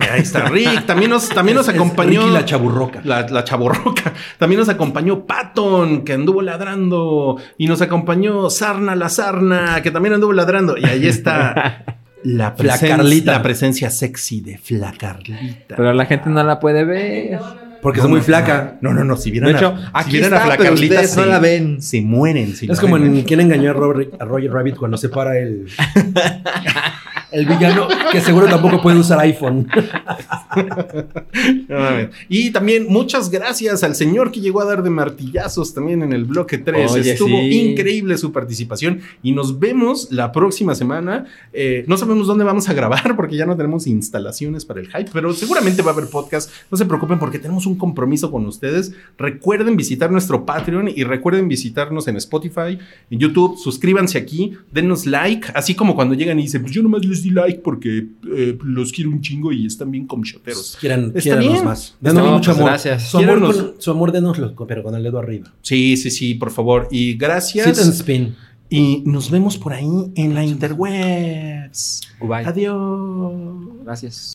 Ahí 0.00 0.20
está 0.20 0.48
Rick. 0.48 0.84
También 0.86 1.10
nos, 1.10 1.28
también 1.28 1.56
nos 1.56 1.68
acompañó. 1.68 2.20
Ricky 2.22 2.32
la 2.32 2.44
chaburroca. 2.44 3.00
La, 3.04 3.26
la 3.28 3.44
chaborroca. 3.44 4.12
También 4.38 4.60
nos 4.60 4.68
acompañó 4.68 5.26
Patton, 5.26 6.04
que 6.04 6.12
anduvo 6.12 6.40
ladrando. 6.42 7.36
Y 7.58 7.66
nos 7.66 7.82
acompañó 7.82 8.48
Sarna 8.50 8.94
la 8.94 9.08
Sarna, 9.08 9.82
que 9.82 9.90
también 9.90 10.14
anduvo 10.14 10.32
ladrando. 10.32 10.76
Y 10.76 10.84
ahí 10.84 11.06
está 11.06 11.84
la, 12.22 12.54
presen- 12.56 12.78
Flacarlita. 12.78 13.32
la 13.32 13.42
presencia 13.42 13.90
sexy 13.90 14.40
de 14.40 14.58
Flacarlita. 14.58 15.74
Pero 15.76 15.92
la 15.92 16.06
gente 16.06 16.30
no 16.30 16.42
la 16.44 16.60
puede 16.60 16.84
ver. 16.84 17.38
Porque 17.80 17.98
No, 18.00 18.04
es 18.06 18.10
muy 18.10 18.18
no, 18.18 18.24
flaca. 18.24 18.76
No, 18.80 18.92
no, 18.92 19.04
no. 19.04 19.16
Si 19.16 19.30
vieran, 19.30 19.52
De 19.52 19.56
hecho, 19.56 19.68
a, 19.92 20.02
si 20.02 20.08
aquí 20.08 20.10
vieran 20.18 20.32
está, 20.34 20.44
a 20.44 20.48
pero 20.56 20.56
Flacarlita, 20.62 20.94
ustedes 20.96 21.16
no 21.16 21.22
se- 21.24 21.28
la 21.28 21.38
ven. 21.38 21.80
Se 21.82 22.02
mueren. 22.02 22.54
si 22.56 22.70
Es 22.70 22.80
como 22.80 22.98
ven. 22.98 23.16
en 23.18 23.22
quién 23.22 23.40
engañó 23.40 23.70
a, 23.70 23.74
Robert- 23.74 24.14
a 24.20 24.24
Roger 24.24 24.50
Rabbit 24.52 24.76
cuando 24.76 24.96
se 24.96 25.08
para 25.08 25.38
el, 25.38 25.66
el 27.30 27.46
villano 27.46 27.88
que 28.10 28.20
seguro 28.20 28.46
tampoco 28.46 28.80
puede 28.80 28.98
usar 28.98 29.20
iPhone. 29.20 29.68
Y 32.28 32.50
también 32.50 32.86
muchas 32.88 33.30
gracias 33.30 33.82
al 33.84 33.94
señor 33.94 34.30
que 34.32 34.40
llegó 34.40 34.60
a 34.60 34.64
dar 34.64 34.82
de 34.82 34.90
martillazos 34.90 35.74
también 35.74 36.02
en 36.02 36.12
el 36.12 36.24
bloque 36.24 36.58
3. 36.58 36.92
Oye, 36.92 37.12
Estuvo 37.12 37.38
sí. 37.38 37.70
increíble 37.70 38.18
su 38.18 38.32
participación 38.32 39.00
y 39.22 39.32
nos 39.32 39.58
vemos 39.58 40.08
la 40.10 40.32
próxima 40.32 40.74
semana. 40.74 41.26
Eh, 41.52 41.84
no 41.86 41.96
sabemos 41.96 42.26
dónde 42.26 42.44
vamos 42.44 42.68
a 42.68 42.74
grabar 42.74 43.16
porque 43.16 43.36
ya 43.36 43.46
no 43.46 43.56
tenemos 43.56 43.86
instalaciones 43.86 44.64
para 44.64 44.80
el 44.80 44.88
hype, 44.88 45.10
pero 45.12 45.32
seguramente 45.32 45.82
va 45.82 45.90
a 45.90 45.94
haber 45.94 46.08
podcast. 46.08 46.50
No 46.70 46.76
se 46.76 46.86
preocupen 46.86 47.18
porque 47.18 47.38
tenemos 47.38 47.66
un 47.66 47.76
compromiso 47.76 48.30
con 48.30 48.46
ustedes. 48.46 48.92
Recuerden 49.16 49.76
visitar 49.76 50.10
nuestro 50.10 50.44
Patreon 50.44 50.88
y 50.94 51.04
recuerden 51.04 51.48
visitarnos 51.48 52.08
en 52.08 52.16
Spotify, 52.16 52.78
en 53.10 53.18
YouTube. 53.18 53.58
Suscríbanse 53.58 54.18
aquí, 54.18 54.56
denos 54.72 55.06
like, 55.06 55.48
así 55.54 55.74
como 55.74 55.94
cuando 55.94 56.14
llegan 56.14 56.38
y 56.38 56.42
dicen, 56.42 56.62
pues 56.62 56.72
yo 56.74 56.82
nomás 56.82 57.04
les 57.04 57.17
di 57.22 57.30
like 57.30 57.60
porque 57.60 58.08
eh, 58.34 58.58
los 58.62 58.92
quiero 58.92 59.10
un 59.10 59.20
chingo 59.20 59.52
y 59.52 59.66
están 59.66 59.90
bien 59.90 60.06
comchoteros. 60.06 60.76
Quieran, 60.80 61.06
Está 61.06 61.20
quiéranos 61.20 61.52
bien. 61.52 61.64
más. 61.64 61.80
Está 61.84 61.96
Denos 62.08 62.22
bien, 62.22 62.34
mucho 62.34 62.50
pues 62.50 62.58
amor. 62.58 62.70
gracias. 62.70 63.10
Su 63.10 63.18
amor, 63.18 63.40
con- 63.40 63.74
su 63.78 63.90
amor 63.90 64.12
denoslo, 64.12 64.54
pero 64.66 64.82
con 64.82 64.94
el 64.94 65.02
dedo 65.02 65.18
arriba. 65.18 65.52
Sí, 65.62 65.96
sí, 65.96 66.10
sí, 66.10 66.34
por 66.34 66.50
favor. 66.50 66.88
Y 66.90 67.14
gracias. 67.14 67.66
Sit 67.76 67.84
and 67.84 67.92
spin. 67.94 68.36
Y 68.70 69.02
nos 69.06 69.30
vemos 69.30 69.56
por 69.56 69.72
ahí 69.72 69.88
en 70.14 70.34
la 70.34 70.44
interwebs. 70.44 72.02
Goodbye. 72.20 72.44
Adiós. 72.44 73.32
Gracias. 73.84 74.34